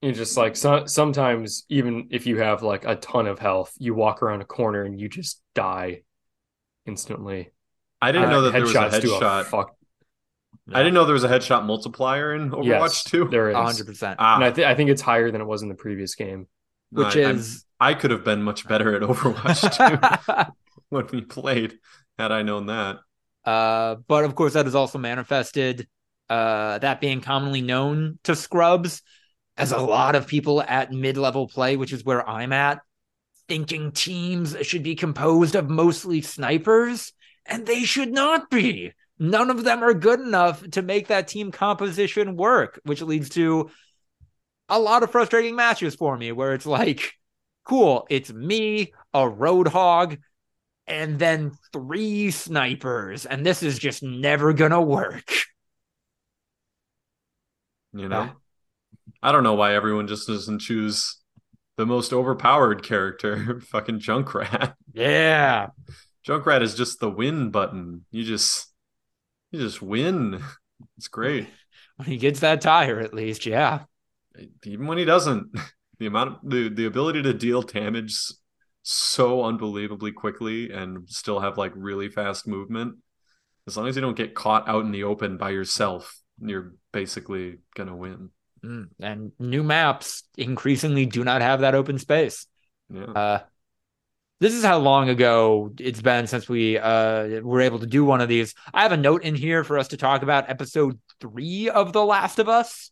You 0.00 0.12
just 0.12 0.36
like 0.36 0.54
so, 0.54 0.86
sometimes 0.86 1.64
even 1.68 2.06
if 2.12 2.24
you 2.24 2.38
have 2.38 2.62
like 2.62 2.84
a 2.84 2.94
ton 2.94 3.26
of 3.26 3.40
health, 3.40 3.72
you 3.78 3.94
walk 3.94 4.22
around 4.22 4.42
a 4.42 4.44
corner 4.44 4.84
and 4.84 5.00
you 5.00 5.08
just 5.08 5.42
die 5.56 6.02
instantly. 6.86 7.50
I 8.00 8.12
didn't 8.12 8.28
Uh, 8.28 8.30
know 8.30 8.42
that 8.42 8.52
there 8.52 8.62
was 8.62 8.74
a 8.76 8.78
headshots 8.78 9.00
do 9.00 9.08
headshot. 9.10 9.72
Fuck. 10.66 10.76
I 10.76 10.78
didn't 10.80 10.94
know 10.94 11.04
there 11.04 11.14
was 11.14 11.24
a 11.24 11.28
headshot 11.28 11.64
multiplier 11.64 12.34
in 12.34 12.50
Overwatch 12.50 12.64
Yes, 12.66 13.04
2. 13.04 13.28
there 13.28 13.50
is. 13.50 13.56
Hundred 13.56 13.86
percent. 13.86 14.16
Ah, 14.18 14.36
And 14.36 14.44
I, 14.44 14.50
th- 14.50 14.66
I 14.66 14.74
think 14.74 14.90
it's 14.90 15.02
higher 15.02 15.30
than 15.30 15.40
it 15.40 15.46
was 15.46 15.62
in 15.62 15.68
the 15.68 15.74
previous 15.74 16.14
game. 16.14 16.46
Which 16.90 17.16
I- 17.16 17.22
I'm- 17.22 17.36
is 17.36 17.64
I 17.80 17.94
could 17.94 18.10
have 18.10 18.24
been 18.24 18.42
much 18.42 18.66
better 18.66 18.94
at 18.96 19.02
Overwatch 19.02 20.46
2 20.46 20.52
when 20.88 21.06
we 21.12 21.20
played 21.20 21.78
had 22.18 22.32
I 22.32 22.42
known 22.42 22.66
that. 22.66 22.96
Uh, 23.44 23.96
but 24.08 24.24
of 24.24 24.34
course, 24.34 24.54
that 24.54 24.66
is 24.66 24.74
also 24.74 24.98
manifested, 24.98 25.86
uh, 26.28 26.78
that 26.78 27.00
being 27.00 27.20
commonly 27.20 27.62
known 27.62 28.18
to 28.24 28.34
scrubs 28.34 29.00
as 29.56 29.72
a 29.72 29.78
lot 29.78 30.14
of 30.16 30.26
people 30.26 30.60
at 30.62 30.92
mid 30.92 31.16
level 31.16 31.46
play, 31.48 31.76
which 31.76 31.92
is 31.92 32.04
where 32.04 32.28
I'm 32.28 32.52
at, 32.52 32.80
thinking 33.48 33.92
teams 33.92 34.56
should 34.62 34.82
be 34.82 34.94
composed 34.94 35.54
of 35.54 35.70
mostly 35.70 36.20
snipers, 36.20 37.12
and 37.46 37.66
they 37.66 37.84
should 37.84 38.12
not 38.12 38.50
be. 38.50 38.92
None 39.18 39.50
of 39.50 39.64
them 39.64 39.82
are 39.82 39.94
good 39.94 40.20
enough 40.20 40.68
to 40.70 40.82
make 40.82 41.08
that 41.08 41.28
team 41.28 41.50
composition 41.50 42.36
work, 42.36 42.80
which 42.84 43.02
leads 43.02 43.30
to 43.30 43.70
a 44.68 44.78
lot 44.78 45.02
of 45.02 45.10
frustrating 45.10 45.56
matches 45.56 45.94
for 45.94 46.16
me 46.16 46.30
where 46.32 46.54
it's 46.54 46.66
like, 46.66 47.14
cool, 47.64 48.06
it's 48.10 48.32
me, 48.32 48.92
a 49.12 49.20
roadhog, 49.20 50.18
and 50.86 51.18
then 51.18 51.52
three 51.72 52.30
snipers, 52.30 53.26
and 53.26 53.44
this 53.44 53.62
is 53.62 53.78
just 53.78 54.02
never 54.02 54.52
gonna 54.52 54.80
work. 54.80 55.30
You 57.92 58.08
know? 58.08 58.30
I 59.22 59.32
don't 59.32 59.42
know 59.42 59.54
why 59.54 59.74
everyone 59.74 60.06
just 60.06 60.28
doesn't 60.28 60.60
choose 60.60 61.16
the 61.76 61.86
most 61.86 62.12
overpowered 62.12 62.82
character, 62.82 63.60
fucking 63.70 64.00
Junkrat. 64.00 64.74
Yeah. 64.92 65.68
Junkrat 66.26 66.62
is 66.62 66.74
just 66.74 67.00
the 67.00 67.10
win 67.10 67.50
button. 67.50 68.04
You 68.10 68.24
just 68.24 68.67
you 69.50 69.60
just 69.60 69.82
win. 69.82 70.42
It's 70.96 71.08
great. 71.08 71.48
When 71.96 72.06
he 72.06 72.18
gets 72.18 72.38
that 72.38 72.60
tire, 72.60 73.00
at 73.00 73.12
least, 73.12 73.46
yeah. 73.46 73.80
Even 74.64 74.86
when 74.86 74.98
he 74.98 75.04
doesn't. 75.04 75.48
The 75.98 76.06
amount 76.06 76.28
of 76.44 76.50
the, 76.50 76.68
the 76.68 76.84
ability 76.86 77.24
to 77.24 77.34
deal 77.34 77.60
damage 77.60 78.16
so 78.84 79.42
unbelievably 79.44 80.12
quickly 80.12 80.70
and 80.70 81.10
still 81.10 81.40
have 81.40 81.58
like 81.58 81.72
really 81.74 82.08
fast 82.08 82.46
movement. 82.46 82.98
As 83.66 83.76
long 83.76 83.88
as 83.88 83.96
you 83.96 84.00
don't 84.02 84.16
get 84.16 84.36
caught 84.36 84.68
out 84.68 84.84
in 84.84 84.92
the 84.92 85.02
open 85.02 85.38
by 85.38 85.50
yourself, 85.50 86.16
you're 86.40 86.74
basically 86.92 87.58
gonna 87.74 87.96
win. 87.96 88.30
Mm, 88.64 88.90
And 89.00 89.32
new 89.40 89.64
maps 89.64 90.22
increasingly 90.36 91.04
do 91.04 91.24
not 91.24 91.42
have 91.42 91.62
that 91.62 91.74
open 91.74 91.98
space. 91.98 92.46
Yeah. 92.94 93.02
Uh, 93.06 93.40
this 94.40 94.54
is 94.54 94.64
how 94.64 94.78
long 94.78 95.08
ago 95.08 95.72
it's 95.78 96.00
been 96.02 96.26
since 96.26 96.48
we 96.48 96.78
uh, 96.78 97.40
were 97.40 97.60
able 97.60 97.80
to 97.80 97.86
do 97.86 98.04
one 98.04 98.20
of 98.20 98.28
these. 98.28 98.54
I 98.72 98.82
have 98.82 98.92
a 98.92 98.96
note 98.96 99.22
in 99.24 99.34
here 99.34 99.64
for 99.64 99.78
us 99.78 99.88
to 99.88 99.96
talk 99.96 100.22
about 100.22 100.48
episode 100.48 100.98
three 101.20 101.68
of 101.68 101.92
The 101.92 102.04
Last 102.04 102.38
of 102.38 102.48
Us. 102.48 102.90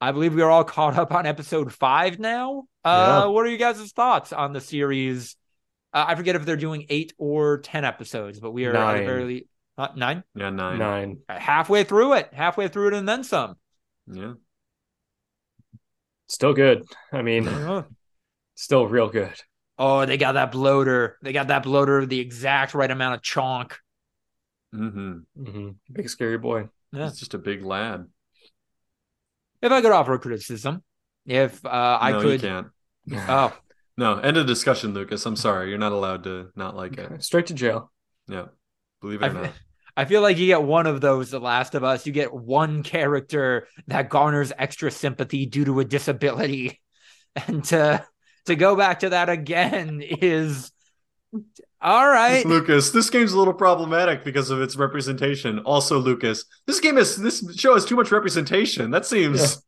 I 0.00 0.12
believe 0.12 0.34
we 0.34 0.42
are 0.42 0.50
all 0.50 0.64
caught 0.64 0.98
up 0.98 1.12
on 1.12 1.26
episode 1.26 1.72
five 1.72 2.18
now. 2.18 2.64
Uh, 2.84 3.22
Yeah. 3.22 3.26
What 3.26 3.46
are 3.46 3.50
you 3.50 3.56
guys' 3.56 3.92
thoughts 3.92 4.32
on 4.32 4.52
the 4.52 4.60
series? 4.60 5.36
Uh, 5.94 6.04
I 6.08 6.14
forget 6.14 6.36
if 6.36 6.44
they're 6.44 6.56
doing 6.56 6.86
eight 6.88 7.12
or 7.18 7.58
10 7.58 7.84
episodes, 7.84 8.40
but 8.40 8.50
we 8.50 8.66
are 8.66 8.70
at 8.70 8.76
a 8.76 8.78
Nine. 8.98 9.06
very 9.06 9.46
uh, 9.78 9.88
nine, 9.96 10.24
Yeah, 10.34 10.50
nine. 10.50 10.78
Nine. 10.78 11.18
halfway 11.28 11.84
through 11.84 12.14
it, 12.14 12.28
halfway 12.34 12.68
through 12.68 12.88
it, 12.88 12.94
and 12.94 13.08
then 13.08 13.24
some. 13.24 13.56
Yeah. 14.06 14.34
Still 16.28 16.52
good. 16.54 16.84
I 17.12 17.22
mean, 17.22 17.48
still 18.54 18.86
real 18.86 19.08
good. 19.08 19.34
Oh, 19.78 20.04
they 20.06 20.16
got 20.16 20.32
that 20.32 20.52
bloater. 20.52 21.18
They 21.22 21.32
got 21.32 21.48
that 21.48 21.62
bloater, 21.62 22.06
the 22.06 22.20
exact 22.20 22.74
right 22.74 22.90
amount 22.90 23.14
of 23.14 23.22
chonk. 23.22 23.72
Mm-hmm. 24.74 25.18
mm-hmm. 25.38 25.68
Big 25.92 26.08
scary 26.08 26.38
boy. 26.38 26.68
Yeah. 26.92 27.08
He's 27.08 27.18
just 27.18 27.34
a 27.34 27.38
big 27.38 27.64
lad. 27.64 28.06
If 29.60 29.72
I 29.72 29.80
could 29.80 29.92
offer 29.92 30.14
a 30.14 30.18
criticism, 30.18 30.82
if 31.26 31.64
uh, 31.64 31.98
I 32.00 32.12
no, 32.12 32.20
you 32.20 32.38
can't. 32.38 32.66
oh, 33.12 33.56
No, 33.96 34.18
end 34.18 34.36
of 34.36 34.46
discussion, 34.46 34.92
Lucas. 34.92 35.24
I'm 35.24 35.36
sorry. 35.36 35.68
You're 35.68 35.78
not 35.78 35.92
allowed 35.92 36.24
to 36.24 36.50
not 36.56 36.76
like 36.76 36.98
it. 36.98 37.22
Straight 37.22 37.46
to 37.46 37.54
jail. 37.54 37.92
Yeah. 38.28 38.46
Believe 39.00 39.22
it 39.22 39.26
or 39.26 39.38
I, 39.38 39.42
not. 39.42 39.52
I 39.96 40.04
feel 40.06 40.22
like 40.22 40.38
you 40.38 40.46
get 40.46 40.62
one 40.62 40.86
of 40.86 41.00
those, 41.00 41.30
The 41.30 41.38
Last 41.38 41.74
of 41.74 41.84
Us. 41.84 42.06
You 42.06 42.12
get 42.12 42.32
one 42.32 42.82
character 42.82 43.68
that 43.88 44.08
garners 44.08 44.52
extra 44.56 44.90
sympathy 44.90 45.44
due 45.46 45.66
to 45.66 45.80
a 45.80 45.84
disability, 45.84 46.80
and 47.46 47.62
to 47.64 48.04
to 48.46 48.56
go 48.56 48.76
back 48.76 49.00
to 49.00 49.10
that 49.10 49.28
again 49.28 50.02
is 50.04 50.70
all 51.80 52.06
right. 52.06 52.44
Lucas, 52.46 52.90
this 52.90 53.10
game's 53.10 53.32
a 53.32 53.38
little 53.38 53.54
problematic 53.54 54.24
because 54.24 54.50
of 54.50 54.60
its 54.60 54.76
representation. 54.76 55.58
Also, 55.60 55.98
Lucas, 55.98 56.44
this 56.66 56.78
game 56.80 56.98
is 56.98 57.16
this 57.16 57.44
show 57.56 57.74
has 57.74 57.84
too 57.84 57.96
much 57.96 58.12
representation. 58.12 58.90
That 58.90 59.04
seems 59.06 59.62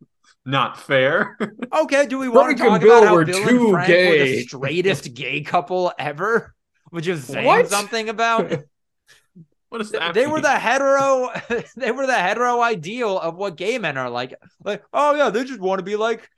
not 0.44 0.78
fair. 0.78 1.36
Okay, 1.74 2.06
do 2.06 2.18
we 2.18 2.28
want 2.28 2.46
Frank 2.46 2.59
to 2.59 2.64
and 2.64 2.72
talk 2.74 2.80
Bill 2.82 2.98
about 2.98 3.09
how 3.09 3.14
were 3.14 3.24
Bill 3.24 3.44
too 3.48 3.60
and 3.66 3.70
Frank 3.72 3.88
were 3.88 4.18
the 4.18 4.42
straightest 4.42 5.14
gay 5.14 5.40
couple 5.40 5.92
ever? 5.98 6.55
Which 6.90 7.09
is 7.09 7.24
saying 7.24 7.44
What? 7.46 7.68
something 7.68 8.09
about 8.09 8.52
what 9.70 9.80
is 9.80 9.90
that? 9.90 10.14
they 10.14 10.28
were 10.28 10.40
the 10.40 10.56
hetero 10.56 11.30
they 11.76 11.90
were 11.90 12.06
the 12.06 12.14
hetero 12.14 12.60
ideal 12.60 13.18
of 13.18 13.34
what 13.34 13.56
gay 13.56 13.78
men 13.78 13.96
are 13.98 14.09
like 14.09 14.34
like 14.62 14.84
oh 14.92 15.16
yeah 15.16 15.30
they 15.30 15.42
just 15.42 15.59
want 15.59 15.80
to 15.80 15.82
be 15.84 15.96
like 15.96 16.30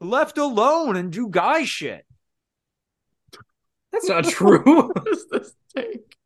left 0.00 0.38
alone 0.38 0.96
and 0.96 1.12
do 1.12 1.28
guy 1.28 1.64
shit 1.64 2.04
That's 3.92 4.08
not 4.08 4.24
true. 4.24 4.62
What 4.94 5.08
is 5.08 5.26
this 5.30 5.52
take? 5.74 6.16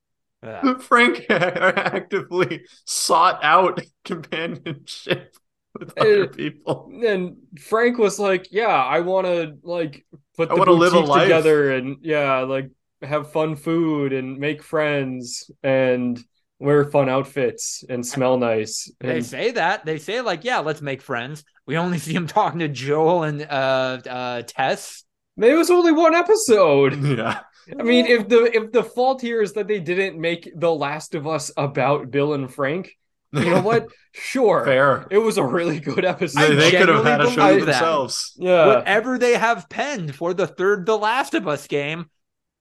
Yeah. 0.42 0.62
Frank 0.78 1.26
actively 1.30 2.64
sought 2.84 3.42
out 3.42 3.80
companionship 4.04 5.34
with 5.78 5.92
other 5.98 6.24
Uh, 6.24 6.28
people. 6.28 6.90
and 7.04 7.36
Frank 7.60 7.98
was 7.98 8.18
like, 8.18 8.48
"Yeah, 8.52 8.66
I 8.68 9.00
want 9.00 9.26
to 9.26 9.58
like 9.62 10.06
put 10.36 10.50
I 10.50 10.54
the 10.54 10.56
wanna 10.56 10.72
live 10.72 10.94
a 10.94 11.02
boutique 11.02 11.08
life." 11.08 11.22
together 11.22 11.72
and 11.72 11.98
yeah, 12.02 12.40
like 12.40 12.70
have 13.02 13.32
fun 13.32 13.56
food 13.56 14.12
and 14.12 14.38
make 14.38 14.62
friends 14.62 15.50
and 15.62 16.18
wear 16.58 16.84
fun 16.84 17.08
outfits 17.08 17.84
and 17.88 18.06
smell 18.06 18.38
nice." 18.38 18.90
And... 19.00 19.10
they 19.10 19.20
say 19.20 19.50
that 19.52 19.84
they 19.84 19.98
say 19.98 20.20
like 20.20 20.44
yeah 20.44 20.58
let's 20.58 20.82
make 20.82 21.02
friends 21.02 21.44
we 21.66 21.76
only 21.76 21.98
see 22.00 22.14
him 22.14 22.26
talking 22.26 22.60
to 22.60 22.68
joel 22.68 23.22
and 23.22 23.42
uh 23.42 23.98
uh 24.08 24.42
tess 24.46 25.04
it 25.40 25.54
was 25.54 25.70
only 25.70 25.92
one 25.92 26.14
episode. 26.14 26.98
Yeah. 27.18 27.40
I 27.78 27.82
mean, 27.82 28.06
if 28.06 28.28
the 28.28 28.44
if 28.56 28.72
the 28.72 28.82
fault 28.82 29.20
here 29.20 29.42
is 29.42 29.52
that 29.52 29.68
they 29.68 29.78
didn't 29.78 30.18
make 30.18 30.50
The 30.56 30.72
Last 30.72 31.14
of 31.14 31.26
Us 31.26 31.50
about 31.54 32.10
Bill 32.10 32.32
and 32.32 32.50
Frank, 32.50 32.96
you 33.32 33.44
know 33.44 33.60
what? 33.60 33.88
Sure, 34.12 34.64
Fair. 34.64 35.06
It 35.10 35.18
was 35.18 35.36
a 35.36 35.44
really 35.44 35.78
good 35.78 36.04
episode. 36.04 36.40
They, 36.40 36.54
they 36.54 36.70
could 36.70 36.88
have 36.88 37.04
genuinely 37.04 37.10
had 37.10 37.20
a 37.20 37.30
show 37.30 37.48
believe 37.48 37.66
themselves. 37.66 38.32
yeah, 38.36 38.66
whatever 38.66 39.18
they 39.18 39.34
have 39.34 39.68
penned 39.68 40.14
for 40.14 40.32
the 40.32 40.46
third 40.46 40.86
the 40.86 40.96
last 40.96 41.34
of 41.34 41.46
us 41.46 41.66
game 41.66 42.06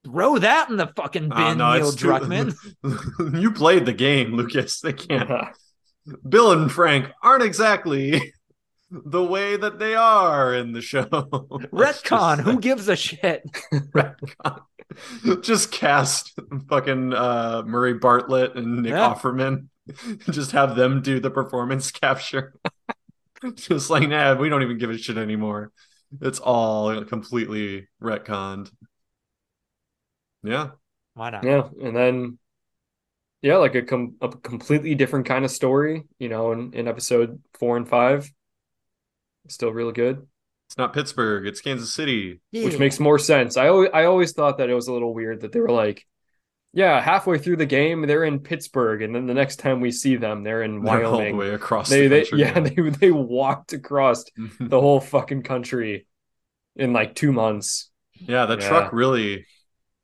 throw 0.10 0.38
that 0.40 0.70
in 0.70 0.78
the 0.78 0.88
fucking 0.96 1.30
bin 1.30 1.38
Oh, 1.38 1.54
no, 1.54 1.74
neil 1.74 1.88
it's 1.90 1.96
too- 1.96 2.08
druckmann 2.08 2.56
you 3.42 3.52
played 3.52 3.86
the 3.86 3.94
game, 3.94 4.34
Lucas. 4.34 4.80
They 4.80 4.94
can't. 4.94 5.30
Yeah. 5.30 5.52
Bill 6.30 6.52
and 6.54 6.72
Frank 6.72 7.12
aren't 7.22 7.44
exactly 7.44 8.34
the 8.92 9.24
way 9.24 9.58
that 9.58 9.78
they 9.80 9.94
are 9.96 10.54
in 10.54 10.72
the 10.72 10.82
show. 10.82 11.04
Retcon 11.04 12.40
who 12.40 12.60
gives 12.60 12.88
a 12.88 12.96
shit 12.96 13.44
retcon. 13.74 14.62
Just 15.42 15.72
cast 15.72 16.40
fucking 16.70 17.14
uh, 17.14 17.64
Murray 17.66 17.94
Bartlett 17.96 18.56
and 18.56 18.84
Nick 18.84 18.92
Yeah. 18.92 19.14
Offerman. 19.14 19.68
Just 20.32 20.52
have 20.52 20.76
them 20.78 21.02
do 21.02 21.20
the 21.20 21.30
performance 21.30 21.92
capture. 21.92 22.54
Just 23.56 23.90
like, 23.90 24.08
nah, 24.08 24.34
we 24.36 24.48
don't 24.50 24.64
even 24.64 24.78
give 24.78 24.90
a 24.90 24.98
shit 24.98 25.18
anymore. 25.18 25.72
It's 26.22 26.40
all 26.40 27.04
completely 27.04 27.88
retconned. 28.02 28.72
Yeah. 30.44 30.72
why 31.14 31.30
not 31.32 31.44
Yeah, 31.44 31.70
and 31.82 31.96
then 31.96 32.40
yeah, 33.42 33.58
like 33.58 33.76
a 33.76 33.84
com- 33.84 34.16
a 34.22 34.30
completely 34.30 34.96
different 34.96 35.26
kind 35.28 35.46
of 35.46 35.52
story, 35.52 36.04
you 36.20 36.30
know, 36.30 36.52
in, 36.52 36.74
in 36.74 36.88
episode 36.88 37.42
four 37.60 37.78
and 37.78 37.88
five. 37.88 38.32
Still 39.50 39.72
really 39.72 39.94
good, 39.94 40.28
It's 40.68 40.78
not 40.78 40.94
Pittsburgh, 40.94 41.48
it's 41.48 41.62
Kansas 41.62 41.94
City. 41.94 42.42
which 42.52 42.78
makes 42.78 43.00
more 43.00 43.18
sense. 43.18 43.56
I 43.56 43.70
always 43.70 43.90
I 43.94 44.06
always 44.06 44.34
thought 44.34 44.58
that 44.58 44.70
it 44.70 44.74
was 44.74 44.88
a 44.88 44.94
little 44.94 45.14
weird 45.14 45.42
that 45.42 45.54
they 45.54 45.60
were 45.62 45.72
like, 45.72 46.06
yeah, 46.74 47.02
halfway 47.02 47.38
through 47.40 47.58
the 47.58 47.66
game 47.68 48.04
they're 48.08 48.26
in 48.26 48.40
Pittsburgh, 48.42 49.02
and 49.04 49.16
then 49.16 49.28
the 49.28 49.34
next 49.36 49.58
time 49.58 49.82
we 49.82 49.92
see 49.92 50.18
them 50.18 50.44
they're 50.44 50.64
in 50.64 50.82
They're 50.82 51.04
all 51.04 51.24
the 51.26 51.26
Wyoming. 51.26 51.36
way 51.36 51.52
across 51.52 51.90
They, 51.90 52.04
the 52.04 52.08
they 52.08 52.26
country. 52.26 52.40
yeah 52.42 52.60
they 52.60 52.76
they 52.92 53.12
walked 53.12 53.74
across 53.74 54.26
the 54.60 54.82
whole 54.82 55.00
fucking 55.02 55.44
country 55.44 56.08
in 56.76 56.94
like 56.94 57.16
two 57.16 57.34
months. 57.34 57.92
Yeah, 58.20 58.46
the 58.46 58.58
Yeah. 58.58 58.68
truck 58.68 58.94
really 58.94 59.46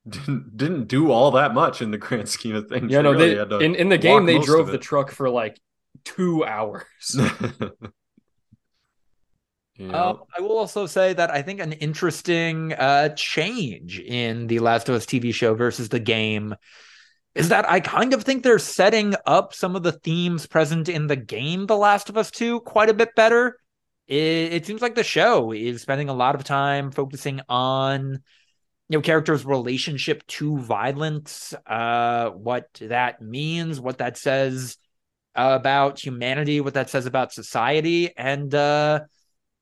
didn't 0.07 0.57
didn't 0.57 0.87
do 0.87 1.11
all 1.11 1.31
that 1.31 1.53
much 1.53 1.81
in 1.81 1.91
the 1.91 1.97
grand 1.97 2.27
scheme 2.29 2.55
of 2.55 2.67
things. 2.67 2.91
Yeah, 2.91 3.01
no, 3.01 3.13
really 3.13 3.35
they 3.35 3.65
in, 3.65 3.75
in 3.75 3.89
the 3.89 3.97
game 3.97 4.25
they 4.25 4.39
drove 4.39 4.67
the 4.67 4.77
truck 4.77 5.11
for 5.11 5.29
like 5.29 5.59
two 6.03 6.43
hours. 6.43 6.83
Yeah. 9.75 10.09
Um, 10.09 10.19
I 10.37 10.41
will 10.41 10.57
also 10.57 10.85
say 10.85 11.13
that 11.13 11.31
I 11.31 11.41
think 11.41 11.59
an 11.59 11.73
interesting 11.73 12.73
uh, 12.73 13.09
change 13.15 13.99
in 13.99 14.45
the 14.47 14.59
Last 14.59 14.87
of 14.87 14.95
Us 14.95 15.05
TV 15.05 15.33
show 15.33 15.55
versus 15.55 15.89
the 15.89 15.99
game 15.99 16.55
is 17.33 17.49
that 17.49 17.67
I 17.67 17.79
kind 17.79 18.13
of 18.13 18.23
think 18.23 18.43
they're 18.43 18.59
setting 18.59 19.15
up 19.25 19.53
some 19.53 19.75
of 19.75 19.81
the 19.81 19.91
themes 19.91 20.45
present 20.45 20.89
in 20.89 21.07
the 21.07 21.15
game, 21.15 21.65
The 21.65 21.75
Last 21.75 22.09
of 22.09 22.17
Us 22.17 22.29
2, 22.29 22.59
quite 22.61 22.89
a 22.89 22.93
bit 22.93 23.15
better. 23.15 23.57
It, 24.07 24.53
it 24.53 24.65
seems 24.67 24.81
like 24.81 24.93
the 24.93 25.03
show 25.03 25.51
is 25.51 25.81
spending 25.81 26.09
a 26.09 26.13
lot 26.13 26.35
of 26.35 26.43
time 26.43 26.91
focusing 26.91 27.41
on 27.49 28.21
you 28.89 28.97
know 28.97 29.01
characters' 29.01 29.45
relationship 29.45 30.25
to 30.27 30.57
violence, 30.59 31.53
uh, 31.65 32.29
what 32.29 32.67
that 32.81 33.21
means, 33.21 33.79
what 33.79 33.97
that 33.99 34.17
says 34.17 34.77
about 35.35 35.99
humanity, 35.99 36.61
what 36.61 36.75
that 36.75 36.89
says 36.89 37.05
about 37.05 37.33
society, 37.33 38.15
and 38.15 38.53
uh 38.53 38.99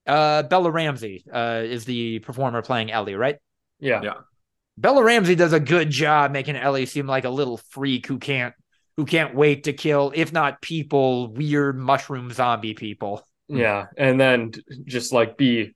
uh 0.07 0.43
Bella 0.43 0.71
Ramsey 0.71 1.23
uh 1.31 1.61
is 1.63 1.85
the 1.85 2.19
performer 2.19 2.61
playing 2.61 2.91
Ellie, 2.91 3.15
right? 3.15 3.37
yeah. 3.79 4.01
Yeah. 4.03 4.13
Bella 4.77 5.03
Ramsey 5.03 5.35
does 5.35 5.53
a 5.53 5.59
good 5.59 5.89
job 5.89 6.31
making 6.31 6.55
Ellie 6.55 6.85
seem 6.85 7.05
like 7.05 7.25
a 7.25 7.29
little 7.29 7.57
freak 7.57 8.07
who 8.07 8.17
can't 8.17 8.53
who 8.97 9.05
can't 9.05 9.35
wait 9.35 9.65
to 9.65 9.73
kill, 9.73 10.11
if 10.15 10.33
not 10.33 10.61
people, 10.61 11.31
weird 11.33 11.77
mushroom 11.77 12.31
zombie 12.31 12.73
people. 12.73 13.25
Yeah, 13.47 13.87
and 13.97 14.19
then 14.19 14.53
just 14.85 15.11
like 15.11 15.37
be 15.37 15.73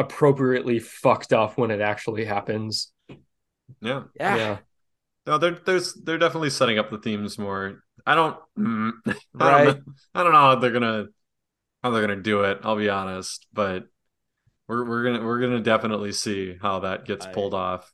appropriately 0.00 0.78
fucked 0.78 1.32
up 1.32 1.58
when 1.58 1.70
it 1.70 1.80
actually 1.80 2.24
happens. 2.24 2.92
yeah. 3.80 4.04
Yeah. 4.18 4.36
Yeah. 4.36 4.58
No, 5.26 5.38
they're 5.38 5.58
there's 5.66 5.94
they're 5.94 6.18
definitely 6.18 6.50
setting 6.50 6.78
up 6.78 6.90
the 6.90 6.98
themes 6.98 7.38
more. 7.38 7.82
I 8.06 8.14
don't, 8.14 8.36
mm, 8.58 8.92
I 9.06 9.14
Right. 9.34 9.64
don't 9.64 9.86
know, 9.86 9.92
I 10.14 10.22
don't 10.22 10.32
know 10.32 10.38
how 10.38 10.54
they're 10.56 10.72
gonna 10.72 11.06
how 11.82 11.90
they're 11.90 12.00
gonna 12.06 12.22
do 12.22 12.42
it. 12.44 12.60
I'll 12.62 12.76
be 12.76 12.88
honest, 12.88 13.46
but 13.52 13.84
we're 14.68 14.84
we're 14.88 15.04
gonna 15.04 15.24
we're 15.24 15.40
gonna 15.40 15.60
definitely 15.60 16.12
see 16.12 16.56
how 16.60 16.80
that 16.80 17.04
gets 17.04 17.26
I- 17.26 17.32
pulled 17.32 17.54
off. 17.54 17.92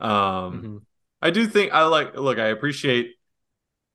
Um, 0.00 0.10
Mhm. 0.62 0.82
I 1.22 1.30
do 1.30 1.46
think 1.46 1.72
I 1.72 1.84
like 1.86 2.16
look, 2.16 2.38
I 2.38 2.48
appreciate 2.48 3.12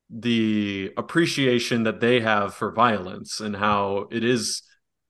the 0.08 0.92
appreciation 0.96 1.84
that 1.84 2.00
they 2.00 2.20
have 2.20 2.54
for 2.54 2.72
violence 2.72 3.40
and 3.40 3.56
how 3.56 4.08
it 4.10 4.24
is 4.24 4.62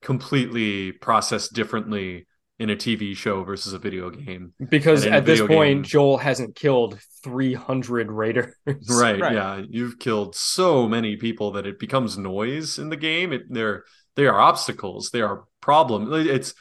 completely 0.02 0.93
processed 0.93 1.52
differently 1.55 2.27
in 2.61 2.70
a 2.70 2.77
TV 2.77 3.16
show 3.16 3.43
versus 3.43 3.73
a 3.73 3.78
video 3.78 4.11
game. 4.11 4.53
Because 4.69 5.07
at 5.07 5.24
this 5.24 5.41
point, 5.41 5.78
game- 5.78 5.82
Joel 5.82 6.19
hasn't 6.19 6.55
killed 6.55 7.01
300 7.24 8.11
raiders. 8.12 8.55
Right, 8.89 9.19
Right. 9.20 9.32
yeah. 9.32 9.62
You've 9.69 9.99
killed 9.99 10.37
so 10.37 10.87
many 10.87 11.16
people 11.16 11.53
that 11.53 11.66
it 11.66 11.78
becomes 11.78 12.16
noise 12.19 12.78
in 12.78 12.91
the 12.91 12.97
game. 12.97 13.32
It 13.32 13.43
they're 13.51 13.85
they 14.15 14.27
are 14.27 14.39
obstacles. 14.39 15.11
They 15.11 15.23
are 15.23 15.45
problem. 15.61 16.12
It's 16.12 16.55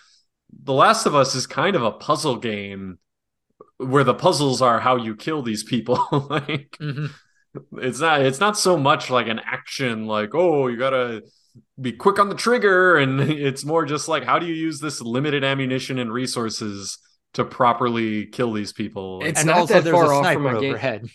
The 0.63 0.73
Last 0.73 1.05
of 1.05 1.13
Us 1.15 1.35
is 1.35 1.45
kind 1.45 1.75
of 1.75 1.83
a 1.83 1.91
puzzle 1.91 2.37
game 2.37 2.97
where 3.77 4.03
the 4.03 4.13
puzzles 4.13 4.61
are 4.61 4.79
how 4.79 4.95
you 4.95 5.15
kill 5.15 5.41
these 5.41 5.63
people. 5.63 5.95
like 6.29 6.75
Mhm. 6.81 7.11
it's 7.77 7.99
not 7.99 8.21
it's 8.21 8.39
not 8.39 8.57
so 8.57 8.77
much 8.77 9.09
like 9.09 9.27
an 9.27 9.39
action 9.39 10.05
like 10.05 10.29
oh 10.33 10.67
you 10.67 10.77
gotta 10.77 11.23
be 11.79 11.91
quick 11.91 12.19
on 12.19 12.29
the 12.29 12.35
trigger 12.35 12.97
and 12.97 13.19
it's 13.21 13.65
more 13.65 13.85
just 13.85 14.07
like 14.07 14.23
how 14.23 14.39
do 14.39 14.45
you 14.45 14.53
use 14.53 14.79
this 14.79 15.01
limited 15.01 15.43
ammunition 15.43 15.99
and 15.99 16.11
resources 16.11 16.97
to 17.33 17.45
properly 17.45 18.25
kill 18.27 18.53
these 18.53 18.73
people 18.73 19.21
It's 19.23 19.39
and 19.39 19.47
not 19.47 19.57
also 19.57 19.81
that 19.81 19.91
far 19.91 20.05
a 20.05 20.17
off 20.17 20.31
from 20.33 20.45
a 20.47 20.55
game. 20.55 20.71
overhead. 20.71 21.09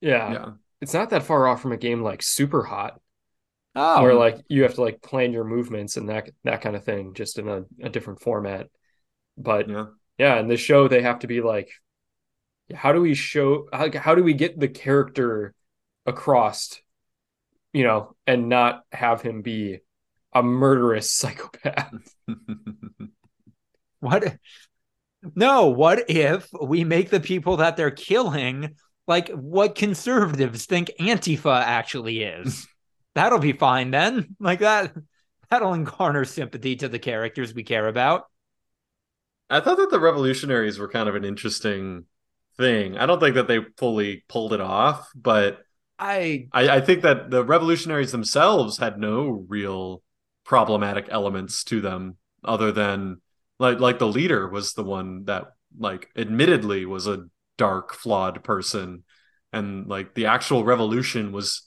Yeah. 0.00 0.32
yeah 0.32 0.50
It's 0.80 0.94
not 0.94 1.10
that 1.10 1.22
far 1.24 1.46
off 1.48 1.60
from 1.62 1.72
a 1.72 1.76
game 1.76 2.02
like 2.02 2.22
Super 2.22 2.62
Hot, 2.64 3.00
Oh, 3.74 4.02
where 4.02 4.14
like 4.14 4.38
you 4.48 4.62
have 4.62 4.74
to 4.74 4.82
like 4.82 5.02
plan 5.02 5.32
your 5.32 5.44
movements 5.44 5.96
and 5.96 6.08
that 6.08 6.30
that 6.44 6.62
kind 6.62 6.76
of 6.76 6.84
thing, 6.84 7.14
just 7.14 7.38
in 7.38 7.48
a, 7.48 7.64
a 7.82 7.88
different 7.88 8.20
format. 8.20 8.68
But 9.36 9.68
yeah 9.68 9.86
yeah, 10.18 10.38
in 10.40 10.48
this 10.48 10.60
show 10.60 10.88
they 10.88 11.02
have 11.02 11.20
to 11.20 11.26
be 11.26 11.40
like, 11.42 11.70
how 12.74 12.92
do 12.92 13.00
we 13.00 13.14
show 13.14 13.68
how, 13.72 13.90
how 13.98 14.14
do 14.14 14.22
we 14.22 14.34
get 14.34 14.58
the 14.58 14.68
character 14.68 15.54
across, 16.04 16.80
you 17.72 17.84
know, 17.84 18.14
and 18.26 18.48
not 18.48 18.82
have 18.92 19.22
him 19.22 19.42
be 19.42 19.80
a 20.38 20.42
murderous 20.42 21.12
psychopath? 21.12 21.92
What? 24.00 24.36
No, 25.34 25.68
what 25.68 26.08
if 26.10 26.48
we 26.62 26.84
make 26.84 27.10
the 27.10 27.18
people 27.18 27.56
that 27.56 27.76
they're 27.76 27.90
killing 27.90 28.76
like 29.08 29.30
what 29.30 29.74
conservatives 29.74 30.66
think 30.66 30.92
Antifa 31.00 31.62
actually 31.62 32.22
is? 32.22 32.68
That'll 33.14 33.38
be 33.38 33.52
fine 33.52 33.90
then. 33.90 34.36
Like 34.38 34.60
that, 34.60 34.94
that'll 35.50 35.76
garner 35.78 36.26
sympathy 36.26 36.76
to 36.76 36.88
the 36.88 36.98
characters 36.98 37.54
we 37.54 37.64
care 37.64 37.88
about. 37.88 38.24
I 39.48 39.60
thought 39.60 39.78
that 39.78 39.90
the 39.90 39.98
revolutionaries 39.98 40.78
were 40.78 40.88
kind 40.88 41.08
of 41.08 41.14
an 41.14 41.24
interesting 41.24 42.04
thing. 42.58 42.98
I 42.98 43.06
don't 43.06 43.18
think 43.18 43.36
that 43.36 43.48
they 43.48 43.60
fully 43.78 44.24
pulled 44.28 44.52
it 44.52 44.60
off, 44.60 45.10
but 45.14 45.60
I 45.98 46.48
I, 46.52 46.68
I 46.68 46.80
think 46.80 47.02
that 47.02 47.30
the 47.30 47.42
revolutionaries 47.42 48.12
themselves 48.12 48.76
had 48.76 48.98
no 48.98 49.46
real 49.48 50.02
problematic 50.46 51.08
elements 51.10 51.64
to 51.64 51.80
them 51.80 52.16
other 52.44 52.72
than 52.72 53.20
like 53.58 53.80
like 53.80 53.98
the 53.98 54.06
leader 54.06 54.48
was 54.48 54.72
the 54.72 54.84
one 54.84 55.24
that 55.24 55.48
like 55.78 56.08
admittedly 56.16 56.86
was 56.86 57.06
a 57.06 57.26
dark 57.58 57.92
flawed 57.92 58.42
person. 58.44 59.04
And 59.52 59.86
like 59.88 60.14
the 60.14 60.26
actual 60.26 60.64
revolution 60.64 61.32
was 61.32 61.62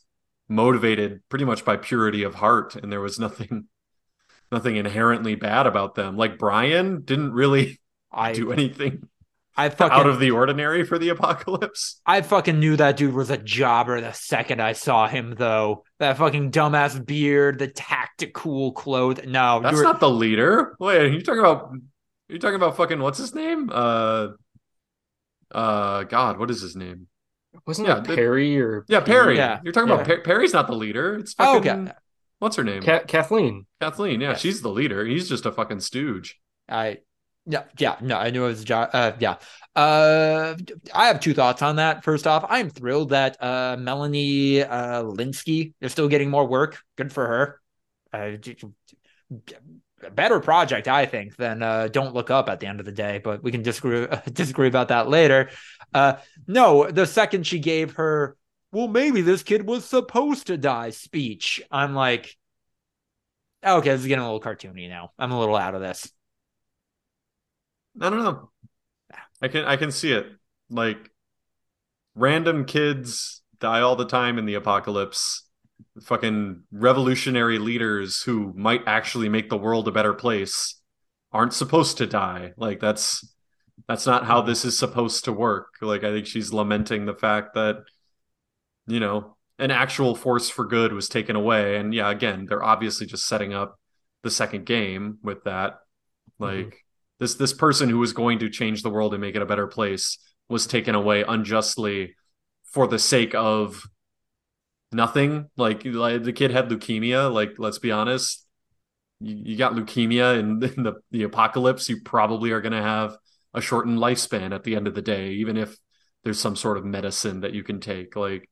motivated 0.48 1.22
pretty 1.30 1.46
much 1.46 1.64
by 1.64 1.78
purity 1.78 2.24
of 2.24 2.36
heart 2.36 2.76
and 2.76 2.92
there 2.92 3.02
was 3.02 3.20
nothing 3.20 3.68
nothing 4.52 4.78
inherently 4.78 5.36
bad 5.36 5.68
about 5.68 5.96
them. 5.96 6.18
Like 6.18 6.40
Brian 6.40 7.02
didn't 7.02 7.34
really 7.34 7.80
I 8.12 8.34
do 8.42 8.52
anything 8.52 9.08
I 9.60 9.70
fucking 9.70 9.98
out 9.98 10.08
of 10.08 10.20
the 10.20 10.32
ordinary 10.32 10.84
for 10.86 10.98
the 10.98 11.10
apocalypse 11.10 12.02
I 12.06 12.22
fucking 12.22 12.60
knew 12.60 12.76
that 12.78 12.98
dude 12.98 13.14
was 13.14 13.30
a 13.30 13.38
jobber 13.38 14.00
the 14.02 14.12
second 14.14 14.62
I 14.62 14.74
saw 14.74 15.08
him 15.08 15.36
though. 15.38 15.84
That 16.00 16.18
fucking 16.18 16.52
dumbass 16.52 17.06
beard, 17.06 17.60
the 17.60 17.68
tactical 17.68 18.72
clothes. 18.72 19.20
No, 19.28 19.60
That's 19.62 19.74
you 19.74 19.78
were, 19.80 19.84
not 19.84 20.00
the 20.00 20.10
leader. 20.10 20.76
Wait, 20.80 21.02
are 21.02 21.08
you 21.08 21.22
talking 21.22 21.40
about? 21.42 21.72
Are 21.72 22.34
you 22.34 22.40
talking 22.40 22.56
about 22.56 22.78
fucking 22.78 23.00
what's 23.00 23.18
his 23.18 23.34
name? 23.36 23.70
Uh, 23.72 24.30
uh, 25.52 26.04
God, 26.04 26.38
what 26.40 26.52
is 26.52 26.62
his 26.62 26.76
name? 26.76 27.08
Wasn't 27.66 27.88
Yeah, 27.88 27.98
it 28.00 28.04
the- 28.06 28.16
Perry 28.16 28.60
or 28.62 28.86
Yeah, 28.88 29.00
Perry. 29.02 29.38
Yeah, 29.38 29.60
You're 29.64 29.74
talking 29.74 29.90
yeah. 29.90 29.96
about 29.96 30.06
per- 30.08 30.22
Perry's 30.22 30.54
not 30.54 30.68
the 30.68 30.76
leader. 30.76 31.16
It's 31.16 31.36
Oh, 31.40 31.56
fucking 31.56 31.88
okay. 31.90 31.98
what's 32.40 32.56
her 32.56 32.64
name? 32.64 32.84
Ka- 32.84 33.04
Kathleen? 33.08 33.66
Kathleen. 33.82 34.22
Yeah, 34.22 34.30
Yes. 34.30 34.42
she's 34.42 34.62
the 34.62 34.70
leader. 34.70 35.06
He's 35.06 35.28
just 35.28 35.46
a 35.46 35.52
fucking 35.52 35.80
stooge. 35.80 36.40
I 36.70 37.00
yeah, 37.50 37.64
yeah, 37.80 37.96
no, 38.00 38.16
I 38.16 38.30
knew 38.30 38.46
it 38.46 38.50
was 38.50 38.62
a 38.62 38.66
job. 38.66 38.92
Uh, 38.94 39.14
yeah. 39.20 39.38
Uh, 39.76 40.56
I 40.94 41.08
have 41.08 41.20
two 41.20 41.34
thoughts 41.34 41.64
on 41.64 41.78
that. 41.78 42.04
First 42.04 42.28
off, 42.28 42.46
I'm 42.48 42.70
thrilled 42.70 43.10
that 43.10 43.42
uh 43.42 43.76
Melanie 43.80 44.62
uh 44.62 45.04
Lynskey 45.04 45.74
is 45.82 45.92
still 45.92 46.08
getting 46.08 46.30
more 46.30 46.48
work. 46.48 46.80
Good 46.96 47.12
for 47.12 47.26
her. 47.26 47.62
Uh, 48.14 48.38
better 50.14 50.40
project, 50.40 50.88
I 50.88 51.08
think, 51.08 51.36
than 51.38 51.64
uh 51.64 51.88
Don't 51.88 52.14
Look 52.14 52.30
Up 52.30 52.50
at 52.50 52.60
the 52.60 52.68
end 52.68 52.80
of 52.80 52.86
the 52.86 52.92
day, 52.92 53.20
but 53.24 53.42
we 53.42 53.52
can 53.52 53.64
disagree 53.64 54.06
disagree 54.32 54.68
about 54.68 54.90
that 54.90 55.10
later. 55.10 55.50
Uh, 55.92 56.18
no, 56.46 56.92
the 56.92 57.08
second 57.08 57.48
she 57.48 57.58
gave 57.58 57.94
her, 57.94 58.38
well, 58.72 58.88
maybe 58.88 59.22
this 59.22 59.42
kid 59.42 59.66
was 59.66 59.86
supposed 59.86 60.48
to 60.48 60.58
die 60.58 60.92
speech. 60.92 61.64
I'm 61.72 61.96
like, 61.96 62.36
okay, 63.66 63.90
this 63.90 64.02
is 64.02 64.08
getting 64.08 64.24
a 64.24 64.32
little 64.32 64.42
cartoony 64.42 64.88
now. 64.88 65.14
I'm 65.18 65.32
a 65.32 65.40
little 65.40 65.56
out 65.56 65.74
of 65.74 65.82
this. 65.82 66.12
I 68.02 68.10
don't 68.10 68.24
know. 68.24 68.50
I 69.42 69.48
can 69.48 69.66
I 69.66 69.76
can 69.76 69.92
see 69.92 70.12
it. 70.12 70.28
Like 70.70 71.10
random 72.16 72.66
kids 72.66 73.42
die 73.60 73.82
all 73.82 73.96
the 73.96 74.06
time 74.06 74.38
in 74.38 74.46
the 74.46 74.56
apocalypse. 74.56 75.46
Fucking 76.04 76.64
revolutionary 76.72 77.58
leaders 77.58 78.22
who 78.22 78.54
might 78.56 78.82
actually 78.86 79.30
make 79.30 79.50
the 79.50 79.58
world 79.58 79.88
a 79.88 79.92
better 79.92 80.14
place 80.14 80.76
aren't 81.32 81.54
supposed 81.54 81.98
to 81.98 82.08
die. 82.08 82.54
Like 82.58 82.80
that's 82.80 83.28
that's 83.88 84.06
not 84.06 84.26
how 84.26 84.42
this 84.42 84.66
is 84.66 84.78
supposed 84.78 85.26
to 85.26 85.34
work. 85.34 85.68
Like 85.82 86.04
I 86.04 86.12
think 86.12 86.26
she's 86.26 86.54
lamenting 86.54 87.06
the 87.06 87.16
fact 87.16 87.56
that 87.56 87.84
you 88.88 89.00
know, 89.00 89.36
an 89.58 89.72
actual 89.72 90.16
force 90.16 90.50
for 90.50 90.66
good 90.66 90.94
was 90.94 91.10
taken 91.10 91.36
away 91.36 91.78
and 91.78 91.94
yeah, 91.94 92.10
again, 92.10 92.46
they're 92.48 92.64
obviously 92.64 93.08
just 93.08 93.28
setting 93.28 93.54
up 93.54 93.80
the 94.24 94.32
second 94.32 94.66
game 94.66 95.20
with 95.24 95.44
that. 95.44 95.80
Mm-hmm. 96.40 96.66
Like 96.66 96.86
this 97.20 97.36
this 97.36 97.54
person 97.54 97.90
who 97.90 98.00
was 98.00 98.14
going 98.14 98.40
to 98.40 98.50
change 98.50 98.82
the 98.82 98.90
world 98.90 99.14
and 99.14 99.22
make 99.22 99.36
it 99.36 99.42
a 99.42 99.46
better 99.46 99.68
place 99.68 100.18
was 100.48 100.66
taken 100.66 100.96
away 100.96 101.24
unjustly 101.24 102.16
for 102.64 102.88
the 102.88 103.00
sake 103.00 103.36
of 103.36 103.84
nothing 104.92 105.50
like, 105.56 105.86
like 105.86 106.24
the 106.24 106.34
kid 106.34 106.52
had 106.52 106.70
leukemia 106.70 107.32
like 107.32 107.52
let's 107.58 107.78
be 107.78 107.92
honest 107.92 108.48
you, 109.20 109.36
you 109.52 109.58
got 109.58 109.74
leukemia 109.74 110.40
in, 110.40 110.64
in 110.78 110.84
the, 110.84 110.94
the 111.12 111.24
apocalypse 111.24 111.90
you 111.90 112.02
probably 112.02 112.52
are 112.52 112.62
going 112.62 112.74
to 112.74 112.82
have 112.82 113.16
a 113.54 113.62
shortened 113.62 114.00
lifespan 114.00 114.54
at 114.54 114.64
the 114.64 114.76
end 114.76 114.88
of 114.88 114.96
the 114.96 115.02
day 115.02 115.32
even 115.32 115.58
if 115.58 115.78
there's 116.24 116.40
some 116.40 116.56
sort 116.56 116.78
of 116.78 116.86
medicine 116.86 117.42
that 117.42 117.54
you 117.54 117.64
can 117.64 117.80
take. 117.80 118.16
Like, 118.16 118.50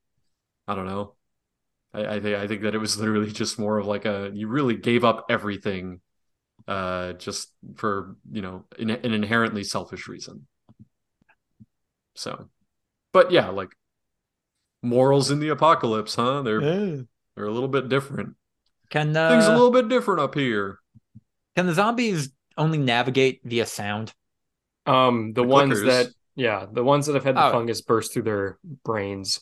I 0.68 0.76
don't 0.76 0.88
know. 0.88 1.16
I, 1.94 2.16
I 2.16 2.20
think 2.20 2.38
I 2.38 2.48
think 2.48 2.62
that 2.64 2.76
it 2.76 2.80
was 2.80 2.98
literally 2.98 3.32
just 3.32 3.60
more 3.60 3.78
of 3.78 3.86
like 3.88 4.06
a 4.06 4.32
you 4.34 4.48
really 4.48 4.76
gave 4.76 5.04
up 5.04 5.26
everything, 5.30 6.02
uh, 6.68 7.14
just 7.14 7.52
for 7.76 8.16
you 8.32 8.42
know 8.42 8.66
an, 8.80 8.90
an 8.90 9.14
inherently 9.14 9.64
selfish 9.64 10.08
reason. 10.08 10.48
So, 12.16 12.50
but 13.14 13.32
yeah, 13.32 13.50
like 13.50 13.70
morals 14.82 15.32
in 15.32 15.40
the 15.40 15.50
apocalypse, 15.50 16.16
huh? 16.16 16.42
They're 16.42 16.62
Yeah. 16.62 17.02
they're 17.36 17.46
a 17.46 17.52
little 17.52 17.70
bit 17.70 17.90
different. 17.90 18.36
Can 18.90 19.16
uh, 19.16 19.30
Things 19.30 19.48
a 19.48 19.52
little 19.52 19.72
bit 19.72 19.90
different 19.90 20.22
up 20.22 20.36
here. 20.36 20.80
can 21.56 21.66
the 21.68 21.74
zombies 21.74 22.30
only 22.58 22.78
navigate 22.78 23.42
via 23.44 23.66
sound? 23.66 24.14
Um, 24.86 25.34
the, 25.34 25.42
The 25.42 25.48
ones 25.48 25.82
clickers. 25.82 25.86
that, 25.86 26.08
yeah, 26.36 26.66
the 26.72 26.84
ones 26.84 27.06
that 27.08 27.16
have 27.16 27.26
had 27.26 27.36
the 27.36 27.42
Oh. 27.42 27.52
fungus 27.52 27.82
burst 27.82 28.14
through 28.14 28.24
their 28.24 28.58
brains. 28.86 29.42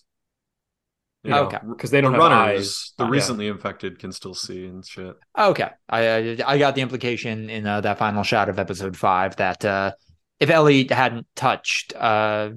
You 1.26 1.32
know, 1.32 1.44
Okay. 1.46 1.58
because 1.68 1.90
they 1.92 2.02
don't 2.02 2.12
the 2.14 2.22
have 2.22 2.32
runners, 2.32 2.60
eyes. 2.60 2.94
the 2.98 3.04
Yeah. 3.06 3.10
recently 3.10 3.48
infected 3.48 4.00
can 4.00 4.12
still 4.12 4.34
see 4.36 4.66
and 4.66 4.86
shit. 4.86 5.16
Okay, 5.38 5.70
I 5.90 6.08
I, 6.08 6.38
I 6.46 6.58
got 6.58 6.76
the 6.76 6.82
implication 6.82 7.50
in 7.50 7.66
uh, 7.66 7.82
that 7.82 7.98
final 7.98 8.24
shot 8.24 8.48
of 8.50 8.60
episode 8.60 8.96
five 8.96 9.36
that 9.38 9.66
uh, 9.66 9.92
if 10.40 10.50
Ellie 10.50 10.88
hadn't 10.90 11.28
touched, 11.36 11.94
uh, 11.96 12.52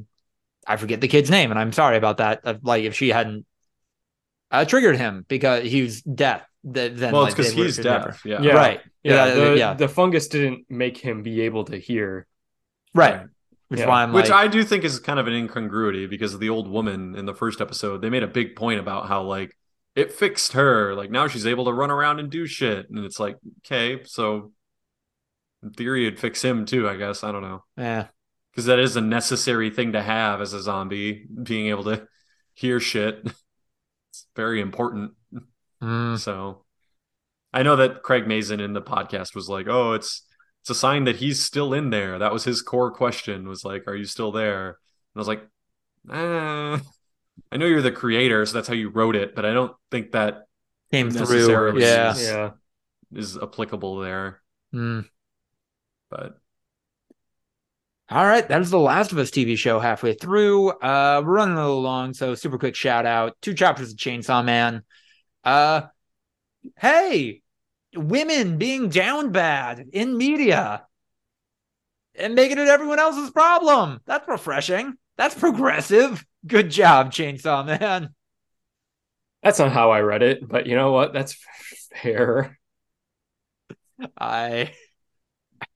I 0.67 0.77
forget 0.77 1.01
the 1.01 1.09
kid's 1.09 1.31
name, 1.31 1.51
and 1.51 1.59
I'm 1.59 1.73
sorry 1.73 1.97
about 1.97 2.19
that. 2.19 2.41
uh, 2.45 2.55
like 2.63 2.85
if 2.85 2.95
she 2.95 3.09
hadn't 3.09 3.47
uh, 4.51 4.65
triggered 4.65 4.97
him 4.97 5.25
because 5.29 5.65
he 5.65 5.83
was 5.83 6.03
deaf, 6.03 6.43
th- 6.65 6.93
then 6.95 7.13
well, 7.13 7.23
like, 7.23 7.31
it's 7.31 7.37
because 7.37 7.55
they 7.55 7.63
he's 7.63 7.77
deaf. 7.79 8.23
Yeah. 8.25 8.43
Yeah. 8.43 8.53
Right. 8.53 8.81
Yeah, 9.03 9.27
Yeah, 9.27 9.35
the, 9.35 9.57
yeah. 9.59 9.75
the 9.75 9.89
fungus 9.89 10.29
didn't 10.29 10.67
make 10.69 10.99
him 10.99 11.23
be 11.23 11.43
able 11.43 11.65
to 11.67 11.77
hear. 11.79 12.27
Right. 12.95 13.23
Which 13.69 13.81
Yeah. 13.81 13.87
why 13.89 14.03
I'm 14.03 14.13
Which 14.13 14.31
like, 14.31 14.45
I 14.45 14.49
do 14.49 14.65
think 14.65 14.85
is 14.85 14.99
kind 14.99 15.19
of 15.19 15.27
an 15.27 15.35
incongruity 15.35 16.07
because 16.07 16.35
of 16.35 16.41
the 16.41 16.49
old 16.51 16.69
woman 16.69 17.15
in 17.17 17.27
the 17.27 17.35
first 17.35 17.61
episode. 17.61 18.01
They 18.03 18.11
made 18.11 18.23
a 18.23 18.27
big 18.29 18.57
point 18.57 18.81
about 18.81 19.09
how 19.09 19.23
like 19.23 19.57
it 19.95 20.13
fixed 20.13 20.53
her. 20.53 20.95
Like 20.95 21.11
now 21.11 21.29
she's 21.29 21.47
able 21.47 21.67
to 21.67 21.73
run 21.73 21.91
around 21.91 22.19
and 22.21 22.31
do 22.31 22.47
shit. 22.47 22.89
And 22.89 23.05
it's 23.05 23.21
like, 23.21 23.37
okay, 23.67 24.03
so 24.05 24.53
in 25.63 25.71
theory 25.71 26.07
it'd 26.07 26.21
fix 26.21 26.43
him 26.43 26.65
too, 26.67 26.89
I 26.89 26.97
guess. 26.97 27.23
I 27.25 27.33
don't 27.33 27.43
know. 27.43 27.65
yeah, 27.77 28.07
Because 28.53 28.67
that 28.67 28.79
is 28.79 28.97
a 28.97 29.01
necessary 29.01 29.71
thing 29.71 29.93
to 29.93 30.03
have 30.03 30.41
as 30.41 30.53
a 30.55 30.63
zombie, 30.63 31.27
being 31.43 31.67
able 31.69 31.85
to 31.85 32.07
hear 32.55 32.81
shit. 32.81 33.23
It's 34.11 34.27
very 34.35 34.63
important. 34.63 35.13
Mm, 35.83 36.19
So 36.19 36.65
I 37.53 37.63
know 37.63 37.77
that 37.77 38.03
Craig 38.03 38.27
Mazin 38.27 38.59
in 38.59 38.73
the 38.73 38.81
podcast 38.81 39.35
was 39.35 39.49
like, 39.51 39.67
"Oh, 39.69 39.93
it's 39.93 40.27
it's 40.69 40.77
a 40.77 40.81
sign 40.81 41.05
that 41.05 41.17
he's 41.17 41.43
still 41.43 41.73
in 41.73 41.91
there." 41.91 42.19
That 42.19 42.33
was 42.33 42.45
his 42.45 42.61
core 42.63 42.91
question 42.91 43.49
was 43.49 43.65
like, 43.65 43.89
"Are 43.89 43.95
you 43.97 44.05
still 44.05 44.33
there?" 44.33 44.67
And 44.69 44.77
I 45.17 45.19
was 45.19 45.29
like, 45.29 45.43
eh, 46.11 46.79
"I 47.53 47.57
know 47.57 47.67
you're 47.67 47.83
the 47.83 47.91
creator, 47.93 48.45
so 48.47 48.53
that's 48.55 48.69
how 48.69 48.75
you 48.75 48.91
wrote 48.91 49.17
it, 49.17 49.35
but 49.35 49.45
I 49.47 49.53
don't 49.55 49.75
think 49.91 50.13
that 50.13 50.47
came 50.91 51.11
through. 51.11 51.79
Yeah. 51.81 52.13
is- 52.13 52.23
Yeah. 52.23 52.51
is 53.13 53.39
applicable 53.39 53.99
there." 54.01 54.43
Mm. 54.75 55.09
But 56.11 56.39
All 58.11 58.25
right, 58.25 58.47
that 58.49 58.61
is 58.63 58.71
the 58.71 58.79
Last 58.79 59.13
of 59.13 59.19
Us 59.19 59.31
TV 59.31 59.55
show 59.57 59.79
halfway 59.81 60.15
through. 60.15 60.71
Uh, 60.71 61.23
we're 61.25 61.33
running 61.35 61.57
a 61.59 61.61
little 61.63 61.83
long, 61.83 62.15
so 62.15 62.35
super 62.35 62.59
quick 62.59 62.75
shout 62.75 63.05
out: 63.05 63.37
two 63.43 63.53
chapters 63.55 63.91
of 63.93 63.99
Chainsaw 63.99 64.43
Man. 64.45 64.83
Uh, 65.45 65.83
hey, 66.79 67.43
women 67.95 68.59
being 68.59 68.89
down 68.89 69.33
bad 69.33 69.87
in 69.93 70.17
media 70.17 70.87
and 72.15 72.35
making 72.35 72.59
it 72.59 72.69
everyone 72.69 72.99
else's 72.99 73.31
problem. 73.31 74.01
That's 74.07 74.27
refreshing. 74.29 74.95
That's 75.17 75.35
progressive. 75.35 76.25
Good 76.47 76.71
job, 76.71 77.13
Chainsaw 77.13 77.65
Man. 77.67 78.15
That's 79.43 79.59
not 79.59 79.73
how 79.73 79.91
I 79.91 80.01
read 80.01 80.23
it, 80.23 80.47
but 80.47 80.67
you 80.67 80.75
know 80.75 80.93
what? 80.93 81.13
That's 81.13 81.37
fair. 81.95 82.59
I 84.19 84.73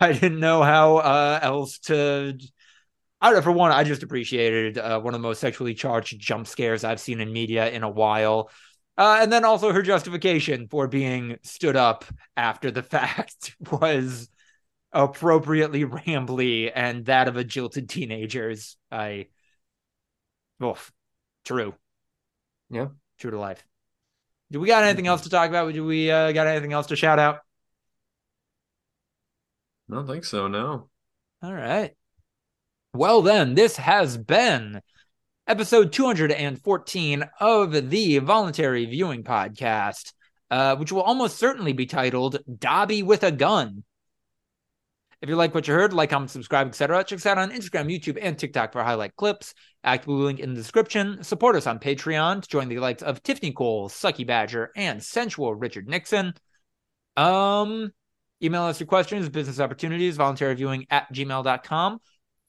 I 0.00 0.12
didn't 0.12 0.40
know 0.40 0.62
how 0.62 0.96
uh, 0.98 1.38
else 1.42 1.78
to. 1.80 2.38
I 3.20 3.26
don't 3.26 3.36
know. 3.36 3.42
For 3.42 3.52
one, 3.52 3.70
I 3.70 3.84
just 3.84 4.02
appreciated 4.02 4.78
uh, 4.78 5.00
one 5.00 5.14
of 5.14 5.20
the 5.20 5.26
most 5.26 5.40
sexually 5.40 5.74
charged 5.74 6.18
jump 6.18 6.46
scares 6.46 6.82
I've 6.82 7.00
seen 7.00 7.20
in 7.20 7.32
media 7.32 7.70
in 7.70 7.82
a 7.84 7.88
while, 7.88 8.50
uh, 8.98 9.18
and 9.22 9.32
then 9.32 9.44
also 9.44 9.72
her 9.72 9.82
justification 9.82 10.68
for 10.68 10.86
being 10.86 11.38
stood 11.42 11.76
up 11.76 12.04
after 12.36 12.70
the 12.70 12.82
fact 12.82 13.56
was 13.70 14.28
appropriately 14.92 15.84
rambly 15.84 16.72
and 16.74 17.06
that 17.06 17.28
of 17.28 17.36
a 17.36 17.44
jilted 17.44 17.88
teenagers. 17.88 18.76
I, 18.90 19.28
oof, 20.62 20.92
true, 21.44 21.74
Yeah. 22.70 22.88
true 23.18 23.30
to 23.30 23.38
life. 23.38 23.64
Do 24.50 24.60
we 24.60 24.68
got 24.68 24.84
anything 24.84 25.06
else 25.06 25.22
to 25.22 25.30
talk 25.30 25.48
about? 25.48 25.72
Do 25.74 25.84
we 25.84 26.10
uh, 26.10 26.32
got 26.32 26.46
anything 26.46 26.72
else 26.72 26.88
to 26.88 26.96
shout 26.96 27.18
out? 27.18 27.40
I 29.90 29.94
don't 29.94 30.06
think 30.08 30.24
so. 30.24 30.48
No. 30.48 30.90
All 31.42 31.52
right. 31.54 31.94
Well, 32.94 33.22
then, 33.22 33.54
this 33.54 33.76
has 33.76 34.16
been 34.16 34.80
episode 35.46 35.92
214 35.92 37.24
of 37.40 37.90
the 37.90 38.18
Voluntary 38.18 38.86
Viewing 38.86 39.24
Podcast, 39.24 40.12
uh, 40.50 40.76
which 40.76 40.92
will 40.92 41.02
almost 41.02 41.38
certainly 41.38 41.72
be 41.72 41.86
titled 41.86 42.38
Dobby 42.58 43.02
with 43.02 43.24
a 43.24 43.32
Gun. 43.32 43.84
If 45.20 45.28
you 45.28 45.36
like 45.36 45.54
what 45.54 45.68
you 45.68 45.74
heard, 45.74 45.92
like, 45.92 46.10
comment, 46.10 46.30
subscribe, 46.30 46.66
etc., 46.66 47.04
check 47.04 47.16
us 47.16 47.26
out 47.26 47.38
on 47.38 47.52
Instagram, 47.52 47.92
YouTube, 47.92 48.18
and 48.20 48.36
TikTok 48.36 48.72
for 48.72 48.82
highlight 48.82 49.14
clips. 49.16 49.54
Active 49.84 50.08
link 50.08 50.40
in 50.40 50.50
the 50.50 50.60
description. 50.60 51.22
Support 51.22 51.56
us 51.56 51.66
on 51.66 51.78
Patreon 51.78 52.42
to 52.42 52.48
join 52.48 52.68
the 52.68 52.78
likes 52.78 53.02
of 53.02 53.22
Tiffany 53.22 53.52
Cole, 53.52 53.88
Sucky 53.88 54.26
Badger, 54.26 54.70
and 54.74 55.02
Sensual 55.02 55.54
Richard 55.54 55.88
Nixon. 55.88 56.34
Um, 57.16 57.92
email 58.42 58.62
us 58.62 58.80
your 58.80 58.88
questions, 58.88 59.28
business 59.28 59.60
opportunities, 59.60 60.16
voluntary 60.16 60.54
viewing 60.54 60.86
at 60.90 61.12
gmail.com. 61.12 62.00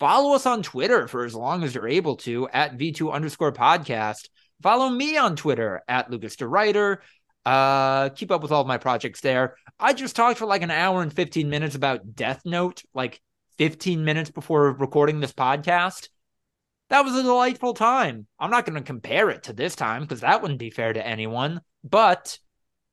Follow 0.04 0.36
us 0.36 0.46
on 0.46 0.62
Twitter 0.64 1.08
for 1.08 1.24
as 1.24 1.34
long 1.34 1.64
as 1.64 1.74
you're 1.74 1.88
able 1.88 2.18
to 2.18 2.50
at 2.50 2.78
V2 2.78 3.14
underscore 3.14 3.54
podcast. 3.54 4.28
Follow 4.62 4.90
me 4.90 5.16
on 5.16 5.38
Twitter 5.38 5.82
at 5.88 6.12
Lucas 6.12 6.36
DeRuyter. 6.36 6.98
Uh, 7.46 8.10
keep 8.10 8.30
up 8.30 8.42
with 8.42 8.52
all 8.52 8.66
my 8.66 8.78
projects 8.78 9.22
there. 9.22 9.56
I 9.80 9.94
just 9.94 10.18
talked 10.18 10.40
for 10.40 10.46
like 10.46 10.62
an 10.62 10.72
hour 10.72 11.02
and 11.02 11.14
15 11.14 11.50
minutes 11.50 11.76
about 11.76 12.16
Death 12.16 12.42
Note, 12.44 12.84
like 12.94 13.22
15 13.60 14.04
minutes 14.04 14.30
before 14.30 14.74
recording 14.74 15.22
this 15.22 15.32
podcast. 15.32 16.10
That 16.90 17.06
was 17.06 17.16
a 17.16 17.24
delightful 17.24 17.74
time. 17.74 18.28
I'm 18.38 18.52
not 18.52 18.66
going 18.66 18.76
to 18.76 18.82
compare 18.82 19.30
it 19.30 19.44
to 19.44 19.54
this 19.54 19.74
time 19.74 20.02
because 20.02 20.20
that 20.20 20.42
wouldn't 20.42 20.60
be 20.60 20.70
fair 20.70 20.92
to 20.92 21.08
anyone. 21.08 21.62
But 21.82 22.40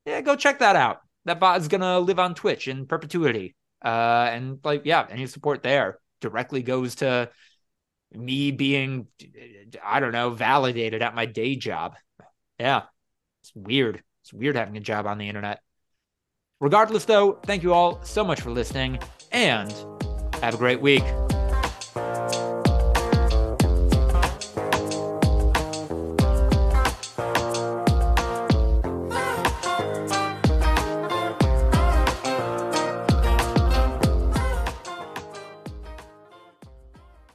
yeah, 0.05 0.21
go 0.21 0.37
check 0.37 0.59
that 0.59 0.77
out. 0.77 0.99
That 1.25 1.41
bot 1.41 1.59
is 1.59 1.67
going 1.67 1.81
to 1.81 1.99
live 1.99 2.19
on 2.19 2.35
Twitch 2.35 2.69
in 2.69 2.85
perpetuity. 2.85 3.53
Uh, 3.83 4.29
and 4.31 4.59
like, 4.63 4.83
yeah, 4.85 5.05
any 5.09 5.27
support 5.27 5.61
there 5.61 5.99
directly 6.21 6.63
goes 6.63 6.95
to 6.95 7.29
me 8.13 8.51
being, 8.51 9.07
I 9.83 9.99
don't 9.99 10.11
know, 10.11 10.29
validated 10.29 11.01
at 11.01 11.15
my 11.15 11.25
day 11.25 11.55
job. 11.55 11.95
Yeah, 12.59 12.83
it's 13.43 13.51
weird. 13.55 14.03
It's 14.23 14.33
weird 14.33 14.55
having 14.55 14.77
a 14.77 14.81
job 14.81 15.07
on 15.07 15.17
the 15.17 15.27
internet. 15.27 15.61
Regardless, 16.59 17.05
though, 17.05 17.39
thank 17.45 17.63
you 17.63 17.73
all 17.73 18.03
so 18.03 18.23
much 18.23 18.41
for 18.41 18.51
listening 18.51 18.99
and 19.31 19.73
have 20.41 20.53
a 20.53 20.57
great 20.57 20.79
week. 20.79 21.03